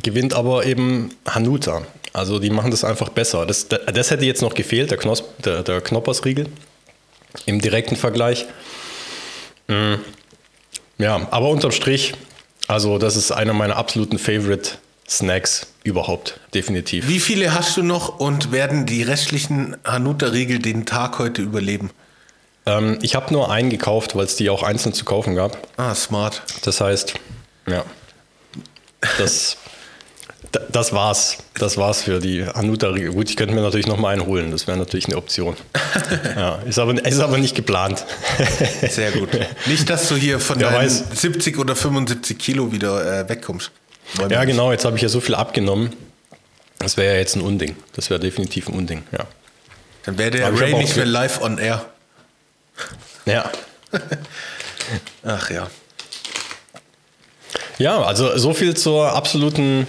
gewinnt 0.00 0.34
aber 0.34 0.64
eben 0.66 1.10
Hanuta. 1.26 1.82
Also 2.12 2.38
die 2.38 2.50
machen 2.50 2.70
das 2.70 2.84
einfach 2.84 3.08
besser. 3.08 3.46
Das, 3.46 3.68
das 3.68 4.10
hätte 4.10 4.24
jetzt 4.24 4.42
noch 4.42 4.54
gefehlt, 4.54 4.90
der, 4.90 4.98
Knos, 4.98 5.24
der, 5.44 5.62
der 5.62 5.80
Knoppersriegel 5.80 6.46
im 7.46 7.60
direkten 7.60 7.96
Vergleich. 7.96 8.46
Mm. 9.68 9.94
Ja, 10.98 11.26
aber 11.30 11.48
unterm 11.48 11.72
Strich, 11.72 12.12
also 12.68 12.98
das 12.98 13.16
ist 13.16 13.32
einer 13.32 13.54
meiner 13.54 13.76
absoluten 13.76 14.18
Favorite 14.18 14.72
Snacks 15.08 15.66
überhaupt, 15.84 16.38
definitiv. 16.54 17.08
Wie 17.08 17.18
viele 17.18 17.54
hast 17.54 17.76
du 17.76 17.82
noch 17.82 18.20
und 18.20 18.52
werden 18.52 18.86
die 18.86 19.02
restlichen 19.02 19.76
Hanuta-Riegel 19.84 20.58
den 20.58 20.86
Tag 20.86 21.18
heute 21.18 21.42
überleben? 21.42 21.90
Ähm, 22.66 22.98
ich 23.02 23.14
habe 23.14 23.32
nur 23.32 23.50
einen 23.50 23.70
gekauft, 23.70 24.14
weil 24.14 24.24
es 24.24 24.36
die 24.36 24.48
auch 24.48 24.62
einzeln 24.62 24.92
zu 24.92 25.04
kaufen 25.04 25.34
gab. 25.34 25.58
Ah, 25.76 25.94
smart. 25.94 26.42
Das 26.62 26.80
heißt, 26.80 27.14
ja, 27.66 27.84
das, 29.18 29.56
das 30.70 30.92
war's. 30.92 31.38
Das 31.54 31.76
war's 31.76 32.02
für 32.02 32.18
die 32.18 32.46
Hanuta. 32.46 32.90
Gut, 32.90 33.30
ich 33.30 33.36
könnte 33.36 33.54
mir 33.54 33.62
natürlich 33.62 33.86
noch 33.86 33.96
mal 33.96 34.10
einen 34.10 34.26
holen. 34.26 34.50
Das 34.50 34.66
wäre 34.66 34.76
natürlich 34.76 35.06
eine 35.06 35.16
Option. 35.16 35.56
Ja, 36.36 36.56
ist, 36.66 36.78
aber, 36.78 37.04
ist 37.04 37.20
aber 37.20 37.38
nicht 37.38 37.54
geplant. 37.54 38.04
Sehr 38.88 39.12
gut. 39.12 39.28
Nicht, 39.66 39.88
dass 39.88 40.08
du 40.08 40.16
hier 40.16 40.40
von 40.40 40.58
Wer 40.60 40.70
deinen 40.70 40.86
weiß. 40.86 41.04
70 41.20 41.58
oder 41.58 41.76
75 41.76 42.38
Kilo 42.38 42.72
wieder 42.72 43.20
äh, 43.20 43.28
wegkommst. 43.28 43.70
Ja, 44.28 44.44
genau. 44.44 44.72
Jetzt 44.72 44.84
habe 44.84 44.96
ich 44.96 45.02
ja 45.02 45.08
so 45.08 45.20
viel 45.20 45.34
abgenommen. 45.34 45.92
Das 46.78 46.96
wäre 46.96 47.14
ja 47.14 47.18
jetzt 47.18 47.36
ein 47.36 47.42
Unding. 47.42 47.76
Das 47.94 48.10
wäre 48.10 48.18
definitiv 48.18 48.68
ein 48.68 48.74
Unding. 48.74 49.04
Ja. 49.12 49.26
Dann 50.04 50.18
wäre 50.18 50.30
der 50.30 50.60
Ray 50.60 50.74
nicht 50.74 50.96
mehr 50.96 51.06
live 51.06 51.40
on 51.40 51.58
air. 51.58 51.84
Ja. 53.24 53.50
Ach 55.24 55.50
ja. 55.50 55.68
Ja, 57.78 58.02
also 58.02 58.36
so 58.38 58.52
viel 58.54 58.74
zur 58.76 59.12
absoluten 59.12 59.86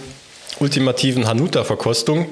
ultimativen 0.60 1.26
Hanuta-Verkostung. 1.26 2.26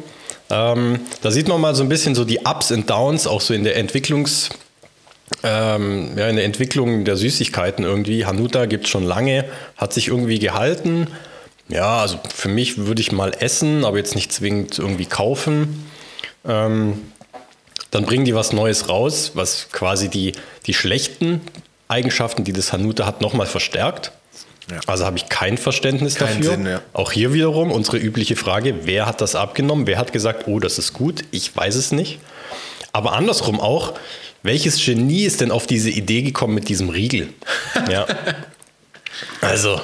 Ähm, 0.50 1.00
da 1.22 1.30
sieht 1.30 1.48
man 1.48 1.60
mal 1.60 1.74
so 1.74 1.82
ein 1.82 1.88
bisschen 1.88 2.14
so 2.14 2.24
die 2.24 2.40
Ups 2.40 2.70
und 2.70 2.88
Downs, 2.90 3.26
auch 3.26 3.40
so 3.40 3.54
in 3.54 3.64
der 3.64 3.76
Entwicklungs, 3.76 4.50
ähm, 5.42 6.12
ja, 6.16 6.28
in 6.28 6.36
der 6.36 6.44
Entwicklung 6.44 7.04
der 7.04 7.16
Süßigkeiten 7.16 7.84
irgendwie. 7.84 8.26
Hanuta 8.26 8.66
gibt 8.66 8.84
es 8.84 8.90
schon 8.90 9.04
lange, 9.04 9.44
hat 9.76 9.92
sich 9.92 10.08
irgendwie 10.08 10.38
gehalten. 10.38 11.08
Ja, 11.68 12.00
also 12.00 12.18
für 12.34 12.48
mich 12.48 12.78
würde 12.78 13.00
ich 13.00 13.12
mal 13.12 13.32
essen, 13.38 13.84
aber 13.84 13.96
jetzt 13.96 14.14
nicht 14.14 14.32
zwingend 14.32 14.78
irgendwie 14.78 15.06
kaufen. 15.06 15.86
Ähm, 16.46 17.00
dann 17.90 18.04
bringen 18.04 18.24
die 18.24 18.34
was 18.34 18.52
Neues 18.52 18.88
raus, 18.88 19.32
was 19.34 19.68
quasi 19.70 20.08
die, 20.08 20.32
die 20.66 20.74
schlechten 20.74 21.40
Eigenschaften, 21.88 22.44
die 22.44 22.52
das 22.52 22.72
Hanuta 22.72 23.06
hat, 23.06 23.20
nochmal 23.20 23.46
verstärkt. 23.46 24.12
Ja. 24.70 24.78
Also 24.86 25.04
habe 25.04 25.16
ich 25.16 25.28
kein 25.28 25.58
Verständnis 25.58 26.14
Kein 26.14 26.28
dafür. 26.38 26.50
Sinn, 26.52 26.66
ja. 26.66 26.80
Auch 26.92 27.12
hier 27.12 27.32
wiederum 27.32 27.70
unsere 27.72 27.96
übliche 27.98 28.36
Frage, 28.36 28.86
wer 28.86 29.06
hat 29.06 29.20
das 29.20 29.34
abgenommen? 29.34 29.86
Wer 29.86 29.98
hat 29.98 30.12
gesagt, 30.12 30.44
oh, 30.46 30.58
das 30.60 30.78
ist 30.78 30.92
gut? 30.92 31.22
Ich 31.30 31.54
weiß 31.54 31.74
es 31.74 31.92
nicht. 31.92 32.20
Aber 32.92 33.12
andersrum 33.14 33.60
auch, 33.60 33.94
welches 34.42 34.84
Genie 34.84 35.24
ist 35.24 35.40
denn 35.40 35.50
auf 35.50 35.66
diese 35.66 35.90
Idee 35.90 36.22
gekommen 36.22 36.54
mit 36.54 36.68
diesem 36.68 36.88
Riegel? 36.90 37.28
Ja. 37.90 38.06
Also, 39.40 39.80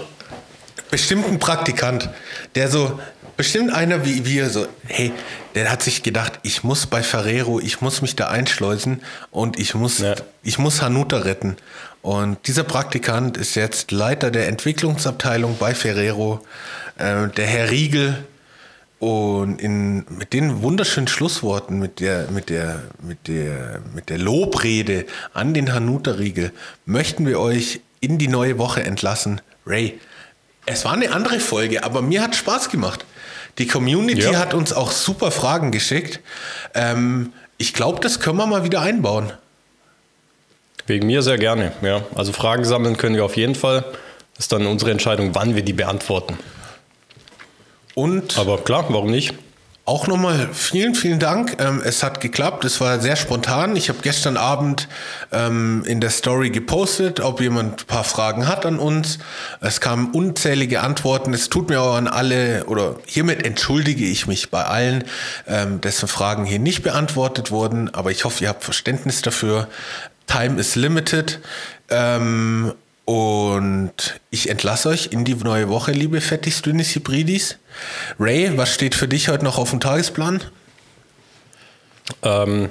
Bestimmt 0.90 1.26
ein 1.26 1.38
Praktikant, 1.38 2.08
der 2.54 2.70
so, 2.70 2.98
bestimmt 3.36 3.72
einer 3.74 4.06
wie 4.06 4.24
wir, 4.24 4.48
so, 4.48 4.66
hey, 4.86 5.12
der 5.54 5.70
hat 5.70 5.82
sich 5.82 6.02
gedacht, 6.02 6.38
ich 6.42 6.64
muss 6.64 6.86
bei 6.86 7.02
Ferrero, 7.02 7.60
ich 7.60 7.82
muss 7.82 8.00
mich 8.00 8.16
da 8.16 8.28
einschleusen 8.28 9.02
und 9.30 9.58
ich 9.58 9.74
muss, 9.74 9.98
Ja. 9.98 10.14
ich 10.42 10.58
muss 10.58 10.80
Hanuta 10.80 11.18
retten. 11.18 11.56
Und 12.02 12.46
dieser 12.46 12.64
Praktikant 12.64 13.36
ist 13.36 13.54
jetzt 13.54 13.90
Leiter 13.90 14.30
der 14.30 14.48
Entwicklungsabteilung 14.48 15.56
bei 15.58 15.74
Ferrero, 15.74 16.40
äh, 16.96 17.28
der 17.28 17.46
Herr 17.46 17.70
Riegel. 17.70 18.24
Und 19.00 19.60
in, 19.60 20.04
mit 20.10 20.32
den 20.32 20.62
wunderschönen 20.62 21.06
Schlussworten, 21.06 21.78
mit 21.78 22.00
der, 22.00 22.30
mit 22.32 22.48
der, 22.48 22.82
mit 23.00 23.28
der, 23.28 23.80
mit 23.94 24.08
der 24.08 24.18
Lobrede 24.18 25.06
an 25.34 25.54
den 25.54 25.72
Hanuta-Riegel 25.72 26.52
möchten 26.84 27.24
wir 27.24 27.38
euch 27.38 27.80
in 28.00 28.18
die 28.18 28.26
neue 28.26 28.58
Woche 28.58 28.82
entlassen. 28.82 29.40
Ray, 29.66 30.00
es 30.66 30.84
war 30.84 30.92
eine 30.94 31.12
andere 31.12 31.38
Folge, 31.38 31.84
aber 31.84 32.02
mir 32.02 32.22
hat 32.22 32.34
Spaß 32.34 32.70
gemacht. 32.70 33.04
Die 33.58 33.66
Community 33.66 34.22
Ja. 34.32 34.38
hat 34.38 34.52
uns 34.54 34.72
auch 34.72 34.90
super 34.90 35.30
Fragen 35.30 35.70
geschickt. 35.70 36.20
Ähm, 36.74 37.32
ich 37.56 37.74
glaube, 37.74 38.00
das 38.00 38.20
können 38.20 38.38
wir 38.38 38.46
mal 38.46 38.64
wieder 38.64 38.80
einbauen. 38.80 39.32
Wegen 40.88 41.06
mir 41.06 41.22
sehr 41.22 41.38
gerne. 41.38 41.72
Ja. 41.82 42.02
Also 42.14 42.32
Fragen 42.32 42.64
sammeln 42.64 42.96
können 42.96 43.16
wir 43.16 43.24
auf 43.24 43.36
jeden 43.36 43.54
Fall. 43.54 43.84
Das 44.34 44.44
ist 44.44 44.52
dann 44.52 44.66
unsere 44.66 44.90
Entscheidung, 44.90 45.34
wann 45.34 45.54
wir 45.54 45.62
die 45.62 45.72
beantworten. 45.72 46.38
Und 47.94 48.38
Aber 48.38 48.58
klar, 48.58 48.86
warum 48.88 49.10
nicht? 49.10 49.34
Auch 49.88 50.06
nochmal 50.06 50.50
vielen, 50.52 50.94
vielen 50.94 51.18
Dank. 51.18 51.56
Ähm, 51.58 51.80
es 51.82 52.02
hat 52.02 52.20
geklappt. 52.20 52.66
Es 52.66 52.78
war 52.78 53.00
sehr 53.00 53.16
spontan. 53.16 53.74
Ich 53.74 53.88
habe 53.88 54.00
gestern 54.02 54.36
Abend 54.36 54.86
ähm, 55.32 55.82
in 55.86 56.02
der 56.02 56.10
Story 56.10 56.50
gepostet, 56.50 57.20
ob 57.20 57.40
jemand 57.40 57.84
ein 57.84 57.86
paar 57.86 58.04
Fragen 58.04 58.46
hat 58.46 58.66
an 58.66 58.78
uns. 58.78 59.18
Es 59.62 59.80
kamen 59.80 60.10
unzählige 60.10 60.82
Antworten. 60.82 61.32
Es 61.32 61.48
tut 61.48 61.70
mir 61.70 61.80
auch 61.80 61.94
an 61.94 62.06
alle 62.06 62.66
oder 62.66 62.96
hiermit 63.06 63.46
entschuldige 63.46 64.04
ich 64.04 64.26
mich 64.26 64.50
bei 64.50 64.62
allen, 64.62 65.04
ähm, 65.46 65.80
dessen 65.80 66.06
Fragen 66.06 66.44
hier 66.44 66.58
nicht 66.58 66.82
beantwortet 66.82 67.50
wurden. 67.50 67.88
Aber 67.94 68.10
ich 68.10 68.26
hoffe, 68.26 68.44
ihr 68.44 68.50
habt 68.50 68.64
Verständnis 68.64 69.22
dafür. 69.22 69.68
Time 70.28 70.60
is 70.60 70.76
limited. 70.76 71.40
Ähm, 71.90 72.74
und 73.04 74.20
ich 74.30 74.50
entlasse 74.50 74.90
euch 74.90 75.08
in 75.12 75.24
die 75.24 75.34
neue 75.34 75.68
Woche, 75.68 75.92
liebe 75.92 76.20
Fettis, 76.20 76.62
Dünnis, 76.62 76.94
Hybridis. 76.94 77.56
Ray, 78.20 78.56
was 78.56 78.74
steht 78.74 78.94
für 78.94 79.08
dich 79.08 79.28
heute 79.28 79.44
noch 79.44 79.58
auf 79.58 79.70
dem 79.70 79.80
Tagesplan? 79.80 80.42
Ähm, 82.22 82.68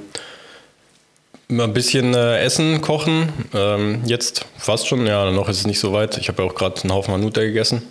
mal 1.47 1.63
ein 1.63 1.73
bisschen 1.73 2.13
äh, 2.13 2.39
Essen 2.39 2.81
kochen. 2.81 3.33
Ähm, 3.53 4.03
jetzt 4.05 4.45
fast 4.57 4.87
schon, 4.87 5.07
ja, 5.07 5.31
noch 5.31 5.49
ist 5.49 5.57
es 5.57 5.67
nicht 5.67 5.79
so 5.79 5.91
weit. 5.91 6.17
Ich 6.19 6.27
habe 6.27 6.43
ja 6.43 6.49
auch 6.49 6.55
gerade 6.55 6.81
einen 6.81 6.93
Haufen 6.93 7.13
Hanuta 7.13 7.41
gegessen. 7.41 7.81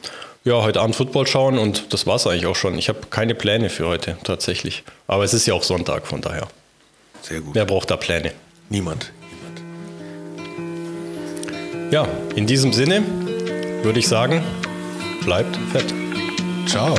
Ja, 0.45 0.63
heute 0.63 0.81
Abend 0.81 0.95
Football 0.95 1.27
schauen 1.27 1.59
und 1.59 1.93
das 1.93 2.07
war 2.07 2.15
es 2.15 2.27
eigentlich 2.29 2.47
auch 2.47 2.55
schon. 2.55 2.79
Ich 2.79 2.89
habe 2.89 3.01
keine 3.11 3.35
Pläne 3.35 3.69
für 3.71 3.89
heute 3.89 4.17
tatsächlich. 4.23 4.85
Aber 5.09 5.25
es 5.25 5.35
ist 5.35 5.47
ja 5.47 5.55
auch 5.55 5.65
Sonntag, 5.65 6.07
von 6.07 6.21
daher. 6.21 6.47
Sehr 7.23 7.41
gut. 7.41 7.57
Wer 7.57 7.65
braucht 7.65 7.91
da 7.91 7.97
Pläne? 7.97 8.31
Niemand. 8.69 9.11
Ja, 11.91 12.07
in 12.35 12.47
diesem 12.47 12.73
Sinne 12.73 13.03
würde 13.83 14.01
ich 14.01 14.09
sagen, 14.09 14.43
bleibt 15.25 15.57
fett. 15.73 15.95
Ciao. 16.67 16.97